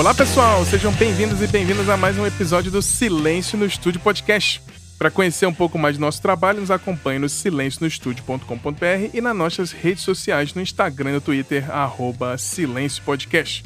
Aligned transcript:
Olá 0.00 0.14
pessoal, 0.14 0.64
sejam 0.64 0.90
bem-vindos 0.92 1.42
e 1.42 1.46
bem-vindas 1.46 1.86
a 1.90 1.94
mais 1.94 2.16
um 2.16 2.24
episódio 2.24 2.72
do 2.72 2.80
Silêncio 2.80 3.58
no 3.58 3.66
Estúdio 3.66 4.00
Podcast. 4.00 4.62
Para 4.98 5.10
conhecer 5.10 5.44
um 5.44 5.52
pouco 5.52 5.78
mais 5.78 5.98
do 5.98 6.00
nosso 6.00 6.22
trabalho, 6.22 6.58
nos 6.58 6.70
acompanhe 6.70 7.18
no 7.18 7.28
silencionostudio.com.br 7.28 9.10
e 9.12 9.20
nas 9.20 9.36
nossas 9.36 9.72
redes 9.72 10.02
sociais 10.02 10.54
no 10.54 10.62
Instagram 10.62 11.10
e 11.10 11.12
no 11.12 11.20
Twitter, 11.20 11.70
arroba 11.70 12.38
Silêncio 12.38 13.02
Podcast. 13.02 13.62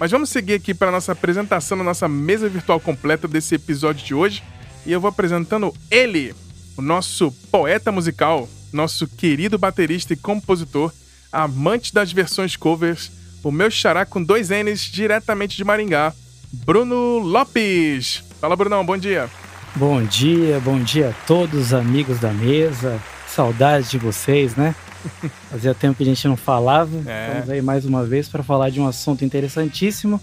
Mas 0.00 0.10
vamos 0.10 0.30
seguir 0.30 0.54
aqui 0.54 0.72
para 0.72 0.88
a 0.88 0.92
nossa 0.92 1.12
apresentação 1.12 1.76
na 1.76 1.84
nossa 1.84 2.08
mesa 2.08 2.48
virtual 2.48 2.80
completa 2.80 3.28
desse 3.28 3.54
episódio 3.54 4.02
de 4.02 4.14
hoje. 4.14 4.42
E 4.86 4.92
eu 4.92 5.00
vou 5.00 5.10
apresentando 5.10 5.74
ele, 5.90 6.34
o 6.74 6.80
nosso 6.80 7.30
poeta 7.52 7.92
musical, 7.92 8.48
nosso 8.72 9.06
querido 9.06 9.58
baterista 9.58 10.14
e 10.14 10.16
compositor, 10.16 10.90
amante 11.30 11.92
das 11.92 12.10
versões 12.10 12.56
covers, 12.56 13.12
o 13.42 13.50
meu 13.50 13.70
xará 13.70 14.04
com 14.04 14.22
dois 14.22 14.50
N's 14.50 14.80
diretamente 14.80 15.56
de 15.56 15.64
Maringá, 15.64 16.12
Bruno 16.52 17.18
Lopes. 17.18 18.24
Fala, 18.40 18.56
Brunão, 18.56 18.84
bom 18.84 18.96
dia. 18.96 19.28
Bom 19.74 20.02
dia, 20.02 20.58
bom 20.60 20.78
dia 20.78 21.10
a 21.10 21.26
todos, 21.26 21.74
amigos 21.74 22.18
da 22.18 22.32
mesa. 22.32 23.00
Saudades 23.28 23.90
de 23.90 23.98
vocês, 23.98 24.56
né? 24.56 24.74
Fazia 25.50 25.74
tempo 25.74 25.96
que 25.98 26.02
a 26.02 26.06
gente 26.06 26.26
não 26.26 26.36
falava. 26.36 26.90
É. 27.06 27.28
Estamos 27.28 27.50
aí 27.50 27.62
mais 27.62 27.84
uma 27.84 28.04
vez 28.04 28.28
para 28.28 28.42
falar 28.42 28.70
de 28.70 28.80
um 28.80 28.86
assunto 28.86 29.24
interessantíssimo. 29.24 30.20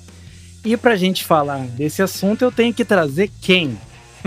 E 0.65 0.75
para 0.77 0.93
a 0.93 0.95
gente 0.95 1.23
falar 1.23 1.59
desse 1.67 2.01
assunto, 2.01 2.41
eu 2.41 2.51
tenho 2.51 2.73
que 2.73 2.83
trazer 2.83 3.29
quem? 3.41 3.77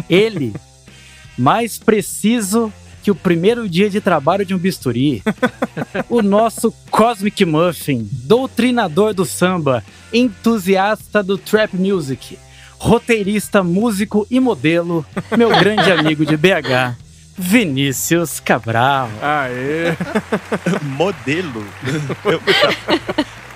Ele, 0.08 0.54
mais 1.36 1.78
preciso 1.78 2.72
que 3.06 3.10
o 3.12 3.14
primeiro 3.14 3.68
dia 3.68 3.88
de 3.88 4.00
trabalho 4.00 4.44
de 4.44 4.52
um 4.52 4.58
bisturi. 4.58 5.22
o 6.10 6.22
nosso 6.22 6.72
Cosmic 6.90 7.44
Muffin, 7.44 8.10
doutrinador 8.10 9.14
do 9.14 9.24
samba, 9.24 9.84
entusiasta 10.12 11.22
do 11.22 11.38
trap 11.38 11.76
music, 11.76 12.36
roteirista, 12.76 13.62
músico 13.62 14.26
e 14.28 14.40
modelo, 14.40 15.06
meu 15.38 15.50
grande 15.50 15.88
amigo 15.92 16.26
de 16.26 16.36
BH, 16.36 16.98
Vinícius 17.38 18.40
Cabral. 18.40 19.08
Aê! 19.22 19.94
modelo? 20.82 21.64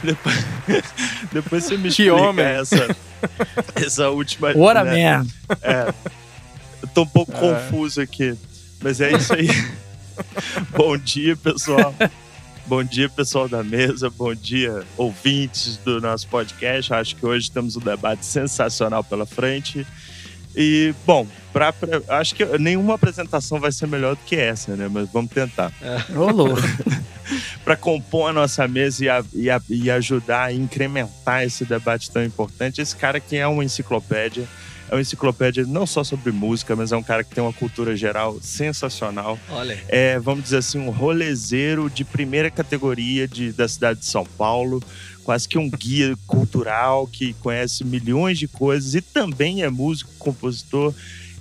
depois, 0.00 0.44
depois 1.32 1.64
você 1.64 1.76
me 1.76 1.88
explica 1.88 2.14
que 2.14 2.22
homem. 2.22 2.44
essa, 2.44 2.96
essa 3.74 4.10
última... 4.10 4.52
What 4.52 4.78
a 4.78 4.84
né? 4.84 5.18
man! 5.18 5.26
É, 5.60 5.92
eu 6.82 6.88
tô 6.94 7.02
um 7.02 7.08
pouco 7.08 7.32
é. 7.32 7.40
confuso 7.40 8.00
aqui. 8.00 8.38
Mas 8.82 9.00
é 9.00 9.12
isso 9.12 9.32
aí. 9.32 9.48
Bom 10.76 10.96
dia, 10.96 11.36
pessoal. 11.36 11.94
Bom 12.66 12.84
dia, 12.84 13.08
pessoal 13.08 13.48
da 13.48 13.62
mesa. 13.62 14.08
Bom 14.10 14.34
dia, 14.34 14.82
ouvintes 14.96 15.76
do 15.78 16.00
nosso 16.00 16.28
podcast. 16.28 16.92
Acho 16.94 17.16
que 17.16 17.26
hoje 17.26 17.50
temos 17.50 17.76
um 17.76 17.80
debate 17.80 18.24
sensacional 18.24 19.02
pela 19.02 19.26
frente. 19.26 19.86
E, 20.54 20.94
bom, 21.06 21.26
pra, 21.52 21.72
pra, 21.72 22.00
acho 22.08 22.34
que 22.34 22.44
nenhuma 22.58 22.94
apresentação 22.94 23.60
vai 23.60 23.70
ser 23.70 23.86
melhor 23.86 24.16
do 24.16 24.22
que 24.24 24.36
essa, 24.36 24.76
né? 24.76 24.88
Mas 24.90 25.08
vamos 25.10 25.30
tentar. 25.30 25.72
É. 25.80 26.12
Rolou. 26.12 26.56
para 27.64 27.76
compor 27.76 28.30
a 28.30 28.32
nossa 28.32 28.66
mesa 28.66 29.04
e, 29.04 29.08
a, 29.08 29.24
e, 29.32 29.50
a, 29.50 29.60
e 29.68 29.90
ajudar 29.90 30.44
a 30.44 30.52
incrementar 30.52 31.44
esse 31.44 31.64
debate 31.64 32.10
tão 32.10 32.24
importante. 32.24 32.80
Esse 32.80 32.96
cara 32.96 33.20
que 33.20 33.36
é 33.36 33.46
uma 33.46 33.64
enciclopédia 33.64 34.46
é 34.90 34.94
uma 34.94 35.00
enciclopédia 35.00 35.64
não 35.64 35.86
só 35.86 36.02
sobre 36.02 36.32
música, 36.32 36.74
mas 36.74 36.90
é 36.90 36.96
um 36.96 37.02
cara 37.02 37.22
que 37.22 37.32
tem 37.32 37.42
uma 37.42 37.52
cultura 37.52 37.96
geral 37.96 38.38
sensacional. 38.42 39.38
Olha. 39.48 39.80
É, 39.88 40.18
vamos 40.18 40.42
dizer 40.42 40.56
assim, 40.56 40.80
um 40.80 40.90
rolezeiro 40.90 41.88
de 41.88 42.04
primeira 42.04 42.50
categoria 42.50 43.28
de, 43.28 43.52
da 43.52 43.68
cidade 43.68 44.00
de 44.00 44.06
São 44.06 44.26
Paulo 44.26 44.82
quase 45.22 45.48
que 45.48 45.56
um 45.56 45.70
guia 45.70 46.16
cultural 46.26 47.06
que 47.06 47.34
conhece 47.34 47.84
milhões 47.84 48.36
de 48.36 48.48
coisas 48.48 48.96
e 48.96 49.00
também 49.00 49.62
é 49.62 49.70
músico, 49.70 50.10
compositor. 50.18 50.92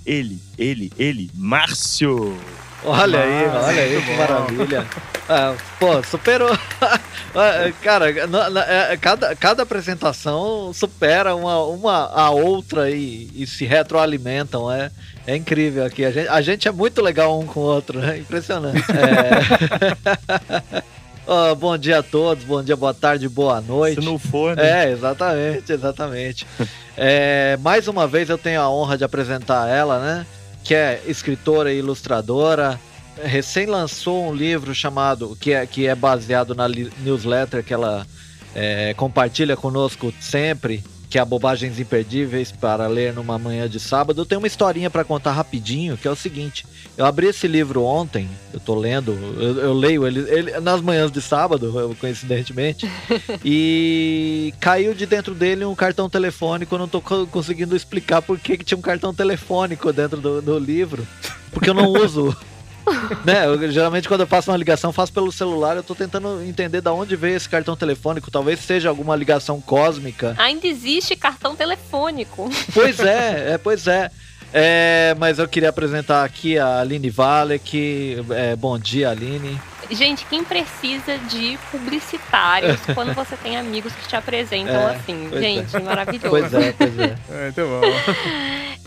Ele, 0.06 0.40
ele, 0.56 0.92
ele, 0.96 1.28
Márcio. 1.34 2.38
Olha 2.84 3.20
aí, 3.20 3.46
olha 3.46 3.82
aí 3.82 4.02
que 4.02 4.16
maravilha. 4.16 4.86
Ah, 5.28 5.54
pô, 5.78 6.02
superou. 6.02 6.50
Ah, 7.32 7.70
cara, 7.80 8.10
é, 8.10 8.96
cada, 8.96 9.36
cada 9.36 9.62
apresentação 9.62 10.72
supera 10.74 11.32
uma, 11.36 11.62
uma 11.62 12.06
a 12.12 12.30
outra 12.30 12.90
e, 12.90 13.30
e 13.32 13.46
se 13.46 13.64
retroalimentam. 13.64 14.68
É, 14.68 14.90
é 15.24 15.36
incrível 15.36 15.84
aqui. 15.84 16.04
A 16.04 16.10
gente, 16.10 16.28
a 16.28 16.40
gente 16.40 16.66
é 16.66 16.72
muito 16.72 17.00
legal 17.00 17.38
um 17.38 17.46
com 17.46 17.60
o 17.60 17.62
outro, 17.62 18.02
é 18.04 18.18
impressionante. 18.18 18.82
É... 18.90 20.82
oh, 21.24 21.54
bom 21.54 21.78
dia 21.78 22.00
a 22.00 22.02
todos, 22.02 22.42
bom 22.42 22.64
dia, 22.64 22.74
boa 22.74 22.92
tarde, 22.92 23.28
boa 23.28 23.60
noite. 23.60 24.00
Se 24.00 24.04
não 24.04 24.18
for, 24.18 24.56
né? 24.56 24.88
É, 24.88 24.90
exatamente, 24.90 25.72
exatamente. 25.72 26.44
é, 26.98 27.56
mais 27.60 27.86
uma 27.86 28.08
vez 28.08 28.28
eu 28.28 28.38
tenho 28.38 28.60
a 28.60 28.68
honra 28.68 28.98
de 28.98 29.04
apresentar 29.04 29.68
ela, 29.68 30.00
né? 30.00 30.26
Que 30.64 30.74
é 30.74 31.02
escritora 31.06 31.72
e 31.72 31.78
ilustradora, 31.78 32.78
recém 33.22 33.66
lançou 33.66 34.28
um 34.28 34.34
livro 34.34 34.74
chamado, 34.74 35.36
que 35.40 35.52
é, 35.52 35.66
que 35.66 35.86
é 35.86 35.94
baseado 35.94 36.54
na 36.54 36.68
newsletter 36.68 37.64
que 37.64 37.72
ela 37.72 38.06
é, 38.54 38.94
compartilha 38.94 39.56
conosco 39.56 40.12
sempre, 40.20 40.82
que 41.10 41.18
é 41.18 41.20
a 41.20 41.24
Bobagens 41.24 41.80
Imperdíveis 41.80 42.52
para 42.52 42.86
ler 42.86 43.12
numa 43.12 43.36
manhã 43.36 43.68
de 43.68 43.80
sábado. 43.80 44.20
Eu 44.20 44.24
tenho 44.24 44.40
uma 44.40 44.46
historinha 44.46 44.88
para 44.88 45.02
contar 45.02 45.32
rapidinho, 45.32 45.96
que 45.96 46.06
é 46.06 46.10
o 46.10 46.14
seguinte: 46.14 46.64
eu 46.96 47.04
abri 47.04 47.26
esse 47.26 47.48
livro 47.48 47.82
ontem, 47.82 48.28
eu 48.54 48.60
tô 48.60 48.76
lendo, 48.76 49.12
eu, 49.12 49.58
eu 49.58 49.72
leio 49.72 50.06
ele, 50.06 50.20
ele, 50.30 50.60
nas 50.60 50.80
manhãs 50.80 51.10
de 51.10 51.20
sábado, 51.20 51.94
coincidentemente, 51.98 52.88
e 53.44 54.54
caiu 54.60 54.94
de 54.94 55.04
dentro 55.04 55.34
dele 55.34 55.64
um 55.64 55.74
cartão 55.74 56.08
telefônico. 56.08 56.76
Eu 56.76 56.78
não 56.78 56.88
tô 56.88 57.00
conseguindo 57.00 57.74
explicar 57.74 58.22
por 58.22 58.38
que, 58.38 58.56
que 58.56 58.64
tinha 58.64 58.78
um 58.78 58.82
cartão 58.82 59.12
telefônico 59.12 59.92
dentro 59.92 60.20
do, 60.20 60.40
do 60.40 60.58
livro, 60.60 61.04
porque 61.50 61.68
eu 61.68 61.74
não 61.74 61.88
uso 61.92 62.36
né? 63.24 63.46
Eu, 63.46 63.70
geralmente 63.70 64.08
quando 64.08 64.22
eu 64.22 64.26
faço 64.26 64.50
uma 64.50 64.56
ligação, 64.56 64.92
faço 64.92 65.12
pelo 65.12 65.30
celular, 65.32 65.76
eu 65.76 65.82
tô 65.82 65.94
tentando 65.94 66.42
entender 66.42 66.80
da 66.80 66.92
onde 66.92 67.16
veio 67.16 67.36
esse 67.36 67.48
cartão 67.48 67.76
telefônico. 67.76 68.30
Talvez 68.30 68.60
seja 68.60 68.88
alguma 68.88 69.16
ligação 69.16 69.60
cósmica. 69.60 70.34
Ainda 70.38 70.66
existe 70.66 71.16
cartão 71.16 71.54
telefônico. 71.54 72.50
Pois 72.72 73.00
é, 73.00 73.54
é 73.54 73.58
pois 73.58 73.86
é. 73.86 74.10
É, 74.52 75.14
mas 75.18 75.38
eu 75.38 75.48
queria 75.48 75.68
apresentar 75.68 76.24
aqui 76.24 76.58
a 76.58 76.80
Aline 76.80 77.10
Valek. 77.10 78.24
É, 78.30 78.56
bom 78.56 78.78
dia, 78.78 79.10
Aline. 79.10 79.60
Gente, 79.90 80.24
quem 80.26 80.44
precisa 80.44 81.18
de 81.18 81.58
publicitários 81.70 82.80
quando 82.94 83.12
você 83.12 83.36
tem 83.36 83.56
amigos 83.56 83.92
que 83.92 84.06
te 84.06 84.14
apresentam 84.14 84.88
é, 84.88 84.96
assim? 84.96 85.28
Gente, 85.32 85.76
é. 85.76 85.80
maravilhoso. 85.82 86.30
Pois 86.30 86.54
é, 86.54 86.72
pois 86.72 86.98
é. 86.98 87.16
Muito 87.42 87.60
bom. 87.66 87.80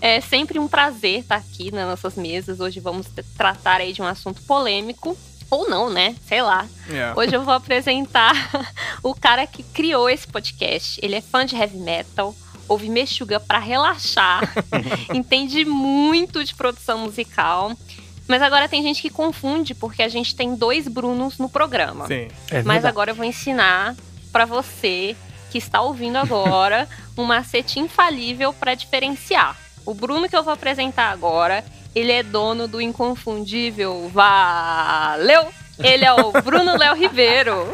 É 0.01 0.21
sempre 0.21 0.59
um 0.59 0.67
prazer 0.67 1.19
estar 1.19 1.35
aqui 1.35 1.71
nas 1.71 1.87
nossas 1.87 2.15
mesas. 2.15 2.59
Hoje 2.59 2.79
vamos 2.79 3.07
tratar 3.37 3.81
aí 3.81 3.91
de 3.91 4.01
um 4.01 4.07
assunto 4.07 4.41
polêmico. 4.43 5.17
Ou 5.49 5.69
não, 5.69 5.89
né? 5.89 6.15
Sei 6.25 6.41
lá. 6.41 6.65
Yeah. 6.89 7.19
Hoje 7.19 7.35
eu 7.35 7.43
vou 7.43 7.53
apresentar 7.53 8.33
o 9.03 9.13
cara 9.13 9.45
que 9.45 9.61
criou 9.61 10.09
esse 10.09 10.25
podcast. 10.25 10.99
Ele 11.03 11.15
é 11.15 11.21
fã 11.21 11.45
de 11.45 11.55
heavy 11.55 11.77
metal, 11.77 12.33
ouve 12.67 12.89
Mexuga 12.89 13.39
para 13.39 13.59
relaxar, 13.59 14.51
entende 15.13 15.63
muito 15.63 16.43
de 16.43 16.55
produção 16.55 16.99
musical 16.99 17.71
mas 18.28 18.41
agora 18.41 18.69
tem 18.69 18.81
gente 18.81 19.01
que 19.01 19.09
confunde, 19.09 19.73
porque 19.73 20.01
a 20.01 20.07
gente 20.07 20.35
tem 20.35 20.56
dois 20.56 20.88
Brunos 20.88 21.38
no 21.38 21.50
programa. 21.50 22.07
Sim. 22.07 22.28
É 22.50 22.63
Mas 22.63 22.85
agora 22.85 23.11
eu 23.11 23.16
vou 23.16 23.25
ensinar 23.25 23.95
para 24.31 24.45
você 24.45 25.16
que 25.51 25.57
está 25.57 25.81
ouvindo 25.81 26.17
agora 26.17 26.88
um 27.17 27.23
macete 27.23 27.79
infalível 27.79 28.53
para 28.53 28.75
diferenciar. 28.75 29.57
O 29.85 29.94
Bruno 29.94 30.29
que 30.29 30.35
eu 30.35 30.44
vou 30.44 30.53
apresentar 30.53 31.12
agora, 31.12 31.63
ele 31.94 32.12
é 32.12 32.23
dono 32.23 32.67
do 32.67 32.81
inconfundível 32.81 34.09
Valeu! 34.13 35.47
Ele 35.80 36.06
é 36.06 36.13
o 36.13 36.31
Bruno 36.42 36.77
Léo 36.77 36.95
Ribeiro. 36.95 37.68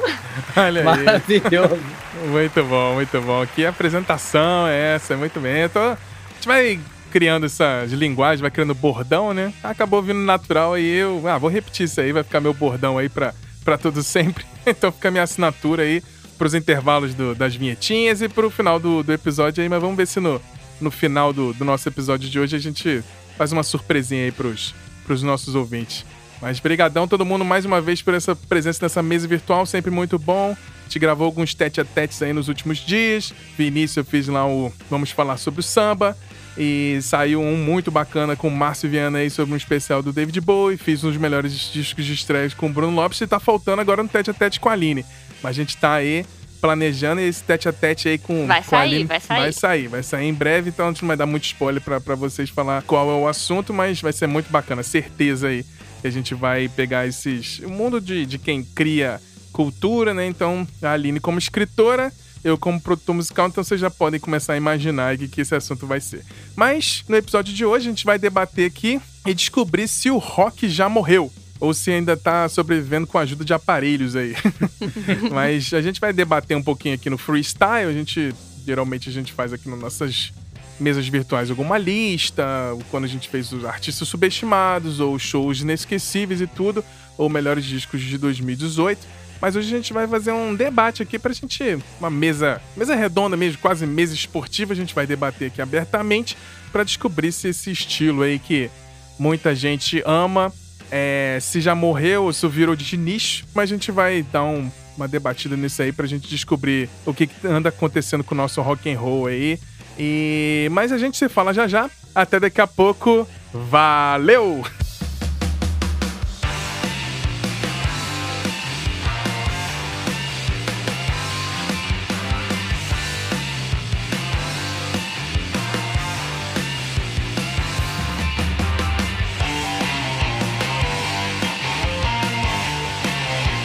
Olha 0.56 0.80
aí. 0.80 0.86
Maravilhoso. 0.86 1.80
Muito 2.28 2.64
bom, 2.64 2.94
muito 2.96 3.22
bom. 3.22 3.46
Que 3.46 3.66
apresentação 3.66 4.68
é 4.68 4.96
essa? 4.96 5.16
Muito 5.18 5.40
bem. 5.40 5.68
Tô... 5.70 5.80
A 5.80 5.98
gente 6.36 6.48
vai 6.48 6.80
criando 7.10 7.46
essa 7.46 7.86
de 7.88 7.96
linguagem, 7.96 8.42
vai 8.42 8.52
criando 8.52 8.74
bordão, 8.74 9.34
né? 9.34 9.54
Acabou 9.64 10.02
vindo 10.02 10.20
natural 10.20 10.78
e 10.78 10.86
eu, 10.86 11.28
ah, 11.28 11.38
vou 11.38 11.50
repetir 11.50 11.86
isso 11.86 12.00
aí, 12.00 12.12
vai 12.12 12.24
ficar 12.24 12.40
meu 12.40 12.54
bordão 12.54 12.98
aí 12.98 13.10
pra, 13.10 13.34
pra 13.64 13.78
tudo 13.78 14.02
sempre. 14.04 14.46
então 14.66 14.92
fica 14.92 15.12
minha 15.12 15.24
assinatura 15.24 15.84
aí 15.84 16.04
pros 16.38 16.54
intervalos 16.54 17.14
do, 17.14 17.36
das 17.36 17.56
vinhetinhas 17.56 18.22
e 18.22 18.30
pro 18.30 18.50
final 18.50 18.80
do, 18.80 19.04
do 19.04 19.12
episódio 19.12 19.62
aí, 19.62 19.68
mas 19.68 19.82
vamos 19.82 19.98
ver 19.98 20.08
se 20.08 20.20
no, 20.20 20.42
no 20.80 20.90
final 20.90 21.34
do, 21.34 21.54
do 21.54 21.66
nosso 21.66 21.90
episódio 21.90 22.30
de 22.30 22.40
hoje 22.40 22.56
a 22.56 22.60
gente 22.60 23.04
faz 23.38 23.52
uma 23.52 23.64
surpresinha 23.64 24.24
aí 24.24 24.32
pros, 24.32 24.74
pros 25.06 25.22
nossos 25.22 25.56
ouvintes. 25.56 26.06
Mas 26.42 26.60
brigadão 26.60 27.08
todo 27.08 27.26
mundo 27.26 27.44
mais 27.44 27.66
uma 27.66 27.82
vez 27.82 28.02
por 28.02 28.14
essa 28.14 28.36
presença 28.36 28.80
nessa 28.84 29.04
mesa 29.04 29.28
virtual, 29.28 29.66
sempre 29.66 29.92
muito 29.92 30.18
bom. 30.18 30.56
A 30.56 30.84
gente 30.84 31.00
gravou 31.00 31.26
alguns 31.26 31.54
tete 31.54 31.82
a 31.82 31.86
tetes 31.86 32.22
aí 32.22 32.32
nos 32.32 32.48
últimos 32.48 32.78
dias. 32.78 33.34
Vinícius 33.58 33.98
eu 33.98 34.06
fiz 34.06 34.28
lá 34.28 34.48
o 34.48 34.72
Vamos 34.90 35.12
Falar 35.12 35.38
sobre 35.38 35.60
o 35.60 35.64
Samba. 35.64 36.18
E 36.58 37.00
saiu 37.02 37.42
um 37.42 37.56
muito 37.56 37.90
bacana 37.90 38.36
com 38.36 38.48
o 38.48 38.52
Márcio 38.52 38.90
Viana 38.90 39.20
aí 39.20 39.30
sobre 39.30 39.54
um 39.54 39.58
especial 39.58 40.02
do 40.02 40.12
David 40.12 40.42
Bowie. 40.42 40.78
Fiz 40.78 41.04
um 41.04 41.10
dos 41.10 41.18
melhores 41.18 41.54
discos 41.72 42.06
de 42.06 42.14
estreia 42.14 42.50
com 42.52 42.68
o 42.68 42.70
Bruno 42.70 42.96
Lopes 42.96 43.22
e 43.22 43.28
tá 43.28 43.40
faltando 43.40 43.82
agora 43.82 44.04
no 44.04 44.10
tete 44.10 44.30
a 44.30 44.34
tete 44.34 44.60
com 44.60 44.70
a 44.70 44.74
Aline. 44.74 45.06
Mas 45.42 45.52
a 45.52 45.54
gente 45.54 45.78
tá 45.78 45.94
aí 45.94 46.26
planejando 46.60 47.22
esse 47.22 47.42
tete 47.44 47.70
a 47.70 47.74
tete 47.74 48.10
aí 48.10 48.18
com, 48.18 48.46
vai 48.46 48.62
com 48.62 48.70
sair, 48.70 48.80
a 48.80 48.82
Aline. 48.82 49.04
Vai 49.06 49.20
sair, 49.20 49.40
vai 49.40 49.54
sair. 49.54 49.88
Vai 49.88 50.04
sair 50.04 50.28
em 50.28 50.34
breve, 50.34 50.70
então 50.70 50.88
a 50.88 50.90
gente 50.92 51.02
não 51.02 51.08
vai 51.08 51.18
dar 51.18 51.26
muito 51.26 51.46
spoiler 51.46 51.82
pra, 51.82 52.02
pra 52.02 52.16
vocês 52.16 52.50
falar 52.50 52.82
qual 52.84 53.10
é 53.10 53.14
o 53.14 53.28
assunto, 53.28 53.74
mas 53.74 54.02
vai 54.02 54.12
ser 54.12 54.28
muito 54.28 54.52
bacana. 54.52 54.84
Certeza 54.84 55.48
aí 55.48 55.66
que 56.02 56.08
a 56.08 56.12
gente 56.12 56.34
vai 56.34 56.68
pegar 56.68 57.08
esses. 57.08 57.60
O 57.60 57.70
mundo 57.70 58.02
de, 58.02 58.26
de 58.26 58.38
quem 58.38 58.64
cria 58.64 59.22
cultura, 59.52 60.14
né? 60.14 60.26
Então, 60.26 60.68
a 60.82 60.92
Aline 60.92 61.20
como 61.20 61.40
escritora 61.40 62.12
eu 62.44 62.58
como 62.58 62.80
produtor 62.80 63.16
musical, 63.16 63.48
então 63.48 63.64
vocês 63.64 63.80
já 63.80 63.90
podem 63.90 64.20
começar 64.20 64.54
a 64.54 64.58
imaginar 64.58 65.16
o 65.16 65.18
que, 65.18 65.42
esse 65.42 65.56
assunto 65.56 65.86
vai 65.86 66.00
ser. 66.00 66.24
Mas 66.56 67.04
no 67.08 67.16
episódio 67.16 67.54
de 67.54 67.66
hoje 67.66 67.88
a 67.88 67.90
gente 67.90 68.06
vai 68.06 68.18
debater 68.18 68.66
aqui 68.66 69.02
e 69.26 69.34
descobrir 69.34 69.88
se 69.88 70.10
o 70.10 70.18
rock 70.18 70.70
já 70.70 70.88
morreu 70.88 71.32
ou 71.60 71.74
se 71.74 71.92
ainda 71.92 72.16
tá 72.16 72.48
sobrevivendo 72.48 73.06
com 73.06 73.18
a 73.18 73.22
ajuda 73.22 73.44
de 73.44 73.54
aparelhos 73.54 74.16
aí. 74.16 74.36
Mas 75.32 75.74
a 75.74 75.82
gente 75.82 76.00
vai 76.00 76.14
debater 76.14 76.56
um 76.56 76.64
pouquinho 76.64 76.96
aqui 76.96 77.10
no 77.10 77.18
freestyle, 77.18 77.90
a 77.90 77.94
gente 77.94 78.34
geralmente 78.66 79.10
a 79.10 79.12
gente 79.12 79.34
faz 79.34 79.52
aqui 79.52 79.68
nas 79.68 79.80
nossas 79.80 80.32
mesas 80.80 81.08
virtuais 81.08 81.50
alguma 81.50 81.78
lista, 81.78 82.44
quando 82.90 83.04
a 83.04 83.08
gente 83.08 83.28
fez 83.28 83.52
os 83.52 83.66
artistas 83.66 84.08
subestimados 84.08 85.00
ou 85.00 85.20
shows 85.20 85.62
inesquecíveis 85.62 86.40
e 86.40 86.48
tudo, 86.48 86.84
ou 87.18 87.30
melhores 87.30 87.66
discos 87.66 88.02
de 88.02 88.18
2018. 88.18 89.19
Mas 89.42 89.56
hoje 89.56 89.74
a 89.74 89.78
gente 89.78 89.94
vai 89.94 90.08
fazer 90.08 90.32
um 90.32 90.54
debate 90.54 91.02
aqui 91.02 91.18
pra 91.18 91.34
gente. 91.34 91.80
Uma 92.00 92.10
mesa. 92.10 92.62
Mesa 92.76 92.96
redonda 92.96 93.38
mesmo, 93.38 93.60
quase 93.60 93.86
mesa 93.86 94.14
esportiva. 94.14 94.74
A 94.74 94.76
gente 94.76 94.94
vai 94.94 95.08
debater 95.08 95.48
aqui 95.48 95.62
abertamente 95.62 96.38
para 96.72 96.84
descobrir 96.84 97.32
se 97.32 97.50
esse 97.50 97.72
estilo 97.72 98.24
aí 98.24 98.40
que 98.40 98.70
muita 99.18 99.56
gente 99.56 100.04
ama. 100.06 100.52
É, 100.92 101.38
se 101.40 101.62
já 101.62 101.76
morreu 101.76 102.34
se 102.34 102.48
virou 102.48 102.76
de 102.76 102.98
nicho, 102.98 103.46
mas 103.54 103.70
a 103.70 103.74
gente 103.76 103.92
vai 103.92 104.24
dar 104.24 104.44
um, 104.44 104.72
uma 104.98 105.08
debatida 105.08 105.56
nisso 105.56 105.84
aí 105.84 105.92
pra 105.92 106.08
gente 106.08 106.28
descobrir 106.28 106.90
o 107.06 107.14
que, 107.14 107.28
que 107.28 107.48
anda 107.48 107.70
acontecendo 107.70 108.24
com 108.24 108.34
o 108.34 108.38
nosso 108.38 108.60
rock 108.62 108.92
and 108.92 109.00
roll 109.00 109.28
aí. 109.28 109.60
E 109.98 110.68
mas 110.72 110.92
a 110.92 110.98
gente 110.98 111.18
se 111.18 111.30
fala 111.30 111.54
já 111.54 111.68
já. 111.68 111.90
Até 112.16 112.40
daqui 112.40 112.60
a 112.60 112.68
pouco. 112.68 113.28
Valeu! 113.54 114.64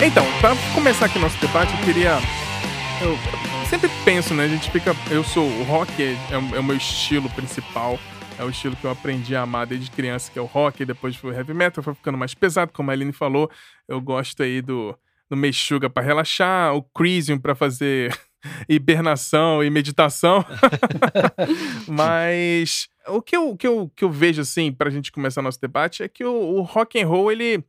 Então, 0.05 0.23
para 0.39 0.55
começar 0.75 1.07
aqui 1.07 1.19
nosso 1.19 1.41
debate, 1.41 1.73
eu 1.73 1.83
queria. 1.83 2.19
Eu 3.01 3.17
sempre 3.71 3.89
penso, 4.05 4.35
né? 4.35 4.45
A 4.45 4.49
gente 4.49 4.71
fica. 4.71 4.95
Eu 5.11 5.25
sou. 5.25 5.49
O 5.49 5.63
rock 5.63 5.91
é, 6.03 6.15
é, 6.31 6.37
o 6.37 6.63
meu 6.63 6.77
estilo 6.77 7.31
principal. 7.31 7.99
É 8.39 8.45
o 8.45 8.51
estilo 8.51 8.77
que 8.77 8.85
eu 8.85 8.91
aprendi 8.91 9.35
a 9.35 9.43
amar 9.43 9.67
desde 9.67 9.91
criança, 9.91 10.31
que 10.31 10.39
é 10.39 10.43
o 10.43 10.45
rock. 10.45 10.85
Depois 10.85 11.17
foi 11.17 11.31
o 11.31 11.35
heavy 11.35 11.55
metal, 11.55 11.83
foi 11.83 11.95
ficando 11.95 12.19
mais 12.19 12.35
pesado, 12.35 12.71
como 12.71 12.91
a 12.91 12.93
Aline 12.93 13.13
falou. 13.13 13.51
Eu 13.89 13.99
gosto 13.99 14.43
aí 14.43 14.61
do, 14.61 14.95
do 15.31 15.37
Meixuga 15.37 15.89
para 15.89 16.03
relaxar, 16.03 16.75
o 16.75 16.83
Crisium 16.83 17.39
para 17.39 17.55
fazer 17.55 18.15
hibernação 18.69 19.65
e 19.65 19.71
meditação. 19.71 20.45
Mas 21.89 22.89
o 23.09 23.23
que 23.23 23.35
eu, 23.35 23.57
que, 23.57 23.67
eu, 23.67 23.91
que 23.97 24.05
eu 24.05 24.11
vejo, 24.11 24.43
assim, 24.43 24.71
pra 24.71 24.91
gente 24.91 25.11
começar 25.11 25.41
nosso 25.41 25.61
debate 25.61 26.03
é 26.03 26.09
que 26.09 26.25
o, 26.25 26.57
o 26.57 26.61
rock 26.61 27.01
and 27.01 27.07
roll, 27.07 27.33
ele 27.33 27.65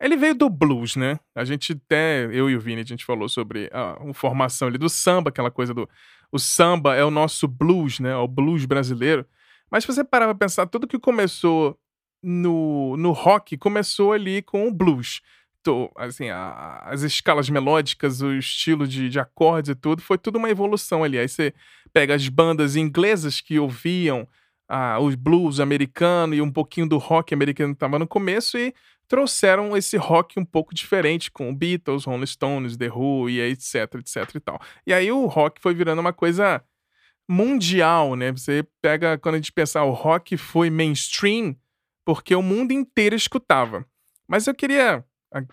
ele 0.00 0.16
veio 0.16 0.34
do 0.34 0.48
blues, 0.48 0.96
né? 0.96 1.18
A 1.34 1.44
gente 1.44 1.72
até, 1.72 2.26
eu 2.26 2.48
e 2.48 2.56
o 2.56 2.60
Vini, 2.60 2.80
a 2.80 2.84
gente 2.84 3.04
falou 3.04 3.28
sobre 3.28 3.68
a, 3.72 3.98
a 4.10 4.14
formação 4.14 4.68
ali 4.68 4.78
do 4.78 4.88
samba, 4.88 5.30
aquela 5.30 5.50
coisa 5.50 5.74
do. 5.74 5.88
O 6.30 6.38
samba 6.38 6.94
é 6.94 7.04
o 7.04 7.10
nosso 7.10 7.48
blues, 7.48 7.98
né? 7.98 8.14
O 8.16 8.28
blues 8.28 8.64
brasileiro. 8.64 9.26
Mas 9.70 9.84
se 9.84 9.92
você 9.92 10.04
parar 10.04 10.26
pra 10.26 10.34
pensar, 10.34 10.66
tudo 10.66 10.86
que 10.86 10.98
começou 10.98 11.78
no, 12.22 12.96
no 12.96 13.12
rock 13.12 13.56
começou 13.56 14.12
ali 14.12 14.42
com 14.42 14.68
o 14.68 14.72
blues. 14.72 15.20
Então, 15.60 15.90
assim, 15.96 16.28
a, 16.28 16.80
as 16.84 17.02
escalas 17.02 17.50
melódicas, 17.50 18.22
o 18.22 18.32
estilo 18.32 18.86
de, 18.86 19.08
de 19.08 19.18
acordes 19.18 19.70
e 19.70 19.74
tudo, 19.74 20.00
foi 20.00 20.16
tudo 20.16 20.38
uma 20.38 20.50
evolução 20.50 21.02
ali. 21.02 21.18
Aí 21.18 21.28
você 21.28 21.52
pega 21.92 22.14
as 22.14 22.28
bandas 22.28 22.76
inglesas 22.76 23.40
que 23.40 23.58
ouviam 23.58 24.28
ah, 24.68 24.98
os 25.00 25.14
blues 25.14 25.60
americano 25.60 26.34
e 26.34 26.42
um 26.42 26.52
pouquinho 26.52 26.88
do 26.88 26.98
rock 26.98 27.32
americano 27.32 27.72
que 27.72 27.76
estava 27.76 27.98
no 27.98 28.06
começo 28.06 28.58
e 28.58 28.74
trouxeram 29.08 29.74
esse 29.76 29.96
rock 29.96 30.38
um 30.38 30.44
pouco 30.44 30.74
diferente 30.74 31.30
com 31.30 31.54
Beatles, 31.54 32.04
Rolling 32.04 32.26
Stones, 32.26 32.76
The 32.76 32.90
Who 32.90 33.30
e 33.30 33.40
etc, 33.40 33.94
etc 33.94 34.34
e 34.34 34.40
tal. 34.40 34.60
E 34.86 34.92
aí 34.92 35.10
o 35.10 35.26
rock 35.26 35.60
foi 35.62 35.74
virando 35.74 36.00
uma 36.00 36.12
coisa 36.12 36.62
mundial, 37.28 38.14
né? 38.14 38.30
Você 38.32 38.66
pega, 38.82 39.16
quando 39.18 39.36
a 39.36 39.38
gente 39.38 39.52
pensar, 39.52 39.84
o 39.84 39.92
rock 39.92 40.36
foi 40.36 40.68
mainstream 40.68 41.56
porque 42.04 42.34
o 42.34 42.42
mundo 42.42 42.72
inteiro 42.72 43.16
escutava. 43.16 43.84
Mas 44.26 44.46
eu 44.46 44.54
queria, 44.54 45.04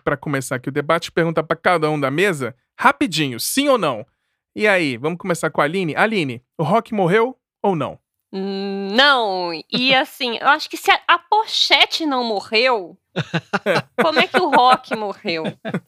para 0.04 0.16
começar 0.16 0.56
aqui 0.56 0.68
o 0.68 0.72
debate, 0.72 1.12
perguntar 1.12 1.42
para 1.42 1.56
cada 1.56 1.90
um 1.90 1.98
da 1.98 2.10
mesa, 2.10 2.54
rapidinho, 2.78 3.40
sim 3.40 3.68
ou 3.68 3.78
não? 3.78 4.06
E 4.54 4.66
aí, 4.66 4.96
vamos 4.96 5.18
começar 5.18 5.50
com 5.50 5.60
a 5.60 5.64
Aline. 5.64 5.94
Aline, 5.94 6.42
o 6.58 6.62
rock 6.62 6.94
morreu 6.94 7.38
ou 7.62 7.76
não? 7.76 7.98
Não, 8.38 9.50
e 9.72 9.94
assim, 9.94 10.36
eu 10.38 10.48
acho 10.48 10.68
que 10.68 10.76
se 10.76 10.90
a, 10.90 11.00
a 11.08 11.18
pochete 11.18 12.04
não 12.04 12.22
morreu, 12.22 12.98
como 14.02 14.18
é 14.18 14.26
que 14.26 14.38
o 14.38 14.50
rock 14.50 14.94
morreu, 14.94 15.44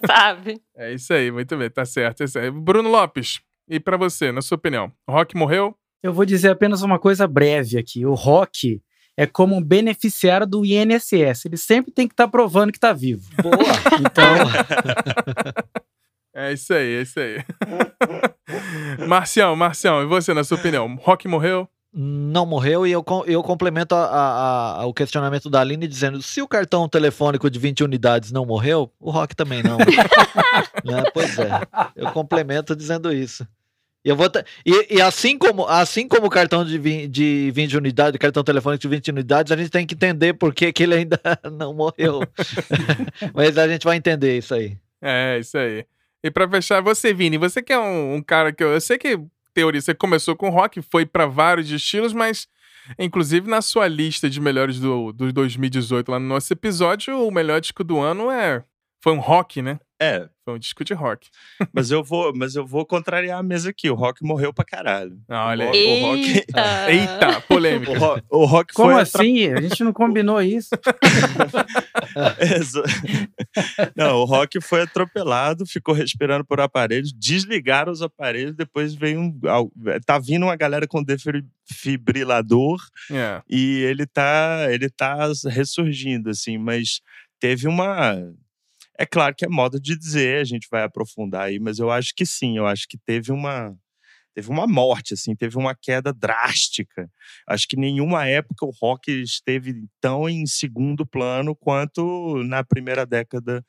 sabe? 0.06 0.60
É 0.74 0.94
isso 0.94 1.12
aí, 1.12 1.30
muito 1.30 1.56
bem, 1.56 1.68
tá 1.68 1.84
certo. 1.84 2.22
É 2.22 2.24
isso 2.24 2.38
aí. 2.38 2.50
Bruno 2.50 2.88
Lopes, 2.88 3.40
e 3.68 3.78
para 3.78 3.96
você, 3.96 4.32
na 4.32 4.40
sua 4.40 4.56
opinião, 4.56 4.90
o 5.06 5.12
rock 5.12 5.36
morreu? 5.36 5.76
Eu 6.02 6.12
vou 6.12 6.24
dizer 6.24 6.50
apenas 6.50 6.82
uma 6.82 6.98
coisa 6.98 7.26
breve 7.26 7.76
aqui. 7.76 8.06
O 8.06 8.14
rock 8.14 8.80
é 9.16 9.26
como 9.26 9.56
um 9.56 9.62
beneficiário 9.62 10.46
do 10.46 10.64
INSS. 10.64 11.44
Ele 11.44 11.56
sempre 11.56 11.92
tem 11.92 12.06
que 12.06 12.14
estar 12.14 12.24
tá 12.24 12.30
provando 12.30 12.70
que 12.70 12.78
está 12.78 12.92
vivo. 12.92 13.28
Boa! 13.42 13.56
Então. 14.00 14.36
é 16.34 16.52
isso 16.52 16.72
aí, 16.72 16.94
é 16.94 17.02
isso 17.02 17.18
aí. 17.18 17.44
Marcião, 19.08 19.56
Marcião, 19.56 20.02
e 20.02 20.06
você, 20.06 20.32
na 20.32 20.44
sua 20.44 20.56
opinião, 20.56 20.94
rock 20.94 21.26
morreu? 21.26 21.68
Não 22.00 22.46
morreu 22.46 22.86
e 22.86 22.92
eu, 22.92 23.04
eu 23.26 23.42
complemento 23.42 23.92
a, 23.92 24.04
a, 24.04 24.82
a, 24.82 24.86
o 24.86 24.94
questionamento 24.94 25.50
da 25.50 25.60
Aline 25.60 25.88
dizendo 25.88 26.22
se 26.22 26.40
o 26.40 26.46
cartão 26.46 26.88
telefônico 26.88 27.50
de 27.50 27.58
20 27.58 27.82
unidades 27.82 28.30
não 28.30 28.46
morreu, 28.46 28.88
o 29.00 29.10
Rock 29.10 29.34
também 29.34 29.64
não. 29.64 29.78
né? 30.84 31.02
Pois 31.12 31.36
é, 31.40 31.50
eu 31.96 32.12
complemento 32.12 32.76
dizendo 32.76 33.12
isso. 33.12 33.44
E, 34.04 34.10
eu 34.10 34.14
vou 34.14 34.30
e, 34.64 34.94
e, 34.94 35.02
assim 35.02 35.36
como 35.36 35.66
assim 35.66 36.06
como 36.06 36.28
o 36.28 36.30
cartão 36.30 36.64
de 36.64 36.78
20, 36.78 37.08
de 37.08 37.50
20 37.52 37.76
unidades, 37.78 38.18
cartão 38.20 38.44
telefônico 38.44 38.80
de 38.80 38.88
20 38.88 39.10
unidades, 39.10 39.50
a 39.50 39.56
gente 39.56 39.70
tem 39.70 39.84
que 39.84 39.96
entender 39.96 40.34
por 40.34 40.54
que, 40.54 40.72
que 40.72 40.84
ele 40.84 40.94
ainda 40.94 41.20
não 41.50 41.74
morreu. 41.74 42.20
Mas 43.34 43.58
a 43.58 43.66
gente 43.66 43.82
vai 43.82 43.96
entender 43.96 44.38
isso 44.38 44.54
aí. 44.54 44.78
É, 45.02 45.36
isso 45.40 45.58
aí. 45.58 45.84
E 46.22 46.30
para 46.30 46.48
fechar, 46.48 46.80
você, 46.80 47.12
Vini, 47.12 47.38
você 47.38 47.60
que 47.60 47.72
é 47.72 47.78
um, 47.78 48.14
um 48.14 48.22
cara 48.22 48.52
que 48.52 48.62
eu, 48.62 48.68
eu 48.68 48.80
sei 48.80 48.98
que 48.98 49.18
teoria. 49.58 49.80
Você 49.80 49.92
começou 49.92 50.36
com 50.36 50.50
rock, 50.50 50.80
foi 50.80 51.04
para 51.04 51.26
vários 51.26 51.68
estilos, 51.70 52.12
mas 52.12 52.46
inclusive 52.96 53.50
na 53.50 53.60
sua 53.60 53.88
lista 53.88 54.30
de 54.30 54.40
melhores 54.40 54.78
do, 54.78 55.12
do 55.12 55.32
2018 55.32 56.12
lá 56.12 56.18
no 56.20 56.26
nosso 56.26 56.52
episódio, 56.52 57.26
o 57.26 57.30
melhor 57.30 57.60
disco 57.60 57.82
do 57.82 57.98
ano 57.98 58.30
é 58.30 58.62
foi 59.02 59.12
um 59.12 59.18
rock, 59.18 59.60
né? 59.60 59.80
É. 60.00 60.28
Foi 60.48 60.54
um 60.54 60.58
disco 60.58 60.82
de 60.82 60.94
rock. 60.94 61.28
Mas 61.74 61.90
eu 61.90 62.02
vou, 62.02 62.34
mas 62.34 62.54
eu 62.54 62.66
vou 62.66 62.86
contrariar 62.86 63.38
a 63.38 63.42
mesa 63.42 63.68
aqui. 63.68 63.90
O 63.90 63.94
rock 63.94 64.24
morreu 64.24 64.50
pra 64.50 64.64
caralho. 64.64 65.20
Ah, 65.28 65.48
olha 65.48 65.70
aí. 65.70 65.84
O, 65.84 65.90
o 65.90 66.00
rock... 66.06 66.46
Eita, 66.88 67.40
polêmica. 67.46 67.92
O 67.92 67.98
rock, 67.98 68.24
o 68.30 68.46
rock 68.46 68.72
Como 68.72 68.96
assim? 68.96 69.48
A 69.48 69.60
gente 69.60 69.84
não 69.84 69.92
combinou 69.92 70.40
isso. 70.40 70.70
não, 73.94 74.16
o 74.16 74.24
rock 74.24 74.58
foi 74.62 74.80
atropelado, 74.82 75.66
ficou 75.66 75.94
respirando 75.94 76.46
por 76.46 76.60
aparelhos, 76.60 77.12
desligaram 77.12 77.92
os 77.92 78.00
aparelhos, 78.00 78.54
depois 78.54 78.94
veio 78.94 79.20
um. 79.20 79.38
Tá 80.06 80.18
vindo 80.18 80.44
uma 80.44 80.56
galera 80.56 80.86
com 80.86 81.04
defibrilador 81.04 82.78
yeah. 83.10 83.38
É. 83.38 83.42
e 83.54 83.82
ele 83.82 84.06
tá, 84.06 84.68
ele 84.70 84.88
tá 84.88 85.30
ressurgindo, 85.46 86.30
assim, 86.30 86.56
mas 86.56 87.02
teve 87.38 87.68
uma 87.68 88.32
é 88.98 89.06
claro 89.06 89.34
que 89.34 89.44
é 89.44 89.48
modo 89.48 89.80
de 89.80 89.96
dizer, 89.96 90.40
a 90.40 90.44
gente 90.44 90.66
vai 90.70 90.82
aprofundar 90.82 91.42
aí, 91.44 91.60
mas 91.60 91.78
eu 91.78 91.90
acho 91.90 92.12
que 92.14 92.26
sim, 92.26 92.56
eu 92.58 92.66
acho 92.66 92.86
que 92.88 92.98
teve 92.98 93.32
uma 93.32 93.74
teve 94.34 94.50
uma 94.50 94.68
morte, 94.68 95.14
assim, 95.14 95.34
teve 95.34 95.56
uma 95.58 95.74
queda 95.74 96.12
drástica. 96.12 97.10
Acho 97.48 97.66
que 97.66 97.76
nenhuma 97.76 98.24
época 98.26 98.64
o 98.64 98.70
rock 98.70 99.10
esteve 99.10 99.74
tão 100.00 100.28
em 100.28 100.46
segundo 100.46 101.04
plano 101.04 101.56
quanto 101.56 102.42
na 102.44 102.62
primeira 102.62 103.04
década 103.04 103.64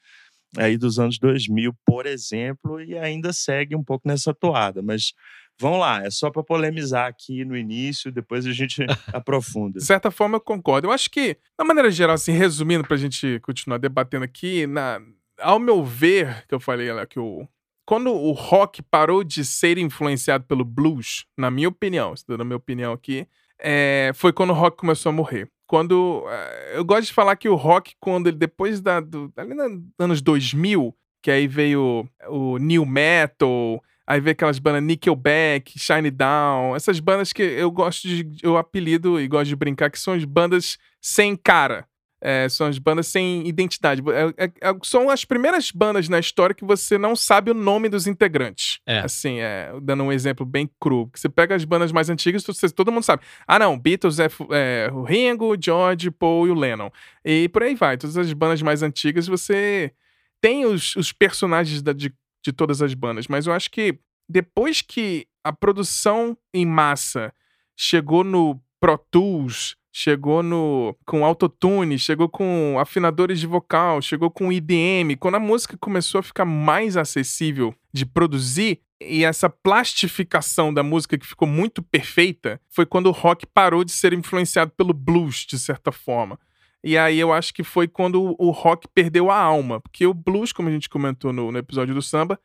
aí 0.57 0.77
dos 0.77 0.99
anos 0.99 1.17
2000, 1.17 1.73
por 1.85 2.05
exemplo, 2.05 2.81
e 2.81 2.97
ainda 2.97 3.33
segue 3.33 3.75
um 3.75 3.83
pouco 3.83 4.07
nessa 4.07 4.33
toada, 4.33 4.81
mas 4.81 5.13
Vamos 5.61 5.79
lá, 5.81 6.01
é 6.05 6.09
só 6.09 6.31
para 6.31 6.41
polemizar 6.41 7.07
aqui 7.07 7.43
no 7.43 7.57
início, 7.57 8.13
depois 8.13 8.45
a 8.45 8.53
gente 8.53 8.81
aprofunda. 9.11 9.77
De 9.77 9.85
certa 9.85 10.09
forma, 10.09 10.37
eu 10.37 10.41
concordo. 10.41 10.87
Eu 10.87 10.91
acho 10.91 11.09
que, 11.09 11.35
na 11.57 11.65
maneira 11.65 11.91
geral, 11.91 12.15
assim, 12.15 12.31
resumindo, 12.31 12.85
para 12.85 12.95
a 12.95 12.99
gente 12.99 13.41
continuar 13.41 13.77
debatendo 13.77 14.23
aqui, 14.23 14.65
na, 14.65 15.01
ao 15.39 15.59
meu 15.59 15.83
ver, 15.83 16.45
que 16.47 16.53
eu 16.53 16.59
falei 16.59 16.91
lá 16.91 17.05
que 17.05 17.19
o 17.19 17.47
quando 17.89 18.13
o 18.13 18.33
rock 18.33 18.83
parou 18.83 19.23
de 19.23 19.43
ser 19.43 19.79
influenciado 19.79 20.43
pelo 20.43 20.63
blues, 20.63 21.25
na 21.35 21.49
minha 21.49 21.67
opinião, 21.67 22.13
dando 22.27 22.41
a 22.41 22.45
minha 22.45 22.55
opinião 22.55 22.93
aqui, 22.93 23.27
é, 23.59 24.11
foi 24.13 24.31
quando 24.31 24.51
o 24.51 24.53
rock 24.53 24.77
começou 24.77 25.09
a 25.09 25.13
morrer. 25.13 25.49
Quando. 25.65 26.23
É, 26.29 26.77
eu 26.77 26.85
gosto 26.85 27.07
de 27.07 27.13
falar 27.13 27.35
que 27.35 27.49
o 27.49 27.55
rock, 27.55 27.95
quando 27.99 28.27
ele, 28.27 28.37
depois 28.37 28.79
da, 28.79 28.99
do, 28.99 29.33
ali 29.35 29.55
nos 29.55 29.81
anos 29.97 30.21
2000, 30.21 30.95
que 31.19 31.31
aí 31.31 31.47
veio 31.47 32.07
o 32.27 32.59
new 32.59 32.85
metal, 32.85 33.83
aí 34.05 34.19
veio 34.19 34.33
aquelas 34.33 34.59
bandas 34.59 34.83
Nickelback, 34.83 35.79
Shine 35.79 36.11
Down, 36.11 36.75
essas 36.75 36.99
bandas 36.99 37.33
que 37.33 37.41
eu 37.41 37.71
gosto 37.71 38.07
de. 38.07 38.37
Eu 38.43 38.55
apelido 38.55 39.19
e 39.19 39.27
gosto 39.27 39.49
de 39.49 39.55
brincar 39.55 39.89
que 39.89 39.97
são 39.97 40.13
as 40.13 40.25
bandas 40.25 40.77
sem 41.01 41.35
cara. 41.35 41.88
É, 42.21 42.49
são 42.49 42.67
as 42.67 42.77
bandas 42.77 43.07
sem 43.07 43.47
identidade. 43.47 44.01
É, 44.11 44.45
é, 44.45 44.51
é, 44.61 44.77
são 44.83 45.09
as 45.09 45.23
primeiras 45.23 45.71
bandas 45.71 46.09
na 46.09 46.19
história 46.19 46.53
que 46.53 46.65
você 46.65 46.97
não 46.97 47.15
sabe 47.15 47.51
o 47.51 47.53
nome 47.53 47.87
dos 47.87 48.07
integrantes. 48.07 48.79
É. 48.85 48.99
Assim, 48.99 49.39
é, 49.39 49.71
dando 49.81 50.03
um 50.03 50.11
exemplo 50.11 50.45
bem 50.45 50.69
cru. 50.79 51.09
Você 51.13 51.29
pega 51.29 51.55
as 51.55 51.63
bandas 51.63 51.91
mais 51.91 52.09
antigas, 52.09 52.43
você, 52.43 52.69
todo 52.69 52.91
mundo 52.91 53.03
sabe. 53.03 53.23
Ah, 53.47 53.57
não, 53.57 53.79
Beatles 53.79 54.19
é, 54.19 54.27
é, 54.51 54.89
o 54.91 55.03
Ringo, 55.03 55.55
George, 55.59 56.11
Paul 56.11 56.47
e 56.47 56.51
o 56.51 56.55
Lennon. 56.55 56.89
E 57.23 57.47
por 57.49 57.63
aí 57.63 57.75
vai. 57.75 57.97
Todas 57.97 58.17
as 58.17 58.31
bandas 58.33 58.61
mais 58.61 58.83
antigas, 58.83 59.27
você 59.27 59.93
tem 60.41 60.65
os, 60.65 60.95
os 60.95 61.11
personagens 61.13 61.81
da, 61.81 61.93
de, 61.93 62.13
de 62.43 62.51
todas 62.51 62.81
as 62.81 62.93
bandas. 62.93 63.27
Mas 63.27 63.47
eu 63.47 63.53
acho 63.53 63.71
que 63.71 63.97
depois 64.27 64.81
que 64.81 65.25
a 65.43 65.53
produção 65.53 66.37
em 66.53 66.65
massa 66.65 67.33
chegou 67.75 68.23
no 68.23 68.61
Pro 68.79 68.97
Tools, 69.09 69.75
chegou 69.91 70.43
no 70.43 70.95
com 71.05 71.25
autotune, 71.25 71.97
chegou 71.97 72.29
com 72.29 72.77
afinadores 72.79 73.39
de 73.39 73.47
vocal, 73.47 74.01
chegou 74.01 74.29
com 74.29 74.51
IDM. 74.51 75.15
Quando 75.19 75.35
a 75.35 75.39
música 75.39 75.77
começou 75.77 76.19
a 76.19 76.23
ficar 76.23 76.45
mais 76.45 76.95
acessível 76.95 77.73
de 77.93 78.05
produzir 78.05 78.81
e 79.01 79.23
essa 79.23 79.49
plastificação 79.49 80.73
da 80.73 80.83
música 80.83 81.17
que 81.17 81.25
ficou 81.25 81.47
muito 81.47 81.81
perfeita, 81.81 82.59
foi 82.69 82.85
quando 82.85 83.07
o 83.07 83.11
rock 83.11 83.45
parou 83.45 83.83
de 83.83 83.91
ser 83.91 84.13
influenciado 84.13 84.71
pelo 84.71 84.93
blues 84.93 85.45
de 85.47 85.57
certa 85.57 85.91
forma. 85.91 86.37
E 86.83 86.97
aí 86.97 87.19
eu 87.19 87.33
acho 87.33 87.53
que 87.53 87.63
foi 87.63 87.87
quando 87.87 88.35
o 88.37 88.51
rock 88.51 88.87
perdeu 88.93 89.29
a 89.29 89.37
alma, 89.37 89.81
porque 89.81 90.05
o 90.05 90.13
blues, 90.13 90.53
como 90.53 90.69
a 90.69 90.71
gente 90.71 90.89
comentou 90.89 91.33
no, 91.33 91.51
no 91.51 91.57
episódio 91.57 91.93
do 91.93 92.01
samba, 92.01 92.39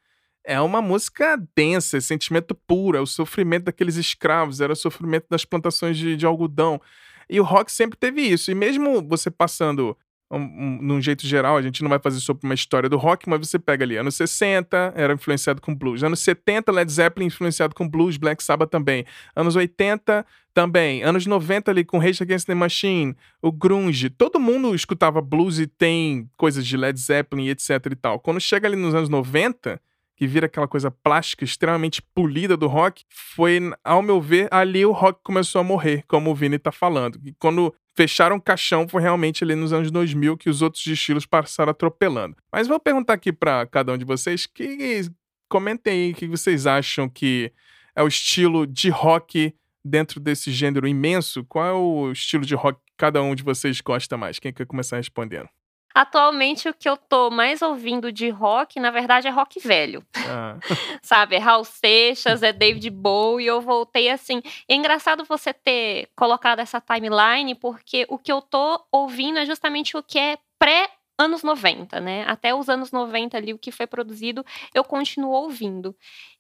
é 0.45 0.61
uma 0.61 0.83
música 0.83 1.41
densa, 1.57 1.97
é 1.97 2.01
sentimento 2.01 2.55
puro, 2.55 2.99
é 2.99 3.01
o 3.01 3.07
sofrimento 3.07 3.65
daqueles 3.65 3.97
escravos, 3.97 4.61
era 4.61 4.73
o 4.73 4.77
sofrimento 4.77 5.27
das 5.31 5.45
plantações 5.45 5.97
de, 5.97 6.17
de 6.17 6.27
algodão. 6.27 6.81
E 7.28 7.40
o 7.40 7.45
rock 7.45 7.71
sempre 7.71 7.99
teve 7.99 8.21
isso. 8.21 8.50
E 8.50 8.54
mesmo 8.54 9.02
você 9.02 9.31
passando 9.31 9.97
um, 10.31 10.38
um, 10.38 10.78
num 10.83 11.00
jeito 11.00 11.26
geral, 11.26 11.57
a 11.57 11.62
gente 11.62 11.83
não 11.83 11.90
vai 11.90 11.99
fazer 11.99 12.21
sobre 12.21 12.45
uma 12.47 12.54
história 12.54 12.88
do 12.88 12.97
rock, 12.97 13.28
mas 13.28 13.47
você 13.47 13.59
pega 13.59 13.85
ali, 13.85 13.97
anos 13.97 14.14
60, 14.16 14.95
era 14.97 15.12
influenciado 15.12 15.61
com 15.61 15.75
blues. 15.75 16.02
Anos 16.02 16.21
70, 16.21 16.73
Led 16.73 16.90
Zeppelin 16.90 17.26
influenciado 17.26 17.75
com 17.75 17.88
blues, 17.88 18.16
Black 18.16 18.43
Sabbath 18.43 18.71
também. 18.71 19.04
Anos 19.37 19.54
80, 19.57 20.26
também. 20.52 21.02
Anos 21.02 21.26
90 21.26 21.71
ali 21.71 21.85
com 21.85 21.99
Rage 21.99 22.23
Against 22.23 22.47
the 22.47 22.54
Machine, 22.54 23.14
o 23.43 23.52
grunge. 23.52 24.09
Todo 24.09 24.40
mundo 24.40 24.75
escutava 24.75 25.21
blues 25.21 25.59
e 25.59 25.66
tem 25.66 26.28
coisas 26.37 26.66
de 26.66 26.76
Led 26.76 26.99
Zeppelin, 26.99 27.49
etc 27.49 27.71
e 27.90 27.97
tal. 27.97 28.21
Quando 28.21 28.40
chega 28.40 28.69
ali 28.69 28.76
nos 28.76 28.95
anos 28.95 29.09
90 29.09 29.81
que 30.16 30.26
vira 30.26 30.47
aquela 30.47 30.68
coisa 30.68 30.90
plástica 30.90 31.44
extremamente 31.44 32.00
polida 32.00 32.56
do 32.56 32.66
rock, 32.66 33.04
foi, 33.11 33.61
ao 33.83 34.02
meu 34.02 34.21
ver, 34.21 34.49
ali 34.50 34.85
o 34.87 34.92
rock 34.92 35.21
começou 35.23 35.61
a 35.61 35.64
morrer, 35.64 36.04
como 36.06 36.30
o 36.30 36.35
Vini 36.35 36.59
tá 36.59 36.71
falando. 36.71 37.21
E 37.25 37.33
quando 37.33 37.75
fecharam 37.97 38.37
o 38.37 38.40
caixão 38.40 38.88
foi 38.88 39.02
realmente 39.02 39.44
ali 39.44 39.54
nos 39.54 39.73
anos 39.73 39.90
2000 39.90 40.37
que 40.37 40.50
os 40.50 40.62
outros 40.62 40.85
estilos 40.87 41.26
passaram 41.26 41.71
atropelando. 41.71 42.37
Mas 42.52 42.66
vou 42.66 42.78
perguntar 42.78 43.14
aqui 43.14 43.33
para 43.33 43.66
cada 43.66 43.92
um 43.92 43.99
de 43.99 44.04
vocês 44.04 44.47
que 44.47 45.02
comentem 45.49 45.92
aí 45.92 46.12
o 46.12 46.14
que 46.14 46.26
vocês 46.26 46.66
acham 46.66 47.09
que 47.09 47.52
é 47.94 48.02
o 48.02 48.09
estilo 48.09 48.66
de 48.66 48.90
rock 48.90 49.54
dentro 49.85 50.18
desse 50.18 50.50
gênero 50.50 50.88
imenso. 50.88 51.44
Qual 51.44 51.66
é 51.66 51.73
o 51.73 52.12
estilo 52.12 52.44
de 52.44 52.54
rock 52.54 52.80
que 52.85 52.92
cada 52.97 53.23
um 53.23 53.35
de 53.35 53.42
vocês 53.42 53.80
gosta 53.80 54.16
mais? 54.16 54.38
Quem 54.38 54.52
quer 54.52 54.66
começar 54.66 54.97
respondendo? 54.97 55.49
Atualmente, 55.95 56.69
o 56.69 56.75
que 56.75 56.89
eu 56.89 56.97
tô 56.97 57.31
mais 57.31 57.63
ouvindo 57.63 58.11
de 58.11 58.29
rock, 58.29 58.81
na 58.81 58.91
verdade, 58.91 59.29
é 59.29 59.31
rock 59.31 59.61
velho. 59.61 60.05
Ah. 60.29 60.57
Sabe? 61.01 61.37
É 61.37 61.39
Raul 61.39 61.65
Seixas, 61.65 62.43
é 62.43 62.53
David 62.53 62.91
Bowie. 62.91 63.47
Eu 63.47 63.61
voltei 63.61 64.11
assim. 64.11 64.43
É 64.69 64.75
engraçado 64.75 65.25
você 65.25 65.53
ter 65.53 66.09
colocado 66.17 66.59
essa 66.59 66.81
timeline, 66.81 67.55
porque 67.55 68.07
o 68.09 68.19
que 68.19 68.33
eu 68.33 68.43
tô 68.43 68.85
ouvindo 68.91 69.39
é 69.39 69.47
justamente 69.47 69.97
o 69.97 70.03
que 70.03 70.19
é 70.19 70.37
pré 70.59 70.89
anos 71.18 71.42
90, 71.42 72.00
né? 72.00 72.25
Até 72.26 72.54
os 72.54 72.68
anos 72.68 72.90
90 72.90 73.37
ali, 73.37 73.52
o 73.52 73.59
que 73.59 73.71
foi 73.71 73.87
produzido, 73.87 74.44
eu 74.75 74.85
continuo 74.85 75.30
ouvindo. 75.30 75.97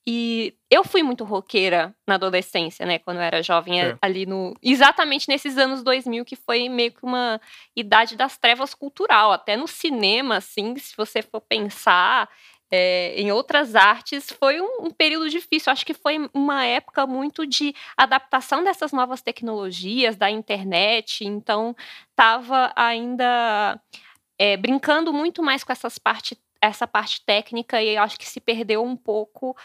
E 0.06 0.54
eu 0.70 0.84
fui 0.84 1.02
muito 1.02 1.24
roqueira 1.24 1.94
na 2.06 2.16
adolescência, 2.16 2.84
né? 2.84 2.98
Quando 2.98 3.18
eu 3.18 3.22
era 3.22 3.42
jovem, 3.42 3.80
é. 3.80 3.96
ali 4.02 4.26
no. 4.26 4.54
Exatamente 4.62 5.28
nesses 5.28 5.56
anos 5.56 5.82
2000, 5.82 6.24
que 6.24 6.36
foi 6.36 6.68
meio 6.68 6.92
que 6.92 7.02
uma 7.02 7.40
idade 7.74 8.14
das 8.16 8.36
trevas 8.36 8.74
cultural. 8.74 9.32
Até 9.32 9.56
no 9.56 9.66
cinema, 9.66 10.36
assim, 10.36 10.76
se 10.76 10.94
você 10.96 11.22
for 11.22 11.40
pensar. 11.40 12.28
É, 12.76 13.14
em 13.20 13.30
outras 13.30 13.76
artes, 13.76 14.32
foi 14.32 14.60
um, 14.60 14.86
um, 14.86 14.90
período 14.90 15.30
difícil. 15.30 15.70
Acho 15.70 15.86
que 15.86 15.94
foi 15.94 16.28
uma 16.34 16.64
época 16.64 17.06
muito 17.06 17.46
de 17.46 17.72
adaptação 17.96 18.64
dessas 18.64 18.90
novas 18.90 19.22
tecnologias, 19.22 20.16
da 20.16 20.28
internet. 20.28 21.24
Então, 21.24 21.76
estava 22.10 22.72
ainda 22.74 23.80
é, 24.38 24.56
brincando 24.56 25.12
muito 25.12 25.42
mais 25.42 25.62
com 25.62 25.72
essas 25.72 25.98
parte, 25.98 26.38
essa 26.60 26.86
parte 26.86 27.24
técnica 27.24 27.82
e 27.82 27.96
acho 27.96 28.18
que 28.18 28.26
se 28.26 28.40
perdeu 28.40 28.82
um 28.82 28.96
pouco 28.96 29.56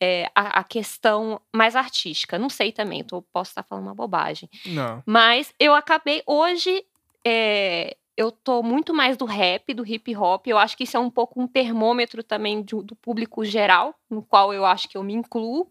é, 0.00 0.30
a, 0.34 0.60
a, 0.60 0.64
questão 0.64 1.40
mais 1.54 1.74
artística. 1.74 2.38
Não 2.38 2.48
sei 2.48 2.72
também, 2.72 3.02
tô, 3.02 3.22
posso 3.22 3.50
estar 3.50 3.62
falando 3.62 3.84
uma 3.84 3.94
bobagem. 3.94 4.48
Não. 4.66 5.02
Mas 5.06 5.54
eu 5.58 5.74
acabei 5.74 6.22
hoje. 6.26 6.84
É, 7.26 7.96
eu 8.16 8.32
tô 8.32 8.62
muito 8.62 8.94
mais 8.94 9.16
do 9.16 9.26
rap, 9.26 9.74
do 9.74 9.86
hip 9.86 10.16
hop. 10.16 10.46
Eu 10.46 10.56
acho 10.56 10.76
que 10.76 10.84
isso 10.84 10.96
é 10.96 11.00
um 11.00 11.10
pouco 11.10 11.40
um 11.40 11.46
termômetro 11.46 12.22
também 12.22 12.62
do, 12.62 12.82
do 12.82 12.96
público 12.96 13.44
geral, 13.44 13.94
no 14.08 14.22
qual 14.22 14.54
eu 14.54 14.64
acho 14.64 14.88
que 14.88 14.96
eu 14.96 15.02
me 15.02 15.12
incluo. 15.12 15.70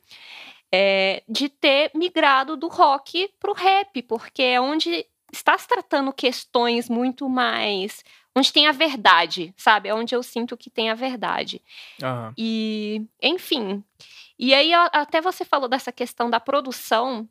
É, 0.72 1.24
de 1.28 1.48
ter 1.48 1.92
migrado 1.96 2.58
do 2.58 2.68
rock 2.68 3.30
pro 3.40 3.54
rap, 3.54 4.02
porque 4.04 4.44
é 4.44 4.60
onde 4.60 5.06
está 5.32 5.58
se 5.58 5.68
tratando 5.68 6.12
questões 6.12 6.90
muito 6.90 7.30
mais 7.30 8.04
onde 8.36 8.52
tem 8.52 8.68
a 8.68 8.72
verdade, 8.72 9.54
sabe? 9.56 9.90
É 9.90 9.96
onde 9.96 10.14
eu 10.14 10.22
sinto 10.22 10.58
que 10.58 10.70
tem 10.70 10.90
a 10.90 10.96
verdade. 10.96 11.62
Uhum. 12.04 12.34
E, 12.38 13.02
enfim. 13.22 13.84
E 14.38 14.54
aí, 14.54 14.74
até 14.74 15.22
você 15.22 15.46
falou 15.46 15.70
dessa 15.70 15.92
questão 15.92 16.30
da 16.30 16.40
produção, 16.40 17.28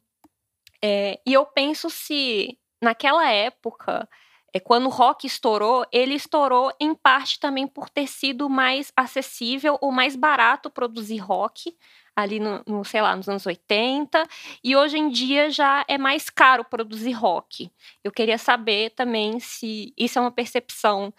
é, 0.83 1.21
e 1.27 1.33
eu 1.33 1.45
penso 1.45 1.91
se 1.91 2.59
naquela 2.81 3.29
época, 3.31 4.09
é, 4.53 4.61
quando 4.61 4.87
o 4.87 4.91
rock 4.91 5.27
estourou, 5.27 5.87
ele 5.93 6.15
estourou 6.15 6.73
em 6.81 6.95
parte 6.95 7.39
também 7.41 7.67
por 7.67 7.91
ter 7.91 8.07
sido 8.07 8.49
mais 8.49 8.93
acessível 8.97 9.77
ou 9.81 9.91
mais 9.91 10.17
barato 10.17 10.71
produzir 10.71 11.19
rock 11.19 11.77
ali 12.17 12.39
no, 12.39 12.63
no, 12.67 12.85
sei 12.85 13.03
lá, 13.03 13.17
nos 13.17 13.29
anos 13.29 13.45
80, 13.45 14.27
e 14.63 14.77
hoje 14.77 14.97
em 14.99 15.09
dia 15.09 15.51
já 15.51 15.85
é 15.89 15.99
mais 15.99 16.31
caro 16.31 16.65
produzir 16.65 17.13
rock. 17.13 17.71
Eu 18.03 18.13
queria 18.13 18.39
saber 18.39 18.91
também 18.91 19.41
se 19.41 19.93
isso 19.97 20.19
é 20.19 20.23
uma 20.23 20.31
percepção 20.31 21.13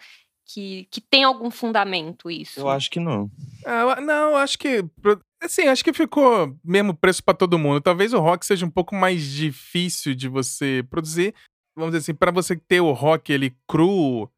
que, 0.46 0.86
que 0.90 1.00
tem 1.00 1.24
algum 1.24 1.50
fundamento 1.50 2.30
isso. 2.30 2.60
Eu 2.60 2.68
acho 2.68 2.90
que 2.90 3.00
não. 3.00 3.30
Ah, 3.64 4.00
não, 4.00 4.30
eu 4.30 4.36
acho 4.36 4.58
que 4.58 4.84
assim, 5.42 5.66
acho 5.68 5.84
que 5.84 5.92
ficou 5.92 6.56
mesmo 6.64 6.94
preço 6.94 7.22
para 7.22 7.36
todo 7.36 7.58
mundo. 7.58 7.80
Talvez 7.80 8.12
o 8.14 8.20
rock 8.20 8.46
seja 8.46 8.64
um 8.64 8.70
pouco 8.70 8.94
mais 8.94 9.24
difícil 9.24 10.14
de 10.14 10.28
você 10.28 10.84
produzir. 10.88 11.34
Vamos 11.76 11.92
dizer 11.92 12.04
assim, 12.10 12.14
para 12.14 12.30
você 12.30 12.56
ter 12.56 12.80
o 12.80 12.92
rock 12.92 13.32
ele 13.32 13.54
cru, 13.68 14.30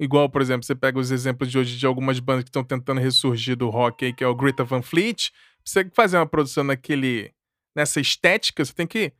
igual, 0.00 0.30
por 0.30 0.40
exemplo, 0.40 0.64
você 0.64 0.74
pega 0.74 0.98
os 0.98 1.10
exemplos 1.10 1.50
de 1.50 1.58
hoje 1.58 1.76
de 1.76 1.86
algumas 1.86 2.18
bandas 2.18 2.44
que 2.44 2.48
estão 2.48 2.64
tentando 2.64 3.00
ressurgir 3.00 3.54
do 3.54 3.68
rock 3.68 4.06
aí, 4.06 4.12
que 4.14 4.24
é 4.24 4.26
o 4.26 4.34
Greta 4.34 4.64
Van 4.64 4.80
Fleet, 4.80 5.30
você 5.62 5.88
fazer 5.92 6.16
uma 6.16 6.26
produção 6.26 6.64
naquele, 6.64 7.30
nessa 7.76 8.00
estética, 8.00 8.64
você 8.64 8.72
tem 8.72 8.86
que 8.86 9.12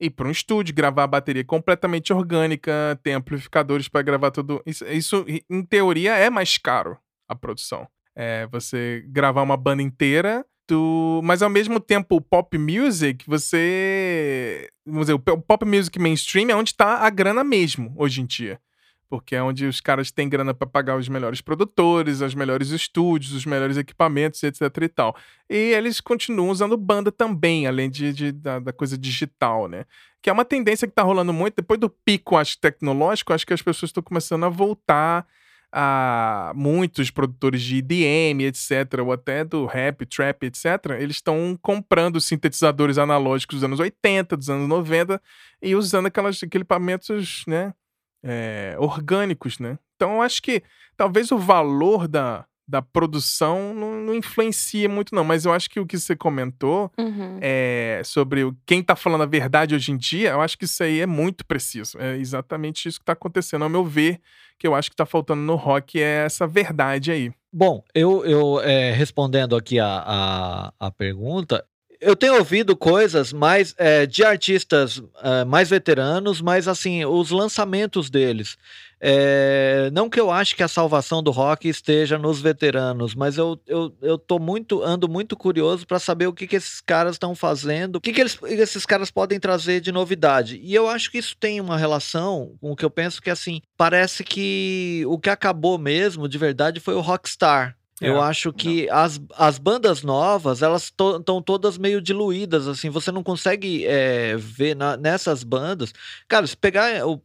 ir 0.00 0.10
para 0.10 0.28
um 0.28 0.30
estúdio, 0.30 0.72
gravar 0.72 1.02
a 1.02 1.08
bateria 1.08 1.44
completamente 1.44 2.12
orgânica, 2.12 2.98
ter 3.02 3.12
amplificadores 3.12 3.88
para 3.88 4.02
gravar 4.02 4.30
tudo. 4.30 4.62
Isso, 4.64 4.84
isso, 4.86 5.26
em 5.50 5.64
teoria, 5.64 6.14
é 6.16 6.30
mais 6.30 6.56
caro 6.56 6.96
a 7.28 7.34
produção. 7.34 7.88
É 8.14 8.46
você 8.46 9.04
gravar 9.08 9.42
uma 9.42 9.56
banda 9.56 9.82
inteira, 9.82 10.46
tu... 10.68 11.20
mas 11.24 11.42
ao 11.42 11.50
mesmo 11.50 11.80
tempo 11.80 12.14
o 12.16 12.20
pop 12.20 12.56
music, 12.56 13.24
você. 13.26 14.68
Vamos 14.86 15.02
dizer, 15.02 15.14
o 15.14 15.18
pop 15.18 15.64
music 15.64 15.98
mainstream 15.98 16.48
é 16.48 16.54
onde 16.54 16.70
está 16.70 16.98
a 16.98 17.10
grana 17.10 17.42
mesmo 17.42 17.92
hoje 17.96 18.20
em 18.20 18.26
dia 18.26 18.60
porque 19.08 19.34
é 19.34 19.42
onde 19.42 19.66
os 19.66 19.80
caras 19.80 20.10
têm 20.10 20.28
grana 20.28 20.52
para 20.52 20.68
pagar 20.68 20.96
os 20.96 21.08
melhores 21.08 21.40
produtores, 21.40 22.20
os 22.20 22.34
melhores 22.34 22.70
estúdios, 22.70 23.32
os 23.32 23.46
melhores 23.46 23.76
equipamentos, 23.76 24.42
etc 24.42 24.62
e 24.82 24.88
tal. 24.88 25.16
E 25.48 25.56
eles 25.56 26.00
continuam 26.00 26.50
usando 26.50 26.76
banda 26.76 27.10
também, 27.10 27.66
além 27.66 27.88
de, 27.88 28.12
de 28.12 28.32
da, 28.32 28.58
da, 28.58 28.72
coisa 28.72 28.98
digital, 28.98 29.68
né? 29.68 29.84
Que 30.22 30.28
é 30.28 30.32
uma 30.32 30.44
tendência 30.44 30.86
que 30.86 30.94
tá 30.94 31.02
rolando 31.02 31.32
muito. 31.32 31.56
Depois 31.56 31.80
do 31.80 31.88
pico, 31.88 32.36
acho, 32.36 32.58
tecnológico, 32.58 33.32
acho 33.32 33.46
que 33.46 33.54
as 33.54 33.62
pessoas 33.62 33.90
estão 33.90 34.02
começando 34.02 34.44
a 34.44 34.48
voltar 34.48 35.26
a 35.70 36.52
muitos 36.54 37.10
produtores 37.10 37.62
de 37.62 37.78
EDM, 37.78 38.42
etc., 38.42 39.00
ou 39.00 39.12
até 39.12 39.44
do 39.44 39.66
rap, 39.66 40.04
trap, 40.06 40.44
etc., 40.44 40.96
eles 40.98 41.16
estão 41.16 41.58
comprando 41.60 42.20
sintetizadores 42.20 42.96
analógicos 42.96 43.56
dos 43.56 43.64
anos 43.64 43.80
80, 43.80 44.36
dos 44.36 44.48
anos 44.48 44.68
90 44.68 45.20
e 45.60 45.74
usando 45.74 46.06
aquelas, 46.06 46.42
equipamentos, 46.42 47.44
né, 47.46 47.74
é, 48.22 48.76
orgânicos, 48.78 49.58
né? 49.58 49.78
Então, 49.96 50.14
eu 50.14 50.22
acho 50.22 50.40
que 50.42 50.62
talvez 50.96 51.32
o 51.32 51.38
valor 51.38 52.06
da, 52.06 52.44
da 52.68 52.82
produção 52.82 53.74
não, 53.74 53.94
não, 53.94 54.14
influencia 54.14 54.88
muito, 54.88 55.14
não. 55.14 55.24
Mas 55.24 55.44
eu 55.46 55.52
acho 55.52 55.70
que 55.70 55.80
o 55.80 55.86
que 55.86 55.98
você 55.98 56.14
comentou 56.14 56.92
uhum. 56.98 57.38
é, 57.40 58.02
sobre 58.04 58.44
o, 58.44 58.54
quem 58.66 58.82
tá 58.82 58.94
falando 58.94 59.22
a 59.22 59.26
verdade 59.26 59.74
hoje 59.74 59.90
em 59.90 59.96
dia, 59.96 60.30
eu 60.30 60.40
acho 60.40 60.58
que 60.58 60.66
isso 60.66 60.82
aí 60.82 61.00
é 61.00 61.06
muito 61.06 61.46
preciso. 61.46 61.98
É 61.98 62.16
exatamente 62.16 62.88
isso 62.88 62.98
que 62.98 63.04
tá 63.06 63.14
acontecendo, 63.14 63.62
ao 63.62 63.70
meu 63.70 63.84
ver, 63.84 64.20
que 64.58 64.66
eu 64.66 64.74
acho 64.74 64.90
que 64.90 64.96
tá 64.96 65.06
faltando 65.06 65.40
no 65.40 65.56
rock 65.56 66.00
é 66.00 66.26
essa 66.26 66.46
verdade 66.46 67.10
aí. 67.10 67.32
Bom, 67.50 67.82
eu, 67.94 68.24
eu 68.26 68.60
é, 68.60 68.92
respondendo 68.92 69.56
aqui 69.56 69.80
a, 69.80 70.04
a, 70.06 70.72
a 70.78 70.90
pergunta, 70.90 71.64
eu 72.00 72.14
tenho 72.16 72.36
ouvido 72.36 72.76
coisas 72.76 73.32
mais 73.32 73.74
é, 73.76 74.06
de 74.06 74.24
artistas 74.24 75.02
é, 75.22 75.44
mais 75.44 75.70
veteranos, 75.70 76.40
mas 76.40 76.68
assim, 76.68 77.04
os 77.04 77.30
lançamentos 77.30 78.08
deles. 78.10 78.56
É, 79.00 79.90
não 79.92 80.10
que 80.10 80.18
eu 80.18 80.30
ache 80.30 80.56
que 80.56 80.62
a 80.62 80.68
salvação 80.68 81.22
do 81.22 81.30
rock 81.30 81.68
esteja 81.68 82.18
nos 82.18 82.40
veteranos, 82.40 83.14
mas 83.14 83.38
eu, 83.38 83.58
eu, 83.66 83.94
eu 84.02 84.18
tô 84.18 84.40
muito, 84.40 84.82
ando 84.82 85.08
muito 85.08 85.36
curioso 85.36 85.86
para 85.86 86.00
saber 86.00 86.26
o 86.26 86.32
que, 86.32 86.48
que 86.48 86.56
esses 86.56 86.80
caras 86.80 87.14
estão 87.14 87.34
fazendo, 87.34 87.96
o 87.96 88.00
que, 88.00 88.12
que 88.12 88.20
eles, 88.20 88.36
esses 88.42 88.84
caras 88.84 89.10
podem 89.10 89.38
trazer 89.38 89.80
de 89.80 89.92
novidade. 89.92 90.60
E 90.62 90.74
eu 90.74 90.88
acho 90.88 91.12
que 91.12 91.18
isso 91.18 91.36
tem 91.38 91.60
uma 91.60 91.78
relação 91.78 92.56
com 92.60 92.72
o 92.72 92.76
que 92.76 92.84
eu 92.84 92.90
penso 92.90 93.22
que 93.22 93.30
assim, 93.30 93.60
parece 93.76 94.24
que 94.24 95.04
o 95.06 95.18
que 95.18 95.30
acabou 95.30 95.78
mesmo, 95.78 96.28
de 96.28 96.38
verdade, 96.38 96.80
foi 96.80 96.94
o 96.94 97.00
Rockstar. 97.00 97.77
É, 98.00 98.08
eu 98.08 98.20
acho 98.20 98.52
que 98.52 98.88
as, 98.90 99.20
as 99.36 99.58
bandas 99.58 100.02
novas, 100.02 100.62
elas 100.62 100.84
estão 100.84 101.20
to, 101.20 101.42
todas 101.42 101.76
meio 101.76 102.00
diluídas, 102.00 102.68
assim, 102.68 102.90
você 102.90 103.10
não 103.10 103.22
consegue 103.22 103.84
é, 103.86 104.36
ver 104.36 104.76
na, 104.76 104.96
nessas 104.96 105.42
bandas. 105.42 105.92
Cara, 106.28 106.46
se 106.46 106.56
pegar 106.56 107.04
o, 107.06 107.20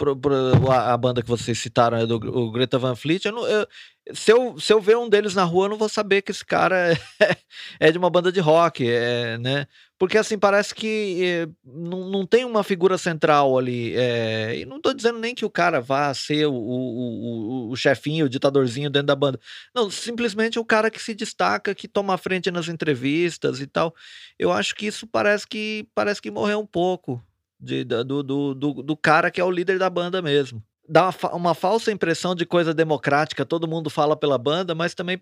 a, 0.71 0.93
a 0.93 0.97
banda 0.97 1.21
que 1.21 1.29
vocês 1.29 1.59
citaram, 1.59 2.07
do, 2.07 2.15
o 2.15 2.51
Greta 2.51 2.79
Van 2.79 2.95
Fleet, 2.95 3.25
eu, 3.25 3.31
não, 3.31 3.47
eu, 3.47 3.67
se 4.13 4.31
eu, 4.31 4.59
se 4.59 4.73
eu 4.73 4.81
ver 4.81 4.97
um 4.97 5.07
deles 5.07 5.35
na 5.35 5.43
rua, 5.43 5.65
eu 5.65 5.69
não 5.69 5.77
vou 5.77 5.89
saber 5.89 6.21
que 6.21 6.31
esse 6.31 6.43
cara 6.43 6.93
é, 7.21 7.37
é 7.79 7.91
de 7.91 7.97
uma 7.97 8.09
banda 8.09 8.31
de 8.31 8.39
rock, 8.39 8.87
é, 8.87 9.37
né? 9.37 9.67
Porque 10.03 10.17
assim, 10.17 10.37
parece 10.37 10.75
que 10.75 11.23
é, 11.23 11.47
não, 11.63 12.09
não 12.09 12.25
tem 12.25 12.43
uma 12.43 12.61
figura 12.61 12.97
central 12.97 13.57
ali. 13.57 13.95
É, 13.95 14.57
e 14.57 14.65
não 14.65 14.81
tô 14.81 14.93
dizendo 14.93 15.17
nem 15.17 15.33
que 15.33 15.45
o 15.45 15.49
cara 15.49 15.79
vá 15.79 16.13
ser 16.13 16.45
o, 16.45 16.53
o, 16.53 16.57
o, 16.57 17.69
o 17.69 17.75
chefinho, 17.77 18.25
o 18.25 18.29
ditadorzinho 18.29 18.89
dentro 18.89 19.07
da 19.07 19.15
banda. 19.15 19.39
Não, 19.73 19.89
simplesmente 19.89 20.59
o 20.59 20.65
cara 20.65 20.91
que 20.91 21.01
se 21.01 21.13
destaca, 21.13 21.73
que 21.73 21.87
toma 21.87 22.15
a 22.15 22.17
frente 22.17 22.51
nas 22.51 22.67
entrevistas 22.67 23.61
e 23.61 23.65
tal. 23.65 23.95
Eu 24.37 24.51
acho 24.51 24.75
que 24.75 24.87
isso 24.87 25.07
parece 25.07 25.47
que 25.47 25.87
parece 25.95 26.21
que 26.21 26.29
morreu 26.29 26.59
um 26.59 26.65
pouco 26.65 27.23
de, 27.57 27.85
do, 27.85 28.03
do, 28.03 28.53
do, 28.53 28.73
do 28.83 28.97
cara 28.97 29.31
que 29.31 29.39
é 29.39 29.43
o 29.45 29.51
líder 29.51 29.79
da 29.79 29.89
banda 29.89 30.21
mesmo 30.21 30.61
dá 30.85 31.03
uma, 31.09 31.33
uma, 31.33 31.55
falsa 31.55 31.93
impressão 31.93 32.35
de 32.35 32.45
coisa 32.45 32.73
democrática, 32.73 33.45
todo 33.45 33.69
mundo 33.69 33.89
fala 33.89 34.17
pela 34.17 34.37
banda, 34.37 34.75
mas 34.75 34.93
também 34.93 35.17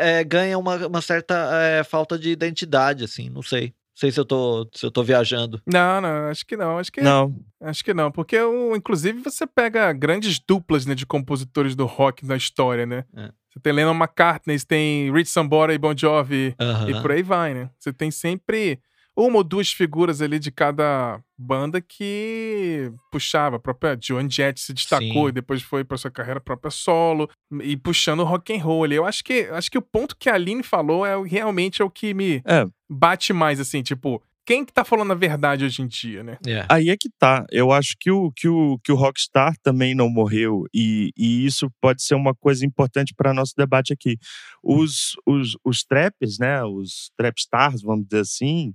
é, 0.00 0.24
ganha 0.24 0.58
uma, 0.58 0.84
uma 0.88 1.00
certa 1.00 1.48
é, 1.62 1.84
falta 1.84 2.18
de 2.18 2.28
identidade, 2.28 3.04
assim, 3.04 3.30
não 3.30 3.40
sei. 3.40 3.72
Não 3.96 4.00
sei 4.00 4.12
se 4.12 4.20
eu 4.20 4.26
tô, 4.26 4.68
se 4.74 4.84
eu 4.84 4.90
tô 4.90 5.02
viajando. 5.02 5.58
Não, 5.66 6.02
não, 6.02 6.28
acho 6.28 6.44
que 6.44 6.54
não. 6.54 6.76
Acho 6.76 6.92
que 6.92 7.00
não. 7.00 7.34
Acho 7.58 7.82
que 7.82 7.94
não, 7.94 8.12
porque 8.12 8.36
inclusive 8.76 9.22
você 9.22 9.46
pega 9.46 9.90
grandes 9.94 10.38
duplas 10.38 10.84
né, 10.84 10.94
de 10.94 11.06
compositores 11.06 11.74
do 11.74 11.86
rock 11.86 12.26
na 12.26 12.36
história, 12.36 12.84
né? 12.84 13.04
É. 13.16 13.30
Você 13.50 13.60
tem 13.60 13.72
Lennon 13.72 13.94
McCartney, 13.94 14.58
você 14.58 14.66
tem 14.66 15.10
Rich 15.10 15.30
Sambora 15.30 15.72
e 15.72 15.78
Bon 15.78 15.96
Jovi 15.96 16.54
e 16.86 17.00
por 17.00 17.10
aí 17.10 17.22
vai, 17.22 17.54
né? 17.54 17.70
Você 17.78 17.90
tem 17.90 18.10
sempre 18.10 18.78
uma 19.16 19.38
ou 19.38 19.44
duas 19.44 19.72
figuras 19.72 20.20
ali 20.20 20.38
de 20.38 20.50
cada 20.50 21.20
banda 21.38 21.80
que 21.80 22.92
puxava. 23.10 23.56
A 23.56 23.58
própria 23.58 23.96
Joan 24.00 24.28
Jett 24.28 24.60
se 24.60 24.74
destacou 24.74 25.24
Sim. 25.24 25.28
e 25.28 25.32
depois 25.32 25.62
foi 25.62 25.84
para 25.84 25.96
sua 25.96 26.10
carreira 26.10 26.40
própria 26.40 26.70
solo 26.70 27.28
e 27.62 27.76
puxando 27.76 28.24
rock 28.24 28.54
and 28.54 28.62
roll. 28.62 28.86
Eu 28.86 29.06
acho 29.06 29.24
que 29.24 29.48
acho 29.50 29.70
que 29.70 29.78
o 29.78 29.82
ponto 29.82 30.16
que 30.16 30.28
a 30.28 30.34
Aline 30.34 30.62
falou 30.62 31.06
é 31.06 31.20
realmente 31.26 31.80
é 31.80 31.84
o 31.84 31.90
que 31.90 32.12
me 32.12 32.42
é. 32.44 32.66
bate 32.90 33.32
mais 33.32 33.58
assim, 33.58 33.82
tipo, 33.82 34.22
quem 34.46 34.64
que 34.64 34.72
tá 34.72 34.84
falando 34.84 35.10
a 35.10 35.16
verdade 35.16 35.64
hoje 35.64 35.82
em 35.82 35.88
dia, 35.88 36.22
né? 36.22 36.38
Yeah. 36.46 36.66
É. 36.70 36.74
Aí 36.74 36.88
é 36.88 36.96
que 36.96 37.10
tá. 37.18 37.44
Eu 37.50 37.72
acho 37.72 37.96
que 37.98 38.10
o, 38.10 38.30
que 38.30 38.48
o, 38.48 38.78
que 38.78 38.92
o 38.92 38.94
Rockstar 38.94 39.54
também 39.62 39.94
não 39.94 40.08
morreu 40.08 40.64
e, 40.72 41.10
e 41.16 41.44
isso 41.44 41.68
pode 41.80 42.02
ser 42.02 42.14
uma 42.14 42.32
coisa 42.32 42.64
importante 42.64 43.12
para 43.14 43.34
nosso 43.34 43.52
debate 43.56 43.92
aqui. 43.92 44.16
Os, 44.62 45.16
os, 45.26 45.56
os 45.64 45.82
traps, 45.82 46.38
né, 46.38 46.62
os 46.64 47.10
trap 47.16 47.36
stars, 47.38 47.82
vamos 47.82 48.06
dizer 48.06 48.20
assim, 48.20 48.72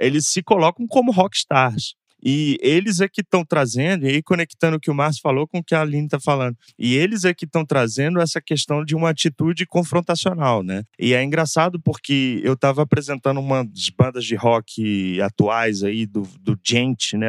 eles 0.00 0.26
se 0.26 0.42
colocam 0.42 0.86
como 0.86 1.12
rockstars. 1.12 1.94
E 2.22 2.56
eles 2.60 3.00
é 3.00 3.08
que 3.08 3.20
estão 3.20 3.44
trazendo, 3.44 4.06
e 4.06 4.08
aí 4.08 4.22
conectando 4.22 4.76
o 4.76 4.80
que 4.80 4.90
o 4.90 4.94
Márcio 4.94 5.20
falou 5.20 5.46
com 5.46 5.58
o 5.58 5.64
que 5.64 5.74
a 5.74 5.80
Aline 5.80 6.04
está 6.04 6.20
falando, 6.20 6.56
e 6.78 6.94
eles 6.94 7.24
é 7.24 7.34
que 7.34 7.44
estão 7.44 7.64
trazendo 7.64 8.20
essa 8.20 8.40
questão 8.40 8.84
de 8.84 8.94
uma 8.94 9.10
atitude 9.10 9.66
confrontacional, 9.66 10.62
né? 10.62 10.84
E 10.98 11.14
é 11.14 11.22
engraçado 11.22 11.80
porque 11.80 12.40
eu 12.44 12.52
estava 12.52 12.82
apresentando 12.82 13.40
uma 13.40 13.64
das 13.64 13.88
bandas 13.90 14.24
de 14.24 14.36
rock 14.36 15.20
atuais 15.20 15.82
aí, 15.82 16.06
do, 16.06 16.22
do 16.40 16.58
Gent, 16.64 17.14
né? 17.14 17.28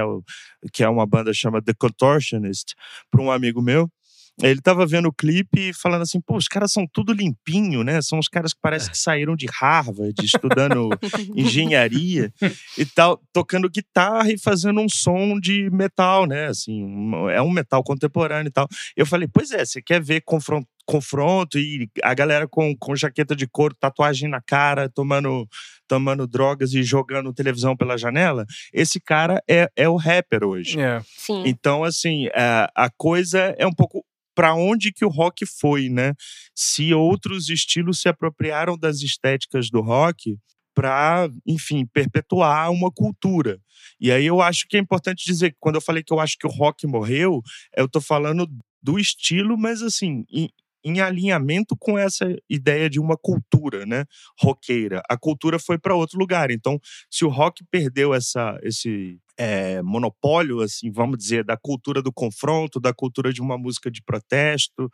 Que 0.71 0.83
é 0.83 0.89
uma 0.89 1.05
banda 1.05 1.33
chamada 1.33 1.65
The 1.65 1.73
Contortionist, 1.73 2.73
para 3.09 3.21
um 3.21 3.31
amigo 3.31 3.61
meu. 3.61 3.89
Ele 4.41 4.59
tava 4.61 4.85
vendo 4.85 5.07
o 5.07 5.13
clipe 5.13 5.69
e 5.69 5.73
falando 5.73 6.01
assim, 6.01 6.19
pô, 6.19 6.35
os 6.35 6.47
caras 6.47 6.71
são 6.71 6.87
tudo 6.91 7.13
limpinho, 7.13 7.83
né? 7.83 8.01
São 8.01 8.17
os 8.17 8.27
caras 8.27 8.53
que 8.53 8.59
parece 8.61 8.89
que 8.89 8.97
saíram 8.97 9.35
de 9.35 9.45
Harvard, 9.45 10.13
estudando 10.23 10.89
engenharia 11.35 12.33
e 12.77 12.85
tal, 12.85 13.21
tocando 13.31 13.69
guitarra 13.69 14.31
e 14.31 14.39
fazendo 14.39 14.81
um 14.81 14.89
som 14.89 15.39
de 15.39 15.69
metal, 15.69 16.25
né? 16.25 16.47
Assim, 16.47 16.83
é 17.31 17.41
um 17.41 17.51
metal 17.51 17.83
contemporâneo 17.83 18.49
e 18.49 18.51
tal. 18.51 18.67
Eu 18.95 19.05
falei, 19.05 19.27
pois 19.31 19.51
é, 19.51 19.63
você 19.63 19.81
quer 19.81 20.01
ver 20.01 20.21
confronto 20.21 20.67
confronto 20.85 21.57
e 21.57 21.89
a 22.03 22.13
galera 22.13 22.47
com, 22.47 22.75
com 22.77 22.95
jaqueta 22.95 23.35
de 23.35 23.47
couro, 23.47 23.75
tatuagem 23.75 24.29
na 24.29 24.41
cara, 24.41 24.89
tomando, 24.89 25.47
tomando 25.87 26.27
drogas 26.27 26.73
e 26.73 26.83
jogando 26.83 27.33
televisão 27.33 27.75
pela 27.75 27.97
janela, 27.97 28.45
esse 28.73 28.99
cara 28.99 29.41
é, 29.47 29.69
é 29.75 29.87
o 29.87 29.95
rapper 29.95 30.43
hoje. 30.43 30.79
É. 30.79 31.01
Então, 31.45 31.83
assim, 31.83 32.27
a, 32.35 32.69
a 32.75 32.89
coisa 32.89 33.55
é 33.57 33.65
um 33.65 33.73
pouco 33.73 34.02
para 34.35 34.55
onde 34.55 34.91
que 34.91 35.05
o 35.05 35.09
rock 35.09 35.45
foi, 35.45 35.89
né? 35.89 36.13
Se 36.55 36.93
outros 36.93 37.49
estilos 37.49 38.01
se 38.01 38.09
apropriaram 38.09 38.77
das 38.77 39.01
estéticas 39.01 39.69
do 39.69 39.81
rock 39.81 40.37
para, 40.73 41.29
enfim, 41.45 41.85
perpetuar 41.85 42.71
uma 42.71 42.91
cultura. 42.91 43.59
E 43.99 44.11
aí 44.11 44.25
eu 44.25 44.41
acho 44.41 44.67
que 44.67 44.77
é 44.77 44.79
importante 44.79 45.23
dizer 45.25 45.51
que 45.51 45.57
quando 45.59 45.75
eu 45.75 45.81
falei 45.81 46.03
que 46.03 46.13
eu 46.13 46.19
acho 46.19 46.37
que 46.37 46.47
o 46.47 46.51
rock 46.51 46.87
morreu, 46.87 47.41
eu 47.77 47.85
estou 47.85 48.01
falando 48.01 48.47
do 48.81 48.99
estilo, 48.99 49.57
mas 49.57 49.81
assim, 49.81 50.25
em, 50.31 50.49
em 50.83 50.99
alinhamento 50.99 51.75
com 51.77 51.97
essa 51.97 52.25
ideia 52.49 52.89
de 52.89 52.99
uma 52.99 53.15
cultura, 53.15 53.85
né, 53.85 54.05
roqueira. 54.39 55.01
A 55.09 55.17
cultura 55.17 55.57
foi 55.57 55.77
para 55.77 55.95
outro 55.95 56.19
lugar. 56.19 56.51
Então, 56.51 56.79
se 57.09 57.23
o 57.23 57.29
rock 57.29 57.63
perdeu 57.71 58.13
essa, 58.13 58.59
esse 58.63 59.19
é, 59.37 59.81
monopólio, 59.81 60.61
assim, 60.61 60.91
vamos 60.91 61.17
dizer, 61.17 61.43
da 61.43 61.57
cultura 61.57 62.01
do 62.01 62.11
confronto, 62.11 62.79
da 62.79 62.93
cultura 62.93 63.33
de 63.33 63.41
uma 63.41 63.57
música 63.57 63.89
de 63.89 64.01
protesto, 64.01 64.91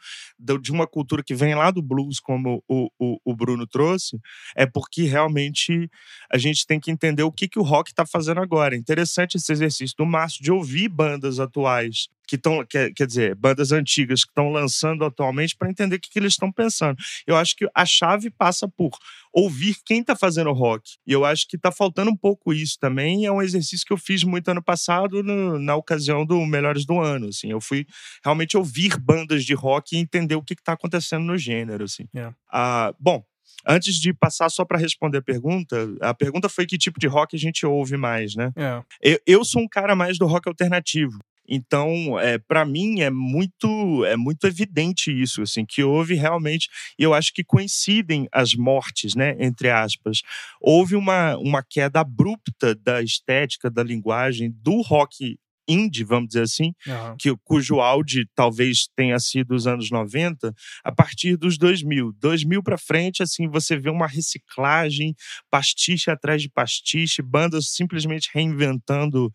de 0.62 0.72
uma 0.72 0.88
cultura 0.88 1.24
que 1.24 1.36
vem 1.36 1.56
lá 1.56 1.72
do 1.72 1.82
blues, 1.82 2.20
como 2.20 2.64
o, 2.68 2.90
o, 3.00 3.18
o 3.26 3.36
Bruno 3.36 3.68
trouxe, 3.68 4.20
é 4.56 4.66
porque 4.66 5.04
realmente 5.04 5.90
a 6.32 6.38
gente 6.38 6.66
tem 6.66 6.80
que 6.80 6.92
entender 6.92 7.24
o 7.24 7.32
que, 7.32 7.48
que 7.48 7.60
o 7.60 7.64
rock 7.64 7.90
está 7.90 8.06
fazendo 8.06 8.40
agora. 8.42 8.76
É 8.76 8.78
interessante 8.78 9.36
esse 9.36 9.52
exercício 9.52 9.96
do 9.98 10.06
Márcio 10.06 10.44
de 10.44 10.52
ouvir 10.52 10.90
bandas 10.90 11.40
atuais 11.40 12.08
que 12.30 12.36
estão, 12.36 12.64
quer, 12.64 12.94
quer 12.94 13.08
dizer, 13.08 13.34
bandas 13.34 13.72
antigas 13.72 14.24
que 14.24 14.30
estão 14.30 14.52
lançando 14.52 15.04
atualmente 15.04 15.56
para 15.58 15.70
entender 15.70 15.96
o 15.96 16.00
que, 16.00 16.12
que 16.12 16.20
eles 16.20 16.34
estão 16.34 16.52
pensando. 16.52 16.96
Eu 17.26 17.36
acho 17.36 17.56
que 17.56 17.68
a 17.74 17.86
chave 17.88 18.30
passa 18.30 18.68
por 18.68 18.92
ouvir 19.34 19.76
quem 19.84 20.02
está 20.02 20.16
fazendo 20.16 20.52
rock. 20.52 20.98
E 21.08 21.12
eu 21.12 21.26
acho 21.26 21.48
que 21.48 21.56
está 21.56 21.72
faltando 21.72 22.12
um 22.12 22.16
pouco 22.16 22.54
isso 22.54 22.78
também. 22.80 23.26
É 23.26 23.32
um 23.32 23.42
exercício 23.42 23.86
que 23.86 23.94
eu 23.94 23.98
fiz 23.98 24.24
muito 24.24 24.48
ano 24.50 24.62
passado 24.62 25.24
no, 25.24 25.58
na 25.58 25.76
ocasião 25.76 26.24
do 26.24 26.46
Melhores 26.46 26.86
do 26.86 27.00
Ano. 27.00 27.30
Assim, 27.30 27.50
eu 27.50 27.60
fui 27.60 27.88
realmente 28.24 28.56
ouvir 28.56 28.96
bandas 29.00 29.44
de 29.44 29.56
rock 29.56 29.96
e 29.96 30.00
entender 30.00 30.36
o 30.36 30.44
que 30.44 30.54
está 30.54 30.74
acontecendo 30.74 31.26
no 31.26 31.38
gênero. 31.38 31.84
Assim. 31.84 32.08
Yeah. 32.14 32.36
É. 32.36 32.40
Ah, 32.52 32.94
bom, 33.00 33.24
Antes 33.68 33.96
de 33.96 34.14
passar 34.14 34.50
só 34.50 34.64
para 34.64 34.78
responder 34.78 35.18
a 35.18 35.22
pergunta, 35.22 35.76
a 36.02 36.14
pergunta 36.14 36.48
foi 36.48 36.66
que 36.66 36.78
tipo 36.78 37.00
de 37.00 37.08
rock 37.08 37.36
a 37.36 37.40
gente 37.40 37.66
ouve 37.66 37.98
mais, 37.98 38.34
né? 38.36 38.52
É. 38.56 38.82
Eu, 39.02 39.20
eu, 39.28 39.46
sou 39.46 39.62
um 39.62 39.68
cara 39.68 39.96
mais 39.96 40.18
do 40.18 40.26
rock 40.26 40.48
alternativo. 40.48 41.20
Então, 41.50 42.20
é, 42.20 42.38
para 42.38 42.64
mim 42.64 43.02
é 43.02 43.10
muito 43.10 44.06
é 44.06 44.16
muito 44.16 44.46
evidente 44.46 45.12
isso, 45.12 45.42
assim, 45.42 45.66
que 45.66 45.84
houve 45.84 46.14
realmente, 46.14 46.70
e 46.98 47.04
eu 47.04 47.14
acho 47.14 47.34
que 47.34 47.44
coincidem 47.44 48.28
as 48.32 48.54
mortes, 48.54 49.16
né, 49.16 49.36
entre 49.40 49.70
aspas. 49.70 50.22
Houve 50.62 50.96
uma, 50.96 51.36
uma 51.38 51.64
queda 51.64 52.02
abrupta 52.02 52.76
da 52.76 53.02
estética, 53.02 53.70
da 53.70 53.84
linguagem 53.84 54.52
do 54.62 54.82
rock 54.82 55.38
indie, 55.70 56.04
vamos 56.04 56.30
dizer 56.30 56.42
assim, 56.42 56.74
uhum. 56.88 57.16
que, 57.18 57.36
cujo 57.44 57.80
auge 57.80 58.26
talvez 58.36 58.88
tenha 58.96 59.20
sido 59.20 59.54
os 59.54 59.68
anos 59.68 59.92
90, 59.92 60.54
a 60.84 60.92
partir 60.92 61.38
dos 61.38 61.58
2000. 61.58 62.14
2000 62.20 62.64
para 62.64 62.78
frente, 62.78 63.22
assim, 63.22 63.48
você 63.48 63.78
vê 63.78 63.90
uma 63.90 64.08
reciclagem, 64.08 65.16
pastiche 65.50 66.10
atrás 66.10 66.42
de 66.42 66.50
pastiche, 66.50 67.22
bandas 67.22 67.70
simplesmente 67.70 68.30
reinventando, 68.34 69.32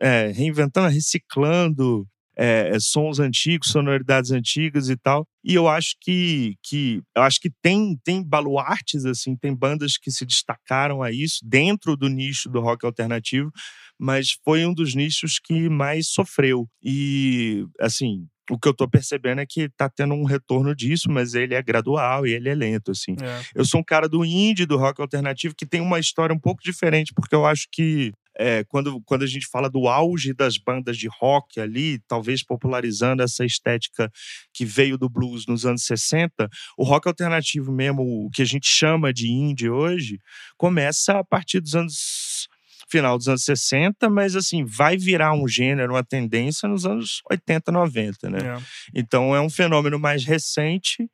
é, 0.00 0.32
reinventando, 0.34 0.88
reciclando 0.88 2.06
é, 2.36 2.76
sons 2.80 3.18
antigos, 3.18 3.70
sonoridades 3.70 4.30
antigas 4.30 4.88
e 4.88 4.96
tal. 4.96 5.26
E 5.44 5.54
eu 5.54 5.68
acho 5.68 5.96
que, 6.00 6.56
que 6.62 7.02
eu 7.16 7.22
acho 7.22 7.40
que 7.40 7.50
tem 7.62 7.98
tem 8.04 8.22
baluartes 8.22 9.04
assim, 9.04 9.36
tem 9.36 9.54
bandas 9.54 9.96
que 9.98 10.10
se 10.10 10.24
destacaram 10.24 11.02
a 11.02 11.10
isso 11.10 11.40
dentro 11.44 11.96
do 11.96 12.08
nicho 12.08 12.48
do 12.48 12.60
rock 12.60 12.86
alternativo, 12.86 13.50
mas 13.98 14.36
foi 14.44 14.64
um 14.64 14.74
dos 14.74 14.94
nichos 14.94 15.38
que 15.42 15.68
mais 15.68 16.08
sofreu. 16.08 16.68
E 16.82 17.64
assim, 17.80 18.26
o 18.50 18.58
que 18.58 18.68
eu 18.68 18.74
tô 18.74 18.88
percebendo 18.88 19.40
é 19.40 19.46
que 19.46 19.68
tá 19.70 19.88
tendo 19.88 20.14
um 20.14 20.24
retorno 20.24 20.74
disso, 20.74 21.10
mas 21.10 21.34
ele 21.34 21.54
é 21.54 21.62
gradual 21.62 22.26
e 22.26 22.32
ele 22.32 22.48
é 22.48 22.54
lento, 22.54 22.90
assim. 22.90 23.16
É. 23.22 23.42
Eu 23.54 23.64
sou 23.64 23.80
um 23.80 23.84
cara 23.84 24.08
do 24.08 24.24
indie, 24.24 24.66
do 24.66 24.76
rock 24.76 25.00
alternativo, 25.00 25.54
que 25.56 25.66
tem 25.66 25.80
uma 25.80 25.98
história 25.98 26.34
um 26.34 26.38
pouco 26.38 26.62
diferente, 26.62 27.12
porque 27.14 27.34
eu 27.34 27.46
acho 27.46 27.66
que 27.70 28.12
é, 28.38 28.64
quando, 28.64 29.00
quando 29.02 29.22
a 29.22 29.26
gente 29.26 29.46
fala 29.46 29.68
do 29.68 29.88
auge 29.88 30.32
das 30.32 30.56
bandas 30.56 30.96
de 30.96 31.08
rock 31.08 31.60
ali, 31.60 31.98
talvez 32.08 32.42
popularizando 32.42 33.22
essa 33.22 33.44
estética 33.44 34.10
que 34.52 34.64
veio 34.64 34.96
do 34.96 35.08
blues 35.08 35.46
nos 35.46 35.66
anos 35.66 35.84
60, 35.84 36.48
o 36.76 36.84
rock 36.84 37.08
alternativo 37.08 37.72
mesmo, 37.72 38.02
o 38.02 38.30
que 38.30 38.42
a 38.42 38.46
gente 38.46 38.66
chama 38.66 39.12
de 39.12 39.30
indie 39.30 39.68
hoje, 39.68 40.18
começa 40.56 41.18
a 41.18 41.24
partir 41.24 41.60
dos 41.60 41.74
anos 41.74 42.48
final 42.90 43.16
dos 43.16 43.26
anos 43.26 43.44
60, 43.44 44.10
mas 44.10 44.36
assim, 44.36 44.64
vai 44.64 44.98
virar 44.98 45.32
um 45.32 45.48
gênero, 45.48 45.94
uma 45.94 46.04
tendência 46.04 46.68
nos 46.68 46.84
anos 46.84 47.22
80, 47.30 47.72
90, 47.72 48.28
né? 48.28 48.38
É. 48.38 48.62
Então 48.94 49.34
é 49.34 49.40
um 49.40 49.48
fenômeno 49.48 49.98
mais 49.98 50.24
recente 50.24 51.08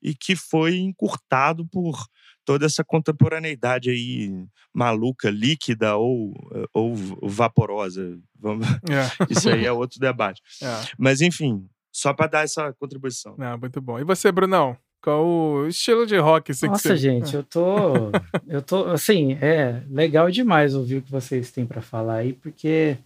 e 0.00 0.14
que 0.14 0.36
foi 0.36 0.76
encurtado 0.76 1.66
por 1.66 2.06
toda 2.44 2.66
essa 2.66 2.84
contemporaneidade 2.84 3.90
aí 3.90 4.46
maluca, 4.72 5.30
líquida 5.30 5.96
ou, 5.96 6.34
ou 6.72 6.94
vaporosa. 7.22 8.18
Vamos... 8.38 8.66
É. 8.90 9.08
Isso 9.30 9.48
aí 9.48 9.64
é 9.64 9.72
outro 9.72 9.98
debate. 9.98 10.42
É. 10.62 10.66
Mas 10.98 11.20
enfim, 11.20 11.66
só 11.92 12.12
para 12.12 12.26
dar 12.26 12.44
essa 12.44 12.72
contribuição. 12.74 13.36
É, 13.40 13.56
muito 13.56 13.80
bom. 13.80 13.98
E 13.98 14.04
você, 14.04 14.30
Brunão? 14.30 14.76
Qual 15.02 15.26
o 15.26 15.66
estilo 15.68 16.06
de 16.06 16.16
rock 16.16 16.52
assim, 16.52 16.66
Nossa, 16.66 16.80
que 16.80 16.88
você... 16.88 16.96
gente, 16.96 17.34
eu 17.34 17.42
tô. 17.42 18.10
eu 18.48 18.62
tô. 18.62 18.86
Assim, 18.86 19.34
é 19.34 19.82
legal 19.88 20.30
demais 20.30 20.74
ouvir 20.74 20.96
o 20.96 21.02
que 21.02 21.10
vocês 21.10 21.50
têm 21.50 21.66
para 21.66 21.82
falar 21.82 22.16
aí, 22.16 22.32
porque 22.32 22.96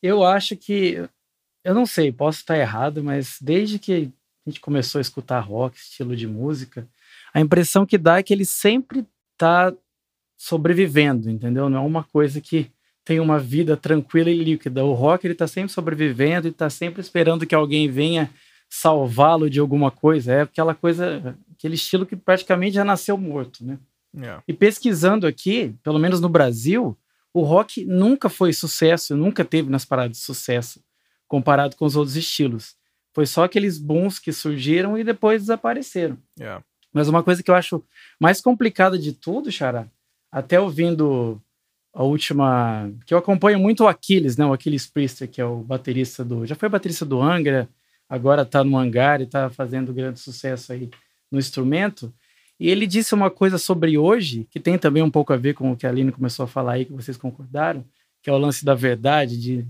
eu 0.00 0.24
acho 0.24 0.56
que. 0.56 1.08
Eu 1.64 1.74
não 1.74 1.84
sei, 1.84 2.12
posso 2.12 2.38
estar 2.38 2.56
errado, 2.56 3.02
mas 3.02 3.38
desde 3.40 3.76
que 3.76 4.12
a 4.46 4.50
gente 4.50 4.60
começou 4.60 4.98
a 4.98 5.02
escutar 5.02 5.40
rock, 5.40 5.76
estilo 5.76 6.14
de 6.14 6.26
música, 6.26 6.88
a 7.34 7.40
impressão 7.40 7.84
que 7.84 7.98
dá 7.98 8.18
é 8.18 8.22
que 8.22 8.32
ele 8.32 8.44
sempre 8.44 9.04
está 9.32 9.72
sobrevivendo, 10.36 11.28
entendeu? 11.28 11.68
Não 11.68 11.78
é 11.78 11.80
uma 11.80 12.04
coisa 12.04 12.40
que 12.40 12.70
tem 13.04 13.20
uma 13.20 13.38
vida 13.38 13.76
tranquila 13.76 14.30
e 14.30 14.42
líquida. 14.42 14.84
O 14.84 14.92
rock 14.92 15.26
ele 15.26 15.32
está 15.32 15.46
sempre 15.46 15.72
sobrevivendo 15.72 16.46
e 16.46 16.50
está 16.50 16.68
sempre 16.70 17.00
esperando 17.00 17.46
que 17.46 17.54
alguém 17.54 17.90
venha 17.90 18.30
salvá-lo 18.68 19.48
de 19.48 19.60
alguma 19.60 19.90
coisa. 19.90 20.32
É 20.32 20.40
aquela 20.42 20.74
coisa, 20.74 21.36
aquele 21.52 21.74
estilo 21.74 22.06
que 22.06 22.16
praticamente 22.16 22.74
já 22.74 22.84
nasceu 22.84 23.16
morto, 23.16 23.64
né? 23.64 23.78
Yeah. 24.14 24.40
É. 24.40 24.50
E 24.50 24.54
pesquisando 24.54 25.26
aqui, 25.26 25.74
pelo 25.82 25.98
menos 25.98 26.20
no 26.20 26.28
Brasil, 26.28 26.96
o 27.32 27.42
rock 27.42 27.84
nunca 27.84 28.28
foi 28.28 28.52
sucesso, 28.52 29.16
nunca 29.16 29.44
teve 29.44 29.70
nas 29.70 29.84
paradas 29.84 30.16
de 30.16 30.22
sucesso 30.22 30.80
comparado 31.28 31.76
com 31.76 31.84
os 31.84 31.96
outros 31.96 32.16
estilos. 32.16 32.76
Foi 33.16 33.24
só 33.24 33.44
aqueles 33.44 33.78
bons 33.78 34.18
que 34.18 34.30
surgiram 34.30 34.98
e 34.98 35.02
depois 35.02 35.40
desapareceram. 35.40 36.18
Yeah. 36.38 36.60
É. 36.60 36.64
Mas 36.92 37.08
uma 37.08 37.22
coisa 37.22 37.42
que 37.42 37.50
eu 37.50 37.54
acho 37.54 37.82
mais 38.20 38.42
complicada 38.42 38.98
de 38.98 39.14
tudo, 39.14 39.50
Xará, 39.50 39.86
até 40.30 40.60
ouvindo 40.60 41.40
a 41.94 42.02
última. 42.02 42.92
que 43.06 43.14
eu 43.14 43.16
acompanho 43.16 43.58
muito 43.58 43.84
o 43.84 43.88
Aquiles, 43.88 44.36
né? 44.36 44.44
O 44.44 44.52
Aquiles 44.52 44.86
Priester, 44.86 45.26
que 45.30 45.40
é 45.40 45.44
o 45.46 45.62
baterista 45.62 46.22
do. 46.22 46.44
Já 46.44 46.54
foi 46.54 46.68
baterista 46.68 47.06
do 47.06 47.22
Angra, 47.22 47.66
agora 48.06 48.42
está 48.42 48.62
no 48.62 48.76
hangar 48.76 49.22
e 49.22 49.24
está 49.24 49.48
fazendo 49.48 49.94
grande 49.94 50.20
sucesso 50.20 50.74
aí 50.74 50.90
no 51.32 51.38
instrumento. 51.38 52.12
E 52.60 52.68
ele 52.68 52.86
disse 52.86 53.14
uma 53.14 53.30
coisa 53.30 53.56
sobre 53.56 53.96
hoje, 53.96 54.46
que 54.50 54.60
tem 54.60 54.76
também 54.76 55.02
um 55.02 55.10
pouco 55.10 55.32
a 55.32 55.38
ver 55.38 55.54
com 55.54 55.72
o 55.72 55.76
que 55.76 55.86
a 55.86 55.88
Aline 55.88 56.12
começou 56.12 56.44
a 56.44 56.46
falar 56.46 56.72
aí, 56.72 56.84
que 56.84 56.92
vocês 56.92 57.16
concordaram, 57.16 57.82
que 58.22 58.28
é 58.28 58.32
o 58.34 58.36
lance 58.36 58.62
da 58.62 58.74
verdade, 58.74 59.40
de 59.40 59.66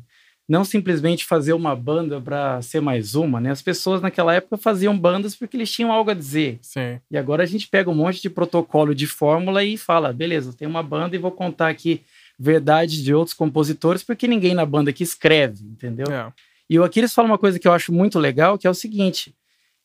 não 0.48 0.64
simplesmente 0.64 1.24
fazer 1.24 1.52
uma 1.52 1.74
banda 1.74 2.20
para 2.20 2.62
ser 2.62 2.80
mais 2.80 3.14
uma, 3.14 3.40
né? 3.40 3.50
As 3.50 3.62
pessoas 3.62 4.00
naquela 4.00 4.32
época 4.32 4.56
faziam 4.56 4.96
bandas 4.96 5.34
porque 5.34 5.56
eles 5.56 5.70
tinham 5.70 5.90
algo 5.90 6.10
a 6.10 6.14
dizer. 6.14 6.58
Sim. 6.62 7.00
E 7.10 7.18
agora 7.18 7.42
a 7.42 7.46
gente 7.46 7.66
pega 7.68 7.90
um 7.90 7.94
monte 7.94 8.22
de 8.22 8.30
protocolo 8.30 8.94
de 8.94 9.06
fórmula 9.06 9.64
e 9.64 9.76
fala, 9.76 10.12
beleza, 10.12 10.52
tem 10.52 10.68
uma 10.68 10.82
banda 10.82 11.16
e 11.16 11.18
vou 11.18 11.32
contar 11.32 11.68
aqui 11.68 12.02
verdades 12.38 13.02
de 13.02 13.14
outros 13.14 13.34
compositores, 13.34 14.04
porque 14.04 14.28
ninguém 14.28 14.54
na 14.54 14.64
banda 14.64 14.92
que 14.92 15.02
escreve, 15.02 15.64
entendeu? 15.64 16.06
É. 16.12 16.32
E 16.68 16.78
o 16.78 16.84
Aquiles 16.84 17.14
fala 17.14 17.28
uma 17.28 17.38
coisa 17.38 17.58
que 17.58 17.66
eu 17.66 17.72
acho 17.72 17.92
muito 17.92 18.18
legal, 18.18 18.58
que 18.58 18.66
é 18.66 18.70
o 18.70 18.74
seguinte: 18.74 19.34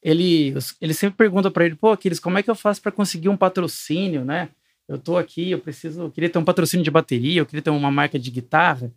ele, 0.03 0.53
ele 0.79 0.93
sempre 0.93 1.17
pergunta 1.17 1.49
para 1.49 1.65
ele, 1.65 1.75
pô, 1.75 1.91
Aquiles, 1.91 2.19
como 2.19 2.37
é 2.37 2.43
que 2.43 2.49
eu 2.49 2.55
faço 2.55 2.81
para 2.81 2.91
conseguir 2.91 3.29
um 3.29 3.37
patrocínio, 3.37 4.25
né? 4.25 4.49
Eu 4.87 4.97
tô 4.97 5.17
aqui, 5.17 5.51
eu 5.51 5.59
preciso, 5.59 6.01
eu 6.01 6.11
queria 6.11 6.29
ter 6.29 6.37
um 6.37 6.43
patrocínio 6.43 6.83
de 6.83 6.91
bateria, 6.91 7.39
eu 7.39 7.45
queria 7.45 7.61
ter 7.61 7.69
uma 7.69 7.91
marca 7.91 8.19
de 8.19 8.29
guitarra. 8.29 8.91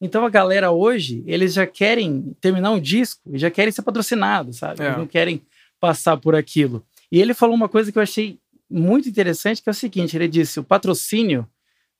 Então 0.00 0.24
a 0.24 0.30
galera 0.30 0.70
hoje, 0.70 1.22
eles 1.26 1.54
já 1.54 1.66
querem 1.66 2.36
terminar 2.40 2.70
um 2.70 2.80
disco 2.80 3.20
e 3.32 3.38
já 3.38 3.50
querem 3.50 3.72
ser 3.72 3.82
patrocinados, 3.82 4.58
sabe? 4.58 4.82
É. 4.82 4.86
Eles 4.86 4.98
não 4.98 5.06
querem 5.06 5.42
passar 5.80 6.16
por 6.16 6.34
aquilo. 6.34 6.84
E 7.10 7.20
ele 7.20 7.34
falou 7.34 7.54
uma 7.54 7.68
coisa 7.68 7.90
que 7.90 7.98
eu 7.98 8.02
achei 8.02 8.38
muito 8.70 9.08
interessante, 9.08 9.62
que 9.62 9.68
é 9.68 9.72
o 9.72 9.74
seguinte: 9.74 10.16
ele 10.16 10.28
disse, 10.28 10.60
o 10.60 10.64
patrocínio, 10.64 11.46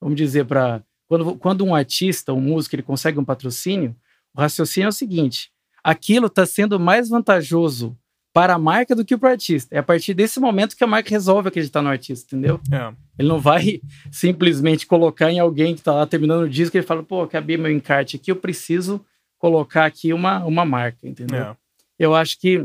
vamos 0.01 0.17
dizer, 0.17 0.45
para 0.45 0.83
quando, 1.09 1.37
quando 1.37 1.65
um 1.65 1.75
artista, 1.75 2.33
um 2.33 2.41
músico, 2.41 2.75
ele 2.75 2.83
consegue 2.83 3.19
um 3.19 3.25
patrocínio, 3.25 3.97
o 4.35 4.41
raciocínio 4.41 4.87
é 4.87 4.91
o 4.91 4.93
seguinte: 4.93 5.51
aquilo 5.83 6.27
está 6.27 6.45
sendo 6.45 6.79
mais 6.79 7.09
vantajoso 7.09 7.97
para 8.37 8.53
a 8.53 8.59
marca 8.59 8.95
do 8.95 9.03
que 9.03 9.17
para 9.17 9.31
o 9.31 9.33
artista. 9.33 9.75
É 9.75 9.79
a 9.79 9.83
partir 9.83 10.13
desse 10.13 10.39
momento 10.39 10.77
que 10.77 10.85
a 10.85 10.87
marca 10.87 11.09
resolve 11.09 11.49
acreditar 11.49 11.81
no 11.81 11.89
artista, 11.89 12.37
entendeu? 12.37 12.61
É. 12.71 12.93
Ele 13.19 13.29
não 13.29 13.41
vai 13.41 13.81
simplesmente 14.13 14.87
colocar 14.87 15.33
em 15.33 15.39
alguém 15.39 15.73
que 15.73 15.81
está 15.81 15.95
lá 15.95 16.07
terminando 16.07 16.43
o 16.43 16.49
disco 16.49 16.77
e 16.77 16.79
ele 16.79 16.87
fala, 16.87 17.03
pô, 17.03 17.23
acabei 17.23 17.57
meu 17.57 17.73
encarte 17.73 18.17
aqui, 18.17 18.31
eu 18.31 18.37
preciso 18.37 19.03
colocar 19.39 19.87
aqui 19.87 20.13
uma, 20.13 20.45
uma 20.45 20.67
marca, 20.67 21.09
entendeu? 21.09 21.45
É. 21.45 21.57
Eu 21.99 22.15
acho 22.15 22.39
que 22.39 22.63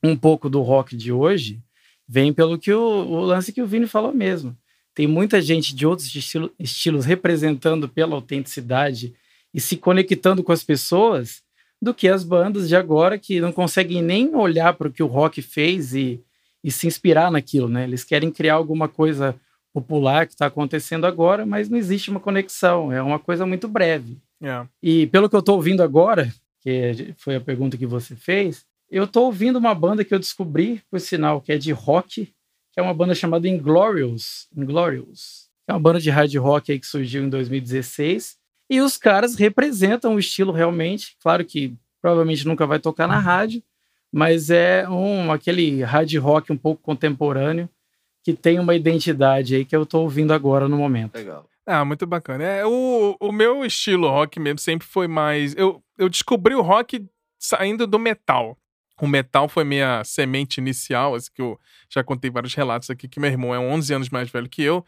um 0.00 0.16
pouco 0.16 0.48
do 0.48 0.62
rock 0.62 0.96
de 0.96 1.10
hoje 1.10 1.60
vem 2.06 2.32
pelo 2.32 2.56
que 2.56 2.72
o, 2.72 2.80
o 2.80 3.20
lance 3.20 3.52
que 3.52 3.60
o 3.60 3.66
Vini 3.66 3.88
falou 3.88 4.14
mesmo. 4.14 4.56
Tem 4.94 5.08
muita 5.08 5.42
gente 5.42 5.74
de 5.74 5.84
outros 5.88 6.14
estilo, 6.14 6.52
estilos 6.56 7.04
representando 7.04 7.88
pela 7.88 8.14
autenticidade 8.14 9.12
e 9.52 9.60
se 9.60 9.76
conectando 9.76 10.44
com 10.44 10.52
as 10.52 10.62
pessoas 10.62 11.42
do 11.80 11.94
que 11.94 12.08
as 12.08 12.22
bandas 12.22 12.68
de 12.68 12.76
agora 12.76 13.18
que 13.18 13.40
não 13.40 13.52
conseguem 13.52 14.02
nem 14.02 14.34
olhar 14.34 14.74
para 14.74 14.88
o 14.88 14.92
que 14.92 15.02
o 15.02 15.06
rock 15.06 15.40
fez 15.40 15.94
e, 15.94 16.22
e 16.62 16.70
se 16.70 16.86
inspirar 16.86 17.30
naquilo, 17.30 17.68
né? 17.68 17.84
Eles 17.84 18.04
querem 18.04 18.30
criar 18.30 18.54
alguma 18.54 18.88
coisa 18.88 19.34
popular 19.72 20.26
que 20.26 20.34
está 20.34 20.46
acontecendo 20.46 21.06
agora, 21.06 21.46
mas 21.46 21.68
não 21.68 21.78
existe 21.78 22.10
uma 22.10 22.20
conexão, 22.20 22.92
é 22.92 23.00
uma 23.00 23.18
coisa 23.18 23.46
muito 23.46 23.68
breve. 23.68 24.18
Yeah. 24.42 24.66
É. 24.66 24.68
E 24.82 25.06
pelo 25.06 25.28
que 25.28 25.36
eu 25.36 25.40
estou 25.40 25.56
ouvindo 25.56 25.82
agora, 25.82 26.32
que 26.60 27.14
foi 27.16 27.36
a 27.36 27.40
pergunta 27.40 27.78
que 27.78 27.86
você 27.86 28.14
fez, 28.14 28.64
eu 28.90 29.04
estou 29.04 29.26
ouvindo 29.26 29.58
uma 29.58 29.74
banda 29.74 30.04
que 30.04 30.12
eu 30.12 30.18
descobri, 30.18 30.82
por 30.90 31.00
sinal, 31.00 31.40
que 31.40 31.52
é 31.52 31.58
de 31.58 31.72
rock, 31.72 32.26
que 32.72 32.80
é 32.80 32.82
uma 32.82 32.94
banda 32.94 33.14
chamada 33.14 33.48
Inglorious, 33.48 34.48
Inglorious, 34.54 35.48
é 35.68 35.72
uma 35.72 35.80
banda 35.80 36.00
de 36.00 36.10
hard 36.10 36.34
rock 36.34 36.72
aí 36.72 36.80
que 36.80 36.86
surgiu 36.86 37.22
em 37.22 37.28
2016 37.28 38.39
e 38.70 38.80
os 38.80 38.96
caras 38.96 39.34
representam 39.34 40.14
o 40.14 40.18
estilo 40.18 40.52
realmente. 40.52 41.16
Claro 41.20 41.44
que 41.44 41.74
provavelmente 42.00 42.46
nunca 42.46 42.64
vai 42.64 42.78
tocar 42.78 43.08
na 43.08 43.18
rádio, 43.18 43.60
mas 44.12 44.48
é 44.48 44.88
um 44.88 45.32
aquele 45.32 45.82
hard 45.82 46.14
rock 46.16 46.52
um 46.52 46.56
pouco 46.56 46.80
contemporâneo 46.80 47.68
que 48.22 48.32
tem 48.32 48.60
uma 48.60 48.74
identidade 48.74 49.56
aí 49.56 49.64
que 49.64 49.74
eu 49.74 49.84
tô 49.84 50.02
ouvindo 50.02 50.32
agora 50.32 50.68
no 50.68 50.76
momento. 50.76 51.16
Legal. 51.16 51.46
Ah, 51.66 51.84
muito 51.84 52.06
bacana. 52.06 52.44
É, 52.44 52.64
o, 52.64 53.16
o 53.18 53.32
meu 53.32 53.64
estilo 53.64 54.08
rock 54.08 54.38
mesmo 54.38 54.58
sempre 54.58 54.86
foi 54.86 55.08
mais. 55.08 55.54
Eu, 55.56 55.82
eu 55.98 56.08
descobri 56.08 56.54
o 56.54 56.62
rock 56.62 57.04
saindo 57.38 57.86
do 57.86 57.98
metal. 57.98 58.56
O 59.00 59.06
metal 59.06 59.48
foi 59.48 59.64
minha 59.64 60.04
semente 60.04 60.60
inicial, 60.60 61.14
assim, 61.14 61.30
que 61.34 61.40
eu 61.40 61.58
já 61.88 62.04
contei 62.04 62.30
vários 62.30 62.54
relatos 62.54 62.90
aqui, 62.90 63.08
que 63.08 63.18
meu 63.18 63.30
irmão 63.30 63.54
é 63.54 63.58
11 63.58 63.94
anos 63.94 64.10
mais 64.10 64.28
velho 64.30 64.48
que 64.48 64.62
eu 64.62 64.84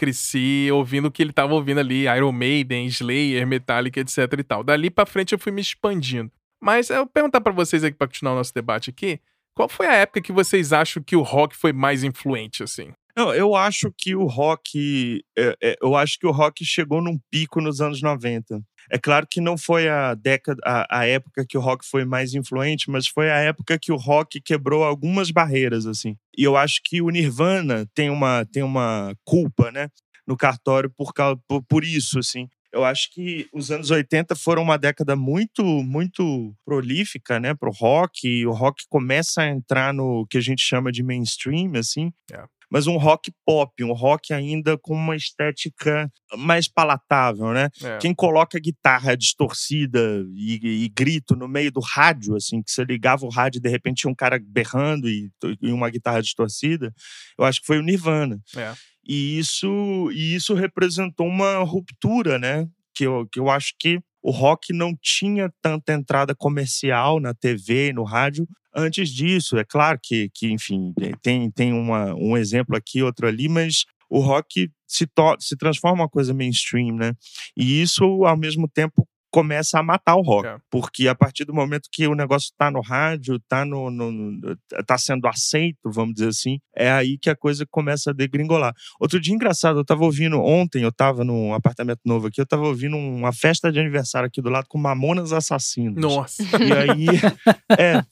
cresci 0.00 0.70
ouvindo 0.72 1.08
o 1.08 1.10
que 1.10 1.22
ele 1.22 1.30
tava 1.30 1.52
ouvindo 1.52 1.78
ali, 1.78 2.06
Iron 2.06 2.32
Maiden, 2.32 2.86
Slayer, 2.86 3.46
Metallica, 3.46 4.00
etc 4.00 4.16
e 4.38 4.42
tal. 4.42 4.64
Dali 4.64 4.88
para 4.88 5.04
frente 5.04 5.34
eu 5.34 5.38
fui 5.38 5.52
me 5.52 5.60
expandindo. 5.60 6.32
Mas 6.58 6.88
eu 6.88 7.06
perguntar 7.06 7.42
para 7.42 7.52
vocês 7.52 7.84
aqui 7.84 7.98
para 7.98 8.06
continuar 8.06 8.32
o 8.32 8.36
nosso 8.36 8.54
debate 8.54 8.88
aqui, 8.88 9.20
qual 9.54 9.68
foi 9.68 9.86
a 9.86 9.92
época 9.92 10.22
que 10.22 10.32
vocês 10.32 10.72
acham 10.72 11.02
que 11.02 11.14
o 11.14 11.20
rock 11.20 11.54
foi 11.54 11.74
mais 11.74 12.02
influente 12.02 12.62
assim? 12.62 12.92
Não, 13.16 13.34
eu 13.34 13.54
acho 13.54 13.92
que 13.96 14.14
o 14.14 14.26
rock. 14.26 15.22
É, 15.36 15.56
é, 15.62 15.76
eu 15.82 15.96
acho 15.96 16.18
que 16.18 16.26
o 16.26 16.30
rock 16.30 16.64
chegou 16.64 17.02
num 17.02 17.18
pico 17.30 17.60
nos 17.60 17.80
anos 17.80 18.00
90. 18.00 18.62
É 18.90 18.98
claro 18.98 19.26
que 19.30 19.40
não 19.40 19.56
foi 19.56 19.88
a 19.88 20.14
década, 20.14 20.60
a, 20.64 21.00
a, 21.00 21.06
época 21.06 21.46
que 21.46 21.56
o 21.56 21.60
rock 21.60 21.86
foi 21.86 22.04
mais 22.04 22.34
influente, 22.34 22.90
mas 22.90 23.06
foi 23.06 23.30
a 23.30 23.36
época 23.36 23.78
que 23.78 23.92
o 23.92 23.96
rock 23.96 24.40
quebrou 24.40 24.82
algumas 24.82 25.30
barreiras, 25.30 25.86
assim. 25.86 26.16
E 26.36 26.42
eu 26.42 26.56
acho 26.56 26.80
que 26.84 27.00
o 27.00 27.08
Nirvana 27.08 27.86
tem 27.94 28.10
uma, 28.10 28.44
tem 28.50 28.62
uma 28.62 29.14
culpa, 29.24 29.70
né, 29.70 29.88
no 30.26 30.36
cartório 30.36 30.90
por, 30.90 31.12
por, 31.46 31.62
por 31.68 31.84
isso, 31.84 32.18
assim. 32.18 32.48
Eu 32.72 32.84
acho 32.84 33.12
que 33.12 33.48
os 33.52 33.70
anos 33.70 33.90
80 33.90 34.34
foram 34.36 34.62
uma 34.62 34.78
década 34.78 35.16
muito, 35.16 35.64
muito 35.64 36.54
prolífica, 36.64 37.40
né, 37.40 37.52
pro 37.54 37.72
rock. 37.72 38.28
E 38.28 38.46
o 38.46 38.52
rock 38.52 38.84
começa 38.88 39.42
a 39.42 39.48
entrar 39.48 39.92
no 39.92 40.26
que 40.28 40.38
a 40.38 40.40
gente 40.40 40.62
chama 40.62 40.92
de 40.92 41.02
mainstream, 41.02 41.72
assim. 41.74 42.12
Yeah. 42.30 42.48
Mas 42.70 42.86
um 42.86 42.96
rock 42.96 43.32
pop, 43.44 43.82
um 43.82 43.92
rock 43.92 44.32
ainda 44.32 44.78
com 44.78 44.94
uma 44.94 45.16
estética 45.16 46.10
mais 46.36 46.68
palatável, 46.68 47.52
né? 47.52 47.68
É. 47.82 47.98
Quem 47.98 48.14
coloca 48.14 48.60
guitarra 48.60 49.16
distorcida 49.16 50.24
e, 50.34 50.84
e, 50.84 50.88
grito 50.88 51.34
no 51.34 51.48
meio 51.48 51.72
do 51.72 51.80
rádio, 51.80 52.36
assim, 52.36 52.62
que 52.62 52.70
você 52.70 52.84
ligava 52.84 53.26
o 53.26 53.30
rádio 53.30 53.58
e 53.58 53.62
de 53.62 53.68
repente 53.68 54.02
tinha 54.02 54.10
um 54.10 54.14
cara 54.14 54.38
berrando 54.40 55.08
e, 55.08 55.30
e 55.60 55.72
uma 55.72 55.90
guitarra 55.90 56.22
distorcida, 56.22 56.94
eu 57.38 57.44
acho 57.44 57.60
que 57.60 57.66
foi 57.66 57.78
o 57.78 57.82
Nirvana. 57.82 58.38
É. 58.56 58.72
E 59.06 59.38
isso, 59.38 60.10
e 60.12 60.34
isso 60.34 60.54
representou 60.54 61.26
uma 61.26 61.58
ruptura, 61.64 62.38
né? 62.38 62.68
Que 62.94 63.04
eu, 63.04 63.26
que 63.26 63.40
eu 63.40 63.50
acho 63.50 63.74
que 63.78 64.00
o 64.22 64.30
rock 64.30 64.72
não 64.72 64.94
tinha 65.00 65.52
tanta 65.62 65.92
entrada 65.92 66.34
comercial 66.34 67.20
na 67.20 67.34
TV 67.34 67.88
e 67.88 67.92
no 67.92 68.04
rádio 68.04 68.46
antes 68.74 69.08
disso. 69.10 69.58
É 69.58 69.64
claro 69.64 69.98
que, 70.02 70.30
que 70.34 70.50
enfim, 70.50 70.92
tem, 71.22 71.50
tem 71.50 71.72
uma, 71.72 72.14
um 72.14 72.36
exemplo 72.36 72.76
aqui, 72.76 73.02
outro 73.02 73.26
ali, 73.26 73.48
mas 73.48 73.84
o 74.08 74.20
rock 74.20 74.70
se, 74.86 75.08
se 75.38 75.56
transforma 75.56 76.02
uma 76.02 76.08
coisa 76.08 76.34
mainstream, 76.34 76.96
né? 76.96 77.12
E 77.56 77.80
isso, 77.80 78.04
ao 78.24 78.36
mesmo 78.36 78.68
tempo, 78.68 79.06
começa 79.30 79.78
a 79.78 79.82
matar 79.82 80.16
o 80.16 80.22
rock. 80.22 80.48
É. 80.48 80.56
Porque 80.70 81.08
a 81.08 81.14
partir 81.14 81.44
do 81.44 81.54
momento 81.54 81.88
que 81.90 82.06
o 82.06 82.14
negócio 82.14 82.46
está 82.46 82.70
no 82.70 82.80
rádio, 82.80 83.36
está 83.36 83.64
no, 83.64 83.90
no, 83.90 84.56
tá 84.86 84.98
sendo 84.98 85.26
aceito, 85.26 85.78
vamos 85.84 86.14
dizer 86.14 86.28
assim, 86.28 86.58
é 86.74 86.90
aí 86.90 87.18
que 87.18 87.30
a 87.30 87.36
coisa 87.36 87.64
começa 87.70 88.10
a 88.10 88.12
degringolar. 88.12 88.74
Outro 88.98 89.20
dia 89.20 89.34
engraçado, 89.34 89.78
eu 89.78 89.82
estava 89.82 90.04
ouvindo, 90.04 90.40
ontem 90.40 90.82
eu 90.82 90.88
estava 90.88 91.24
num 91.24 91.54
apartamento 91.54 92.00
novo 92.04 92.26
aqui, 92.26 92.40
eu 92.40 92.44
estava 92.44 92.66
ouvindo 92.66 92.96
uma 92.96 93.32
festa 93.32 93.70
de 93.70 93.78
aniversário 93.78 94.26
aqui 94.26 94.42
do 94.42 94.50
lado 94.50 94.66
com 94.68 94.78
Mamonas 94.78 95.32
Assassinos. 95.32 96.00
Nossa! 96.00 96.42
E 96.42 96.72
aí, 96.72 97.06
é, 97.78 98.04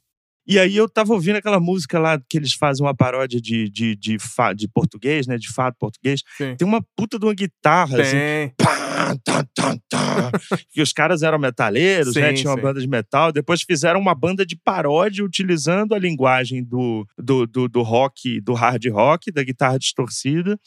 e 0.48 0.58
aí 0.58 0.74
eu 0.74 0.88
tava 0.88 1.12
ouvindo 1.12 1.36
aquela 1.36 1.60
música 1.60 1.98
lá 1.98 2.18
que 2.28 2.38
eles 2.38 2.54
fazem 2.54 2.84
uma 2.84 2.96
paródia 2.96 3.38
de, 3.38 3.68
de, 3.68 3.94
de, 3.94 4.16
de, 4.16 4.54
de 4.56 4.68
português, 4.68 5.26
né? 5.26 5.36
De 5.36 5.52
fato 5.52 5.76
português. 5.78 6.22
Sim. 6.38 6.56
Tem 6.56 6.66
uma 6.66 6.82
puta 6.96 7.18
de 7.18 7.26
uma 7.26 7.34
guitarra, 7.34 8.00
assim, 8.00 8.12
Tem. 8.12 8.44
assim. 8.44 8.54
Pá, 8.56 9.16
tá, 9.22 9.46
tá, 9.54 9.76
tá, 9.88 10.30
que 10.70 10.80
os 10.80 10.92
caras 10.92 11.22
eram 11.22 11.38
metaleiros, 11.38 12.14
né, 12.14 12.22
sim, 12.22 12.28
né? 12.28 12.32
Tinham 12.32 12.54
uma 12.54 12.62
banda 12.62 12.80
de 12.80 12.88
metal. 12.88 13.30
Depois 13.30 13.60
fizeram 13.60 14.00
uma 14.00 14.14
banda 14.14 14.46
de 14.46 14.56
paródia 14.56 15.22
utilizando 15.22 15.94
a 15.94 15.98
linguagem 15.98 16.64
do, 16.64 17.06
do, 17.18 17.46
do, 17.46 17.68
do 17.68 17.82
rock, 17.82 18.40
do 18.40 18.54
hard 18.54 18.86
rock, 18.86 19.30
da 19.30 19.42
guitarra 19.42 19.78
distorcida, 19.78 20.58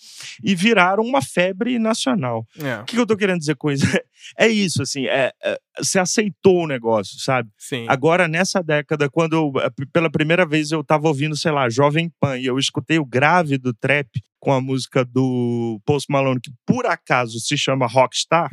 e 0.43 0.53
viraram 0.53 1.03
uma 1.03 1.23
febre 1.23 1.79
nacional. 1.79 2.45
É. 2.59 2.81
O 2.81 2.85
que 2.85 2.97
eu 2.99 3.05
tô 3.07 3.17
querendo 3.17 3.39
dizer 3.39 3.55
com 3.55 3.71
isso? 3.71 3.85
É 4.37 4.47
isso, 4.47 4.81
assim, 4.81 5.05
é, 5.05 5.31
é 5.43 5.57
você 5.77 5.99
aceitou 5.99 6.63
o 6.63 6.67
negócio, 6.67 7.19
sabe? 7.19 7.49
Sim. 7.57 7.85
Agora, 7.87 8.27
nessa 8.27 8.61
década, 8.61 9.09
quando 9.09 9.33
eu, 9.33 9.61
eh, 9.61 9.69
pela 9.91 10.11
primeira 10.11 10.45
vez 10.45 10.71
eu 10.71 10.83
tava 10.83 11.07
ouvindo, 11.07 11.35
sei 11.35 11.51
lá, 11.51 11.69
Jovem 11.69 12.11
Pan, 12.19 12.37
e 12.37 12.45
eu 12.45 12.59
escutei 12.59 12.99
o 12.99 13.05
grave 13.05 13.57
do 13.57 13.73
trap 13.73 14.07
com 14.39 14.51
a 14.51 14.59
música 14.59 15.05
do 15.05 15.79
Post 15.85 16.11
Malone, 16.11 16.41
que 16.41 16.51
por 16.65 16.87
acaso 16.87 17.39
se 17.39 17.55
chama 17.55 17.85
Rockstar, 17.85 18.49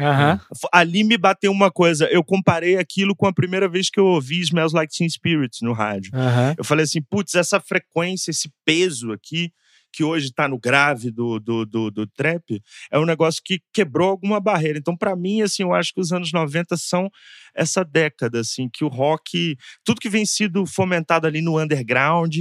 ali 0.71 1.03
me 1.03 1.17
bateu 1.17 1.51
uma 1.51 1.71
coisa. 1.71 2.07
Eu 2.07 2.23
comparei 2.23 2.77
aquilo 2.77 3.17
com 3.17 3.27
a 3.27 3.33
primeira 3.33 3.67
vez 3.69 3.89
que 3.89 3.99
eu 3.99 4.05
ouvi 4.05 4.41
Smells 4.41 4.75
Like 4.77 4.93
Teen 4.95 5.09
Spirits 5.09 5.61
no 5.63 5.73
rádio. 5.73 6.13
Eu 6.59 6.65
falei 6.65 6.85
assim, 6.85 7.01
putz, 7.01 7.35
essa 7.35 7.59
frequência, 7.59 8.31
esse 8.31 8.51
peso 8.67 9.13
aqui 9.13 9.51
que 9.93 10.05
hoje 10.05 10.27
está 10.27 10.49
no 10.49 10.59
grave 10.59 11.11
do, 11.11 11.39
do, 11.39 11.65
do, 11.65 11.91
do, 11.91 12.07
trap, 12.07 12.63
é 12.91 12.99
um 12.99 13.05
negócio 13.05 13.43
que 13.45 13.61
quebrou 13.73 14.11
alguma 14.11 14.41
barreira. 14.41 14.79
Então, 14.79 14.97
para 14.97 15.17
mim, 15.17 15.43
assim, 15.43 15.63
eu 15.63 15.75
acho 15.75 15.93
que 15.93 16.01
os 16.01 16.13
anos 16.13 16.33
90 16.33 16.77
são 16.77 17.11
essa 17.55 17.85
década, 17.85 18.41
assim, 18.41 18.69
que 18.73 18.85
o 18.85 18.89
rock, 18.89 19.57
tudo 19.85 20.01
que 20.01 20.09
vem 20.09 20.25
sido 20.25 20.67
fomentado 20.67 21.27
ali 21.27 21.41
no 21.41 21.61
underground, 21.61 22.35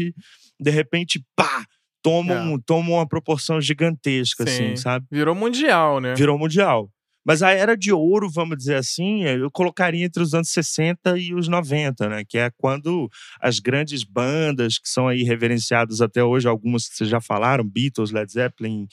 de 0.60 0.72
repente, 0.72 1.24
pá, 1.36 1.66
toma, 2.02 2.34
é. 2.34 2.42
um, 2.42 2.60
toma 2.60 2.90
uma 2.90 3.08
proporção 3.08 3.60
gigantesca, 3.60 4.44
assim, 4.44 4.56
Sim. 4.56 4.66
assim, 4.66 4.76
sabe? 4.76 5.06
Virou 5.12 5.36
mundial, 5.36 6.00
né? 6.00 6.14
Virou 6.16 6.38
mundial. 6.38 6.90
Mas 7.28 7.44
a 7.44 7.52
era 7.52 7.76
de 7.76 7.92
ouro, 7.92 8.30
vamos 8.30 8.58
dizer 8.58 8.76
assim, 8.76 9.26
eu 9.26 9.52
colocaria 9.52 10.06
entre 10.06 10.24
os 10.24 10.34
anos 10.34 10.50
60 10.50 11.18
e 11.18 11.34
os 11.34 11.50
90, 11.50 12.08
né? 12.08 12.24
Que 12.24 12.38
é 12.38 12.50
quando 12.58 13.10
as 13.42 13.60
grandes 13.60 14.02
bandas 14.06 14.80
que 14.80 14.88
são 14.88 15.10
aí 15.10 15.24
reverenciadas 15.24 16.00
até 16.00 16.24
hoje, 16.24 16.48
algumas 16.48 16.88
que 16.88 16.96
vocês 16.96 17.10
já 17.10 17.20
falaram, 17.20 17.68
Beatles, 17.68 18.12
Led 18.12 18.32
Zeppelin, 18.32 18.88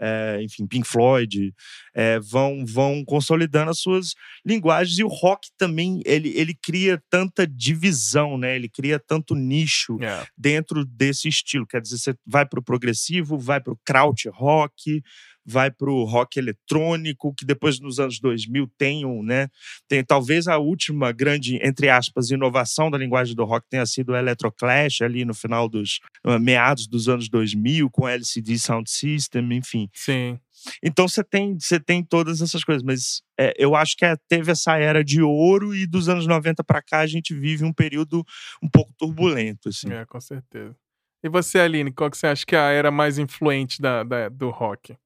é, 0.00 0.40
enfim, 0.42 0.66
Pink 0.66 0.88
Floyd, 0.88 1.52
é, 1.92 2.18
vão, 2.20 2.64
vão 2.64 3.04
consolidando 3.04 3.70
as 3.70 3.80
suas 3.80 4.14
linguagens. 4.46 4.98
E 4.98 5.04
o 5.04 5.08
rock 5.08 5.48
também, 5.58 6.00
ele, 6.06 6.30
ele 6.34 6.54
cria 6.54 7.00
tanta 7.10 7.46
divisão, 7.46 8.38
né? 8.38 8.56
Ele 8.56 8.68
cria 8.68 8.98
tanto 8.98 9.34
nicho 9.34 9.98
yeah. 10.00 10.22
É. 10.22 10.26
dentro 10.38 10.84
desse 10.86 11.28
estilo. 11.28 11.66
Quer 11.66 11.82
dizer, 11.82 11.98
você 11.98 12.14
vai 12.26 12.46
para 12.46 12.58
o 12.58 12.64
progressivo, 12.64 13.36
vai 13.36 13.60
para 13.60 13.74
o 13.74 13.78
kraut 13.84 14.26
rock, 14.30 15.02
vai 15.44 15.70
para 15.70 15.90
o 15.90 16.04
rock 16.04 16.38
eletrônico, 16.38 17.34
que 17.34 17.44
depois 17.44 17.80
nos 17.80 17.98
anos 17.98 18.20
2000 18.20 18.70
tem 18.78 19.04
um, 19.04 19.22
né? 19.22 19.48
Tem 19.88 20.04
talvez 20.04 20.46
a 20.48 20.58
última 20.58 21.12
grande, 21.12 21.58
entre 21.62 21.88
aspas, 21.88 22.30
inovação 22.30 22.90
da 22.90 22.98
linguagem 22.98 23.34
do 23.34 23.44
rock 23.44 23.66
tenha 23.68 23.86
sido 23.86 24.12
o 24.12 24.16
Electroclash 24.16 25.02
ali 25.02 25.24
no 25.24 25.34
final 25.34 25.68
dos 25.68 26.00
eh, 26.26 26.38
meados 26.38 26.86
dos 26.86 27.08
anos 27.08 27.28
2000 27.28 27.90
com 27.90 28.08
LCD 28.08 28.58
Sound 28.58 28.90
System, 28.90 29.52
enfim. 29.52 29.88
Sim. 29.92 30.38
Então 30.82 31.08
você 31.08 31.24
tem, 31.24 31.58
você 31.58 31.80
tem 31.80 32.04
todas 32.04 32.40
essas 32.40 32.62
coisas, 32.62 32.82
mas 32.82 33.22
é, 33.38 33.54
eu 33.56 33.74
acho 33.74 33.96
que 33.96 34.04
é, 34.04 34.14
teve 34.28 34.52
essa 34.52 34.76
era 34.76 35.02
de 35.02 35.22
ouro 35.22 35.74
e 35.74 35.86
dos 35.86 36.08
anos 36.08 36.26
90 36.26 36.62
para 36.64 36.82
cá 36.82 37.00
a 37.00 37.06
gente 37.06 37.34
vive 37.34 37.64
um 37.64 37.72
período 37.72 38.24
um 38.62 38.68
pouco 38.68 38.92
turbulento. 38.96 39.68
Assim. 39.68 39.92
É, 39.92 40.04
com 40.04 40.20
certeza. 40.20 40.76
E 41.22 41.28
você, 41.28 41.58
Aline, 41.58 41.92
qual 41.92 42.10
que 42.10 42.16
você 42.16 42.26
acha 42.26 42.46
que 42.46 42.56
é 42.56 42.58
a 42.58 42.70
era 42.70 42.90
mais 42.90 43.18
influente 43.18 43.80
da, 43.80 44.02
da 44.02 44.28
do 44.28 44.50
rock? 44.50 44.96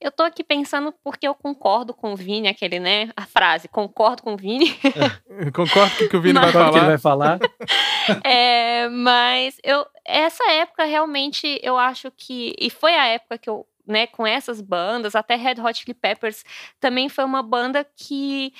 Eu 0.00 0.10
tô 0.10 0.22
aqui 0.22 0.42
pensando 0.42 0.92
porque 1.04 1.26
eu 1.26 1.34
concordo 1.34 1.92
com 1.94 2.12
o 2.12 2.16
Vini, 2.16 2.48
aquele, 2.48 2.78
né? 2.78 3.10
A 3.16 3.26
frase, 3.26 3.68
concordo 3.68 4.22
com 4.22 4.34
o 4.34 4.36
Vini. 4.36 4.70
É. 4.84 5.50
concordo 5.50 5.96
com 5.96 6.04
o 6.04 6.08
que 6.08 6.16
o 6.16 6.20
Vini 6.20 6.34
mas, 6.34 6.52
vai 6.52 6.52
falar. 6.52 6.72
Que 6.72 6.78
ele 6.78 6.86
vai 6.86 6.98
falar. 6.98 7.38
é, 8.24 8.88
mas 8.88 9.58
eu, 9.62 9.86
essa 10.04 10.44
época 10.52 10.84
realmente 10.84 11.60
eu 11.62 11.78
acho 11.78 12.10
que. 12.10 12.54
E 12.58 12.70
foi 12.70 12.94
a 12.94 13.06
época 13.06 13.38
que 13.38 13.48
eu, 13.50 13.66
né, 13.86 14.06
com 14.06 14.26
essas 14.26 14.60
bandas, 14.60 15.14
até 15.14 15.36
Red 15.36 15.60
Hot 15.60 15.78
Chili 15.78 15.94
Peppers 15.94 16.44
também 16.78 17.08
foi 17.08 17.24
uma 17.24 17.42
banda 17.42 17.86
que 17.96 18.52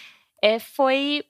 é, 0.43 0.59
foi 0.59 1.25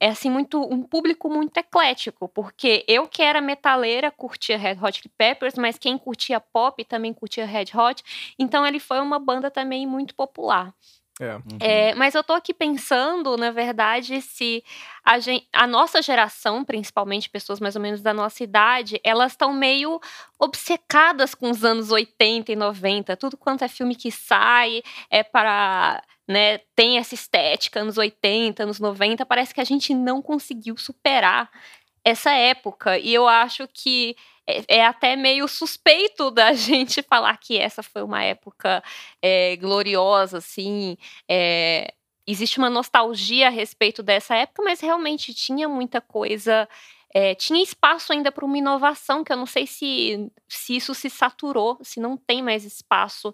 é 0.00 0.08
assim 0.08 0.30
muito 0.30 0.60
um 0.60 0.82
público 0.82 1.30
muito 1.30 1.56
eclético, 1.58 2.28
porque 2.28 2.84
eu 2.88 3.08
que 3.08 3.22
era 3.22 3.40
metaleira 3.40 4.10
curtia 4.10 4.58
Red 4.58 4.78
Hot 4.82 4.98
Chili 4.98 5.12
Peppers, 5.16 5.54
mas 5.54 5.78
quem 5.78 5.96
curtia 5.98 6.40
pop 6.40 6.84
também 6.84 7.12
curtia 7.14 7.46
Red 7.46 7.66
Hot, 7.74 8.02
então 8.38 8.66
ele 8.66 8.80
foi 8.80 9.00
uma 9.00 9.18
banda 9.18 9.50
também 9.50 9.86
muito 9.86 10.14
popular. 10.14 10.74
É. 11.20 11.36
Uhum. 11.36 11.42
É, 11.60 11.94
mas 11.94 12.14
eu 12.14 12.24
tô 12.24 12.32
aqui 12.32 12.52
pensando, 12.52 13.36
na 13.36 13.52
verdade, 13.52 14.20
se 14.20 14.64
a, 15.04 15.18
gente, 15.20 15.46
a, 15.52 15.66
nossa 15.66 16.02
geração, 16.02 16.64
principalmente 16.64 17.30
pessoas 17.30 17.60
mais 17.60 17.76
ou 17.76 17.82
menos 17.82 18.02
da 18.02 18.12
nossa 18.12 18.42
idade, 18.42 19.00
elas 19.04 19.32
estão 19.32 19.52
meio 19.52 20.00
obcecadas 20.38 21.34
com 21.34 21.50
os 21.50 21.64
anos 21.64 21.92
80 21.92 22.50
e 22.50 22.56
90. 22.56 23.16
Tudo 23.16 23.36
quanto 23.36 23.62
é 23.62 23.68
filme 23.68 23.94
que 23.94 24.10
sai 24.10 24.82
é 25.08 25.22
para. 25.22 26.02
Né, 26.26 26.56
tem 26.74 26.96
essa 26.96 27.14
estética, 27.14 27.80
anos 27.80 27.98
80, 27.98 28.62
anos 28.62 28.80
90. 28.80 29.26
Parece 29.26 29.52
que 29.54 29.60
a 29.60 29.64
gente 29.64 29.94
não 29.94 30.22
conseguiu 30.22 30.74
superar 30.76 31.50
essa 32.04 32.30
época. 32.32 32.98
E 32.98 33.12
eu 33.14 33.26
acho 33.26 33.66
que 33.68 34.16
é, 34.46 34.78
é, 34.78 34.86
até 34.86 35.16
meio 35.16 35.48
suspeito 35.48 36.30
da 36.32 36.52
gente 36.52 37.02
falar 37.02 37.36
que 37.38 37.58
essa 37.58 37.82
foi 37.82 38.02
uma 38.02 38.22
época 38.22 38.82
é, 39.22 39.56
gloriosa, 39.56 40.38
assim. 40.38 40.96
É, 41.28 41.92
existe 42.26 42.58
uma 42.58 42.70
nostalgia 42.70 43.48
a 43.48 43.50
respeito 43.50 44.02
dessa 44.02 44.34
época, 44.34 44.62
mas 44.62 44.80
realmente 44.80 45.34
tinha 45.34 45.68
muita 45.68 46.00
coisa. 46.00 46.68
É, 47.12 47.34
tinha 47.34 47.62
espaço 47.62 48.12
ainda 48.12 48.32
para 48.32 48.44
uma 48.44 48.58
inovação, 48.58 49.22
que 49.22 49.32
eu 49.32 49.36
não 49.36 49.46
sei 49.46 49.66
se, 49.66 50.30
se 50.48 50.76
isso 50.76 50.94
se 50.94 51.08
saturou, 51.08 51.78
se 51.80 52.00
não 52.00 52.16
tem 52.16 52.42
mais 52.42 52.64
espaço 52.64 53.32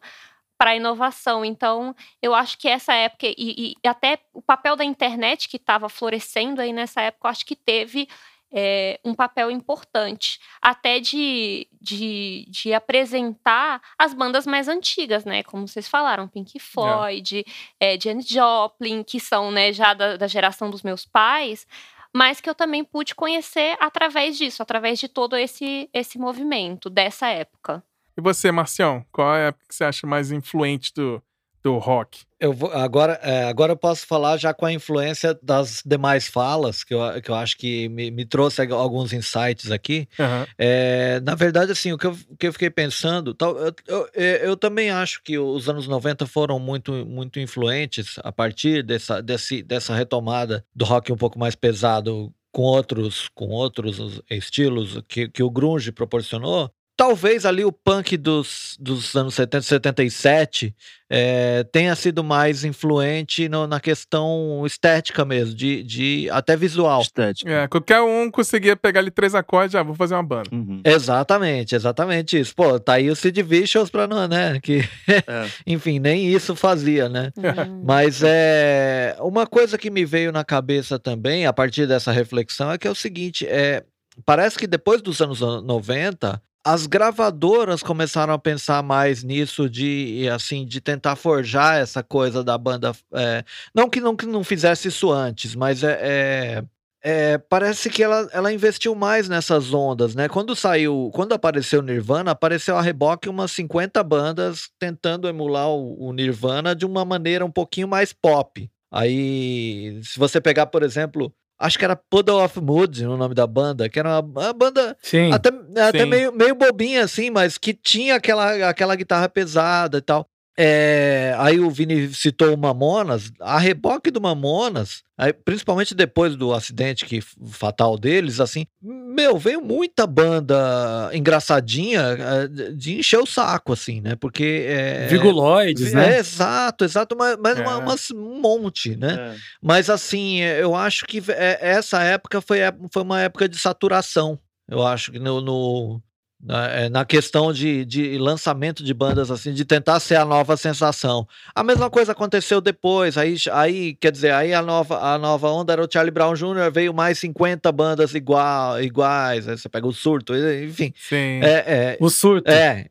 para 0.59 0.77
inovação. 0.77 1.43
Então, 1.43 1.97
eu 2.21 2.35
acho 2.35 2.59
que 2.59 2.69
essa 2.69 2.93
época, 2.93 3.27
e, 3.27 3.75
e 3.83 3.89
até 3.89 4.19
o 4.35 4.43
papel 4.43 4.77
da 4.77 4.85
internet 4.85 5.49
que 5.49 5.57
estava 5.57 5.89
florescendo 5.89 6.61
aí 6.61 6.71
nessa 6.71 7.01
época, 7.01 7.27
eu 7.27 7.31
acho 7.31 7.47
que 7.47 7.57
teve 7.57 8.07
é, 8.53 8.99
um 9.05 9.15
papel 9.15 9.51
importante, 9.51 10.41
até 10.61 10.99
de, 10.99 11.69
de, 11.81 12.47
de, 12.49 12.75
apresentar 12.75 13.81
as 13.99 14.13
bandas 14.13 14.47
mais 14.47 14.69
antigas, 14.69 15.25
né? 15.25 15.43
Como 15.43 15.69
vocês 15.69 15.89
falaram, 15.89 16.27
Pink. 16.29 16.59
Floyd, 16.59 17.45
é. 17.79 17.95
é, 17.95 18.01
Janis 18.01 18.27
Joplin, 18.27 19.03
que 19.05 19.21
são 19.21 19.51
né, 19.51 19.73
já 19.73 19.95
da, 19.95 20.17
da 20.17 20.27
geração 20.27 20.71
dos 20.71 20.83
meus 20.83 21.05
pais, 21.05 21.67
mas 22.13 22.41
que 22.41 22.51
eu 22.51 22.55
também 22.55 22.85
pude 22.85 23.15
conhecer 23.15 23.77
através 23.81 24.37
disso, 24.37 24.63
através 24.63 24.99
de 24.99 25.09
todo 25.09 25.37
esse, 25.37 25.89
esse 25.93 26.19
movimento 26.19 26.91
dessa 26.91 27.29
época. 27.29 27.83
E 28.17 28.21
você, 28.21 28.51
Marcião, 28.51 29.05
qual 29.13 29.35
é 29.35 29.45
a 29.45 29.47
época 29.49 29.67
que 29.69 29.75
você 29.75 29.85
acha 29.85 30.07
mais 30.07 30.33
influente 30.33 30.93
do, 30.93 31.23
do 31.63 31.79
rock? 31.79 32.21
Eu 32.39 32.55
vou, 32.55 32.73
agora, 32.73 33.21
é, 33.23 33.45
agora 33.45 33.73
eu 33.73 33.77
posso 33.77 34.07
falar 34.07 34.39
já 34.39 34.55
com 34.55 34.65
a 34.65 34.73
influência 34.73 35.39
das 35.43 35.83
demais 35.85 36.27
falas, 36.27 36.83
que 36.83 36.95
eu, 36.95 37.01
que 37.23 37.31
eu 37.31 37.35
acho 37.35 37.57
que 37.59 37.89
me, 37.91 38.11
me 38.11 38.25
trouxe 38.25 38.63
alguns 38.63 39.13
insights 39.13 39.71
aqui. 39.71 40.09
Uhum. 40.19 40.47
É, 40.59 41.21
na 41.21 41.35
verdade, 41.35 41.73
assim, 41.73 41.93
o 41.93 41.99
que 41.99 42.07
eu, 42.07 42.17
que 42.39 42.47
eu 42.47 42.53
fiquei 42.53 42.71
pensando, 42.71 43.37
eu, 43.39 43.75
eu, 43.87 44.09
eu, 44.43 44.57
também 44.57 44.91
acho 44.91 45.23
que 45.23 45.39
os 45.39 45.69
anos 45.69 45.87
90 45.87 46.27
foram 46.27 46.59
muito, 46.59 47.05
muito 47.05 47.39
influentes 47.39 48.17
a 48.25 48.33
partir 48.33 48.83
dessa, 48.83 49.21
desse, 49.21 49.63
dessa 49.63 49.95
retomada 49.95 50.65
do 50.75 50.87
rock 50.87 51.13
um 51.13 51.17
pouco 51.17 51.39
mais 51.39 51.55
pesado 51.55 52.33
com 52.53 52.63
outros, 52.63 53.29
com 53.35 53.49
outros 53.49 54.21
estilos 54.31 55.01
que, 55.09 55.29
que 55.29 55.43
o 55.43 55.51
grunge 55.51 55.93
proporcionou, 55.93 56.71
talvez 57.01 57.47
ali 57.47 57.65
o 57.65 57.73
punk 57.73 58.15
dos, 58.19 58.77
dos 58.79 59.17
anos 59.17 59.35
70, 59.35 59.63
77 59.63 60.77
é, 61.09 61.65
tenha 61.73 61.97
sido 61.97 62.23
mais 62.23 62.63
influente 62.63 63.49
no, 63.49 63.67
na 63.67 63.81
questão 63.81 64.63
estética 64.67 65.25
mesmo, 65.25 65.55
de, 65.55 65.83
de 65.83 66.29
até 66.31 66.55
visual. 66.59 67.01
Estética. 67.01 67.51
É, 67.51 67.69
qualquer 67.69 68.03
um 68.03 68.31
conseguia 68.31 68.77
pegar 68.77 69.01
ali 69.01 69.11
três 69.11 69.35
acordes, 69.35 69.73
já 69.73 69.81
ah, 69.81 69.83
vou 69.83 69.95
fazer 69.95 70.13
uma 70.13 70.23
banda. 70.23 70.51
Uhum. 70.53 70.83
Exatamente, 70.85 71.75
exatamente 71.75 72.39
isso. 72.39 72.55
Pô, 72.55 72.79
tá 72.79 72.93
aí 72.93 73.09
o 73.09 73.17
Sid 73.17 73.43
Vicious 73.45 73.89
pra 73.89 74.07
não, 74.07 74.29
né? 74.29 74.61
Que, 74.61 74.81
é. 75.09 75.49
enfim, 75.67 75.99
nem 75.99 76.27
isso 76.31 76.55
fazia, 76.55 77.09
né? 77.09 77.33
Uhum. 77.35 77.83
Mas 77.83 78.21
é 78.23 79.17
uma 79.21 79.47
coisa 79.47 79.79
que 79.79 79.91
me 79.91 80.05
veio 80.05 80.33
na 80.33 80.45
cabeça 80.45 80.99
também, 80.99 81.47
a 81.47 81.53
partir 81.55 81.87
dessa 81.87 82.13
reflexão, 82.13 82.71
é 82.71 82.77
que 82.77 82.87
é 82.87 82.91
o 82.91 82.95
seguinte, 82.95 83.47
é, 83.47 83.85
parece 84.27 84.59
que 84.59 84.67
depois 84.67 85.01
dos 85.01 85.19
anos 85.23 85.41
90, 85.41 86.43
as 86.65 86.87
gravadoras 86.87 87.83
começaram 87.83 88.35
a 88.35 88.39
pensar 88.39 88.83
mais 88.83 89.23
nisso 89.23 89.69
de 89.69 90.29
assim 90.29 90.67
de 90.67 90.81
tentar 90.81 91.17
forjar 91.17 91.79
essa 91.79 92.03
coisa 92.03 92.45
da 92.45 92.57
banda 92.59 92.93
é, 93.15 93.45
não 93.75 93.89
que 93.89 94.01
não 94.01 94.15
que 94.15 94.27
não 94.27 94.45
fizesse 94.45 94.89
isso 94.89 95.11
antes 95.11 95.55
mas 95.55 95.83
é, 95.83 95.99
é, 96.03 96.65
é, 97.03 97.39
parece 97.39 97.89
que 97.89 98.03
ela, 98.03 98.29
ela 98.33 98.53
investiu 98.53 98.95
mais 98.95 99.29
nessas 99.29 99.73
ondas 99.73 100.15
né? 100.15 100.29
Quando 100.29 100.55
saiu 100.55 101.11
quando 101.15 101.33
apareceu 101.33 101.81
Nirvana 101.81 102.33
apareceu 102.33 102.77
a 102.77 102.83
reboque 102.83 103.29
umas 103.29 103.53
50 103.53 104.03
bandas 104.05 104.69
tentando 104.79 105.29
emular 105.29 105.69
o, 105.71 106.09
o 106.09 106.13
Nirvana 106.13 106.75
de 106.75 106.85
uma 106.85 107.05
maneira 107.05 107.45
um 107.45 107.51
pouquinho 107.51 107.89
mais 107.89 108.13
pop. 108.13 108.71
Aí 108.93 110.01
se 110.03 110.19
você 110.19 110.41
pegar 110.41 110.67
por 110.67 110.83
exemplo 110.83 111.33
acho 111.61 111.79
que 111.79 111.85
era 111.85 111.95
Puddle 111.95 112.43
of 112.43 112.59
Mood 112.59 113.07
o 113.07 113.17
nome 113.17 113.35
da 113.35 113.47
banda, 113.47 113.89
que 113.89 113.99
era 113.99 114.21
uma, 114.21 114.47
uma 114.47 114.53
banda 114.55 114.97
sim, 115.03 115.31
até, 115.31 115.51
até 115.87 116.05
sim. 116.05 116.07
Meio, 116.07 116.33
meio 116.33 116.55
bobinha 116.55 117.05
assim, 117.05 117.29
mas 117.29 117.59
que 117.59 117.75
tinha 117.75 118.17
aquela, 118.17 118.69
aquela 118.69 118.97
guitarra 118.97 119.29
pesada 119.29 119.99
e 119.99 120.01
tal. 120.01 120.27
É, 120.63 121.35
aí 121.39 121.59
o 121.59 121.71
Vini 121.71 122.13
citou 122.13 122.53
o 122.53 122.59
Mamonas, 122.59 123.33
a 123.41 123.59
reboque 123.59 124.11
do 124.11 124.21
Mamonas, 124.21 125.03
aí, 125.17 125.33
principalmente 125.33 125.95
depois 125.95 126.37
do 126.37 126.53
acidente 126.53 127.07
que 127.07 127.23
fatal 127.51 127.97
deles, 127.97 128.41
assim, 128.41 128.67
meu, 128.83 129.39
veio 129.39 129.63
muita 129.63 130.07
banda 130.07 131.09
engraçadinha 131.15 132.03
é, 132.03 132.73
de 132.75 132.99
encher 132.99 133.19
o 133.19 133.25
saco, 133.25 133.73
assim, 133.73 134.03
né? 134.03 134.17
Porque. 134.17 134.67
É, 134.69 135.07
Vigoloides, 135.07 135.95
né? 135.95 136.17
É, 136.17 136.19
exato, 136.19 136.85
exato, 136.85 137.17
mas, 137.17 137.39
mas 137.43 137.59
é. 137.59 137.63
uma, 137.63 137.79
uma, 137.79 137.95
um 138.13 138.39
monte, 138.39 138.95
né? 138.97 139.33
É. 139.33 139.37
Mas 139.63 139.89
assim, 139.89 140.41
eu 140.41 140.75
acho 140.75 141.07
que 141.07 141.23
é, 141.29 141.59
essa 141.63 142.03
época 142.03 142.43
foi, 142.43 142.59
foi 142.93 143.03
uma 143.03 143.23
época 143.23 143.49
de 143.49 143.59
saturação. 143.59 144.39
Eu 144.69 144.87
acho 144.87 145.11
que 145.11 145.19
no, 145.19 145.41
no 145.41 146.03
na, 146.43 146.69
é, 146.69 146.89
na 146.89 147.05
questão 147.05 147.53
de, 147.53 147.85
de 147.85 148.17
lançamento 148.17 148.83
de 148.83 148.95
bandas 148.95 149.31
assim, 149.31 149.53
de 149.53 149.65
tentar 149.65 150.01
ser 150.01 150.17
a 150.17 150.25
nova 150.25 150.57
sensação. 150.57 151.29
A 151.55 151.63
mesma 151.63 151.91
coisa 151.91 152.13
aconteceu 152.13 152.61
depois, 152.61 153.19
aí, 153.19 153.37
aí 153.53 153.95
quer 153.95 154.11
dizer, 154.11 154.33
aí 154.33 154.55
a 154.55 154.63
nova, 154.63 154.99
a 154.99 155.19
nova 155.19 155.51
onda 155.51 155.73
era 155.73 155.85
o 155.85 155.89
Charlie 155.91 156.11
Brown 156.11 156.35
Jr., 156.35 156.71
veio 156.73 156.95
mais 156.95 157.19
50 157.19 157.71
bandas 157.73 158.15
igual, 158.15 158.81
iguais, 158.83 159.47
aí 159.47 159.59
você 159.59 159.69
pega 159.69 159.87
o 159.87 159.93
surto, 159.93 160.35
enfim. 160.35 160.93
Sim. 160.97 161.41
É, 161.43 161.65
é, 161.67 161.97
o 162.01 162.09
surto. 162.09 162.51
É, 162.51 162.87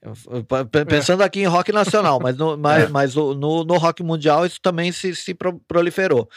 pensando 0.88 1.24
aqui 1.24 1.42
em 1.42 1.48
rock 1.48 1.72
nacional, 1.72 2.20
mas, 2.22 2.38
no, 2.38 2.56
mas, 2.58 2.84
é. 2.84 2.88
mas 2.88 3.16
no, 3.16 3.34
no 3.64 3.78
rock 3.78 4.04
mundial 4.04 4.46
isso 4.46 4.60
também 4.62 4.92
se, 4.92 5.16
se 5.16 5.36
proliferou. 5.68 6.30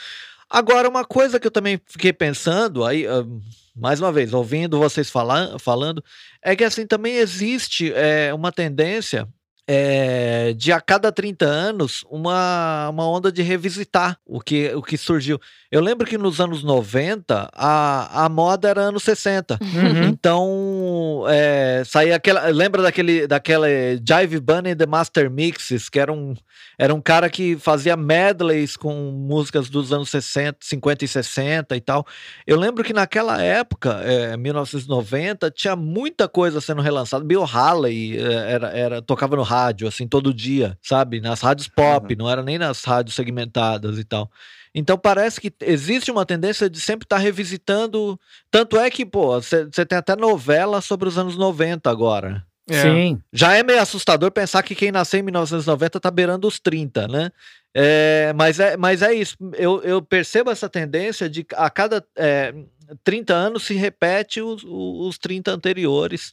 Agora, 0.48 0.88
uma 0.88 1.04
coisa 1.04 1.40
que 1.40 1.46
eu 1.46 1.50
também 1.50 1.80
fiquei 1.86 2.12
pensando, 2.12 2.84
aí 2.84 3.06
mais 3.74 4.00
uma 4.00 4.12
vez, 4.12 4.32
ouvindo 4.32 4.78
vocês 4.78 5.10
falar, 5.10 5.58
falando, 5.58 6.02
é 6.42 6.54
que 6.54 6.64
assim 6.64 6.86
também 6.86 7.16
existe 7.16 7.92
é, 7.94 8.32
uma 8.34 8.52
tendência 8.52 9.26
é, 9.74 10.52
de 10.52 10.70
a 10.70 10.82
cada 10.82 11.10
30 11.10 11.46
anos 11.46 12.04
uma, 12.10 12.90
uma 12.90 13.08
onda 13.08 13.32
de 13.32 13.40
revisitar 13.40 14.18
o 14.26 14.38
que, 14.38 14.70
o 14.74 14.82
que 14.82 14.98
surgiu. 14.98 15.40
Eu 15.70 15.80
lembro 15.80 16.06
que 16.06 16.18
nos 16.18 16.42
anos 16.42 16.62
90 16.62 17.48
a, 17.54 18.24
a 18.26 18.28
moda 18.28 18.68
era 18.68 18.82
anos 18.82 19.02
60. 19.02 19.58
Uhum. 19.62 20.02
Então 20.08 21.24
é, 21.26 21.82
saía 21.86 22.16
aquela. 22.16 22.48
Lembra 22.48 22.82
daquele 22.82 23.26
daquela 23.26 23.66
Jive 23.66 24.38
Bunny 24.40 24.76
The 24.76 24.84
Master 24.84 25.30
Mixes, 25.30 25.88
que 25.88 25.98
era 25.98 26.12
um, 26.12 26.34
era 26.78 26.94
um 26.94 27.00
cara 27.00 27.30
que 27.30 27.56
fazia 27.56 27.96
medleys 27.96 28.76
com 28.76 28.92
músicas 29.10 29.70
dos 29.70 29.90
anos 29.90 30.10
60, 30.10 30.58
50 30.60 31.04
e 31.06 31.08
60 31.08 31.74
e 31.76 31.80
tal. 31.80 32.06
Eu 32.46 32.58
lembro 32.58 32.84
que 32.84 32.92
naquela 32.92 33.40
época, 33.40 34.02
é, 34.04 34.36
1990, 34.36 35.50
tinha 35.50 35.74
muita 35.74 36.28
coisa 36.28 36.60
sendo 36.60 36.82
relançada. 36.82 37.24
Bill 37.24 37.44
Haley 37.44 38.18
era, 38.18 38.68
era, 38.68 39.00
tocava 39.00 39.34
no 39.36 39.42
rádio, 39.42 39.61
assim, 39.86 40.06
todo 40.06 40.32
dia, 40.32 40.78
sabe? 40.82 41.20
Nas 41.20 41.40
rádios 41.40 41.68
pop, 41.68 42.12
uhum. 42.12 42.18
não 42.18 42.30
era 42.30 42.42
nem 42.42 42.58
nas 42.58 42.84
rádios 42.84 43.14
segmentadas 43.14 43.98
e 43.98 44.04
tal. 44.04 44.30
Então 44.74 44.96
parece 44.96 45.40
que 45.40 45.52
existe 45.60 46.10
uma 46.10 46.24
tendência 46.24 46.68
de 46.68 46.80
sempre 46.80 47.04
estar 47.04 47.16
tá 47.16 47.22
revisitando. 47.22 48.18
Tanto 48.50 48.78
é 48.78 48.90
que, 48.90 49.04
pô, 49.04 49.40
você 49.40 49.66
tem 49.86 49.98
até 49.98 50.16
novela 50.16 50.80
sobre 50.80 51.08
os 51.08 51.18
anos 51.18 51.36
90 51.36 51.90
agora. 51.90 52.44
É. 52.68 52.82
Sim. 52.82 53.22
Já 53.32 53.54
é 53.54 53.62
meio 53.62 53.80
assustador 53.80 54.30
pensar 54.30 54.62
que 54.62 54.74
quem 54.74 54.92
nasceu 54.92 55.20
em 55.20 55.24
1990 55.24 56.00
tá 56.00 56.10
beirando 56.10 56.46
os 56.48 56.58
30, 56.58 57.08
né? 57.08 57.30
É, 57.74 58.32
mas, 58.34 58.60
é, 58.60 58.76
mas 58.76 59.02
é 59.02 59.12
isso. 59.12 59.36
Eu, 59.54 59.82
eu 59.82 60.00
percebo 60.00 60.50
essa 60.50 60.68
tendência 60.68 61.28
de 61.28 61.44
a 61.54 61.68
cada 61.68 62.04
é, 62.16 62.54
30 63.02 63.34
anos 63.34 63.64
se 63.64 63.74
repete 63.74 64.40
os, 64.40 64.62
os 64.64 65.18
30 65.18 65.50
anteriores. 65.50 66.32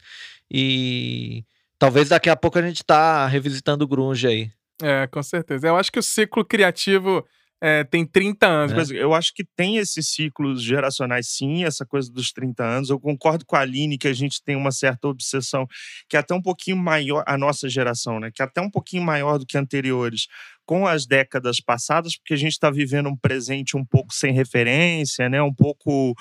E 0.52 1.44
talvez 1.80 2.10
daqui 2.10 2.30
a 2.30 2.36
pouco 2.36 2.60
a 2.60 2.62
gente 2.62 2.84
tá 2.84 3.26
revisitando 3.26 3.86
o 3.86 3.88
Grunge 3.88 4.28
aí. 4.28 4.52
É, 4.82 5.08
com 5.08 5.24
certeza. 5.24 5.68
Eu 5.68 5.76
acho 5.76 5.92
que 5.92 6.00
o 6.00 6.04
ciclo 6.04 6.46
criativo 6.46 7.26
é, 7.62 7.84
tem 7.84 8.06
30 8.06 8.48
anos. 8.48 8.92
É. 8.92 8.96
Eu 8.96 9.14
acho 9.14 9.34
que 9.34 9.44
tem 9.56 9.78
esses 9.78 10.08
ciclos 10.08 10.64
geracionais, 10.64 11.28
sim, 11.28 11.66
essa 11.66 11.86
coisa 11.86 12.12
dos 12.12 12.32
30 12.32 12.64
anos. 12.64 12.90
Eu 12.90 13.00
concordo 13.00 13.46
com 13.46 13.56
a 13.56 13.60
Aline 13.60 13.98
que 13.98 14.08
a 14.08 14.14
gente 14.14 14.42
tem 14.44 14.56
uma 14.56 14.72
certa 14.72 15.08
obsessão, 15.08 15.68
que 16.08 16.16
é 16.16 16.20
até 16.20 16.34
um 16.34 16.42
pouquinho 16.42 16.78
maior, 16.78 17.24
a 17.28 17.38
nossa 17.38 17.68
geração, 17.68 18.20
né? 18.20 18.32
Que 18.34 18.42
é 18.42 18.46
até 18.46 18.62
um 18.62 18.70
pouquinho 18.70 19.04
maior 19.04 19.38
do 19.38 19.46
que 19.46 19.58
anteriores, 19.58 20.28
com 20.66 20.88
as 20.88 21.06
décadas 21.06 21.60
passadas, 21.60 22.16
porque 22.16 22.34
a 22.34 22.38
gente 22.38 22.54
está 22.54 22.70
vivendo 22.70 23.10
um 23.10 23.18
presente 23.18 23.76
um 23.76 23.84
pouco 23.84 24.14
sem 24.14 24.32
referência, 24.32 25.28
né? 25.28 25.42
Um 25.42 25.54
pouco 25.54 26.14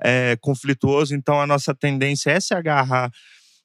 é, 0.00 0.36
conflituoso. 0.40 1.14
Então 1.14 1.40
a 1.40 1.46
nossa 1.46 1.74
tendência 1.74 2.30
é 2.30 2.38
se 2.38 2.54
agarrar 2.54 3.10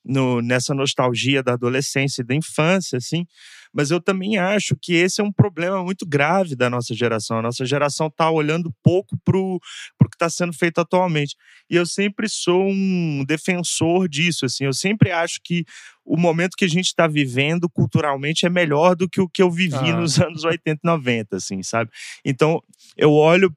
no, 0.03 0.41
nessa 0.41 0.73
nostalgia 0.73 1.43
da 1.43 1.53
adolescência 1.53 2.21
e 2.21 2.25
da 2.25 2.35
infância, 2.35 2.97
assim. 2.97 3.25
Mas 3.71 3.91
eu 3.91 4.01
também 4.01 4.37
acho 4.37 4.75
que 4.81 4.93
esse 4.93 5.21
é 5.21 5.23
um 5.23 5.31
problema 5.31 5.83
muito 5.83 6.05
grave 6.05 6.55
da 6.55 6.69
nossa 6.69 6.93
geração. 6.95 7.37
A 7.37 7.41
nossa 7.41 7.65
geração 7.65 8.07
está 8.07 8.29
olhando 8.29 8.73
pouco 8.83 9.15
para 9.23 9.37
o 9.37 9.59
que 9.59 10.15
está 10.15 10.29
sendo 10.29 10.53
feito 10.53 10.79
atualmente. 10.81 11.35
E 11.69 11.75
eu 11.75 11.85
sempre 11.85 12.27
sou 12.27 12.67
um 12.67 13.23
defensor 13.27 14.09
disso. 14.09 14.45
Assim, 14.45 14.65
eu 14.65 14.73
sempre 14.73 15.11
acho 15.11 15.39
que 15.43 15.63
o 16.03 16.17
momento 16.17 16.55
que 16.57 16.65
a 16.65 16.69
gente 16.69 16.87
está 16.87 17.07
vivendo 17.07 17.69
culturalmente 17.69 18.45
é 18.45 18.49
melhor 18.49 18.95
do 18.95 19.07
que 19.07 19.21
o 19.21 19.29
que 19.29 19.41
eu 19.41 19.51
vivi 19.51 19.75
ah. 19.75 19.97
nos 19.97 20.17
anos 20.19 20.43
80 20.43 20.79
e 20.83 20.87
90, 20.87 21.37
assim, 21.37 21.61
sabe? 21.61 21.91
Então, 22.25 22.63
eu 22.97 23.11
olho 23.11 23.53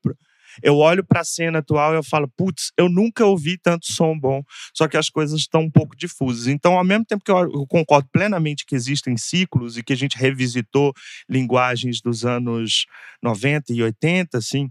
eu 0.62 0.76
olho 0.76 1.04
para 1.04 1.20
a 1.20 1.24
cena 1.24 1.60
atual 1.60 1.92
e 1.92 1.96
eu 1.96 2.02
falo, 2.02 2.28
putz, 2.36 2.72
eu 2.76 2.88
nunca 2.88 3.24
ouvi 3.24 3.56
tanto 3.56 3.86
som 3.92 4.18
bom, 4.18 4.42
só 4.74 4.88
que 4.88 4.96
as 4.96 5.08
coisas 5.08 5.40
estão 5.40 5.62
um 5.62 5.70
pouco 5.70 5.96
difusas. 5.96 6.48
Então, 6.48 6.76
ao 6.76 6.84
mesmo 6.84 7.04
tempo 7.04 7.24
que 7.24 7.30
eu 7.30 7.66
concordo 7.66 8.08
plenamente 8.12 8.64
que 8.66 8.74
existem 8.74 9.16
ciclos 9.16 9.76
e 9.78 9.82
que 9.82 9.92
a 9.92 9.96
gente 9.96 10.16
revisitou 10.16 10.92
linguagens 11.28 12.00
dos 12.00 12.24
anos 12.24 12.86
90 13.22 13.72
e 13.72 13.82
80, 13.82 14.38
assim, 14.38 14.68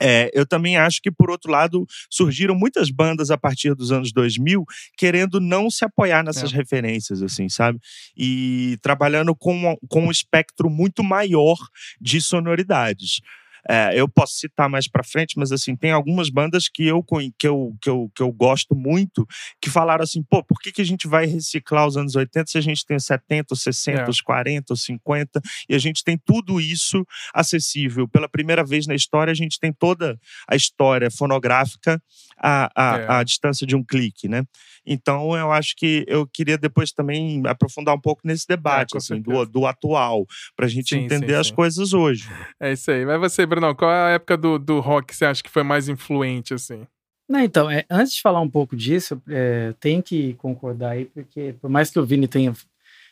É, 0.00 0.30
eu 0.32 0.46
também 0.46 0.78
acho 0.78 1.02
que, 1.02 1.10
por 1.10 1.30
outro 1.30 1.50
lado, 1.50 1.84
surgiram 2.10 2.54
muitas 2.54 2.90
bandas 2.90 3.30
a 3.30 3.36
partir 3.36 3.74
dos 3.74 3.92
anos 3.92 4.10
2000 4.10 4.64
querendo 4.96 5.38
não 5.38 5.70
se 5.70 5.84
apoiar 5.84 6.24
nessas 6.24 6.50
é. 6.50 6.56
referências, 6.56 7.22
assim, 7.22 7.46
sabe? 7.50 7.78
E 8.16 8.78
trabalhando 8.80 9.36
com, 9.36 9.76
com 9.90 10.06
um 10.06 10.10
espectro 10.10 10.70
muito 10.70 11.04
maior 11.04 11.58
de 12.00 12.22
sonoridades. 12.22 13.20
É, 13.68 13.98
eu 13.98 14.08
posso 14.08 14.34
citar 14.34 14.68
mais 14.68 14.88
para 14.88 15.04
frente, 15.04 15.38
mas 15.38 15.52
assim, 15.52 15.76
tem 15.76 15.92
algumas 15.92 16.28
bandas 16.28 16.68
que 16.68 16.86
eu, 16.86 17.02
que, 17.02 17.46
eu, 17.46 17.76
que, 17.80 17.88
eu, 17.88 18.10
que 18.14 18.22
eu 18.22 18.32
gosto 18.32 18.74
muito 18.74 19.26
que 19.60 19.70
falaram 19.70 20.02
assim, 20.02 20.22
pô, 20.22 20.42
por 20.42 20.60
que, 20.60 20.72
que 20.72 20.82
a 20.82 20.84
gente 20.84 21.06
vai 21.06 21.26
reciclar 21.26 21.86
os 21.86 21.96
anos 21.96 22.16
80 22.16 22.50
se 22.50 22.58
a 22.58 22.60
gente 22.60 22.84
tem 22.84 22.98
70, 22.98 23.54
60, 23.54 24.00
é. 24.02 24.04
40, 24.24 24.74
50 24.74 25.40
e 25.68 25.74
a 25.74 25.78
gente 25.78 26.02
tem 26.02 26.18
tudo 26.18 26.60
isso 26.60 27.06
acessível. 27.34 28.08
Pela 28.08 28.28
primeira 28.28 28.64
vez 28.64 28.86
na 28.86 28.94
história, 28.94 29.30
a 29.30 29.34
gente 29.34 29.58
tem 29.58 29.72
toda 29.72 30.18
a 30.48 30.56
história 30.56 31.10
fonográfica 31.10 32.02
à, 32.38 32.70
à, 32.74 32.98
é. 32.98 33.06
à 33.08 33.22
distância 33.22 33.66
de 33.66 33.76
um 33.76 33.84
clique, 33.84 34.28
né? 34.28 34.44
Então, 34.84 35.36
eu 35.36 35.52
acho 35.52 35.76
que 35.76 36.04
eu 36.08 36.26
queria 36.26 36.58
depois 36.58 36.92
também 36.92 37.42
aprofundar 37.46 37.94
um 37.94 38.00
pouco 38.00 38.22
nesse 38.24 38.46
debate, 38.48 38.94
é, 38.94 38.98
assim, 38.98 39.20
do, 39.20 39.44
do 39.46 39.66
atual, 39.66 40.26
para 40.56 40.66
a 40.66 40.68
gente 40.68 40.88
sim, 40.88 41.04
entender 41.04 41.34
sim, 41.34 41.40
as 41.40 41.46
sim. 41.48 41.54
coisas 41.54 41.92
hoje. 41.92 42.28
É 42.60 42.72
isso 42.72 42.90
aí. 42.90 43.06
Mas 43.06 43.20
você, 43.20 43.46
Bruno, 43.52 43.74
qual 43.74 43.90
é 43.90 44.02
a 44.02 44.08
época 44.14 44.34
do, 44.34 44.58
do 44.58 44.80
rock 44.80 45.08
que 45.08 45.14
você 45.14 45.26
acha 45.26 45.42
que 45.42 45.50
foi 45.50 45.62
mais 45.62 45.86
influente, 45.86 46.54
assim? 46.54 46.86
Não, 47.28 47.38
então, 47.38 47.70
é, 47.70 47.84
antes 47.90 48.14
de 48.14 48.22
falar 48.22 48.40
um 48.40 48.48
pouco 48.48 48.74
disso, 48.74 49.20
é, 49.28 49.74
tem 49.78 50.00
que 50.00 50.32
concordar 50.34 50.92
aí, 50.92 51.04
porque 51.04 51.54
por 51.60 51.68
mais 51.68 51.90
que 51.90 51.98
o 51.98 52.04
Vini 52.06 52.26
tenha, 52.26 52.54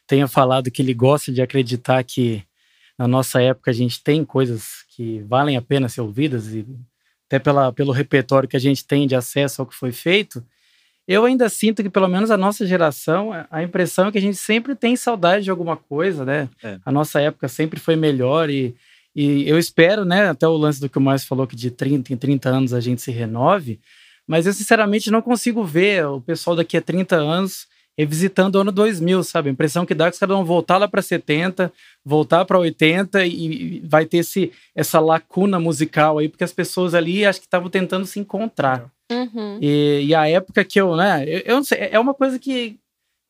tenha 0.07 0.27
falado 0.27 0.71
que 0.71 0.81
ele 0.81 0.95
gosta 0.95 1.31
de 1.31 1.43
acreditar 1.43 2.03
que 2.05 2.43
na 2.99 3.07
nossa 3.07 3.43
época 3.43 3.71
a 3.71 3.75
gente 3.75 4.03
tem 4.03 4.25
coisas 4.25 4.83
que 4.89 5.21
valem 5.29 5.59
a 5.59 5.63
pena 5.63 5.91
ser 5.91 6.01
ouvidas, 6.01 6.55
e 6.55 6.67
até 7.27 7.39
pela, 7.39 7.71
pelo 7.71 7.93
repertório 7.93 8.49
que 8.49 8.57
a 8.57 8.61
gente 8.61 8.83
tem 8.87 9.07
de 9.07 9.15
acesso 9.15 9.61
ao 9.61 9.67
que 9.67 9.75
foi 9.75 9.93
feito, 9.93 10.43
eu 11.07 11.27
ainda 11.27 11.51
sinto 11.51 11.83
que, 11.83 11.91
pelo 11.91 12.09
menos 12.09 12.31
a 12.31 12.37
nossa 12.39 12.65
geração, 12.65 13.31
a 13.51 13.63
impressão 13.63 14.09
é 14.09 14.13
que 14.13 14.19
a 14.19 14.23
gente 14.23 14.39
sempre 14.39 14.75
tem 14.75 14.97
saudade 14.97 15.45
de 15.45 15.51
alguma 15.51 15.77
coisa, 15.77 16.25
né? 16.25 16.49
É. 16.63 16.79
A 16.83 16.91
nossa 16.91 17.21
época 17.21 17.47
sempre 17.47 17.79
foi 17.79 17.95
melhor 17.95 18.49
e, 18.49 18.75
e 19.15 19.49
eu 19.49 19.59
espero, 19.59 20.05
né, 20.05 20.29
até 20.29 20.47
o 20.47 20.57
lance 20.57 20.81
do 20.81 20.89
que 20.89 20.99
o 20.99 21.01
Márcio 21.01 21.29
falou, 21.29 21.47
que 21.47 21.57
de 21.57 21.71
30 21.71 22.13
em 22.13 22.17
30 22.17 22.49
anos 22.49 22.73
a 22.73 22.81
gente 22.81 23.03
se 23.03 23.11
renove, 23.11 23.81
mas 24.27 24.47
eu 24.47 24.53
sinceramente 24.53 25.11
não 25.11 25.21
consigo 25.21 25.65
ver 25.65 26.07
o 26.07 26.21
pessoal 26.21 26.55
daqui 26.55 26.77
a 26.77 26.83
30 26.83 27.17
anos 27.17 27.67
revisitando 27.99 28.57
o 28.57 28.61
ano 28.63 28.73
2000, 28.73 29.23
sabe? 29.25 29.51
A 29.51 29.53
impressão 29.53 29.85
que 29.85 29.95
dá 29.95 30.07
é 30.07 30.11
que 30.11 30.15
os 30.15 30.19
caras 30.19 30.35
vão 30.35 30.45
voltar 30.45 30.79
lá 30.79 30.89
para 30.89 31.03
70, 31.03 31.71
voltar 32.03 32.47
para 32.47 32.59
80 32.59 33.27
e 33.27 33.83
vai 33.85 34.07
ter 34.07 34.19
esse, 34.19 34.53
essa 34.75 34.99
lacuna 34.99 35.61
musical 35.61 36.19
aí, 36.19 36.29
porque 36.29 36.45
as 36.45 36.53
pessoas 36.53 36.95
ali 36.95 37.27
acho 37.27 37.41
que 37.41 37.47
estavam 37.47 37.69
tentando 37.69 38.07
se 38.07 38.19
encontrar. 38.19 38.91
Uhum. 39.11 39.59
E, 39.61 40.07
e, 40.07 40.15
a 40.15 40.29
época 40.29 40.65
que 40.65 40.81
eu, 40.81 40.97
né? 40.97 41.25
Eu, 41.27 41.41
eu, 41.41 41.57
não 41.57 41.65
sei, 41.65 41.91
é 41.91 41.99
uma 41.99 42.15
coisa 42.15 42.39
que, 42.39 42.79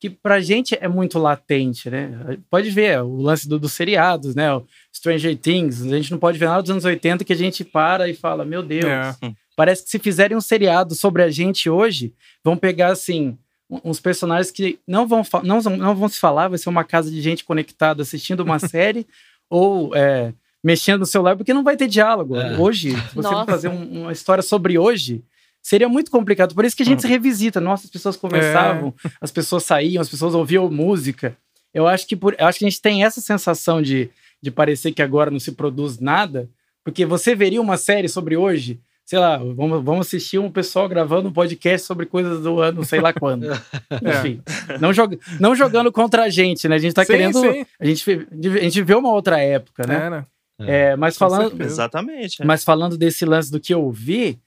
que 0.01 0.09
pra 0.09 0.41
gente 0.41 0.75
é 0.81 0.87
muito 0.87 1.19
latente, 1.19 1.87
né? 1.87 2.39
Pode 2.49 2.71
ver 2.71 3.03
o 3.03 3.17
lance 3.17 3.47
do, 3.47 3.59
dos 3.59 3.73
seriados, 3.73 4.33
né? 4.33 4.51
O 4.51 4.65
Stranger 4.91 5.37
Things, 5.37 5.83
a 5.83 5.95
gente 5.95 6.09
não 6.09 6.17
pode 6.17 6.39
ver 6.39 6.47
nada 6.47 6.63
dos 6.63 6.71
anos 6.71 6.85
80 6.85 7.23
que 7.23 7.31
a 7.31 7.35
gente 7.35 7.63
para 7.63 8.09
e 8.09 8.15
fala, 8.15 8.43
meu 8.43 8.63
Deus, 8.63 8.83
é. 8.85 9.15
parece 9.55 9.83
que 9.83 9.91
se 9.91 9.99
fizerem 9.99 10.35
um 10.35 10.41
seriado 10.41 10.95
sobre 10.95 11.21
a 11.21 11.29
gente 11.29 11.69
hoje, 11.69 12.15
vão 12.43 12.57
pegar 12.57 12.87
assim 12.87 13.37
uns 13.69 13.99
personagens 13.99 14.49
que 14.49 14.79
não 14.87 15.07
vão, 15.07 15.21
não, 15.43 15.61
não 15.61 15.95
vão 15.95 16.09
se 16.09 16.19
falar, 16.19 16.47
vai 16.47 16.57
ser 16.57 16.69
uma 16.69 16.83
casa 16.83 17.11
de 17.11 17.21
gente 17.21 17.45
conectada 17.45 18.01
assistindo 18.01 18.39
uma 18.39 18.57
série 18.59 19.05
ou 19.47 19.95
é, 19.95 20.33
mexendo 20.63 21.01
no 21.01 21.05
celular, 21.05 21.37
porque 21.37 21.53
não 21.53 21.63
vai 21.63 21.77
ter 21.77 21.87
diálogo. 21.87 22.35
É. 22.37 22.57
Hoje, 22.57 22.89
se 22.89 23.15
você 23.15 23.29
for 23.29 23.45
fazer 23.45 23.67
um, 23.67 24.01
uma 24.01 24.11
história 24.11 24.41
sobre 24.41 24.79
hoje, 24.79 25.23
seria 25.61 25.87
muito 25.87 26.09
complicado. 26.09 26.55
Por 26.55 26.65
isso 26.65 26.75
que 26.75 26.83
a 26.83 26.85
gente 26.85 27.01
se 27.01 27.07
revisita. 27.07 27.61
Nossa, 27.61 27.85
as 27.85 27.91
pessoas 27.91 28.17
conversavam, 28.17 28.93
é. 29.05 29.09
as 29.21 29.31
pessoas 29.31 29.63
saíam, 29.63 30.01
as 30.01 30.09
pessoas 30.09 30.33
ouviam 30.33 30.69
música. 30.69 31.37
Eu 31.73 31.87
acho 31.87 32.07
que 32.07 32.15
por, 32.15 32.35
eu 32.37 32.45
acho 32.47 32.59
que 32.59 32.65
a 32.65 32.69
gente 32.69 32.81
tem 32.81 33.03
essa 33.03 33.21
sensação 33.21 33.81
de, 33.81 34.09
de 34.41 34.51
parecer 34.51 34.91
que 34.91 35.01
agora 35.01 35.31
não 35.31 35.39
se 35.39 35.51
produz 35.53 35.99
nada, 35.99 36.49
porque 36.83 37.05
você 37.05 37.35
veria 37.35 37.61
uma 37.61 37.77
série 37.77 38.09
sobre 38.09 38.35
hoje, 38.35 38.79
sei 39.05 39.19
lá, 39.19 39.37
vamos, 39.37 39.83
vamos 39.83 40.07
assistir 40.07 40.39
um 40.39 40.51
pessoal 40.51 40.89
gravando 40.89 41.29
um 41.29 41.33
podcast 41.33 41.85
sobre 41.85 42.05
coisas 42.05 42.41
do 42.41 42.59
ano, 42.59 42.83
sei 42.83 42.99
lá 42.99 43.13
quando. 43.13 43.45
Enfim, 44.03 44.41
não, 44.79 44.91
joga, 44.91 45.17
não 45.39 45.55
jogando 45.55 45.91
contra 45.91 46.23
a 46.23 46.29
gente, 46.29 46.67
né? 46.67 46.75
A 46.75 46.79
gente 46.79 46.93
tá 46.93 47.05
sim, 47.05 47.11
querendo. 47.11 47.39
Sim. 47.39 47.65
A, 47.79 47.85
gente, 47.85 48.27
a 48.59 48.63
gente 48.63 48.81
vê 48.81 48.95
uma 48.95 49.11
outra 49.11 49.39
época, 49.39 49.85
né? 49.87 50.05
É, 50.05 50.09
né? 50.09 50.25
É, 50.59 50.95
mas 50.95 51.17
falando. 51.17 51.61
Exatamente. 51.61 52.41
É. 52.41 52.45
Mas 52.45 52.63
falando 52.63 52.97
desse 52.97 53.25
lance 53.25 53.51
do 53.51 53.59
que 53.59 53.73
eu 53.73 53.89
vi, 53.91 54.39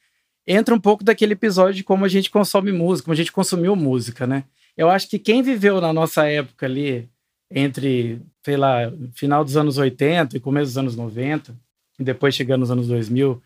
entra 0.47 0.75
um 0.75 0.81
pouco 0.81 1.03
daquele 1.03 1.33
episódio 1.33 1.75
de 1.75 1.85
como 1.85 2.05
a 2.05 2.09
gente 2.09 2.31
consome 2.31 2.73
música, 2.73 3.07
como 3.07 3.15
a 3.15 3.17
gente 3.17 3.33
consumiu 3.33 3.75
música, 3.75 4.27
né? 4.27 4.45
Eu 4.77 4.91
acho 4.91 5.09
que 5.09 5.19
quem 5.19 5.43
viveu 5.43 5.81
na 5.81 5.93
nossa 5.93 6.27
época 6.27 6.67
ali, 6.67 7.09
entre, 7.51 8.21
sei 8.43 8.57
lá, 8.57 8.93
final 9.15 9.45
dos 9.45 9.57
anos 9.57 9.79
80 9.79 10.37
e 10.37 10.41
começo 10.41 10.67
dos 10.67 10.79
anos 10.79 10.97
90, 10.97 11.55
e 11.99 12.05
depois 12.05 12.35
chegando 12.35 12.61
nos 12.61 12.71
anos 12.71 12.89
2000, 12.89 13.41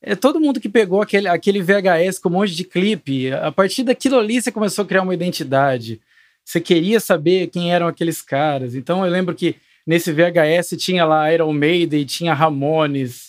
é 0.00 0.14
todo 0.14 0.40
mundo 0.40 0.60
que 0.60 0.68
pegou 0.68 1.02
aquele, 1.02 1.26
aquele 1.26 1.60
VHS 1.60 2.18
com 2.20 2.28
um 2.28 2.32
monte 2.32 2.54
de 2.54 2.64
clipe, 2.64 3.32
a 3.32 3.50
partir 3.50 3.82
daquilo 3.82 4.18
ali 4.18 4.40
você 4.40 4.52
começou 4.52 4.84
a 4.84 4.86
criar 4.86 5.02
uma 5.02 5.14
identidade. 5.14 6.00
Você 6.44 6.60
queria 6.60 7.00
saber 7.00 7.48
quem 7.48 7.72
eram 7.72 7.88
aqueles 7.88 8.22
caras. 8.22 8.74
Então 8.74 9.04
eu 9.04 9.10
lembro 9.10 9.34
que 9.34 9.56
nesse 9.86 10.12
VHS 10.12 10.76
tinha 10.78 11.04
lá 11.04 11.32
Iron 11.32 11.52
Maiden, 11.52 12.04
tinha 12.04 12.32
Ramones, 12.32 13.27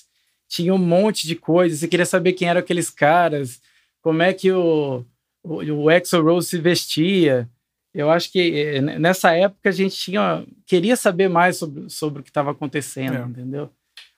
tinha 0.50 0.74
um 0.74 0.80
monte 0.80 1.28
de 1.28 1.36
coisas. 1.36 1.80
Você 1.80 1.88
queria 1.88 2.06
saber 2.06 2.34
quem 2.34 2.50
eram 2.50 2.60
aqueles 2.60 2.90
caras, 2.90 3.62
como 4.02 4.24
é 4.24 4.34
que 4.34 4.52
o, 4.52 5.06
o, 5.44 5.56
o 5.58 5.92
Exo 5.92 6.22
Rose 6.22 6.50
se 6.50 6.58
vestia. 6.58 7.48
Eu 7.94 8.10
acho 8.10 8.32
que 8.32 8.40
eh, 8.40 8.82
nessa 8.82 9.32
época 9.32 9.70
a 9.70 9.72
gente 9.72 9.96
tinha, 9.96 10.44
queria 10.66 10.96
saber 10.96 11.30
mais 11.30 11.58
sobre, 11.58 11.90
sobre 11.90 12.20
o 12.20 12.24
que 12.24 12.30
estava 12.30 12.52
acontecendo, 12.52 13.16
é. 13.16 13.22
entendeu? 13.22 13.70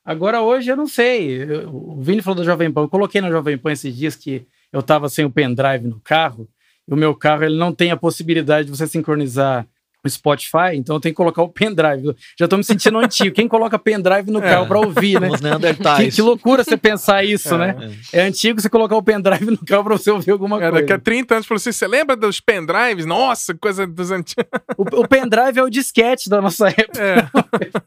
Agora, 0.03 0.41
hoje, 0.41 0.71
eu 0.71 0.75
não 0.75 0.87
sei. 0.87 1.43
Eu, 1.43 1.69
o 1.69 2.01
Vini 2.01 2.21
falou 2.21 2.39
da 2.39 2.45
Jovem 2.45 2.71
Pan. 2.71 2.81
Eu 2.81 2.89
coloquei 2.89 3.21
na 3.21 3.29
Jovem 3.29 3.57
Pan 3.57 3.73
esses 3.73 3.95
dias 3.95 4.15
que 4.15 4.45
eu 4.71 4.79
estava 4.79 5.09
sem 5.09 5.25
o 5.25 5.29
pendrive 5.29 5.85
no 5.85 5.99
carro. 5.99 6.49
E 6.87 6.93
o 6.93 6.97
meu 6.97 7.13
carro 7.13 7.43
ele 7.43 7.57
não 7.57 7.73
tem 7.73 7.91
a 7.91 7.97
possibilidade 7.97 8.65
de 8.65 8.75
você 8.75 8.87
sincronizar 8.87 9.67
o 10.03 10.09
Spotify, 10.09 10.75
então 10.75 10.95
eu 10.95 10.99
tenho 10.99 11.13
que 11.13 11.17
colocar 11.17 11.43
o 11.43 11.49
pendrive. 11.49 12.15
Já 12.37 12.47
tô 12.47 12.57
me 12.57 12.63
sentindo 12.63 12.97
antigo. 12.97 13.35
Quem 13.35 13.47
coloca 13.47 13.77
pendrive 13.77 14.31
no 14.31 14.41
carro 14.41 14.65
é. 14.65 14.67
para 14.67 14.79
ouvir, 14.79 15.19
né? 15.21 15.29
Os 15.29 15.39
que, 15.39 16.11
que, 16.11 16.21
loucura 16.21 16.63
você 16.63 16.75
pensar 16.75 17.23
isso, 17.23 17.53
é. 17.55 17.57
né? 17.57 17.91
É 18.11 18.21
antigo 18.23 18.59
você 18.59 18.69
colocar 18.69 18.95
o 18.95 19.03
pendrive 19.03 19.51
no 19.51 19.63
carro 19.63 19.83
para 19.83 19.97
você 19.97 20.09
ouvir 20.09 20.31
alguma 20.31 20.57
é, 20.57 20.69
coisa. 20.69 20.81
Daqui 20.81 20.93
a 20.93 20.99
30 20.99 21.35
anos, 21.35 21.51
assim, 21.51 21.71
você 21.71 21.87
lembra 21.87 22.15
dos 22.15 22.39
pendrives? 22.39 23.05
Nossa, 23.05 23.53
coisa 23.53 23.85
dos 23.85 24.11
antigos. 24.11 24.41
O, 24.77 25.01
o, 25.01 25.07
pendrive 25.07 25.59
é 25.59 25.63
o 25.63 25.69
disquete 25.69 26.29
da 26.29 26.41
nossa 26.41 26.69
época. 26.71 26.99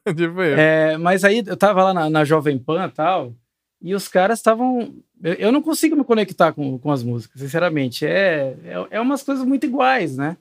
É, 0.07 0.13
tipo 0.15 0.41
é 0.41 0.97
mas 0.99 1.25
aí 1.25 1.43
eu 1.45 1.57
tava 1.57 1.83
lá 1.83 1.95
na, 1.95 2.11
na 2.11 2.25
Jovem 2.25 2.59
Pan 2.59 2.87
e 2.87 2.91
tal, 2.91 3.35
e 3.83 3.95
os 3.95 4.07
caras 4.07 4.39
estavam... 4.39 4.95
Eu, 5.23 5.35
eu, 5.35 5.53
não 5.53 5.63
consigo 5.63 5.97
me 5.97 6.05
conectar 6.05 6.53
com, 6.53 6.79
com 6.79 6.93
as 6.93 7.03
músicas, 7.03 7.41
sinceramente. 7.41 8.07
É, 8.07 8.55
é, 8.65 8.87
é 8.93 9.01
umas 9.01 9.23
coisas 9.23 9.45
muito 9.45 9.67
iguais, 9.67 10.17
né? 10.17 10.37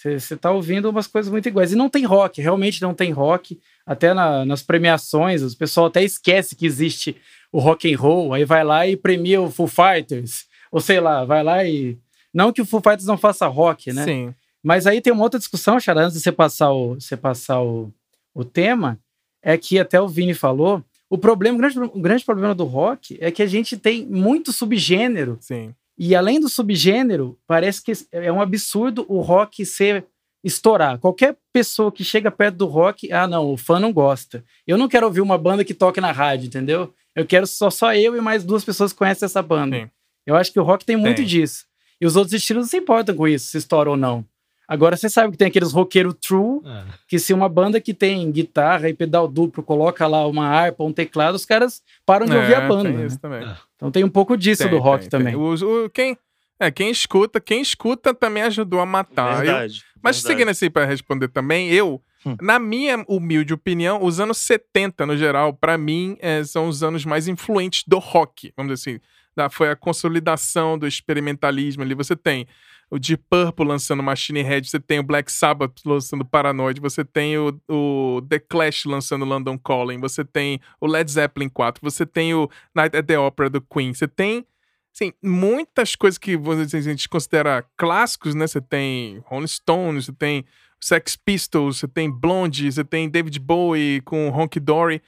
Você 0.00 0.34
está 0.34 0.50
ouvindo 0.50 0.88
umas 0.88 1.06
coisas 1.06 1.30
muito 1.30 1.46
iguais. 1.46 1.72
E 1.72 1.76
não 1.76 1.90
tem 1.90 2.06
rock, 2.06 2.40
realmente 2.40 2.80
não 2.80 2.94
tem 2.94 3.10
rock. 3.10 3.60
Até 3.84 4.14
na, 4.14 4.46
nas 4.46 4.62
premiações, 4.62 5.42
o 5.42 5.56
pessoal 5.56 5.86
até 5.86 6.02
esquece 6.02 6.56
que 6.56 6.64
existe 6.64 7.16
o 7.52 7.58
rock 7.58 7.92
and 7.92 7.98
roll, 7.98 8.32
aí 8.32 8.44
vai 8.44 8.64
lá 8.64 8.86
e 8.86 8.96
premia 8.96 9.42
o 9.42 9.50
Foo 9.50 9.66
Fighters. 9.66 10.46
Ou 10.72 10.80
sei 10.80 11.00
lá, 11.00 11.24
vai 11.24 11.42
lá 11.42 11.64
e. 11.64 11.98
Não 12.32 12.52
que 12.52 12.62
o 12.62 12.64
Foo 12.64 12.80
Fighters 12.80 13.06
não 13.06 13.18
faça 13.18 13.46
rock, 13.46 13.92
né? 13.92 14.04
Sim. 14.04 14.34
Mas 14.62 14.86
aí 14.86 15.00
tem 15.00 15.12
uma 15.12 15.22
outra 15.22 15.38
discussão, 15.38 15.80
Chara, 15.80 16.02
antes 16.02 16.16
de 16.16 16.22
você 16.22 16.32
passar 16.32 16.72
o, 16.72 16.94
você 16.94 17.16
passar 17.16 17.60
o, 17.60 17.92
o 18.34 18.44
tema, 18.44 18.98
é 19.42 19.58
que 19.58 19.78
até 19.78 20.00
o 20.00 20.08
Vini 20.08 20.34
falou. 20.34 20.82
O 21.08 21.18
problema, 21.18 21.56
o 21.56 21.60
grande, 21.60 21.78
o 21.78 22.00
grande 22.00 22.24
problema 22.24 22.54
do 22.54 22.64
rock 22.64 23.18
é 23.20 23.30
que 23.30 23.42
a 23.42 23.46
gente 23.46 23.76
tem 23.76 24.06
muito 24.06 24.52
subgênero. 24.52 25.36
Sim. 25.40 25.74
E 26.02 26.14
além 26.14 26.40
do 26.40 26.48
subgênero, 26.48 27.38
parece 27.46 27.82
que 27.82 27.92
é 28.10 28.32
um 28.32 28.40
absurdo 28.40 29.04
o 29.06 29.20
rock 29.20 29.66
ser 29.66 30.06
estourar. 30.42 30.98
Qualquer 30.98 31.36
pessoa 31.52 31.92
que 31.92 32.02
chega 32.02 32.30
perto 32.30 32.56
do 32.56 32.64
rock, 32.64 33.12
ah, 33.12 33.28
não, 33.28 33.52
o 33.52 33.56
fã 33.58 33.78
não 33.78 33.92
gosta. 33.92 34.42
Eu 34.66 34.78
não 34.78 34.88
quero 34.88 35.04
ouvir 35.04 35.20
uma 35.20 35.36
banda 35.36 35.62
que 35.62 35.74
toque 35.74 36.00
na 36.00 36.10
rádio, 36.10 36.46
entendeu? 36.46 36.94
Eu 37.14 37.26
quero 37.26 37.46
só, 37.46 37.68
só 37.68 37.94
eu 37.94 38.16
e 38.16 38.20
mais 38.22 38.42
duas 38.42 38.64
pessoas 38.64 38.94
que 38.94 38.98
conhecem 38.98 39.26
essa 39.26 39.42
banda. 39.42 39.76
Sim. 39.76 39.90
Eu 40.26 40.36
acho 40.36 40.50
que 40.50 40.58
o 40.58 40.62
rock 40.62 40.86
tem 40.86 40.96
muito 40.96 41.18
tem. 41.18 41.26
disso. 41.26 41.66
E 42.00 42.06
os 42.06 42.16
outros 42.16 42.32
estilos 42.32 42.62
não 42.62 42.68
se 42.70 42.78
importam 42.78 43.14
com 43.14 43.28
isso, 43.28 43.48
se 43.48 43.58
estoura 43.58 43.90
ou 43.90 43.96
não. 43.96 44.24
Agora 44.66 44.96
você 44.96 45.10
sabe 45.10 45.32
que 45.32 45.36
tem 45.36 45.48
aqueles 45.48 45.70
roqueiros 45.70 46.14
true, 46.18 46.62
é. 46.64 46.84
que 47.08 47.18
se 47.18 47.34
uma 47.34 47.48
banda 47.48 47.78
que 47.78 47.92
tem 47.92 48.30
guitarra 48.32 48.88
e 48.88 48.94
pedal 48.94 49.28
duplo 49.28 49.62
coloca 49.62 50.06
lá 50.06 50.26
uma 50.26 50.46
harpa, 50.46 50.82
um 50.82 50.94
teclado, 50.94 51.34
os 51.34 51.44
caras 51.44 51.82
param 52.06 52.24
de 52.24 52.32
é, 52.32 52.40
ouvir 52.40 52.54
a 52.54 52.60
banda. 52.66 52.88
Tem 52.88 52.98
né? 52.98 53.06
isso 53.06 53.18
também. 53.18 53.44
É. 53.44 53.69
Então 53.80 53.90
tem 53.90 54.04
um 54.04 54.10
pouco 54.10 54.36
disso 54.36 54.62
tem, 54.62 54.70
do 54.70 54.78
rock 54.78 55.08
tem, 55.08 55.10
também. 55.10 55.34
O, 55.34 55.54
o, 55.54 55.90
quem, 55.90 56.16
é, 56.60 56.70
quem 56.70 56.90
escuta, 56.90 57.40
quem 57.40 57.62
escuta 57.62 58.12
também 58.12 58.42
ajudou 58.42 58.80
a 58.80 58.86
matar. 58.86 59.38
Verdade. 59.38 59.78
Eu, 59.78 60.00
mas 60.02 60.16
verdade. 60.16 60.20
seguindo 60.20 60.48
assim 60.50 60.70
para 60.70 60.84
responder 60.84 61.28
também, 61.28 61.70
eu 61.70 62.02
hum. 62.24 62.36
na 62.42 62.58
minha 62.58 63.02
humilde 63.08 63.54
opinião, 63.54 64.04
os 64.04 64.20
anos 64.20 64.36
70, 64.38 65.06
no 65.06 65.16
geral, 65.16 65.54
para 65.54 65.78
mim, 65.78 66.18
é, 66.20 66.44
são 66.44 66.68
os 66.68 66.82
anos 66.82 67.06
mais 67.06 67.26
influentes 67.26 67.84
do 67.86 67.98
rock. 67.98 68.52
Vamos 68.56 68.74
dizer 68.74 68.90
assim. 68.90 69.00
Da, 69.34 69.48
foi 69.48 69.70
a 69.70 69.76
consolidação 69.76 70.76
do 70.76 70.86
experimentalismo 70.86 71.82
ali. 71.82 71.94
Você 71.94 72.16
tem 72.16 72.46
o 72.90 72.98
Deep 72.98 73.22
Purple 73.30 73.64
lançando 73.64 74.02
Machine 74.02 74.42
Head, 74.42 74.68
você 74.68 74.80
tem 74.80 74.98
o 74.98 75.02
Black 75.02 75.30
Sabbath 75.30 75.80
lançando 75.86 76.24
Paranoid, 76.24 76.80
você 76.80 77.04
tem 77.04 77.38
o, 77.38 77.60
o 77.68 78.20
The 78.28 78.40
Clash 78.40 78.84
lançando 78.84 79.24
London 79.24 79.56
Calling, 79.56 80.00
você 80.00 80.24
tem 80.24 80.60
o 80.80 80.86
Led 80.86 81.08
Zeppelin 81.08 81.48
4, 81.48 81.80
você 81.80 82.04
tem 82.04 82.34
o 82.34 82.50
Night 82.74 82.96
at 82.96 83.06
the 83.06 83.16
Opera 83.16 83.48
do 83.48 83.60
Queen, 83.60 83.94
você 83.94 84.08
tem 84.08 84.44
assim, 84.92 85.12
muitas 85.22 85.94
coisas 85.94 86.18
que 86.18 86.34
a 86.34 86.80
gente 86.80 87.08
considera 87.08 87.64
clássicos, 87.76 88.34
né? 88.34 88.46
Você 88.46 88.60
tem 88.60 89.22
Rolling 89.24 89.46
Stones, 89.46 90.06
você 90.06 90.12
tem 90.12 90.44
Sex 90.80 91.14
Pistols, 91.14 91.78
você 91.78 91.86
tem 91.86 92.10
Blondie, 92.10 92.72
você 92.72 92.84
tem 92.84 93.08
David 93.08 93.38
Bowie 93.38 94.00
com 94.00 94.28
Honky 94.30 94.58
Dory. 94.58 95.00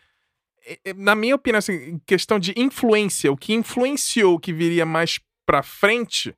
Na 0.95 1.17
minha 1.17 1.35
opinião, 1.35 1.59
assim, 1.59 2.01
questão 2.07 2.39
de 2.39 2.55
influência, 2.57 3.33
o 3.33 3.37
que 3.37 3.53
influenciou 3.53 4.35
o 4.35 4.39
que 4.39 4.53
viria 4.53 4.87
mais 4.87 5.19
pra 5.45 5.65
frente 5.65 6.33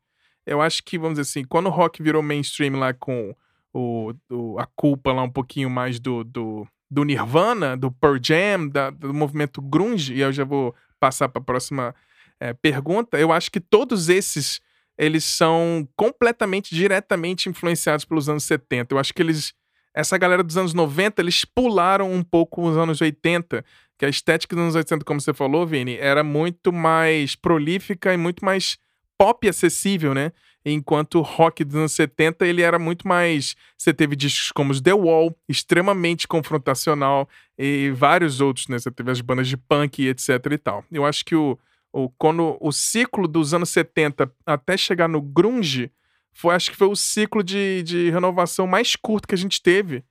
eu 0.47 0.61
acho 0.61 0.83
que, 0.83 0.99
vamos 0.99 1.19
dizer 1.19 1.31
assim, 1.31 1.45
quando 1.45 1.67
o 1.67 1.71
rock 1.71 2.03
virou 2.03 2.23
mainstream 2.23 2.79
lá 2.79 2.93
com 2.93 3.35
o, 3.73 4.13
o 4.31 4.59
a 4.59 4.67
culpa 4.77 5.13
lá 5.13 5.23
um 5.23 5.31
pouquinho 5.31 5.71
mais 5.71 5.99
do, 5.99 6.23
do, 6.23 6.67
do 6.91 7.05
Nirvana, 7.05 7.77
do 7.77 7.91
Pearl 7.91 8.19
Jam, 8.23 8.69
da, 8.69 8.91
do 8.91 9.13
movimento 9.13 9.61
grunge, 9.61 10.15
e 10.15 10.21
eu 10.21 10.33
já 10.33 10.45
vou 10.45 10.75
passar 11.01 11.29
para 11.29 11.43
a 11.43 11.45
próxima 11.45 11.95
é, 12.41 12.53
pergunta, 12.53 13.19
eu 13.19 13.33
acho 13.33 13.51
que 13.51 13.61
todos 13.61 14.09
esses, 14.09 14.61
eles 14.99 15.25
são 15.25 15.89
completamente, 15.97 16.75
diretamente 16.75 17.49
influenciados 17.49 18.05
pelos 18.05 18.29
anos 18.29 18.45
70. 18.45 18.95
Eu 18.95 18.99
acho 18.99 19.13
que 19.13 19.23
eles, 19.23 19.55
essa 19.95 20.19
galera 20.19 20.43
dos 20.43 20.57
anos 20.57 20.75
90, 20.75 21.21
eles 21.23 21.45
pularam 21.45 22.13
um 22.13 22.23
pouco 22.23 22.69
os 22.69 22.77
anos 22.77 23.01
80, 23.01 23.65
que 23.99 24.05
a 24.05 24.09
estética 24.09 24.55
dos 24.55 24.63
anos 24.63 24.75
80, 24.75 25.05
como 25.05 25.21
você 25.21 25.33
falou, 25.33 25.67
Vini, 25.67 25.97
era 25.97 26.23
muito 26.23 26.73
mais 26.73 27.35
prolífica 27.37 28.13
e 28.13 28.17
muito 28.17 28.45
mais 28.45 28.77
pop 29.19 29.49
acessível, 29.49 30.15
né? 30.15 30.33
Enquanto 30.65 31.19
o 31.19 31.23
rock 31.23 31.63
dos 31.63 31.77
anos 31.77 31.93
70 31.93 32.47
ele 32.47 32.63
era 32.63 32.79
muito 32.79 33.07
mais. 33.07 33.55
Você 33.77 33.93
teve 33.93 34.17
discos 34.17 34.51
como 34.51 34.81
The 34.81 34.95
Wall, 34.95 35.37
extremamente 35.49 36.27
confrontacional, 36.27 37.29
e 37.59 37.91
vários 37.91 38.41
outros, 38.41 38.69
né? 38.69 38.79
Você 38.79 38.91
teve 38.91 39.11
as 39.11 39.21
bandas 39.21 39.47
de 39.47 39.57
punk 39.57 40.07
etc 40.07 40.31
e 40.51 40.59
tal. 40.59 40.85
Eu 40.91 41.05
acho 41.05 41.25
que 41.25 41.37
o, 41.37 41.59
o, 41.93 42.09
quando 42.11 42.57
o 42.61 42.73
ciclo 42.73 43.29
dos 43.29 43.53
anos 43.53 43.69
70 43.71 44.31
até 44.47 44.77
chegar 44.77 45.09
no 45.09 45.21
grunge, 45.21 45.91
foi, 46.33 46.55
acho 46.55 46.71
que 46.71 46.77
foi 46.77 46.89
o 46.89 46.97
ciclo 46.97 47.43
de, 47.43 47.83
de 47.83 48.11
renovação 48.11 48.67
mais 48.67 48.97
curto 48.97 49.29
que 49.29 49.35
a 49.35 49.39
gente 49.39 49.63
teve. 49.63 50.03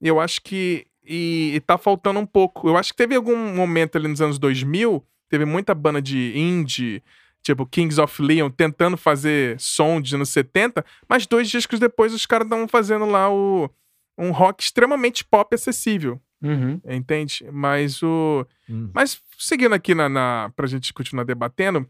Eu 0.00 0.20
acho 0.20 0.40
que. 0.42 0.86
E, 1.02 1.52
e 1.54 1.60
tá 1.60 1.78
faltando 1.78 2.20
um 2.20 2.26
pouco. 2.26 2.68
Eu 2.68 2.76
acho 2.76 2.92
que 2.92 2.96
teve 2.96 3.14
algum 3.14 3.36
momento 3.54 3.96
ali 3.96 4.06
nos 4.06 4.20
anos 4.20 4.38
2000, 4.38 5.04
teve 5.28 5.44
muita 5.44 5.74
banda 5.74 6.00
de 6.02 6.32
indie 6.36 7.02
tipo 7.42 7.66
Kings 7.66 8.00
of 8.00 8.22
Leon, 8.22 8.50
tentando 8.50 8.96
fazer 8.96 9.58
som 9.58 10.00
de 10.00 10.14
anos 10.14 10.28
70, 10.30 10.84
mas 11.08 11.26
dois 11.26 11.48
discos 11.48 11.78
depois 11.78 12.12
os 12.12 12.26
caras 12.26 12.46
estavam 12.46 12.68
fazendo 12.68 13.06
lá 13.06 13.32
o, 13.32 13.70
um 14.18 14.30
rock 14.30 14.62
extremamente 14.62 15.24
pop 15.24 15.54
acessível. 15.54 16.20
Uhum. 16.42 16.80
Entende? 16.84 17.46
Mas 17.52 18.02
o. 18.02 18.46
Uhum. 18.68 18.90
Mas 18.94 19.20
seguindo 19.38 19.74
aqui 19.74 19.94
na, 19.94 20.08
na, 20.08 20.52
pra 20.56 20.66
gente 20.66 20.92
continuar 20.92 21.24
debatendo, 21.24 21.86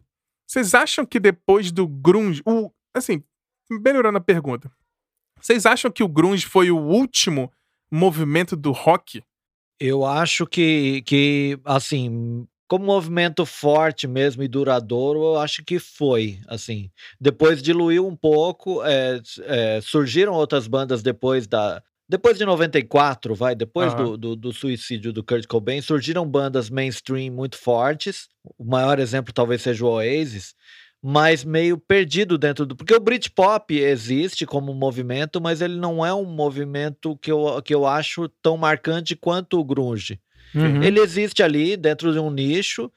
vocês 0.46 0.74
acham 0.74 1.06
que 1.06 1.20
depois 1.20 1.70
do 1.70 1.86
Grunge. 1.86 2.42
O, 2.44 2.70
assim, 2.94 3.22
melhorando 3.70 4.18
a 4.18 4.20
pergunta. 4.20 4.70
Vocês 5.40 5.64
acham 5.64 5.90
que 5.90 6.02
o 6.02 6.08
Grunge 6.08 6.46
foi 6.46 6.70
o 6.70 6.78
último 6.78 7.50
movimento 7.90 8.56
do 8.56 8.72
rock? 8.72 9.22
Eu 9.78 10.04
acho 10.04 10.46
que, 10.46 11.02
que 11.02 11.58
assim, 11.64 12.46
como 12.70 12.84
movimento 12.84 13.44
forte 13.44 14.06
mesmo 14.06 14.44
e 14.44 14.48
duradouro, 14.48 15.18
eu 15.18 15.38
acho 15.40 15.64
que 15.64 15.80
foi, 15.80 16.38
assim. 16.46 16.88
Depois 17.20 17.60
diluiu 17.60 18.06
um 18.06 18.14
pouco, 18.14 18.80
é, 18.84 19.20
é, 19.42 19.80
surgiram 19.82 20.34
outras 20.34 20.68
bandas 20.68 21.02
depois 21.02 21.48
da... 21.48 21.82
Depois 22.08 22.38
de 22.38 22.44
94, 22.44 23.34
vai, 23.34 23.56
depois 23.56 23.92
uhum. 23.94 24.04
do, 24.04 24.16
do, 24.16 24.36
do, 24.36 24.52
suicídio 24.52 25.12
do 25.12 25.24
Kurt 25.24 25.48
Cobain, 25.48 25.80
surgiram 25.80 26.24
bandas 26.24 26.70
mainstream 26.70 27.32
muito 27.32 27.58
fortes. 27.58 28.28
O 28.56 28.64
maior 28.64 29.00
exemplo 29.00 29.32
talvez 29.32 29.62
seja 29.62 29.84
o 29.84 29.88
Oasis, 29.88 30.54
mas 31.02 31.44
meio 31.44 31.76
perdido 31.76 32.38
dentro 32.38 32.66
do. 32.66 32.76
Porque 32.76 32.94
o 32.94 33.00
Britpop 33.00 33.76
existe 33.76 34.46
como 34.46 34.72
movimento, 34.74 35.40
mas 35.40 35.60
ele 35.60 35.76
não 35.76 36.06
é 36.06 36.14
um 36.14 36.24
movimento 36.24 37.16
que 37.16 37.32
eu, 37.32 37.60
que 37.62 37.74
eu 37.74 37.84
acho 37.84 38.28
tão 38.40 38.56
marcante 38.56 39.16
quanto 39.16 39.58
o 39.58 39.64
Grunge. 39.64 40.20
Uhum. 40.54 40.82
Ele 40.82 41.00
existe 41.00 41.42
ali 41.42 41.76
dentro 41.76 42.12
de 42.12 42.18
um 42.18 42.30
nicho. 42.30 42.90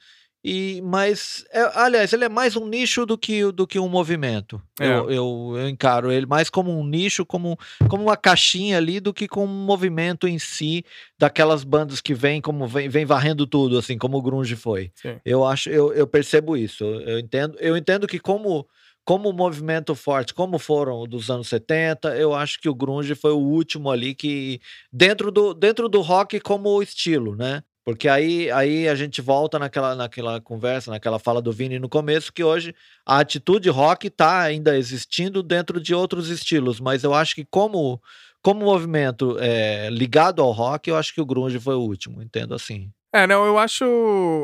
E, 0.46 0.82
mas, 0.82 1.46
é, 1.54 1.62
aliás, 1.74 2.12
ele 2.12 2.26
é 2.26 2.30
mais 2.30 2.58
um 2.58 2.68
nicho 2.68 3.06
do 3.06 3.18
que, 3.18 3.50
do 3.54 3.66
que 3.66 3.80
um 3.80 3.88
movimento. 3.88 4.62
É. 4.78 4.88
Eu, 4.88 5.10
eu, 5.10 5.54
eu, 5.56 5.70
encaro 5.70 6.12
ele 6.12 6.26
mais 6.26 6.50
como 6.50 6.78
um 6.78 6.86
nicho, 6.86 7.26
como, 7.26 7.58
como 7.88 8.04
uma 8.04 8.18
caixinha 8.18 8.76
ali, 8.76 9.00
do 9.00 9.14
que 9.14 9.26
como 9.26 9.54
um 9.54 9.66
movimento 9.66 10.28
em 10.28 10.38
si, 10.38 10.84
daquelas 11.18 11.64
bandas 11.64 12.02
que 12.02 12.14
vem 12.14 12.42
como 12.42 12.68
vem, 12.68 12.90
vem 12.90 13.06
varrendo 13.06 13.48
tudo, 13.48 13.78
assim, 13.78 13.98
como 13.98 14.18
o 14.18 14.22
Grunge 14.22 14.58
foi. 14.58 14.92
Sim. 14.96 15.16
Eu 15.24 15.46
acho, 15.46 15.70
eu, 15.70 15.94
eu 15.94 16.06
percebo 16.06 16.58
isso. 16.58 16.84
Eu 16.84 17.20
entendo, 17.20 17.58
eu 17.62 17.78
entendo 17.78 18.06
que 18.06 18.20
como 18.20 18.68
como 19.06 19.34
movimento 19.34 19.96
forte, 19.96 20.34
como 20.34 20.58
foram 20.58 21.06
dos 21.06 21.30
anos 21.30 21.48
70, 21.50 22.16
eu 22.18 22.34
acho 22.34 22.60
que 22.60 22.70
o 22.70 22.76
grunge 22.76 23.16
foi 23.16 23.32
o 23.32 23.38
último 23.38 23.92
ali 23.92 24.16
que 24.16 24.62
dentro 24.92 25.32
do 25.32 25.54
dentro 25.54 25.90
do 25.90 26.02
rock 26.02 26.40
como 26.40 26.82
estilo, 26.82 27.36
né? 27.36 27.64
Porque 27.86 28.08
aí, 28.08 28.50
aí 28.52 28.88
a 28.88 28.96
gente 28.96 29.22
volta 29.22 29.60
naquela, 29.60 29.94
naquela 29.94 30.40
conversa, 30.40 30.90
naquela 30.90 31.20
fala 31.20 31.42
do 31.42 31.52
Vini 31.52 31.80
no 31.80 31.90
começo, 31.90 32.32
que 32.32 32.44
hoje 32.44 32.74
a 33.06 33.20
atitude 33.20 33.70
rock 33.70 34.08
está 34.08 34.42
ainda 34.42 34.78
existindo 34.78 35.44
dentro 35.44 35.82
de 35.82 35.94
outros 35.94 36.30
estilos, 36.30 36.80
mas 36.80 37.04
eu 37.04 37.14
acho 37.14 37.36
que 37.36 37.44
como, 37.44 38.02
como 38.42 38.64
movimento 38.64 39.38
é, 39.40 39.90
ligado 39.90 40.42
ao 40.42 40.52
rock, 40.52 40.90
eu 40.90 40.96
acho 40.96 41.14
que 41.14 41.20
o 41.20 41.26
grunge 41.26 41.60
foi 41.60 41.76
o 41.76 41.82
último, 41.82 42.22
entendo 42.22 42.56
assim. 42.56 42.90
É, 43.16 43.28
não, 43.28 43.46
eu 43.46 43.60
acho. 43.60 43.86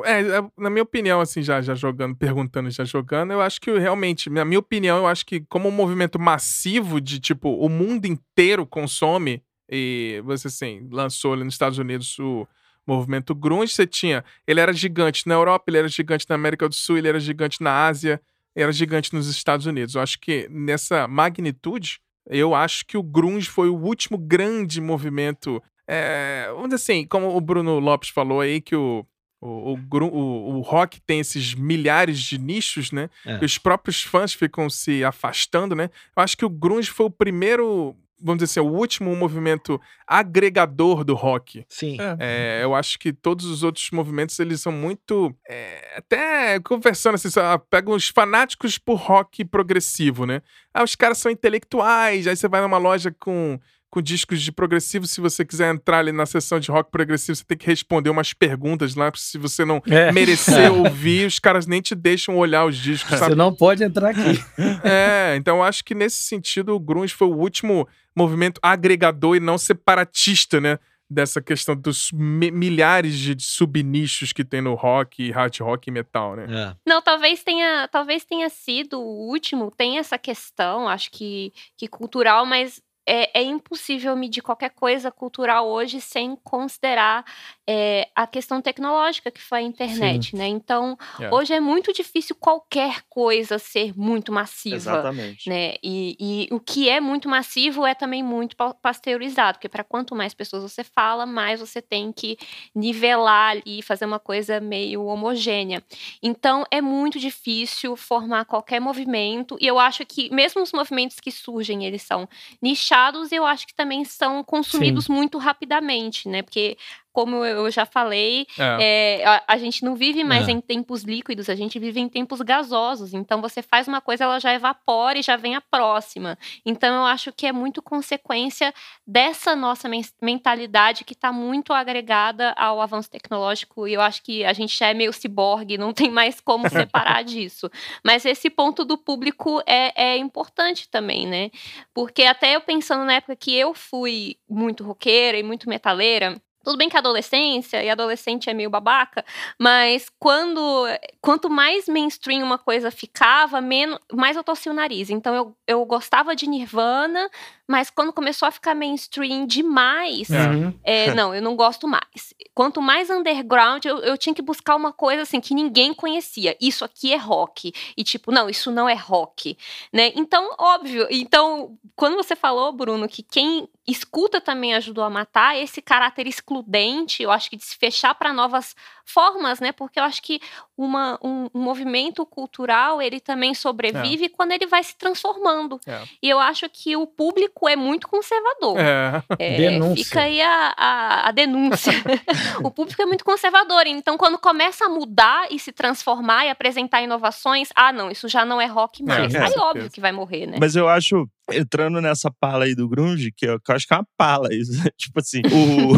É, 0.05 0.21
é, 0.21 0.51
na 0.55 0.69
minha 0.69 0.83
opinião, 0.83 1.19
assim, 1.19 1.41
já, 1.41 1.59
já 1.59 1.73
jogando, 1.73 2.15
perguntando, 2.15 2.69
já 2.69 2.85
jogando, 2.85 3.33
eu 3.33 3.41
acho 3.41 3.59
que 3.59 3.71
realmente, 3.79 4.29
na 4.29 4.45
minha 4.45 4.59
opinião, 4.59 4.97
eu 4.99 5.07
acho 5.07 5.25
que 5.25 5.41
como 5.49 5.67
um 5.67 5.71
movimento 5.71 6.19
massivo 6.19 7.01
de 7.01 7.19
tipo, 7.19 7.49
o 7.49 7.67
mundo 7.67 8.05
inteiro 8.05 8.67
consome, 8.67 9.41
e 9.67 10.21
você 10.23 10.47
assim, 10.49 10.87
lançou 10.91 11.33
ali 11.33 11.43
nos 11.43 11.55
Estados 11.55 11.79
Unidos 11.79 12.17
o 12.19 12.47
movimento 12.85 13.33
grunge, 13.33 13.73
você 13.73 13.87
tinha. 13.87 14.23
Ele 14.45 14.59
era 14.59 14.71
gigante 14.71 15.27
na 15.27 15.33
Europa, 15.33 15.65
ele 15.67 15.79
era 15.79 15.87
gigante 15.87 16.27
na 16.29 16.35
América 16.35 16.69
do 16.69 16.75
Sul, 16.75 16.99
ele 16.99 17.07
era 17.07 17.19
gigante 17.19 17.63
na 17.63 17.87
Ásia, 17.87 18.21
era 18.55 18.71
gigante 18.71 19.13
nos 19.15 19.27
Estados 19.27 19.65
Unidos. 19.65 19.95
Eu 19.95 20.01
acho 20.01 20.19
que 20.19 20.47
nessa 20.47 21.07
magnitude, 21.07 21.99
eu 22.27 22.53
acho 22.53 22.85
que 22.85 22.97
o 22.97 23.03
grunge 23.03 23.49
foi 23.49 23.67
o 23.67 23.75
último 23.75 24.15
grande 24.15 24.79
movimento 24.79 25.59
é, 25.91 26.45
vamos 26.49 26.69
dizer 26.69 26.75
assim, 26.75 27.07
como 27.07 27.35
o 27.35 27.41
Bruno 27.41 27.79
Lopes 27.79 28.09
falou 28.09 28.41
aí, 28.41 28.61
que 28.61 28.75
o, 28.75 29.03
o, 29.41 29.73
o, 29.73 30.57
o, 30.57 30.61
rock 30.61 31.01
tem 31.01 31.19
esses 31.19 31.55
milhares 31.55 32.19
de 32.19 32.37
nichos, 32.37 32.91
né? 32.91 33.09
É. 33.25 33.43
os 33.43 33.57
próprios 33.57 34.03
fãs 34.03 34.31
ficam 34.31 34.69
se 34.69 35.03
afastando, 35.03 35.73
né? 35.73 35.89
Eu 36.15 36.21
acho 36.21 36.37
que 36.37 36.45
o 36.45 36.49
grunge 36.49 36.91
foi 36.91 37.07
o 37.07 37.09
primeiro, 37.09 37.95
vamos 38.21 38.43
dizer 38.43 38.59
assim, 38.59 38.69
o 38.69 38.71
último 38.71 39.15
movimento 39.15 39.81
agregador 40.05 41.03
do 41.03 41.15
rock. 41.15 41.65
Sim. 41.67 41.97
É. 41.99 42.59
É, 42.59 42.63
eu 42.63 42.75
acho 42.75 42.99
que 42.99 43.11
todos 43.11 43.45
os 43.45 43.63
outros 43.63 43.89
movimentos, 43.89 44.37
eles 44.39 44.61
são 44.61 44.71
muito... 44.71 45.35
É, 45.49 45.95
até 45.97 46.59
conversando 46.59 47.15
assim, 47.15 47.29
pegam 47.67 47.95
os 47.95 48.09
fanáticos 48.09 48.77
por 48.77 48.97
rock 48.97 49.43
progressivo, 49.43 50.27
né? 50.27 50.43
Ah, 50.71 50.83
os 50.83 50.95
caras 50.95 51.17
são 51.17 51.31
intelectuais, 51.31 52.27
aí 52.27 52.35
você 52.35 52.47
vai 52.47 52.61
numa 52.61 52.77
loja 52.77 53.11
com 53.19 53.59
com 53.89 54.01
discos 54.01 54.41
de 54.41 54.51
progressivo. 54.51 55.07
Se 55.07 55.19
você 55.19 55.43
quiser 55.43 55.73
entrar 55.73 55.99
ali 55.99 56.11
na 56.11 56.25
sessão 56.25 56.59
de 56.59 56.71
rock 56.71 56.91
progressivo, 56.91 57.35
você 57.35 57.43
tem 57.43 57.57
que 57.57 57.65
responder 57.65 58.09
umas 58.09 58.33
perguntas 58.33 58.95
lá. 58.95 59.11
Se 59.15 59.37
você 59.37 59.65
não 59.65 59.81
é. 59.87 60.11
merecer 60.11 60.71
ouvir, 60.73 61.25
os 61.25 61.39
caras 61.39 61.65
nem 61.65 61.81
te 61.81 61.95
deixam 61.95 62.37
olhar 62.37 62.65
os 62.65 62.77
discos. 62.77 63.17
Sabe? 63.17 63.31
Você 63.31 63.35
não 63.35 63.53
pode 63.53 63.83
entrar 63.83 64.09
aqui. 64.09 64.39
É, 64.83 65.35
então 65.35 65.57
eu 65.57 65.63
acho 65.63 65.83
que 65.83 65.93
nesse 65.93 66.23
sentido 66.23 66.75
o 66.75 66.79
Grunge 66.79 67.13
foi 67.13 67.27
o 67.27 67.35
último 67.35 67.87
movimento 68.15 68.59
agregador 68.61 69.35
e 69.35 69.39
não 69.39 69.57
separatista, 69.57 70.59
né? 70.61 70.79
Dessa 71.09 71.41
questão 71.41 71.75
dos 71.75 72.11
milhares 72.13 73.17
de 73.17 73.35
subnichos 73.41 74.31
que 74.31 74.45
tem 74.45 74.61
no 74.61 74.75
rock, 74.75 75.31
hard 75.31 75.59
rock 75.59 75.89
e 75.89 75.91
metal, 75.91 76.35
né? 76.35 76.45
É. 76.49 76.75
Não, 76.87 77.01
talvez 77.01 77.43
tenha, 77.43 77.87
talvez 77.87 78.23
tenha 78.23 78.47
sido 78.47 78.99
o 78.99 79.27
último, 79.27 79.71
tem 79.75 79.97
essa 79.97 80.19
questão, 80.19 80.87
acho 80.87 81.09
que, 81.09 81.51
que 81.75 81.87
cultural, 81.87 82.45
mas 82.45 82.79
é, 83.09 83.31
é, 83.33 83.41
impossível 83.41 84.15
medir 84.15 84.43
qualquer 84.43 84.69
coisa 84.69 85.09
cultural 85.09 85.67
hoje 85.67 85.99
sem 85.99 86.35
considerar 86.43 87.25
é, 87.67 88.07
a 88.15 88.27
questão 88.27 88.61
tecnológica 88.61 89.31
que 89.31 89.41
foi 89.41 89.59
a 89.59 89.61
internet, 89.63 90.29
Sim. 90.29 90.37
né? 90.37 90.47
Então, 90.47 90.95
yeah. 91.15 91.25
É. 91.25 91.39
hoje 91.39 91.53
é 91.53 91.59
muito 91.59 91.91
difícil 91.91 92.35
qualquer 92.35 93.01
coisa 93.09 93.57
ser 93.57 93.97
muito 93.97 94.31
massiva. 94.31 94.75
Exatamente. 94.75 95.49
Né? 95.49 95.73
E, 95.83 96.15
e 96.19 96.53
o 96.53 96.59
que 96.59 96.87
é 96.87 96.99
muito 96.99 97.27
massivo 97.27 97.83
é 97.83 97.95
também 97.95 98.21
muito 98.21 98.55
pasteurizado, 98.79 99.57
porque 99.57 99.69
para 99.69 99.83
quanto 99.83 100.15
mais 100.15 100.35
pessoas 100.35 100.61
você 100.61 100.83
fala, 100.83 101.25
mais 101.25 101.59
você 101.59 101.81
tem 101.81 102.11
que 102.11 102.37
nivelar 102.75 103.57
e 103.65 103.81
fazer 103.81 104.05
uma 104.05 104.19
coisa 104.19 104.59
meio 104.59 105.05
homogênea. 105.05 105.83
Então, 106.21 106.63
é 106.69 106.79
muito 106.79 107.17
difícil 107.17 107.95
formar 107.95 108.45
qualquer 108.45 108.79
movimento, 108.79 109.57
e 109.59 109.65
eu 109.65 109.79
acho 109.79 110.05
que 110.05 110.31
mesmo 110.31 110.61
os 110.61 110.71
movimentos 110.71 111.19
que 111.19 111.31
surgem, 111.31 111.85
eles 111.85 112.03
são 112.03 112.29
nichados, 112.61 112.98
eu 113.31 113.45
acho 113.45 113.65
que 113.65 113.73
também 113.73 114.03
são 114.03 114.43
consumidos 114.43 115.05
Sim. 115.05 115.13
muito 115.13 115.37
rapidamente, 115.37 116.27
né? 116.27 116.41
Porque 116.41 116.77
como 117.11 117.43
eu 117.43 117.69
já 117.71 117.85
falei, 117.85 118.45
é. 118.57 119.19
É, 119.21 119.25
a, 119.25 119.43
a, 119.47 119.57
gente 119.57 119.83
não 119.83 119.95
vive 119.95 120.23
mais 120.23 120.47
é. 120.47 120.51
em 120.51 120.61
tempos 120.61 121.03
líquidos, 121.03 121.49
a 121.49 121.55
gente 121.55 121.79
vive 121.79 121.99
em 121.99 122.07
tempos 122.07 122.41
gasosos. 122.41 123.13
Então 123.13 123.41
você 123.41 123.61
faz 123.61 123.87
uma 123.87 123.99
coisa, 123.99 124.23
ela 124.23 124.39
já 124.39 124.53
evapora 124.53 125.17
e 125.17 125.23
já 125.23 125.35
vem 125.35 125.55
a 125.55 125.61
próxima. 125.61 126.37
Então 126.65 126.95
eu 126.95 127.05
acho 127.05 127.33
que 127.33 127.47
é 127.47 127.51
muito 127.51 127.81
consequência 127.81 128.73
dessa 129.05 129.55
nossa 129.55 129.89
mentalidade 130.21 131.03
que 131.03 131.13
está 131.13 131.31
muito 131.31 131.73
agregada 131.73 132.53
ao 132.57 132.81
avanço 132.81 133.09
tecnológico. 133.09 133.87
E 133.87 133.93
eu 133.93 134.01
acho 134.01 134.23
que 134.23 134.45
a 134.45 134.53
gente 134.53 134.77
já 134.77 134.87
é 134.87 134.93
meio 134.93 135.11
ciborgue, 135.11 135.77
não 135.77 135.93
tem 135.93 136.09
mais 136.11 136.39
como 136.39 136.69
separar 136.69 137.23
disso. 137.23 137.69
Mas 138.03 138.25
esse 138.25 138.49
ponto 138.49 138.85
do 138.85 138.97
público 138.97 139.61
é, 139.65 140.13
é 140.13 140.17
importante 140.17 140.87
também, 140.89 141.27
né? 141.27 141.49
Porque 141.93 142.23
até 142.23 142.55
eu 142.55 142.61
pensando 142.61 143.03
na 143.03 143.13
época 143.13 143.35
que 143.35 143.55
eu 143.55 143.73
fui 143.73 144.37
muito 144.47 144.83
roqueira 144.83 145.37
e 145.37 145.43
muito 145.43 145.67
metaleira, 145.69 146.39
tudo 146.63 146.77
bem 146.77 146.89
que 146.89 146.95
a 146.95 146.99
adolescência 146.99 147.83
e 147.83 147.89
adolescente 147.89 148.49
é 148.49 148.53
meio 148.53 148.69
babaca, 148.69 149.23
mas 149.57 150.09
quando 150.19 150.85
quanto 151.21 151.49
mais 151.49 151.87
mainstream 151.87 152.43
uma 152.43 152.57
coisa 152.57 152.91
ficava, 152.91 153.61
menos, 153.61 153.99
mais 154.13 154.35
eu 154.35 154.43
torcia 154.43 154.71
o 154.71 154.75
nariz. 154.75 155.09
Então 155.09 155.33
eu, 155.35 155.55
eu 155.67 155.85
gostava 155.85 156.35
de 156.35 156.47
Nirvana, 156.47 157.29
mas 157.69 157.91
quando 157.91 158.11
começou 158.11 158.47
a 158.47 158.51
ficar 158.51 158.73
mainstream 158.73 159.45
demais, 159.45 160.27
uhum. 160.27 160.73
é, 160.83 161.13
não, 161.13 161.35
eu 161.35 161.41
não 161.41 161.55
gosto 161.55 161.87
mais. 161.87 162.33
Quanto 162.55 162.81
mais 162.81 163.11
underground, 163.11 163.85
eu, 163.85 163.99
eu 163.99 164.17
tinha 164.17 164.33
que 164.33 164.41
buscar 164.41 164.75
uma 164.75 164.91
coisa 164.91 165.21
assim 165.21 165.39
que 165.39 165.53
ninguém 165.53 165.93
conhecia. 165.93 166.57
Isso 166.59 166.83
aqui 166.83 167.13
é 167.13 167.17
rock. 167.17 167.71
E 167.95 168.03
tipo, 168.03 168.31
não, 168.31 168.49
isso 168.49 168.71
não 168.71 168.89
é 168.89 168.95
rock. 168.95 169.55
Né? 169.93 170.11
Então, 170.15 170.55
óbvio. 170.57 171.05
Então, 171.11 171.77
quando 171.95 172.15
você 172.15 172.35
falou, 172.35 172.73
Bruno, 172.73 173.07
que 173.07 173.21
quem 173.21 173.69
escuta 173.87 174.41
também 174.41 174.73
ajudou 174.73 175.03
a 175.03 175.09
matar, 175.09 175.55
esse 175.55 175.79
caráter 175.79 176.25
excludente, 176.25 177.21
eu 177.21 177.29
acho 177.29 177.51
que 177.51 177.55
de 177.55 177.63
se 177.63 177.77
fechar 177.77 178.15
para 178.15 178.33
novas 178.33 178.75
formas, 179.05 179.59
né? 179.59 179.71
Porque 179.71 179.99
eu 179.99 180.03
acho 180.03 180.21
que 180.21 180.39
uma, 180.79 181.19
um, 181.21 181.49
um 181.53 181.59
movimento 181.59 182.25
cultural, 182.25 183.01
ele 183.01 183.19
também 183.19 183.53
sobrevive 183.53 184.25
é. 184.25 184.29
quando 184.29 184.53
ele 184.53 184.65
vai 184.65 184.81
se 184.81 184.97
transformando. 184.97 185.77
É. 185.85 186.03
E 186.23 186.29
eu 186.29 186.39
acho 186.39 186.69
que 186.69 186.95
o 186.95 187.05
público 187.05 187.67
é 187.67 187.75
muito 187.75 188.07
conservador. 188.07 188.79
É. 188.79 189.21
é 189.37 189.57
denúncia. 189.57 190.05
Fica 190.05 190.21
aí 190.21 190.41
a, 190.41 190.73
a, 190.77 191.27
a 191.27 191.31
denúncia. 191.31 191.91
o 192.63 192.71
público 192.71 193.01
é 193.01 193.05
muito 193.05 193.25
conservador. 193.25 193.85
Então, 193.87 194.17
quando 194.17 194.37
começa 194.37 194.85
a 194.85 194.89
mudar 194.89 195.47
e 195.51 195.59
se 195.59 195.73
transformar 195.73 196.45
e 196.45 196.49
apresentar 196.49 197.01
inovações, 197.01 197.67
ah, 197.75 197.91
não, 197.91 198.09
isso 198.09 198.29
já 198.29 198.45
não 198.45 198.61
é 198.61 198.65
rock 198.65 199.03
mais. 199.03 199.35
É, 199.35 199.43
aí, 199.43 199.53
óbvio 199.57 199.91
que 199.91 199.99
vai 199.99 200.13
morrer, 200.13 200.47
né? 200.47 200.57
Mas 200.61 200.77
eu 200.77 200.87
acho, 200.87 201.27
entrando 201.51 202.01
nessa 202.01 202.31
pala 202.39 202.65
aí 202.65 202.75
do 202.75 202.87
grunge, 202.87 203.31
que 203.35 203.45
eu, 203.45 203.59
que 203.59 203.71
eu 203.71 203.75
acho 203.75 203.87
que 203.87 203.93
é 203.93 203.97
uma 203.97 204.07
pala 204.17 204.53
isso. 204.53 204.71
tipo 204.97 205.19
assim, 205.19 205.41
o, 205.45 205.93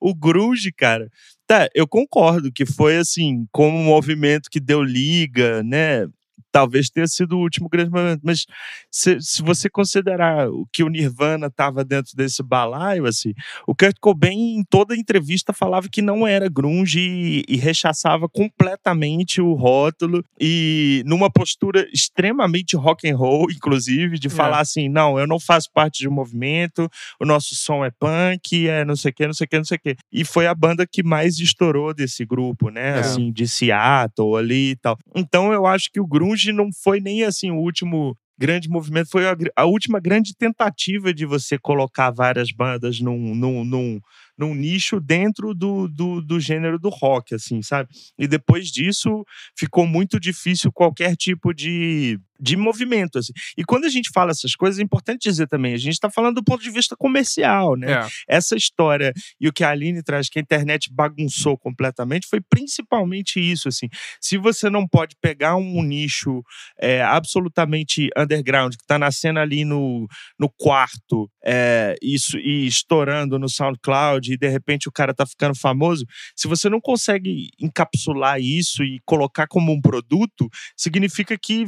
o 0.10 0.14
grunge, 0.14 0.72
cara, 0.72 1.08
tá, 1.46 1.68
eu 1.74 1.86
concordo 1.86 2.52
que 2.52 2.66
foi 2.66 2.96
assim, 2.96 3.46
como 3.52 3.76
um 3.76 3.84
movimento 3.84 4.48
que 4.50 4.60
deu 4.60 4.82
liga, 4.82 5.62
né? 5.62 6.06
Talvez 6.52 6.90
tenha 6.90 7.06
sido 7.06 7.36
o 7.36 7.40
último 7.40 7.68
grande 7.68 7.90
momento. 7.90 8.20
Mas 8.22 8.44
se, 8.90 9.18
se 9.20 9.42
você 9.42 9.68
considerar 9.68 10.48
o 10.48 10.66
que 10.70 10.84
o 10.84 10.88
Nirvana 10.88 11.46
estava 11.46 11.82
dentro 11.84 12.14
desse 12.14 12.42
balaio, 12.42 13.06
assim, 13.06 13.32
o 13.66 13.74
Kurt 13.74 13.96
Cobain 14.00 14.58
em 14.58 14.64
toda 14.64 14.94
entrevista 14.94 15.52
falava 15.52 15.88
que 15.88 16.02
não 16.02 16.26
era 16.26 16.48
grunge 16.48 17.00
e, 17.00 17.44
e 17.48 17.56
rechaçava 17.56 18.28
completamente 18.28 19.40
o 19.40 19.54
rótulo 19.54 20.22
e 20.38 21.02
numa 21.06 21.30
postura 21.30 21.88
extremamente 21.92 22.76
rock 22.76 23.08
and 23.08 23.16
roll, 23.16 23.50
inclusive, 23.50 24.18
de 24.18 24.28
falar 24.28 24.58
é. 24.58 24.60
assim, 24.60 24.88
não, 24.88 25.18
eu 25.18 25.26
não 25.26 25.40
faço 25.40 25.70
parte 25.72 26.00
de 26.00 26.08
um 26.08 26.12
movimento, 26.12 26.88
o 27.18 27.24
nosso 27.24 27.54
som 27.54 27.84
é 27.84 27.90
punk, 27.90 28.68
é 28.68 28.84
não 28.84 28.94
sei 28.94 29.10
o 29.10 29.14
que, 29.14 29.26
não 29.26 29.34
sei 29.34 29.44
o 29.46 29.48
que, 29.48 29.56
não 29.56 29.64
sei 29.64 29.76
o 29.78 29.80
que. 29.80 29.96
E 30.12 30.24
foi 30.24 30.46
a 30.46 30.54
banda 30.54 30.86
que 30.86 31.02
mais 31.02 31.38
estourou 31.38 31.94
desse 31.94 32.24
grupo, 32.26 32.68
né? 32.68 32.98
É. 32.98 33.00
Assim, 33.00 33.32
de 33.32 33.48
Seattle 33.48 34.36
ali 34.36 34.70
e 34.70 34.76
tal. 34.76 34.98
Então 35.14 35.52
eu 35.52 35.66
acho 35.66 35.90
que 35.90 36.00
o 36.00 36.06
grunge 36.06 36.41
grunge 36.42 36.52
não 36.52 36.70
foi 36.72 37.00
nem 37.00 37.22
assim 37.22 37.50
o 37.50 37.56
último 37.56 38.16
grande 38.38 38.68
movimento, 38.68 39.10
foi 39.10 39.24
a, 39.28 39.36
a 39.54 39.64
última 39.66 40.00
grande 40.00 40.34
tentativa 40.34 41.14
de 41.14 41.24
você 41.24 41.56
colocar 41.58 42.10
várias 42.10 42.50
bandas 42.50 42.98
num, 42.98 43.36
num, 43.36 43.64
num, 43.64 44.00
num 44.36 44.54
nicho 44.54 44.98
dentro 44.98 45.54
do, 45.54 45.86
do, 45.86 46.20
do, 46.20 46.40
gênero 46.40 46.78
do 46.78 46.88
rock, 46.88 47.34
assim, 47.34 47.62
sabe? 47.62 47.90
E 48.18 48.26
depois 48.26 48.68
disso 48.68 49.24
ficou 49.56 49.86
muito 49.86 50.18
difícil 50.18 50.72
qualquer 50.72 51.14
tipo 51.14 51.52
de, 51.54 52.18
de 52.42 52.56
movimento, 52.56 53.20
assim. 53.20 53.32
E 53.56 53.62
quando 53.62 53.84
a 53.84 53.88
gente 53.88 54.10
fala 54.12 54.32
essas 54.32 54.56
coisas, 54.56 54.80
é 54.80 54.82
importante 54.82 55.28
dizer 55.28 55.46
também, 55.46 55.74
a 55.74 55.78
gente 55.78 55.92
está 55.92 56.10
falando 56.10 56.34
do 56.36 56.44
ponto 56.44 56.60
de 56.60 56.70
vista 56.70 56.96
comercial, 56.96 57.76
né? 57.76 57.92
É. 57.92 58.36
Essa 58.36 58.56
história 58.56 59.12
e 59.40 59.46
o 59.46 59.52
que 59.52 59.62
a 59.62 59.70
Aline 59.70 60.02
traz, 60.02 60.28
que 60.28 60.40
a 60.40 60.42
internet 60.42 60.92
bagunçou 60.92 61.56
completamente, 61.56 62.26
foi 62.26 62.40
principalmente 62.40 63.38
isso, 63.38 63.68
assim. 63.68 63.88
Se 64.20 64.36
você 64.36 64.68
não 64.68 64.88
pode 64.88 65.14
pegar 65.22 65.54
um 65.54 65.84
nicho 65.84 66.42
é, 66.80 67.00
absolutamente 67.00 68.10
underground, 68.16 68.74
que 68.74 68.82
está 68.82 68.98
nascendo 68.98 69.38
ali 69.38 69.64
no, 69.64 70.08
no 70.36 70.50
quarto, 70.50 71.30
é, 71.44 71.94
isso, 72.02 72.36
e 72.38 72.66
estourando 72.66 73.38
no 73.38 73.48
SoundCloud, 73.48 74.32
e 74.32 74.36
de 74.36 74.48
repente 74.48 74.88
o 74.88 74.92
cara 74.92 75.14
tá 75.14 75.24
ficando 75.24 75.54
famoso, 75.56 76.04
se 76.34 76.48
você 76.48 76.68
não 76.68 76.80
consegue 76.80 77.50
encapsular 77.60 78.40
isso 78.40 78.82
e 78.82 79.00
colocar 79.04 79.46
como 79.46 79.72
um 79.72 79.80
produto, 79.80 80.48
significa 80.76 81.38
que 81.38 81.66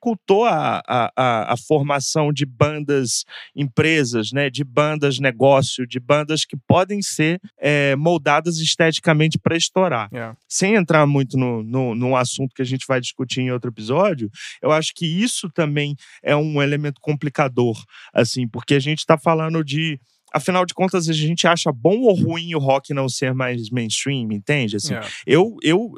dificultou 0.00 0.46
a, 0.46 0.82
a, 0.86 1.52
a 1.52 1.56
formação 1.56 2.32
de 2.32 2.46
bandas 2.46 3.24
empresas, 3.54 4.32
né? 4.32 4.48
De 4.48 4.64
bandas 4.64 5.18
negócio, 5.18 5.86
de 5.86 6.00
bandas 6.00 6.44
que 6.44 6.56
podem 6.66 7.02
ser 7.02 7.38
é, 7.58 7.94
moldadas 7.96 8.58
esteticamente 8.58 9.38
para 9.38 9.56
estourar. 9.56 10.08
Yeah. 10.12 10.32
É. 10.32 10.36
Sem 10.48 10.74
entrar 10.74 11.06
muito 11.06 11.36
no, 11.36 11.62
no, 11.62 11.94
no 11.94 12.16
assunto 12.16 12.54
que 12.54 12.62
a 12.62 12.64
gente 12.64 12.86
vai 12.88 13.00
discutir 13.00 13.40
em 13.40 13.50
outro 13.50 13.70
episódio, 13.70 14.30
eu 14.62 14.72
acho 14.72 14.92
que 14.94 15.06
isso 15.06 15.50
também 15.50 15.94
é 16.22 16.34
um 16.34 16.62
elemento 16.62 17.00
complicador, 17.00 17.76
assim, 18.12 18.48
porque 18.48 18.74
a 18.74 18.80
gente 18.80 18.98
está 18.98 19.18
falando 19.18 19.62
de 19.62 20.00
afinal 20.32 20.64
de 20.64 20.74
contas, 20.74 21.08
a 21.08 21.12
gente 21.12 21.46
acha 21.46 21.72
bom 21.72 22.00
ou 22.00 22.14
ruim 22.14 22.54
o 22.54 22.58
rock 22.58 22.94
não 22.94 23.08
ser 23.08 23.34
mais 23.34 23.70
mainstream, 23.70 24.32
entende? 24.32 24.76
Assim. 24.76 24.94
É. 24.94 25.02
eu, 25.26 25.56
eu 25.62 25.92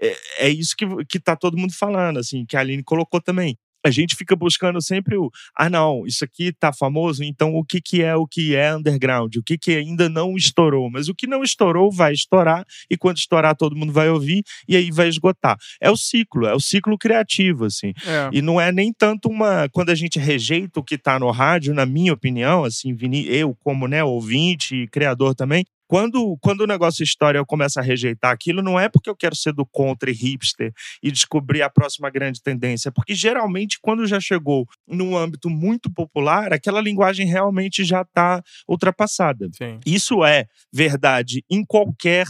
é, 0.00 0.16
é, 0.38 0.48
isso 0.48 0.74
que, 0.76 0.86
que 1.06 1.20
tá 1.20 1.36
todo 1.36 1.56
mundo 1.56 1.72
falando, 1.72 2.18
assim, 2.18 2.44
que 2.44 2.56
a 2.56 2.60
Aline 2.60 2.82
colocou 2.82 3.20
também 3.20 3.56
a 3.84 3.90
gente 3.90 4.16
fica 4.16 4.34
buscando 4.34 4.80
sempre 4.82 5.16
o 5.16 5.30
ah 5.56 5.70
não, 5.70 6.06
isso 6.06 6.24
aqui 6.24 6.52
tá 6.52 6.72
famoso, 6.72 7.22
então 7.22 7.54
o 7.54 7.64
que 7.64 7.80
que 7.80 8.02
é 8.02 8.14
o 8.14 8.26
que 8.26 8.54
é 8.54 8.74
underground, 8.74 9.36
o 9.36 9.42
que 9.42 9.56
que 9.56 9.72
ainda 9.72 10.08
não 10.08 10.36
estourou, 10.36 10.90
mas 10.90 11.08
o 11.08 11.14
que 11.14 11.26
não 11.26 11.42
estourou 11.42 11.90
vai 11.90 12.12
estourar 12.12 12.64
e 12.90 12.96
quando 12.96 13.18
estourar 13.18 13.56
todo 13.56 13.76
mundo 13.76 13.92
vai 13.92 14.08
ouvir 14.08 14.42
e 14.68 14.76
aí 14.76 14.90
vai 14.90 15.08
esgotar. 15.08 15.56
É 15.80 15.90
o 15.90 15.96
ciclo, 15.96 16.46
é 16.46 16.54
o 16.54 16.60
ciclo 16.60 16.98
criativo 16.98 17.64
assim. 17.64 17.92
É. 18.06 18.30
E 18.32 18.42
não 18.42 18.60
é 18.60 18.72
nem 18.72 18.92
tanto 18.92 19.28
uma 19.28 19.68
quando 19.70 19.90
a 19.90 19.94
gente 19.94 20.18
rejeita 20.18 20.80
o 20.80 20.84
que 20.84 20.98
tá 20.98 21.18
no 21.18 21.30
rádio, 21.30 21.74
na 21.74 21.86
minha 21.86 22.12
opinião, 22.12 22.64
assim, 22.64 22.96
eu 23.26 23.56
como, 23.62 23.86
né, 23.86 24.02
ouvinte 24.02 24.74
e 24.74 24.88
criador 24.88 25.34
também, 25.34 25.64
quando, 25.88 26.36
quando 26.40 26.60
o 26.60 26.66
negócio 26.66 27.02
história 27.02 27.38
eu 27.38 27.46
começo 27.46 27.80
a 27.80 27.82
rejeitar 27.82 28.30
aquilo, 28.30 28.62
não 28.62 28.78
é 28.78 28.88
porque 28.88 29.08
eu 29.08 29.16
quero 29.16 29.34
ser 29.34 29.52
do 29.52 29.64
contra 29.64 30.10
e 30.10 30.14
hipster 30.14 30.72
e 31.02 31.10
descobrir 31.10 31.62
a 31.62 31.70
próxima 31.70 32.10
grande 32.10 32.42
tendência, 32.42 32.92
porque 32.92 33.14
geralmente 33.14 33.78
quando 33.80 34.06
já 34.06 34.20
chegou 34.20 34.66
num 34.86 35.16
âmbito 35.16 35.48
muito 35.48 35.90
popular, 35.90 36.52
aquela 36.52 36.80
linguagem 36.80 37.26
realmente 37.26 37.84
já 37.84 38.02
está 38.02 38.42
ultrapassada. 38.68 39.48
Sim. 39.56 39.80
Isso 39.86 40.24
é 40.24 40.46
verdade 40.72 41.42
em 41.50 41.64
qualquer 41.64 42.26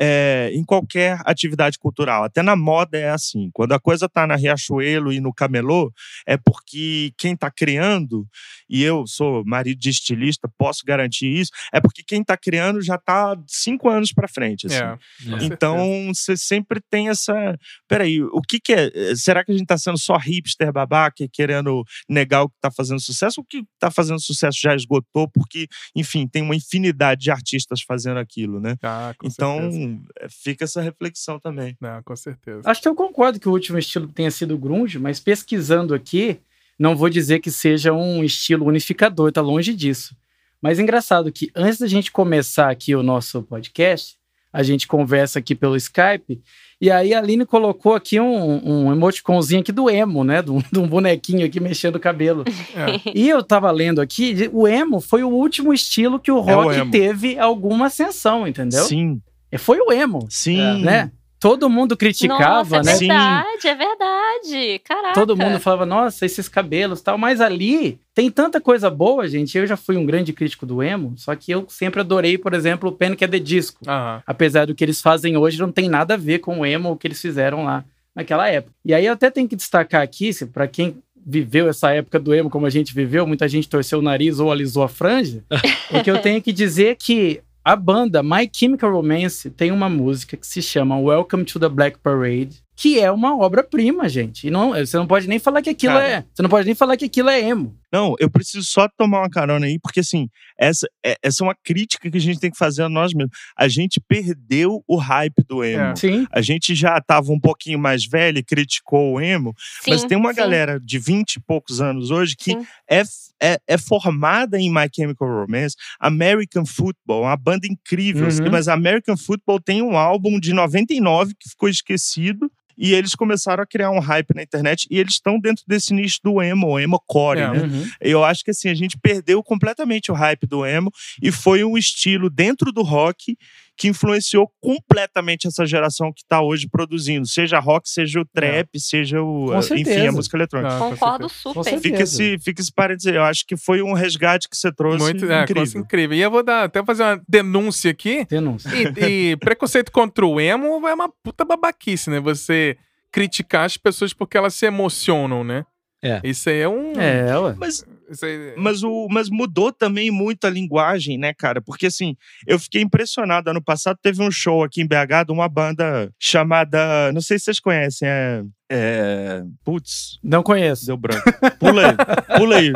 é, 0.00 0.50
em 0.54 0.64
qualquer 0.64 1.20
atividade 1.26 1.78
cultural. 1.78 2.24
Até 2.24 2.42
na 2.42 2.56
moda 2.56 2.96
é 2.96 3.10
assim. 3.10 3.50
Quando 3.52 3.72
a 3.72 3.78
coisa 3.78 4.06
está 4.06 4.26
na 4.26 4.34
Riachuelo 4.34 5.12
e 5.12 5.20
no 5.20 5.34
Camelô, 5.34 5.92
é 6.26 6.38
porque 6.38 7.12
quem 7.18 7.34
está 7.34 7.50
criando, 7.50 8.26
e 8.68 8.82
eu 8.82 9.06
sou 9.06 9.44
marido 9.44 9.78
de 9.78 9.90
estilista, 9.90 10.50
posso 10.56 10.84
garantir 10.86 11.26
isso, 11.26 11.50
é 11.72 11.80
porque 11.80 12.02
quem 12.02 12.22
está 12.22 12.36
criando 12.36 12.80
já 12.80 12.94
está 12.94 13.36
cinco 13.46 13.90
anos 13.90 14.10
para 14.12 14.26
frente. 14.26 14.66
Assim. 14.66 14.76
É, 14.76 15.44
então, 15.44 16.10
você 16.14 16.34
sempre 16.34 16.80
tem 16.90 17.10
essa. 17.10 17.58
Peraí, 17.86 18.22
o 18.22 18.40
que, 18.40 18.58
que 18.58 18.72
é? 18.72 19.14
Será 19.14 19.44
que 19.44 19.50
a 19.50 19.54
gente 19.54 19.64
está 19.64 19.76
sendo 19.76 19.98
só 19.98 20.16
hipster 20.16 20.72
babaca 20.72 21.26
querendo 21.30 21.84
negar 22.08 22.42
o 22.42 22.48
que 22.48 22.56
está 22.56 22.70
fazendo 22.70 23.00
sucesso? 23.00 23.42
O 23.42 23.44
que 23.44 23.58
está 23.74 23.90
fazendo 23.90 24.20
sucesso 24.20 24.58
já 24.62 24.74
esgotou, 24.74 25.28
porque, 25.28 25.66
enfim, 25.94 26.26
tem 26.26 26.42
uma 26.42 26.56
infinidade 26.56 27.20
de 27.20 27.30
artistas 27.30 27.82
fazendo 27.82 28.18
aquilo, 28.18 28.60
né? 28.60 28.76
Ah, 28.82 29.12
então, 29.22 29.70
certeza. 29.70 29.89
É, 30.18 30.28
fica 30.28 30.64
essa 30.64 30.80
reflexão 30.80 31.38
também. 31.38 31.76
Não, 31.80 32.02
com 32.02 32.14
certeza. 32.16 32.62
Acho 32.64 32.82
que 32.82 32.88
eu 32.88 32.94
concordo 32.94 33.40
que 33.40 33.48
o 33.48 33.52
último 33.52 33.78
estilo 33.78 34.08
tenha 34.08 34.30
sido 34.30 34.58
grunge, 34.58 34.98
mas 34.98 35.20
pesquisando 35.20 35.94
aqui, 35.94 36.40
não 36.78 36.96
vou 36.96 37.08
dizer 37.08 37.40
que 37.40 37.50
seja 37.50 37.92
um 37.92 38.24
estilo 38.24 38.66
unificador, 38.66 39.32
tá 39.32 39.40
longe 39.40 39.74
disso. 39.74 40.16
Mas 40.60 40.78
é 40.78 40.82
engraçado 40.82 41.32
que 41.32 41.50
antes 41.54 41.78
da 41.78 41.86
gente 41.86 42.10
começar 42.12 42.70
aqui 42.70 42.94
o 42.94 43.02
nosso 43.02 43.42
podcast, 43.42 44.18
a 44.52 44.62
gente 44.62 44.86
conversa 44.86 45.38
aqui 45.38 45.54
pelo 45.54 45.76
Skype, 45.76 46.42
e 46.80 46.90
aí 46.90 47.12
a 47.12 47.18
Aline 47.18 47.44
colocou 47.44 47.94
aqui 47.94 48.18
um, 48.18 48.86
um 48.86 48.92
emoticonzinho 48.92 49.60
aqui 49.60 49.70
do 49.70 49.90
emo, 49.90 50.24
né? 50.24 50.42
De 50.42 50.50
um, 50.50 50.58
de 50.58 50.78
um 50.78 50.88
bonequinho 50.88 51.44
aqui 51.46 51.60
mexendo 51.60 51.96
o 51.96 52.00
cabelo. 52.00 52.44
É. 52.74 53.10
E 53.14 53.28
eu 53.28 53.42
tava 53.42 53.70
lendo 53.70 54.00
aqui, 54.00 54.48
o 54.52 54.66
emo 54.66 55.00
foi 55.00 55.22
o 55.22 55.28
último 55.28 55.72
estilo 55.74 56.18
que 56.18 56.32
o 56.32 56.40
rock 56.40 56.76
é 56.76 56.82
o 56.82 56.90
teve 56.90 57.38
alguma 57.38 57.86
ascensão, 57.86 58.46
entendeu? 58.46 58.84
Sim. 58.84 59.20
É, 59.50 59.58
foi 59.58 59.78
o 59.80 59.92
emo. 59.92 60.26
Sim. 60.30 60.82
Né? 60.82 61.10
Todo 61.40 61.70
mundo 61.70 61.96
criticava, 61.96 62.76
nossa, 62.76 63.02
é 63.02 63.08
né? 63.08 63.16
É 63.16 63.44
verdade, 63.46 63.62
Sim. 63.62 63.68
é 63.68 63.74
verdade. 63.74 64.78
Caraca. 64.84 65.14
Todo 65.14 65.34
mundo 65.34 65.58
falava, 65.58 65.86
nossa, 65.86 66.26
esses 66.26 66.50
cabelos 66.50 67.00
tal. 67.00 67.16
Mas 67.16 67.40
ali 67.40 67.98
tem 68.14 68.30
tanta 68.30 68.60
coisa 68.60 68.90
boa, 68.90 69.26
gente. 69.26 69.56
Eu 69.56 69.66
já 69.66 69.74
fui 69.74 69.96
um 69.96 70.04
grande 70.04 70.34
crítico 70.34 70.66
do 70.66 70.82
emo, 70.82 71.14
só 71.16 71.34
que 71.34 71.50
eu 71.50 71.64
sempre 71.66 72.00
adorei, 72.00 72.36
por 72.36 72.52
exemplo, 72.52 72.90
o 72.90 72.92
Panic! 72.92 73.24
at 73.24 73.30
the 73.30 73.38
Disco. 73.38 73.80
Uhum. 73.86 74.20
Apesar 74.26 74.66
do 74.66 74.74
que 74.74 74.84
eles 74.84 75.00
fazem 75.00 75.34
hoje, 75.38 75.58
não 75.58 75.72
tem 75.72 75.88
nada 75.88 76.12
a 76.12 76.18
ver 76.18 76.40
com 76.40 76.60
o 76.60 76.66
emo 76.66 76.94
que 76.94 77.06
eles 77.06 77.20
fizeram 77.20 77.64
lá 77.64 77.86
naquela 78.14 78.46
época. 78.46 78.74
E 78.84 78.92
aí 78.92 79.06
eu 79.06 79.14
até 79.14 79.30
tenho 79.30 79.48
que 79.48 79.56
destacar 79.56 80.02
aqui, 80.02 80.30
para 80.44 80.68
quem 80.68 80.98
viveu 81.24 81.68
essa 81.68 81.90
época 81.90 82.18
do 82.18 82.34
emo 82.34 82.50
como 82.50 82.66
a 82.66 82.70
gente 82.70 82.94
viveu, 82.94 83.26
muita 83.26 83.48
gente 83.48 83.68
torceu 83.68 83.98
o 83.98 84.02
nariz 84.02 84.40
ou 84.40 84.50
alisou 84.50 84.82
a 84.82 84.88
franja, 84.88 85.42
o 85.90 86.02
que 86.02 86.10
eu 86.10 86.20
tenho 86.20 86.40
que 86.42 86.52
dizer 86.52 86.88
é 86.88 86.94
que 86.94 87.40
a 87.64 87.76
banda 87.76 88.22
My 88.22 88.48
Chemical 88.50 88.90
Romance 88.90 89.50
tem 89.50 89.70
uma 89.70 89.88
música 89.88 90.36
que 90.36 90.46
se 90.46 90.62
chama 90.62 90.98
Welcome 90.98 91.44
to 91.44 91.60
the 91.60 91.68
Black 91.68 91.98
Parade, 91.98 92.62
que 92.80 92.98
é 92.98 93.12
uma 93.12 93.36
obra-prima, 93.36 94.08
gente. 94.08 94.46
E 94.46 94.50
não, 94.50 94.70
você 94.70 94.96
não 94.96 95.06
pode 95.06 95.28
nem 95.28 95.38
falar 95.38 95.60
que 95.60 95.68
aquilo 95.68 95.92
Cara, 95.92 96.08
é. 96.08 96.24
Você 96.32 96.40
não 96.40 96.48
pode 96.48 96.64
nem 96.64 96.74
falar 96.74 96.96
que 96.96 97.04
aquilo 97.04 97.28
é 97.28 97.38
emo. 97.38 97.76
Não, 97.92 98.14
eu 98.18 98.30
preciso 98.30 98.64
só 98.64 98.88
tomar 98.96 99.18
uma 99.18 99.28
carona 99.28 99.66
aí, 99.66 99.78
porque 99.78 100.00
assim, 100.00 100.30
essa, 100.58 100.88
é, 101.04 101.14
essa 101.22 101.42
é 101.42 101.46
uma 101.46 101.54
crítica 101.62 102.10
que 102.10 102.16
a 102.16 102.20
gente 102.20 102.40
tem 102.40 102.50
que 102.50 102.56
fazer 102.56 102.84
a 102.84 102.88
nós 102.88 103.12
mesmos. 103.12 103.36
A 103.54 103.68
gente 103.68 104.00
perdeu 104.00 104.82
o 104.88 104.96
hype 104.96 105.44
do 105.46 105.62
emo. 105.62 105.90
É. 105.90 105.96
Sim. 105.96 106.26
A 106.32 106.40
gente 106.40 106.74
já 106.74 106.96
estava 106.96 107.30
um 107.30 107.38
pouquinho 107.38 107.78
mais 107.78 108.06
velho 108.06 108.38
e 108.38 108.42
criticou 108.42 109.12
o 109.12 109.20
emo, 109.20 109.54
sim, 109.82 109.90
mas 109.90 110.02
tem 110.04 110.16
uma 110.16 110.30
sim. 110.30 110.38
galera 110.38 110.80
de 110.80 110.98
20 110.98 111.34
e 111.34 111.40
poucos 111.40 111.82
anos 111.82 112.10
hoje 112.10 112.34
que 112.34 112.56
é, 112.88 113.02
é, 113.42 113.58
é, 113.68 113.76
formada 113.76 114.58
em 114.58 114.72
My 114.72 114.88
Chemical 114.90 115.28
Romance, 115.28 115.76
American 116.00 116.64
Football, 116.64 117.24
uma 117.24 117.36
banda 117.36 117.66
incrível, 117.66 118.26
uhum. 118.26 118.50
mas 118.50 118.68
American 118.68 119.18
Football 119.18 119.60
tem 119.60 119.82
um 119.82 119.98
álbum 119.98 120.40
de 120.40 120.54
99 120.54 121.34
que 121.38 121.50
ficou 121.50 121.68
esquecido 121.68 122.50
e 122.80 122.94
eles 122.94 123.14
começaram 123.14 123.62
a 123.62 123.66
criar 123.66 123.90
um 123.90 123.98
hype 123.98 124.34
na 124.34 124.42
internet 124.42 124.88
e 124.90 124.98
eles 124.98 125.12
estão 125.12 125.38
dentro 125.38 125.62
desse 125.68 125.92
nicho 125.92 126.18
do 126.24 126.40
emo, 126.40 126.80
emo 126.80 126.98
core, 127.06 127.40
é, 127.40 127.50
né? 127.50 127.60
Uhum. 127.60 127.86
Eu 128.00 128.24
acho 128.24 128.42
que 128.42 128.50
assim, 128.50 128.70
a 128.70 128.74
gente 128.74 128.98
perdeu 128.98 129.42
completamente 129.42 130.10
o 130.10 130.14
hype 130.14 130.46
do 130.46 130.64
emo 130.64 130.90
e 131.22 131.30
foi 131.30 131.62
um 131.62 131.76
estilo 131.76 132.30
dentro 132.30 132.72
do 132.72 132.82
rock 132.82 133.36
que 133.76 133.88
influenciou 133.88 134.50
completamente 134.60 135.46
essa 135.46 135.64
geração 135.64 136.12
que 136.12 136.20
está 136.22 136.42
hoje 136.42 136.68
produzindo, 136.68 137.26
seja 137.26 137.58
rock, 137.58 137.88
seja 137.88 138.20
o 138.20 138.24
trap, 138.26 138.68
é. 138.74 138.78
seja 138.78 139.22
o, 139.22 139.54
enfim, 139.74 140.06
a 140.06 140.12
música 140.12 140.36
eletrônica. 140.36 140.78
Não, 140.78 140.90
Concordo 140.90 141.28
super. 141.28 141.80
Fica 141.80 142.02
esse, 142.02 142.38
fica 142.38 142.60
esse 142.60 142.72
parênteses. 142.72 143.14
Eu 143.14 143.22
acho 143.22 143.46
que 143.46 143.56
foi 143.56 143.82
um 143.82 143.92
resgate 143.92 144.48
que 144.48 144.56
você 144.56 144.70
trouxe 144.70 144.98
Muito, 144.98 145.30
é, 145.30 145.42
incrível. 145.42 145.80
incrível. 145.80 146.16
E 146.16 146.20
eu 146.20 146.30
vou 146.30 146.42
dar, 146.42 146.64
até 146.64 146.84
fazer 146.84 147.02
uma 147.02 147.22
denúncia 147.28 147.90
aqui. 147.90 148.26
Denúncia. 148.28 148.70
E, 148.70 149.32
e 149.32 149.36
preconceito 149.40 149.90
contra 149.90 150.26
o 150.26 150.40
emo 150.40 150.86
é 150.86 150.94
uma 150.94 151.08
puta 151.22 151.44
babaquice, 151.44 152.10
né? 152.10 152.20
Você 152.20 152.76
criticar 153.10 153.64
as 153.64 153.76
pessoas 153.76 154.12
porque 154.12 154.36
elas 154.36 154.54
se 154.54 154.66
emocionam, 154.66 155.42
né? 155.42 155.64
É. 156.02 156.20
Isso 156.24 156.48
aí 156.48 156.60
é 156.60 156.68
um. 156.68 156.92
É, 156.98 157.38
ué. 157.38 157.54
Mas, 157.58 157.84
aí... 158.22 158.54
mas, 158.56 158.82
o, 158.82 159.08
mas 159.10 159.28
mudou 159.28 159.72
também 159.72 160.10
muito 160.10 160.46
a 160.46 160.50
linguagem, 160.50 161.18
né, 161.18 161.32
cara? 161.32 161.60
Porque 161.60 161.86
assim, 161.86 162.16
eu 162.46 162.58
fiquei 162.58 162.82
impressionado. 162.82 163.50
Ano 163.50 163.62
passado 163.62 163.98
teve 164.02 164.22
um 164.22 164.30
show 164.30 164.62
aqui 164.62 164.82
em 164.82 164.86
BH 164.86 165.26
de 165.26 165.32
uma 165.32 165.48
banda 165.48 166.12
chamada. 166.18 167.12
Não 167.12 167.20
sei 167.20 167.38
se 167.38 167.46
vocês 167.46 167.60
conhecem, 167.60 168.08
é. 168.08 168.42
É. 168.72 169.42
Putz. 169.64 170.18
Não 170.22 170.42
conheço. 170.42 170.86
Deu 170.86 170.96
branco. 170.96 171.24
Pula 171.58 171.88
aí. 171.88 171.96
Pula 172.38 172.56
aí. 172.56 172.72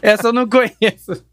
Essa 0.00 0.28
eu 0.28 0.32
não 0.32 0.48
conheço. 0.48 1.24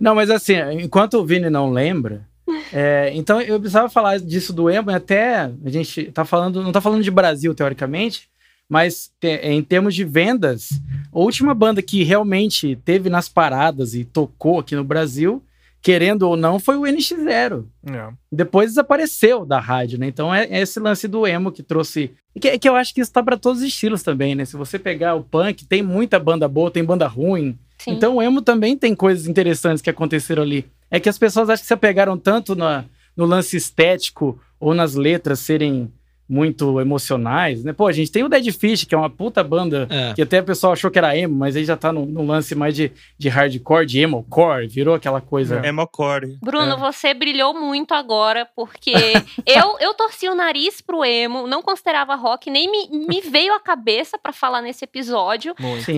Não, 0.00 0.14
mas 0.14 0.30
assim, 0.30 0.54
enquanto 0.80 1.14
o 1.14 1.26
Vini 1.26 1.50
não 1.50 1.70
lembra, 1.70 2.26
é, 2.72 3.10
então 3.14 3.40
eu 3.40 3.58
precisava 3.58 3.88
falar 3.88 4.18
disso 4.18 4.52
do 4.52 4.70
emo, 4.70 4.90
até 4.90 5.50
a 5.64 5.68
gente 5.68 6.04
tá 6.12 6.24
falando, 6.24 6.62
não 6.62 6.72
tá 6.72 6.80
falando 6.80 7.02
de 7.02 7.10
Brasil 7.10 7.54
teoricamente, 7.54 8.29
mas 8.70 9.10
em 9.20 9.60
termos 9.64 9.96
de 9.96 10.04
vendas, 10.04 10.80
a 11.12 11.18
última 11.18 11.52
banda 11.52 11.82
que 11.82 12.04
realmente 12.04 12.76
teve 12.84 13.10
nas 13.10 13.28
paradas 13.28 13.94
e 13.94 14.04
tocou 14.04 14.60
aqui 14.60 14.76
no 14.76 14.84
Brasil, 14.84 15.42
querendo 15.82 16.22
ou 16.22 16.36
não, 16.36 16.60
foi 16.60 16.76
o 16.76 16.82
NX0. 16.82 17.64
É. 17.90 18.08
Depois 18.30 18.70
desapareceu 18.70 19.44
da 19.44 19.58
rádio, 19.58 19.98
né? 19.98 20.06
Então 20.06 20.32
é, 20.32 20.44
é 20.44 20.60
esse 20.60 20.78
lance 20.78 21.08
do 21.08 21.26
emo 21.26 21.50
que 21.50 21.64
trouxe. 21.64 22.12
Que, 22.40 22.56
que 22.60 22.68
eu 22.68 22.76
acho 22.76 22.94
que 22.94 23.00
isso 23.00 23.12
tá 23.12 23.20
para 23.24 23.36
todos 23.36 23.60
os 23.60 23.66
estilos 23.66 24.04
também, 24.04 24.36
né? 24.36 24.44
Se 24.44 24.56
você 24.56 24.78
pegar 24.78 25.16
o 25.16 25.24
punk, 25.24 25.66
tem 25.66 25.82
muita 25.82 26.20
banda 26.20 26.46
boa, 26.46 26.70
tem 26.70 26.84
banda 26.84 27.08
ruim. 27.08 27.58
Sim. 27.76 27.90
Então 27.90 28.16
o 28.16 28.22
emo 28.22 28.40
também 28.40 28.76
tem 28.76 28.94
coisas 28.94 29.26
interessantes 29.26 29.82
que 29.82 29.90
aconteceram 29.90 30.44
ali. 30.44 30.64
É 30.88 31.00
que 31.00 31.08
as 31.08 31.18
pessoas 31.18 31.50
acho 31.50 31.62
que 31.62 31.66
se 31.66 31.74
apegaram 31.74 32.16
tanto 32.16 32.54
na, 32.54 32.84
no 33.16 33.24
lance 33.24 33.56
estético 33.56 34.38
ou 34.60 34.74
nas 34.74 34.94
letras 34.94 35.40
serem 35.40 35.90
muito 36.30 36.80
emocionais, 36.80 37.64
né? 37.64 37.72
Pô, 37.72 37.88
a 37.88 37.92
gente 37.92 38.12
tem 38.12 38.22
o 38.22 38.28
Dead 38.28 38.52
Fish, 38.52 38.84
que 38.84 38.94
é 38.94 38.98
uma 38.98 39.10
puta 39.10 39.42
banda, 39.42 39.88
é. 39.90 40.14
que 40.14 40.22
até 40.22 40.40
o 40.40 40.44
pessoal 40.44 40.74
achou 40.74 40.88
que 40.88 40.96
era 40.96 41.16
emo, 41.16 41.34
mas 41.34 41.56
aí 41.56 41.64
já 41.64 41.76
tá 41.76 41.92
no, 41.92 42.06
no 42.06 42.24
lance 42.24 42.54
mais 42.54 42.76
de, 42.76 42.92
de 43.18 43.28
hardcore, 43.28 43.84
de 43.84 43.98
emo-core, 43.98 44.68
virou 44.68 44.94
aquela 44.94 45.20
coisa... 45.20 45.60
É. 45.64 45.70
Emo-core. 45.70 46.38
Bruno, 46.40 46.74
é. 46.74 46.76
você 46.76 47.12
brilhou 47.12 47.52
muito 47.52 47.94
agora, 47.94 48.46
porque 48.54 48.92
eu, 49.44 49.76
eu 49.80 49.92
torci 49.94 50.28
o 50.28 50.34
nariz 50.36 50.80
pro 50.80 51.04
emo, 51.04 51.48
não 51.48 51.62
considerava 51.62 52.14
rock, 52.14 52.48
nem 52.48 52.70
me, 52.70 53.06
me 53.08 53.20
veio 53.20 53.52
à 53.52 53.58
cabeça 53.58 54.16
para 54.16 54.32
falar 54.32 54.62
nesse 54.62 54.84
episódio, 54.84 55.52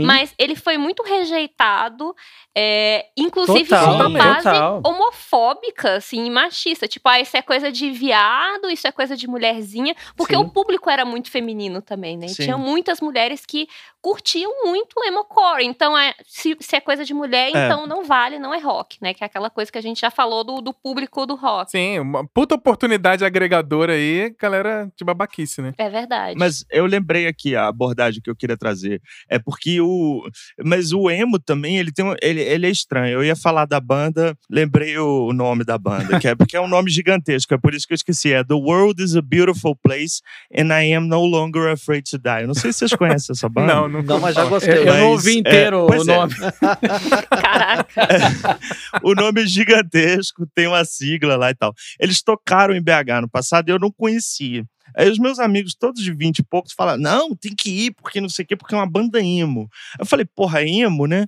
mas 0.07 0.33
ele 0.39 0.57
foi 0.57 0.78
muito 0.78 1.03
rejeitado, 1.03 2.14
é, 2.57 3.05
inclusive 3.18 3.68
total, 3.68 3.95
uma 3.97 4.09
base 4.09 4.45
total. 4.45 4.80
homofóbica, 4.83 5.97
assim, 5.97 6.30
machista, 6.30 6.89
tipo, 6.89 7.07
ah, 7.07 7.20
isso 7.20 7.37
é 7.37 7.43
coisa 7.43 7.70
de 7.70 7.91
viado, 7.91 8.70
isso 8.70 8.87
é 8.87 8.93
coisa 8.93 9.14
de 9.14 9.28
mulherzinha, 9.28 9.95
porque 10.23 10.37
Sim. 10.37 10.41
o 10.41 10.49
público 10.49 10.89
era 10.89 11.05
muito 11.05 11.31
feminino 11.31 11.83
também, 11.83 12.16
né? 12.16 12.27
Tinha 12.29 12.57
muitas 12.57 13.01
mulheres 13.01 13.45
que 13.45 13.66
curtiam 14.01 14.51
muito 14.64 14.95
o 14.97 15.05
emo-core. 15.05 15.64
Então, 15.64 15.99
é, 15.99 16.14
se, 16.25 16.57
se, 16.61 16.77
é 16.77 16.81
coisa 16.81 17.05
de 17.05 17.12
mulher, 17.12 17.51
é. 17.55 17.66
então 17.66 17.89
não 17.89 18.05
vale, 18.05 18.39
não 18.39 18.55
é 18.55 18.59
rock, 18.59 18.99
né? 19.03 19.12
Que 19.12 19.25
é 19.25 19.27
aquela 19.27 19.51
coisa 19.51 19.70
que 19.70 19.79
a 19.79 19.83
gente 19.83 20.01
já 20.01 20.11
falou 20.11 20.45
do, 20.45 20.61
do 20.61 20.73
público 20.73 21.27
do 21.27 21.35
rock. 21.35 21.73
Sim, 21.73 21.99
uma 21.99 22.25
puta 22.25 22.55
oportunidade 22.55 23.25
agregadora 23.25 23.95
aí, 23.95 24.33
galera 24.41 24.89
de 24.97 25.05
babaquice, 25.05 25.61
né? 25.61 25.75
É 25.77 25.91
verdade. 25.91 26.37
Mas 26.39 26.64
eu 26.70 26.87
lembrei 26.87 27.27
aqui 27.27 27.57
a 27.57 27.66
abordagem 27.66 28.23
que 28.23 28.31
eu 28.31 28.37
queria 28.37 28.57
trazer. 28.57 29.03
É 29.29 29.41
porque 29.41 29.81
o... 29.81 30.23
Mas 30.64 30.93
o 30.93 31.11
emo 31.11 31.41
também, 31.41 31.79
ele 31.79 31.91
tem 31.91 32.05
um, 32.05 32.14
ele, 32.23 32.43
ele 32.43 32.66
é 32.66 32.70
estranho. 32.70 33.14
Eu 33.14 33.25
ia 33.25 33.35
falar 33.35 33.66
da 33.66 33.81
banda, 33.81 34.37
lembrei 34.49 34.97
o 34.99 35.33
nome 35.33 35.64
da 35.64 35.77
banda, 35.79 36.20
que 36.20 36.29
é 36.29 36.35
porque 36.35 36.57
é 36.57 36.61
um 36.61 36.68
nome 36.68 36.91
gigantesco, 36.91 37.55
é 37.55 37.59
por 37.59 37.75
isso 37.75 37.87
que 37.87 37.93
eu 37.93 37.97
esqueci. 37.97 38.33
É 38.33 38.45
The 38.45 38.55
World 38.55 39.03
is 39.03 39.16
a 39.16 39.23
Beautiful 39.23 39.77
Place 39.77 40.12
and 40.55 40.73
I 40.73 40.93
Am 40.95 41.09
No 41.09 41.25
Longer 41.25 41.71
Afraid 41.71 42.05
to 42.11 42.19
Die. 42.19 42.43
Eu 42.43 42.49
não 42.49 42.55
sei 42.55 42.73
se 42.73 42.81
vocês 42.81 42.95
conhecem 42.95 43.33
essa 43.33 43.49
banda. 43.51 43.75
não, 43.75 43.89
não, 43.89 44.03
não 44.03 44.21
mas 44.21 44.35
já 44.35 44.45
gostei. 44.45 44.79
Eu, 44.79 44.85
eu 44.85 44.95
não 44.95 45.11
ouvi 45.13 45.39
inteiro 45.39 45.89
é, 45.91 45.97
o 45.97 46.03
é. 46.03 46.05
nome. 46.05 46.35
É. 46.35 47.27
Caraca. 47.37 48.59
o 49.03 49.15
nome 49.15 49.43
é 49.43 49.47
gigantesco, 49.47 50.47
tem 50.55 50.67
uma 50.67 50.85
sigla 50.85 51.37
lá 51.37 51.51
e 51.51 51.55
tal. 51.55 51.73
Eles 51.99 52.23
tocaram 52.23 52.75
em 52.75 52.83
BH 52.83 53.23
no 53.23 53.31
passado 53.31 53.69
e 53.69 53.73
eu 53.73 53.79
não 53.79 53.91
conhecia. 53.91 54.65
Aí 54.97 55.11
os 55.11 55.18
meus 55.18 55.38
amigos, 55.38 55.74
todos 55.74 56.03
de 56.03 56.12
20 56.12 56.38
e 56.38 56.43
poucos, 56.43 56.72
falam: 56.72 56.97
não, 56.97 57.34
tem 57.34 57.55
que 57.55 57.70
ir, 57.86 57.90
porque 57.93 58.20
não 58.20 58.28
sei 58.28 58.45
o 58.45 58.49
quê, 58.49 58.57
porque 58.57 58.74
é 58.74 58.78
uma 58.78 58.88
banda 58.88 59.20
emo. 59.20 59.68
Eu 59.99 60.07
falei, 60.07 60.24
porra, 60.24 60.62
emo, 60.62 61.07
né? 61.07 61.26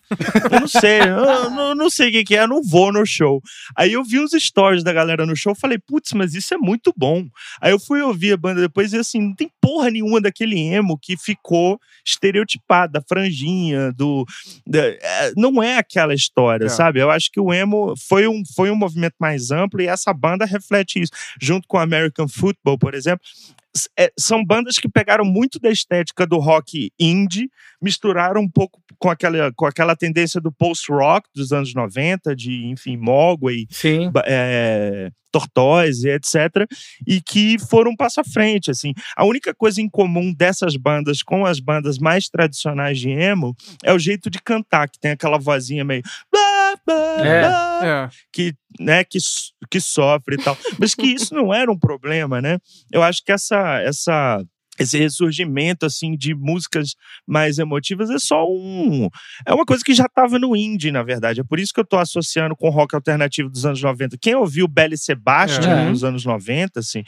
Eu 0.50 0.60
não 0.60 0.68
sei, 0.68 1.00
eu 1.00 1.50
não, 1.50 1.74
não 1.74 1.90
sei 1.90 2.08
o 2.08 2.24
que, 2.24 2.36
é, 2.36 2.42
eu 2.42 2.48
não 2.48 2.62
vou 2.62 2.92
no 2.92 3.04
show. 3.04 3.42
Aí 3.76 3.92
eu 3.92 4.04
vi 4.04 4.20
uns 4.20 4.32
stories 4.32 4.82
da 4.82 4.92
galera 4.92 5.26
no 5.26 5.36
show, 5.36 5.54
falei, 5.54 5.78
putz, 5.78 6.12
mas 6.12 6.34
isso 6.34 6.54
é 6.54 6.56
muito 6.56 6.92
bom. 6.96 7.26
Aí 7.60 7.72
eu 7.72 7.78
fui 7.78 8.02
ouvir 8.02 8.32
a 8.32 8.36
banda 8.36 8.60
depois 8.60 8.92
e 8.92 8.98
assim, 8.98 9.20
não 9.20 9.34
tem 9.34 9.50
porra 9.60 9.90
nenhuma 9.90 10.20
daquele 10.20 10.58
emo 10.58 10.98
que 10.98 11.16
ficou 11.16 11.78
estereotipado, 12.04 12.92
da 12.92 13.02
franjinha, 13.02 13.92
do. 13.92 14.24
Da, 14.66 14.80
é, 14.80 15.32
não 15.36 15.62
é 15.62 15.78
aquela 15.78 16.14
história, 16.14 16.66
é. 16.66 16.68
sabe? 16.68 17.00
Eu 17.00 17.10
acho 17.10 17.30
que 17.30 17.40
o 17.40 17.52
emo 17.52 17.94
foi 17.96 18.28
um, 18.28 18.42
foi 18.54 18.70
um 18.70 18.76
movimento 18.76 19.14
mais 19.18 19.50
amplo 19.50 19.80
e 19.80 19.86
essa 19.86 20.12
banda 20.12 20.44
reflete 20.44 21.00
isso. 21.00 21.12
Junto 21.40 21.66
com 21.66 21.76
o 21.76 21.80
American 21.80 22.28
Football, 22.28 22.78
por 22.78 22.94
exemplo, 22.94 23.24
é, 23.98 24.12
são 24.18 24.44
bandas 24.44 24.78
que 24.78 24.88
pegaram 24.88 25.24
muito 25.24 25.58
da 25.58 25.70
estética 25.70 26.26
do 26.26 26.38
rock 26.38 26.90
indie, 26.98 27.50
misturaram 27.82 28.40
um 28.40 28.48
pouco 28.48 28.80
com 28.98 29.10
aquela, 29.10 29.52
com 29.54 29.66
aquela 29.66 29.96
tendência 29.96 30.40
do 30.40 30.52
post-rock 30.52 31.28
dos 31.34 31.52
anos 31.52 31.74
90, 31.74 32.34
de, 32.36 32.66
enfim, 32.66 32.96
Mogwai, 32.96 33.66
é, 34.26 35.10
Tortoise, 35.32 36.08
etc., 36.08 36.64
e 37.04 37.20
que 37.20 37.58
foram 37.58 37.90
um 37.90 37.96
passo 37.96 38.20
à 38.20 38.24
frente, 38.24 38.70
assim. 38.70 38.92
A 39.16 39.24
única 39.24 39.52
coisa 39.52 39.82
em 39.82 39.88
comum 39.88 40.32
dessas 40.32 40.76
bandas 40.76 41.22
com 41.24 41.44
as 41.44 41.58
bandas 41.58 41.98
mais 41.98 42.28
tradicionais 42.28 43.00
de 43.00 43.10
emo 43.10 43.56
é 43.82 43.92
o 43.92 43.98
jeito 43.98 44.30
de 44.30 44.40
cantar, 44.40 44.88
que 44.88 45.00
tem 45.00 45.10
aquela 45.10 45.38
vozinha 45.38 45.84
meio... 45.84 46.02
é. 47.84 48.08
que 48.32 48.54
né 48.78 49.04
que, 49.04 49.18
que 49.70 49.80
sofre 49.80 50.36
e 50.36 50.38
tal 50.38 50.56
mas 50.78 50.94
que 50.94 51.06
isso 51.06 51.34
não 51.34 51.52
era 51.52 51.70
um 51.70 51.78
problema 51.78 52.40
né 52.40 52.58
eu 52.92 53.02
acho 53.02 53.22
que 53.24 53.32
essa 53.32 53.80
essa 53.80 54.42
esse 54.78 54.98
ressurgimento 54.98 55.86
assim 55.86 56.16
de 56.16 56.34
músicas 56.34 56.94
mais 57.26 57.58
emotivas 57.58 58.10
é 58.10 58.18
só 58.18 58.44
um 58.48 59.08
é 59.46 59.54
uma 59.54 59.64
coisa 59.64 59.84
que 59.84 59.94
já 59.94 60.04
estava 60.04 60.38
no 60.38 60.56
indie 60.56 60.90
na 60.90 61.02
verdade 61.02 61.40
é 61.40 61.44
por 61.44 61.58
isso 61.58 61.72
que 61.72 61.80
eu 61.80 61.84
estou 61.84 61.98
associando 61.98 62.56
com 62.56 62.68
o 62.68 62.70
rock 62.70 62.94
alternativo 62.94 63.48
dos 63.48 63.64
anos 63.64 63.80
90 63.80 64.16
quem 64.20 64.34
ouviu 64.34 64.66
Belly 64.66 64.98
Sebastian 64.98 65.70
é. 65.70 65.88
nos 65.88 66.02
anos 66.02 66.24
90 66.24 66.80
assim 66.80 67.04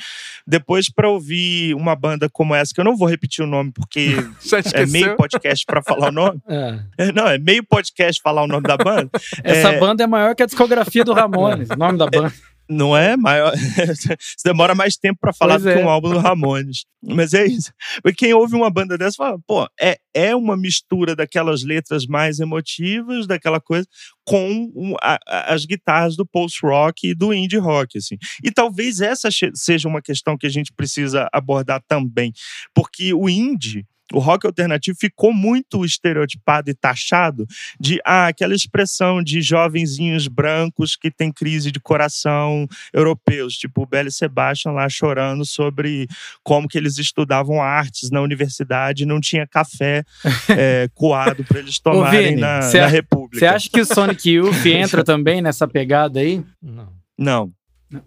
depois 0.47 0.89
para 0.89 1.09
ouvir 1.09 1.75
uma 1.75 1.97
banda 1.97 2.29
como 2.29 2.55
essa 2.55 2.73
que 2.73 2.81
eu 2.81 2.85
não 2.85 2.97
vou 2.97 3.09
repetir 3.09 3.45
o 3.45 3.49
nome 3.49 3.73
porque 3.73 4.15
é 4.75 4.87
meio 4.87 5.17
podcast 5.17 5.65
para 5.67 5.83
falar 5.83 6.09
o 6.09 6.13
nome 6.13 6.41
é. 6.49 6.81
é. 6.99 7.13
não 7.13 7.27
é 7.27 7.39
meio 7.39 7.65
podcast 7.65 8.21
falar 8.23 8.43
o 8.43 8.47
nome 8.47 8.67
da 8.67 8.77
banda 8.77 9.11
essa 9.43 9.73
é... 9.73 9.79
banda 9.79 10.05
é 10.05 10.07
maior 10.07 10.35
que 10.35 10.43
a 10.43 10.47
discografia 10.47 11.05
do 11.05 11.13
Ramones 11.15 11.69
o 11.71 11.77
nome 11.77 11.99
da 11.99 12.07
banda 12.07 12.33
não 12.69 12.97
é 12.97 13.17
maior. 13.17 13.53
Você 13.57 14.17
demora 14.45 14.75
mais 14.75 14.97
tempo 14.97 15.19
para 15.21 15.33
falar 15.33 15.55
pois 15.55 15.63
do 15.63 15.71
é. 15.71 15.77
que 15.77 15.83
um 15.83 15.89
álbum 15.89 16.11
do 16.11 16.19
Ramones. 16.19 16.85
Mas 17.03 17.35
é 17.35 17.47
isso. 17.47 17.73
Quem 18.17 18.35
ouve 18.35 18.57
uma 18.57 18.71
banda 18.71 18.99
dessa 18.99 19.17
fala, 19.17 19.39
pô, 19.47 19.69
é, 19.81 19.97
é 20.13 20.35
uma 20.35 20.57
mistura 20.57 21.15
daquelas 21.15 21.63
letras 21.63 22.07
mais 22.07 22.41
emotivas, 22.41 23.27
daquela 23.27 23.61
coisa, 23.61 23.87
com 24.25 24.73
um, 24.75 24.95
a, 25.01 25.19
as 25.55 25.65
guitarras 25.65 26.17
do 26.17 26.27
post-rock 26.27 27.09
e 27.09 27.15
do 27.15 27.33
indie 27.33 27.59
rock, 27.59 27.99
assim. 27.99 28.17
E 28.43 28.51
talvez 28.51 29.01
essa 29.01 29.29
seja 29.55 29.89
uma 29.89 30.03
questão 30.03 30.37
que 30.37 30.47
a 30.47 30.51
gente 30.51 30.73
precisa 30.73 31.29
abordar 31.33 31.81
também, 31.87 32.33
porque 32.75 33.15
o 33.15 33.29
indie 33.29 33.85
o 34.13 34.19
rock 34.19 34.47
alternativo 34.47 34.97
ficou 34.99 35.33
muito 35.33 35.85
estereotipado 35.85 36.71
e 36.71 36.75
taxado 36.75 37.47
de 37.79 38.01
ah, 38.05 38.29
aquela 38.29 38.55
expressão 38.55 39.23
de 39.23 39.41
jovenzinhos 39.41 40.29
brancos 40.29 40.97
que 40.97 41.11
tem 41.11 41.33
crise 41.33 41.73
de 41.73 41.81
coração 41.81 42.67
europeus, 42.93 43.55
tipo 43.55 43.83
o 43.83 43.87
Belly 43.87 44.11
Sebastian 44.11 44.73
lá 44.73 44.89
chorando 44.89 45.45
sobre 45.45 46.07
como 46.43 46.69
que 46.69 46.79
eles 46.79 46.99
estudavam 46.99 47.61
artes 47.61 48.11
na 48.11 48.21
universidade 48.21 49.03
e 49.03 49.07
não 49.07 49.21
tinha 49.21 49.47
café 49.47 50.05
é, 50.49 50.89
coado 50.95 51.45
para 51.45 51.59
eles 51.59 51.79
tomarem 51.79 52.29
Vini, 52.29 52.41
na, 52.41 52.61
na 52.61 52.87
República. 52.87 53.39
Você 53.39 53.47
acha 53.47 53.69
que 53.69 53.81
o 53.81 53.87
Sonic 53.87 54.31
Youth 54.31 54.67
entra 54.67 55.03
também 55.03 55.43
nessa 55.43 55.67
pegada 55.67 56.21
aí? 56.21 56.43
Não. 56.63 56.93
Não. 57.19 57.53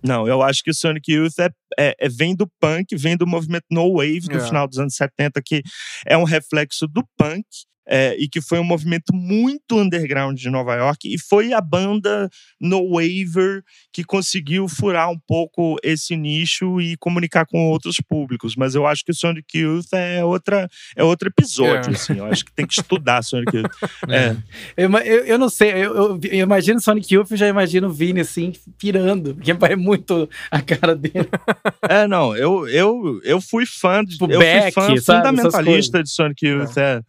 Não, 0.04 0.28
eu 0.28 0.42
acho 0.42 0.64
que 0.64 0.72
o 0.72 0.74
Sonic 0.74 1.12
Youth 1.12 1.40
é, 1.40 1.50
é, 1.80 1.96
é, 2.00 2.10
vem 2.10 2.36
do 2.36 2.48
punk, 2.60 2.96
vem 2.96 3.16
do 3.16 3.26
movimento 3.26 3.66
No 3.72 3.94
Wave 3.94 4.28
do 4.28 4.38
é. 4.38 4.46
final 4.46 4.68
dos 4.68 4.78
anos 4.78 4.96
70, 4.96 5.42
que 5.44 5.62
é 6.06 6.18
um 6.18 6.24
reflexo 6.24 6.88
do 6.88 7.04
punk 7.18 7.46
é, 7.90 8.16
e 8.20 8.30
que 8.30 8.40
foi 8.40 8.60
um 8.60 8.64
movimento 8.64 9.14
muito 9.14 9.80
underground 9.80 10.38
de 10.38 10.50
Nova 10.50 10.76
York, 10.76 11.12
e 11.12 11.18
foi 11.18 11.54
a 11.54 11.60
banda 11.60 12.30
No 12.62 12.94
Waver 12.94 13.64
que 13.92 14.04
conseguiu 14.04 14.68
furar 14.68 15.10
um 15.10 15.18
pouco 15.18 15.78
esse 15.84 16.16
nicho 16.16 16.80
e 16.80 16.96
comunicar 16.98 17.46
com 17.46 17.68
outros 17.70 17.98
públicos. 17.98 18.56
Mas 18.56 18.76
eu 18.76 18.86
acho 18.86 19.04
que 19.04 19.12
o 19.12 19.16
Sonic 19.16 19.58
Youth 19.58 19.92
é, 19.94 20.24
outra, 20.24 20.70
é 20.96 21.04
outro 21.04 21.30
episódio, 21.30 21.92
é. 21.92 21.96
assim. 21.96 22.18
Eu 22.18 22.26
acho 22.26 22.46
que 22.46 22.52
tem 22.52 22.68
que 22.68 22.74
estudar 22.74 23.24
Sonic 23.24 23.58
Youth. 23.58 23.70
É. 24.10 24.36
Eu, 24.76 24.90
eu, 24.92 25.26
eu, 25.26 25.38
não 25.38 25.50
sei, 25.50 25.72
eu, 25.72 25.96
eu, 25.96 26.20
eu 26.24 26.40
imagino 26.40 26.80
Sonic 26.80 27.14
Youth, 27.14 27.32
eu 27.32 27.38
já 27.38 27.48
imagino 27.48 27.88
o 27.88 27.94
Vini, 27.94 28.22
assim, 28.22 28.54
pirando, 28.78 29.36
porque 29.36 29.52
é 29.52 29.76
muito 29.76 30.30
a 30.50 30.62
cara 30.62 30.96
dele. 30.96 31.30
É, 31.88 32.08
não, 32.08 32.36
eu, 32.36 32.68
eu, 32.68 33.22
eu 33.24 33.42
fui 33.42 33.66
fã, 33.66 34.04
de, 34.04 34.14
tipo, 34.14 34.32
eu 34.32 34.40
Beck, 34.40 34.74
fui 34.74 34.84
fã 34.84 34.98
sabe, 34.98 35.02
fundamentalista 35.02 36.04
de 36.04 36.10
Sonic 36.10 36.46
Youth, 36.46 36.78
é. 36.78 37.02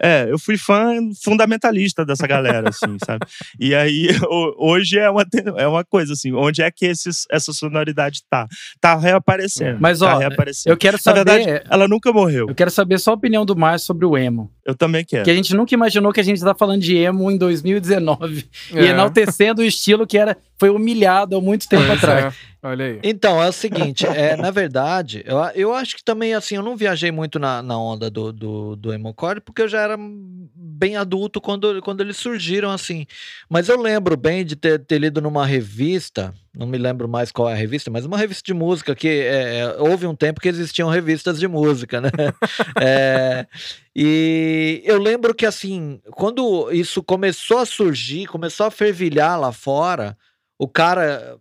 é 0.00 0.27
eu 0.28 0.38
fui 0.38 0.56
fã 0.56 0.94
fundamentalista 1.22 2.04
dessa 2.04 2.26
galera, 2.26 2.68
assim, 2.68 2.96
sabe? 3.04 3.26
E 3.58 3.74
aí, 3.74 4.08
hoje 4.56 4.98
é 4.98 5.10
uma, 5.10 5.24
é 5.56 5.66
uma 5.66 5.84
coisa, 5.84 6.12
assim, 6.12 6.32
onde 6.32 6.62
é 6.62 6.70
que 6.70 6.86
esses, 6.86 7.24
essa 7.30 7.52
sonoridade 7.52 8.22
tá? 8.28 8.46
Tá 8.80 8.96
reaparecendo. 8.96 9.78
Mas, 9.80 10.00
tá 10.00 10.14
ó, 10.14 10.18
reaparecendo. 10.18 10.72
eu 10.72 10.76
quero 10.76 10.98
saber... 10.98 11.24
Na 11.24 11.32
verdade, 11.32 11.66
ela 11.70 11.88
nunca 11.88 12.12
morreu. 12.12 12.46
Eu 12.48 12.54
quero 12.54 12.70
saber 12.70 12.98
só 12.98 13.12
a 13.12 13.14
opinião 13.14 13.44
do 13.44 13.56
Márcio 13.56 13.86
sobre 13.86 14.06
o 14.06 14.16
emo. 14.16 14.50
Eu 14.68 14.74
também 14.74 15.02
quero. 15.02 15.24
Que 15.24 15.30
a 15.30 15.34
gente 15.34 15.54
nunca 15.54 15.72
imaginou 15.72 16.12
que 16.12 16.20
a 16.20 16.22
gente 16.22 16.42
tá 16.42 16.54
falando 16.54 16.82
de 16.82 16.94
emo 16.94 17.30
em 17.30 17.38
2019. 17.38 18.46
É. 18.74 18.82
E 18.82 18.86
enaltecendo 18.88 19.62
o 19.62 19.64
estilo 19.64 20.06
que 20.06 20.18
era, 20.18 20.36
foi 20.58 20.68
humilhado 20.68 21.34
há 21.34 21.40
muito 21.40 21.66
tempo 21.66 21.86
pois 21.86 22.04
atrás. 22.04 22.34
É. 22.62 22.68
Olha 22.68 22.84
aí. 22.84 23.00
Então, 23.02 23.42
é 23.42 23.48
o 23.48 23.52
seguinte, 23.52 24.04
é, 24.06 24.36
na 24.36 24.50
verdade, 24.50 25.24
eu, 25.24 25.38
eu 25.54 25.74
acho 25.74 25.96
que 25.96 26.04
também, 26.04 26.34
assim, 26.34 26.56
eu 26.56 26.62
não 26.62 26.76
viajei 26.76 27.10
muito 27.10 27.38
na, 27.38 27.62
na 27.62 27.80
onda 27.80 28.10
do, 28.10 28.30
do, 28.30 28.76
do 28.76 28.92
Emocore, 28.92 29.40
porque 29.40 29.62
eu 29.62 29.68
já 29.68 29.80
era 29.80 29.96
bem 29.98 30.96
adulto 30.96 31.40
quando, 31.40 31.80
quando 31.80 32.02
eles 32.02 32.18
surgiram, 32.18 32.70
assim. 32.70 33.06
Mas 33.48 33.70
eu 33.70 33.80
lembro 33.80 34.18
bem 34.18 34.44
de 34.44 34.54
ter, 34.54 34.80
ter 34.80 34.98
lido 34.98 35.22
numa 35.22 35.46
revista, 35.46 36.34
não 36.58 36.66
me 36.66 36.76
lembro 36.76 37.08
mais 37.08 37.30
qual 37.30 37.48
é 37.48 37.52
a 37.52 37.56
revista, 37.56 37.88
mas 37.88 38.04
uma 38.04 38.18
revista 38.18 38.42
de 38.44 38.52
música, 38.52 38.92
que 38.92 39.06
é, 39.06 39.58
é 39.58 39.76
houve 39.78 40.08
um 40.08 40.14
tempo 40.14 40.40
que 40.40 40.48
existiam 40.48 40.88
revistas 40.88 41.38
de 41.38 41.46
música, 41.46 42.00
né? 42.00 42.10
é, 42.82 43.46
e 43.94 44.82
eu 44.84 44.98
lembro 44.98 45.32
que, 45.32 45.46
assim, 45.46 46.00
quando 46.10 46.68
isso 46.72 47.00
começou 47.00 47.58
a 47.58 47.64
surgir, 47.64 48.26
começou 48.26 48.66
a 48.66 48.72
fervilhar 48.72 49.38
lá 49.38 49.52
fora, 49.52 50.18
o 50.58 50.66
cara 50.66 51.38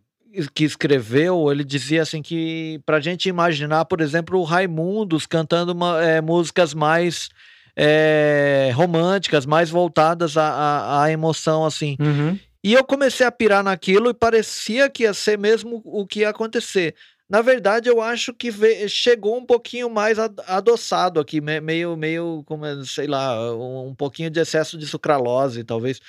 que 0.53 0.63
escreveu, 0.63 1.51
ele 1.51 1.63
dizia 1.63 2.03
assim 2.03 2.21
que 2.21 2.79
para 2.85 2.97
a 2.97 3.01
gente 3.01 3.27
imaginar, 3.27 3.85
por 3.85 4.01
exemplo, 4.01 4.39
o 4.39 4.43
Raimundos 4.43 5.25
cantando 5.25 5.71
uma, 5.71 5.99
é, 5.99 6.21
músicas 6.21 6.75
mais 6.75 7.29
é, 7.75 8.71
românticas, 8.75 9.47
mais 9.47 9.71
voltadas 9.71 10.37
à 10.37 11.07
emoção, 11.09 11.65
assim. 11.65 11.97
Uhum. 11.99 12.37
E 12.63 12.73
eu 12.73 12.83
comecei 12.83 13.25
a 13.25 13.31
pirar 13.31 13.63
naquilo 13.63 14.09
e 14.09 14.13
parecia 14.13 14.89
que 14.89 15.03
ia 15.03 15.13
ser 15.13 15.37
mesmo 15.37 15.81
o 15.85 16.05
que 16.05 16.21
ia 16.21 16.29
acontecer. 16.29 16.95
Na 17.29 17.41
verdade, 17.41 17.89
eu 17.89 18.01
acho 18.01 18.33
que 18.33 18.49
chegou 18.87 19.37
um 19.37 19.45
pouquinho 19.45 19.89
mais 19.89 20.17
adoçado 20.17 21.19
aqui, 21.19 21.41
meio, 21.41 21.97
meio, 21.97 22.43
como, 22.45 22.63
sei 22.85 23.05
lá, 23.05 23.53
um 23.53 23.93
pouquinho 23.93 24.29
de 24.29 24.39
excesso 24.39 24.77
de 24.77 24.87
sucralose, 24.87 25.63
talvez 25.63 25.99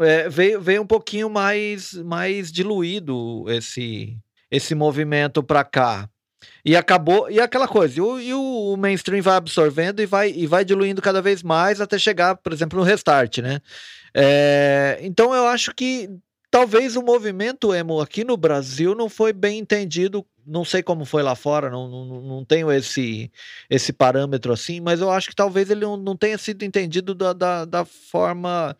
é, 0.00 0.28
veio, 0.28 0.60
veio 0.60 0.82
um 0.82 0.86
pouquinho 0.86 1.28
mais, 1.28 1.92
mais 1.94 2.52
diluído 2.52 3.44
esse, 3.48 4.16
esse 4.50 4.74
movimento 4.74 5.42
para 5.42 5.64
cá. 5.64 6.08
E 6.64 6.76
acabou. 6.76 7.30
E 7.30 7.40
aquela 7.40 7.66
coisa, 7.66 7.98
e 7.98 8.00
o, 8.00 8.20
e 8.20 8.34
o, 8.34 8.76
mainstream 8.76 9.22
vai 9.22 9.36
absorvendo 9.36 10.00
e 10.00 10.06
vai, 10.06 10.30
e 10.30 10.46
vai 10.46 10.64
diluindo 10.64 11.00
cada 11.00 11.22
vez 11.22 11.42
mais 11.42 11.80
até 11.80 11.98
chegar, 11.98 12.36
por 12.36 12.52
exemplo, 12.52 12.78
no 12.78 12.84
restart, 12.84 13.38
né? 13.38 13.60
É, 14.14 14.98
então 15.02 15.34
eu 15.34 15.46
acho 15.46 15.74
que 15.74 16.10
talvez 16.50 16.96
o 16.96 17.02
movimento 17.02 17.74
emo 17.74 18.00
aqui 18.00 18.24
no 18.24 18.36
Brasil 18.36 18.94
não 18.94 19.08
foi 19.08 19.32
bem 19.32 19.58
entendido. 19.58 20.26
Não 20.46 20.64
sei 20.64 20.82
como 20.82 21.04
foi 21.04 21.22
lá 21.22 21.36
fora, 21.36 21.70
não, 21.70 21.88
não, 21.88 22.20
não 22.22 22.44
tenho 22.44 22.72
esse, 22.72 23.30
esse 23.68 23.92
parâmetro 23.92 24.52
assim, 24.52 24.80
mas 24.80 25.00
eu 25.00 25.10
acho 25.10 25.28
que 25.28 25.36
talvez 25.36 25.70
ele 25.70 25.82
não, 25.82 25.96
não 25.96 26.16
tenha 26.16 26.36
sido 26.36 26.64
entendido 26.64 27.14
da, 27.14 27.32
da, 27.32 27.64
da 27.64 27.84
forma 27.84 28.76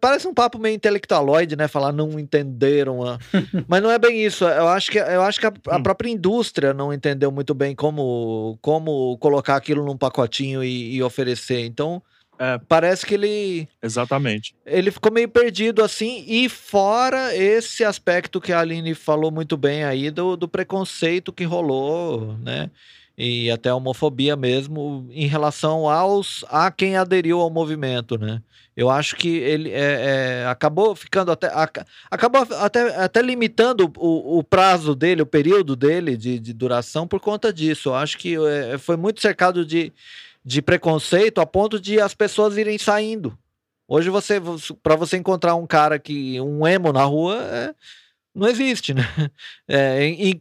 parece 0.00 0.26
um 0.26 0.34
papo 0.34 0.58
meio 0.58 0.74
intelectualoide, 0.74 1.56
né? 1.56 1.68
Falar 1.68 1.92
não 1.92 2.18
entenderam. 2.18 3.04
A... 3.04 3.18
Mas 3.66 3.82
não 3.82 3.90
é 3.90 3.98
bem 3.98 4.24
isso. 4.24 4.44
Eu 4.44 4.68
acho 4.68 4.90
que, 4.90 4.98
eu 4.98 5.22
acho 5.22 5.40
que 5.40 5.46
a, 5.46 5.52
a, 5.68 5.76
hum. 5.76 5.82
própria 5.82 6.10
indústria 6.10 6.72
não 6.72 6.92
entendeu 6.92 7.30
muito 7.30 7.54
bem 7.54 7.74
como, 7.74 8.58
como 8.60 9.16
colocar 9.18 9.56
aquilo 9.56 9.84
num 9.84 9.96
pacotinho 9.96 10.62
e, 10.62 10.96
e 10.96 11.02
oferecer. 11.02 11.64
Então, 11.64 12.02
é. 12.38 12.58
parece 12.68 13.04
que 13.04 13.14
ele. 13.14 13.68
Exatamente. 13.82 14.54
Ele 14.64 14.90
ficou 14.90 15.12
meio 15.12 15.28
perdido 15.28 15.82
assim. 15.82 16.24
E 16.26 16.48
fora 16.48 17.34
esse 17.34 17.84
aspecto 17.84 18.40
que 18.40 18.52
a 18.52 18.60
Aline 18.60 18.94
falou 18.94 19.30
muito 19.30 19.56
bem 19.56 19.84
aí 19.84 20.10
do, 20.10 20.36
do 20.36 20.48
preconceito 20.48 21.32
que 21.32 21.44
rolou, 21.44 22.36
né? 22.38 22.70
E 23.18 23.50
até 23.50 23.74
homofobia 23.74 24.36
mesmo 24.36 25.08
em 25.10 25.26
relação 25.26 25.90
aos 25.90 26.44
a 26.48 26.70
quem 26.70 26.96
aderiu 26.96 27.40
ao 27.40 27.50
movimento, 27.50 28.16
né? 28.16 28.40
Eu 28.76 28.88
acho 28.88 29.16
que 29.16 29.38
ele 29.38 29.72
é, 29.72 30.42
é, 30.42 30.46
acabou 30.46 30.94
ficando 30.94 31.32
até 31.32 31.50
acabou 32.08 32.46
até, 32.60 32.96
até 32.96 33.20
limitando 33.20 33.92
o, 33.96 34.38
o 34.38 34.44
prazo 34.44 34.94
dele, 34.94 35.20
o 35.20 35.26
período 35.26 35.74
dele 35.74 36.16
de, 36.16 36.38
de 36.38 36.52
duração 36.52 37.08
por 37.08 37.18
conta 37.18 37.52
disso. 37.52 37.88
Eu 37.88 37.96
acho 37.96 38.16
que 38.16 38.36
é, 38.36 38.78
foi 38.78 38.96
muito 38.96 39.20
cercado 39.20 39.66
de, 39.66 39.92
de 40.44 40.62
preconceito 40.62 41.40
a 41.40 41.46
ponto 41.46 41.80
de 41.80 42.00
as 42.00 42.14
pessoas 42.14 42.56
irem 42.56 42.78
saindo. 42.78 43.36
Hoje 43.88 44.10
você 44.10 44.40
para 44.80 44.94
você 44.94 45.16
encontrar 45.16 45.56
um 45.56 45.66
cara 45.66 45.98
que 45.98 46.40
um 46.40 46.64
emo 46.64 46.92
na 46.92 47.02
rua 47.02 47.36
é, 47.42 47.74
não 48.34 48.48
existe, 48.48 48.94
né? 48.94 49.02
É, 49.70 50.02
em, 50.02 50.34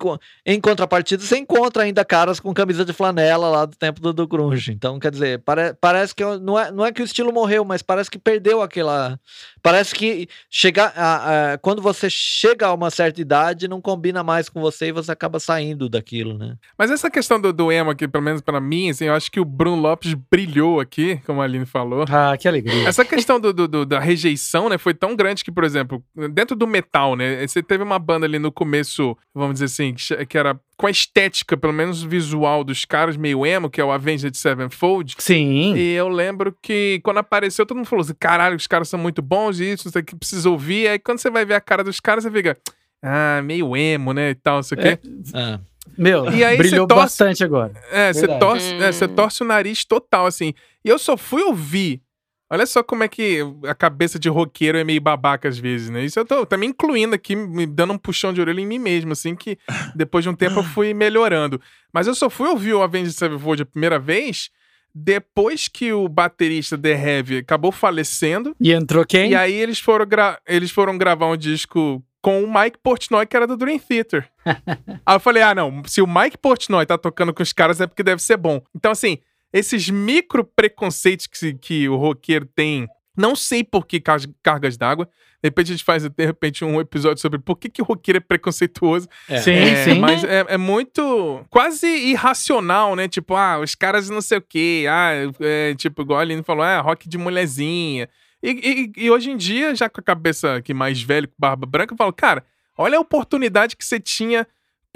em, 0.45 0.61
contrapartida, 0.61 1.21
você 1.21 1.37
encontra 1.37 1.83
ainda 1.83 2.05
caras 2.05 2.39
com 2.39 2.53
camisa 2.53 2.85
de 2.85 2.93
flanela 2.93 3.49
lá 3.49 3.65
do 3.65 3.75
tempo 3.75 3.99
do, 3.99 4.13
do 4.13 4.25
grunge. 4.25 4.71
Então, 4.71 4.97
quer 4.97 5.11
dizer, 5.11 5.39
pare, 5.39 5.73
parece 5.81 6.15
que 6.15 6.23
não 6.23 6.57
é, 6.57 6.71
não 6.71 6.85
é 6.85 6.93
que 6.93 7.01
o 7.01 7.03
estilo 7.03 7.33
morreu, 7.33 7.65
mas 7.65 7.81
parece 7.81 8.09
que 8.09 8.17
perdeu 8.17 8.61
aquela... 8.61 9.19
Parece 9.61 9.93
que 9.93 10.29
chegar 10.49 10.93
a, 10.95 11.55
a, 11.55 11.57
quando 11.57 11.81
você 11.81 12.09
chega 12.09 12.67
a 12.67 12.73
uma 12.73 12.89
certa 12.89 13.19
idade, 13.19 13.67
não 13.67 13.81
combina 13.81 14.23
mais 14.23 14.47
com 14.47 14.61
você 14.61 14.87
e 14.87 14.91
você 14.93 15.11
acaba 15.11 15.41
saindo 15.41 15.89
daquilo, 15.89 16.37
né? 16.37 16.55
Mas 16.77 16.89
essa 16.89 17.11
questão 17.11 17.37
do, 17.41 17.51
do 17.51 17.69
emo 17.69 17.89
aqui, 17.89 18.07
pelo 18.07 18.23
menos 18.23 18.39
para 18.39 18.61
mim, 18.61 18.89
assim, 18.89 19.05
eu 19.05 19.13
acho 19.13 19.29
que 19.29 19.41
o 19.41 19.45
Bruno 19.45 19.81
Lopes 19.81 20.13
brilhou 20.13 20.79
aqui, 20.79 21.19
como 21.25 21.41
a 21.41 21.43
Aline 21.43 21.65
falou. 21.65 22.05
Ah, 22.09 22.37
que 22.37 22.47
alegria. 22.47 22.87
Essa 22.87 23.03
questão 23.03 23.41
do, 23.41 23.51
do, 23.51 23.67
do 23.67 23.85
da 23.85 23.99
rejeição, 23.99 24.69
né, 24.69 24.77
foi 24.77 24.93
tão 24.93 25.17
grande 25.17 25.43
que, 25.43 25.51
por 25.51 25.65
exemplo, 25.65 26.01
dentro 26.31 26.55
do 26.55 26.65
metal, 26.65 27.17
né, 27.17 27.45
você 27.45 27.61
teve 27.61 27.76
uma 27.83 27.99
banda 27.99 28.25
ali 28.25 28.39
no 28.39 28.51
começo, 28.51 29.17
vamos 29.33 29.59
dizer 29.59 29.65
assim, 29.65 29.95
que 30.27 30.37
era 30.37 30.59
com 30.77 30.87
a 30.87 30.91
estética, 30.91 31.57
pelo 31.57 31.73
menos 31.73 32.03
visual 32.03 32.63
dos 32.63 32.85
caras 32.85 33.17
meio 33.17 33.45
emo, 33.45 33.69
que 33.69 33.81
é 33.81 33.83
o 33.83 33.91
Avenged 33.91 34.35
Sevenfold. 34.37 35.15
Sim. 35.17 35.75
E 35.75 35.93
eu 35.93 36.07
lembro 36.07 36.55
que 36.61 36.99
quando 37.03 37.17
apareceu, 37.17 37.65
todo 37.65 37.77
mundo 37.77 37.87
falou 37.87 38.03
assim: 38.03 38.15
caralho, 38.19 38.55
os 38.55 38.67
caras 38.67 38.89
são 38.89 38.99
muito 38.99 39.21
bons, 39.21 39.59
isso, 39.59 39.87
isso 39.87 39.97
aqui 39.97 40.15
precisa 40.15 40.49
ouvir. 40.49 40.87
Aí 40.87 40.99
quando 40.99 41.19
você 41.19 41.29
vai 41.29 41.45
ver 41.45 41.55
a 41.55 41.61
cara 41.61 41.83
dos 41.83 41.99
caras, 41.99 42.23
você 42.23 42.31
fica, 42.31 42.57
ah, 43.01 43.41
meio 43.43 43.75
emo, 43.75 44.13
né? 44.13 44.31
E 44.31 44.35
tal, 44.35 44.59
isso 44.59 44.73
aqui. 44.73 44.87
É. 44.87 44.99
Ah. 45.33 45.59
Meu, 45.97 46.31
e 46.31 46.43
aí 46.43 46.57
brilhou 46.57 46.85
torce, 46.85 47.03
bastante 47.03 47.43
agora. 47.43 47.71
É, 47.91 48.13
você 48.13 48.27
torce, 48.27 48.73
é, 48.75 48.91
você 48.91 49.07
torce 49.07 49.41
o 49.41 49.45
nariz 49.45 49.83
total, 49.83 50.25
assim. 50.27 50.53
E 50.85 50.89
eu 50.89 50.99
só 50.99 51.17
fui 51.17 51.41
ouvir 51.43 52.01
Olha 52.49 52.65
só 52.65 52.81
como 52.81 53.03
é 53.03 53.07
que 53.07 53.39
a 53.67 53.75
cabeça 53.75 54.17
de 54.17 54.29
roqueiro 54.29 54.77
é 54.77 54.83
meio 54.83 55.01
babaca 55.01 55.49
às 55.49 55.57
vezes, 55.57 55.89
né? 55.89 56.05
Isso 56.05 56.17
eu 56.19 56.25
tô 56.25 56.45
também 56.45 56.69
incluindo 56.69 57.13
aqui, 57.13 57.35
me 57.35 57.65
dando 57.65 57.93
um 57.93 57.97
puxão 57.97 58.31
de 58.31 58.39
orelha 58.39 58.61
em 58.61 58.65
mim 58.65 58.79
mesmo, 58.79 59.11
assim, 59.11 59.35
que 59.35 59.57
depois 59.93 60.23
de 60.23 60.29
um 60.29 60.35
tempo 60.35 60.59
eu 60.59 60.63
fui 60.73 60.93
melhorando. 60.93 61.59
Mas 61.91 62.07
eu 62.07 62.15
só 62.15 62.29
fui 62.29 62.47
ouvir 62.47 62.73
o 62.73 62.81
Avenged 62.81 63.13
Sevenfold 63.13 63.63
a 63.63 63.65
primeira 63.65 63.99
vez 63.99 64.49
depois 64.93 65.67
que 65.67 65.93
o 65.93 66.07
baterista 66.07 66.77
The 66.77 66.91
Heavy 66.91 67.37
acabou 67.37 67.71
falecendo. 67.71 68.55
E 68.59 68.71
entrou 68.71 69.05
quem? 69.05 69.31
E 69.31 69.35
aí 69.35 69.53
eles 69.53 69.79
foram, 69.79 70.07
eles 70.47 70.71
foram 70.71 70.97
gravar 70.97 71.27
um 71.27 71.37
disco 71.37 72.03
com 72.21 72.43
o 72.43 72.51
Mike 72.51 72.79
Portnoy, 72.81 73.25
que 73.25 73.37
era 73.37 73.45
do 73.45 73.55
Dream 73.55 73.77
Theater. 73.77 74.27
aí 75.05 75.15
eu 75.15 75.19
falei, 75.19 75.43
ah, 75.43 75.53
não, 75.53 75.83
se 75.85 76.01
o 76.01 76.07
Mike 76.07 76.37
Portnoy 76.37 76.85
tá 76.85 76.97
tocando 76.97 77.33
com 77.33 77.43
os 77.43 77.53
caras 77.53 77.79
é 77.79 77.87
porque 77.87 78.03
deve 78.03 78.21
ser 78.21 78.37
bom. 78.37 78.61
Então, 78.75 78.91
assim, 78.91 79.19
esses 79.51 79.89
micro 79.89 80.43
preconceitos 80.43 81.27
que, 81.27 81.53
que 81.53 81.89
o 81.89 81.95
roqueiro 81.95 82.45
tem. 82.45 82.87
Não 83.15 83.35
sei 83.35 83.63
por 83.63 83.85
que 83.85 83.99
cargas 83.99 84.77
d'água. 84.77 85.09
De 85.41 85.47
repente 85.49 85.67
a 85.67 85.75
gente 85.75 85.83
faz, 85.83 86.03
de 86.07 86.25
repente, 86.25 86.65
um 86.65 86.79
episódio 86.79 87.21
sobre 87.21 87.39
por 87.39 87.57
que, 87.57 87.69
que 87.69 87.81
o 87.81 87.85
roqueiro 87.85 88.17
é 88.17 88.19
preconceituoso. 88.19 89.07
É. 89.29 89.37
Sim, 89.37 89.51
é, 89.51 89.83
sim. 89.83 89.99
Mas 89.99 90.23
é, 90.23 90.45
é, 90.49 90.57
muito. 90.57 91.45
quase 91.49 91.87
irracional, 91.87 92.95
né? 92.95 93.07
Tipo, 93.07 93.35
ah, 93.35 93.59
os 93.59 93.75
caras 93.75 94.09
não 94.09 94.21
sei 94.21 94.39
o 94.39 94.41
quê. 94.41 94.85
Ah, 94.89 95.11
é, 95.39 95.75
tipo, 95.75 96.01
igual 96.01 96.19
a 96.19 96.21
Aline 96.23 96.43
falou, 96.43 96.63
ah, 96.63 96.81
rock 96.81 97.07
de 97.07 97.17
mulherzinha. 97.17 98.09
E, 98.41 98.91
e, 98.97 99.05
e, 99.05 99.11
hoje 99.11 99.31
em 99.31 99.37
dia, 99.37 99.75
já 99.75 99.89
com 99.89 99.99
a 99.99 100.03
cabeça 100.03 100.55
aqui 100.55 100.73
mais 100.73 101.01
velho, 101.01 101.27
com 101.27 101.35
barba 101.37 101.65
branca, 101.65 101.93
eu 101.93 101.97
falo, 101.97 102.13
cara, 102.13 102.43
olha 102.77 102.97
a 102.97 103.01
oportunidade 103.01 103.75
que 103.75 103.85
você 103.85 103.99
tinha 103.99 104.47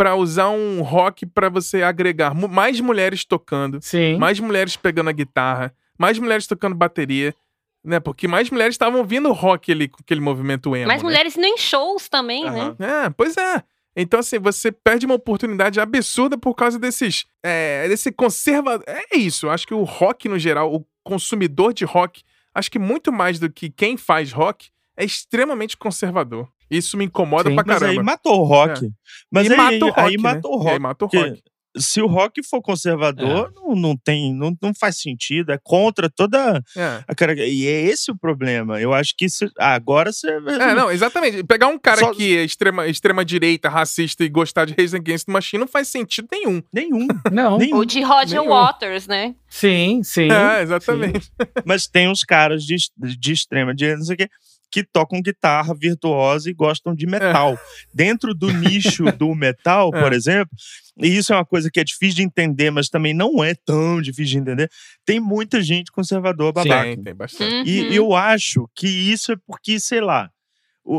para 0.01 0.15
usar 0.15 0.49
um 0.49 0.81
rock 0.81 1.27
para 1.27 1.47
você 1.47 1.83
agregar 1.83 2.33
mais 2.33 2.79
mulheres 2.79 3.23
tocando, 3.23 3.77
Sim. 3.83 4.17
mais 4.17 4.39
mulheres 4.39 4.75
pegando 4.75 5.11
a 5.11 5.13
guitarra, 5.13 5.71
mais 5.95 6.17
mulheres 6.17 6.47
tocando 6.47 6.73
bateria, 6.73 7.35
né? 7.83 7.99
Porque 7.99 8.27
mais 8.27 8.49
mulheres 8.49 8.73
estavam 8.73 8.97
ouvindo 9.01 9.31
rock 9.31 9.71
ali 9.71 9.87
com 9.87 9.99
aquele 10.01 10.19
movimento 10.19 10.75
emo. 10.75 10.87
Mais 10.87 11.03
né? 11.03 11.07
mulheres 11.07 11.35
nem 11.35 11.55
shows 11.55 12.09
também, 12.09 12.43
uhum. 12.45 12.75
né? 12.79 13.05
É, 13.05 13.09
pois 13.11 13.37
é. 13.37 13.63
Então, 13.95 14.21
assim, 14.21 14.39
você 14.39 14.71
perde 14.71 15.05
uma 15.05 15.13
oportunidade 15.13 15.79
absurda 15.79 16.35
por 16.35 16.55
causa 16.55 16.79
desses. 16.79 17.25
É, 17.43 17.87
desse 17.87 18.11
conservador. 18.11 18.83
É 18.87 19.15
isso. 19.15 19.49
Acho 19.49 19.67
que 19.67 19.73
o 19.75 19.83
rock, 19.83 20.27
no 20.27 20.39
geral, 20.39 20.73
o 20.73 20.83
consumidor 21.03 21.75
de 21.75 21.85
rock, 21.85 22.23
acho 22.55 22.71
que 22.71 22.79
muito 22.79 23.11
mais 23.11 23.37
do 23.37 23.51
que 23.51 23.69
quem 23.69 23.97
faz 23.97 24.31
rock, 24.31 24.71
é 24.97 25.05
extremamente 25.05 25.77
conservador. 25.77 26.49
Isso 26.71 26.95
me 26.95 27.03
incomoda 27.03 27.49
Sim, 27.49 27.55
pra 27.55 27.65
caramba. 27.65 27.87
Mas 27.87 27.97
aí 27.97 28.03
matou 28.03 28.39
o 28.39 28.43
rock. 28.45 28.85
É. 28.85 28.89
Mas 29.29 29.47
e 29.47 29.51
aí, 29.51 29.57
mata 29.57 29.85
o 29.85 29.89
rock, 29.89 29.99
aí 29.99 30.17
matou 30.17 30.51
o 30.53 30.57
rock. 30.57 30.71
Aí 30.71 30.79
matou 30.79 31.09
o 31.13 31.17
rock. 31.17 31.43
Se 31.77 32.01
o 32.01 32.07
rock 32.07 32.43
for 32.43 32.61
conservador, 32.61 33.49
é. 33.49 33.55
não, 33.55 33.75
não 33.75 33.97
tem, 33.97 34.33
não, 34.33 34.53
não 34.61 34.73
faz 34.73 34.97
sentido, 34.97 35.53
é 35.53 35.59
contra 35.61 36.09
toda 36.09 36.61
é. 36.75 37.03
a 37.07 37.15
cara. 37.15 37.33
E 37.45 37.65
é 37.65 37.81
esse 37.83 38.11
o 38.11 38.17
problema. 38.17 38.81
Eu 38.81 38.93
acho 38.93 39.13
que 39.17 39.29
se, 39.29 39.49
agora 39.57 40.11
você. 40.11 40.29
É, 40.29 40.73
não, 40.73 40.91
exatamente. 40.91 41.43
Pegar 41.43 41.67
um 41.67 41.79
cara 41.79 41.99
Só... 41.99 42.13
que 42.13 42.37
é 42.37 42.43
extrema, 42.43 42.87
extrema 42.87 43.23
direita, 43.23 43.69
racista 43.69 44.23
e 44.23 44.29
gostar 44.29 44.65
de 44.65 44.73
Raise 44.73 44.95
Against 44.95 45.25
the 45.25 45.31
Machine 45.31 45.61
não 45.61 45.67
faz 45.67 45.87
sentido 45.87 46.27
nenhum. 46.31 46.61
Nenhum. 46.73 47.07
Não. 47.31 47.57
Nenhum. 47.57 47.77
Ou 47.77 47.85
de 47.85 48.01
Roger 48.01 48.41
nenhum. 48.41 48.51
Waters, 48.51 49.07
né? 49.07 49.33
Sim, 49.47 50.01
sim. 50.03 50.29
É, 50.29 50.61
exatamente. 50.61 51.25
Sim. 51.25 51.47
Mas 51.65 51.87
tem 51.87 52.09
uns 52.09 52.23
caras 52.23 52.63
de, 52.63 52.75
de 52.97 53.31
extrema 53.31 53.73
direita, 53.73 53.99
não 53.99 54.05
sei 54.05 54.15
o 54.15 54.17
quê 54.17 54.29
que 54.71 54.83
tocam 54.83 55.21
guitarra 55.21 55.75
virtuosa 55.75 56.49
e 56.49 56.53
gostam 56.53 56.95
de 56.95 57.05
metal. 57.05 57.53
É. 57.53 57.57
Dentro 57.93 58.33
do 58.33 58.51
nicho 58.51 59.05
do 59.17 59.33
metal, 59.35 59.91
por 59.91 60.13
é. 60.13 60.15
exemplo, 60.15 60.51
e 60.97 61.07
isso 61.07 61.33
é 61.33 61.35
uma 61.35 61.45
coisa 61.45 61.69
que 61.69 61.79
é 61.79 61.83
difícil 61.83 62.17
de 62.17 62.23
entender, 62.23 62.71
mas 62.71 62.87
também 62.87 63.13
não 63.13 63.43
é 63.43 63.53
tão 63.53 64.01
difícil 64.01 64.33
de 64.33 64.37
entender. 64.39 64.71
Tem 65.05 65.19
muita 65.19 65.61
gente 65.61 65.91
conservadora 65.91 66.53
babaca. 66.53 66.89
Sim, 66.89 67.03
tem 67.03 67.15
bastante. 67.15 67.53
Uhum. 67.53 67.91
E 67.91 67.95
eu 67.95 68.15
acho 68.15 68.69
que 68.75 68.87
isso 68.87 69.31
é 69.31 69.35
porque, 69.45 69.79
sei 69.79 69.99
lá, 70.01 70.29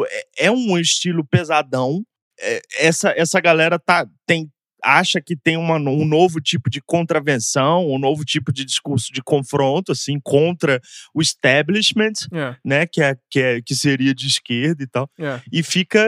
é, 0.08 0.46
é 0.46 0.50
um 0.50 0.78
estilo 0.78 1.24
pesadão. 1.24 2.04
É, 2.40 2.60
essa, 2.78 3.10
essa 3.16 3.40
galera 3.40 3.78
tá, 3.78 4.06
tem, 4.26 4.50
acha 4.82 5.20
que 5.20 5.36
tem 5.36 5.56
uma, 5.56 5.76
um 5.76 6.04
novo 6.04 6.40
tipo 6.40 6.68
de 6.68 6.80
contravenção, 6.80 7.88
um 7.88 7.98
novo 7.98 8.24
tipo 8.24 8.52
de 8.52 8.64
discurso 8.64 9.12
de 9.12 9.22
confronto, 9.22 9.92
assim, 9.92 10.18
contra 10.22 10.80
o 11.14 11.22
establishment, 11.22 12.12
yeah. 12.32 12.56
É. 12.64 12.68
né, 12.68 12.86
que, 12.86 13.02
é, 13.02 13.16
que, 13.30 13.40
é, 13.40 13.62
que 13.62 13.74
seria 13.74 14.14
de 14.14 14.26
esquerda 14.26 14.82
e 14.82 14.86
tal. 14.86 15.08
Yeah. 15.18 15.42
É. 15.44 15.48
E, 15.52 15.62
fica, 15.62 16.04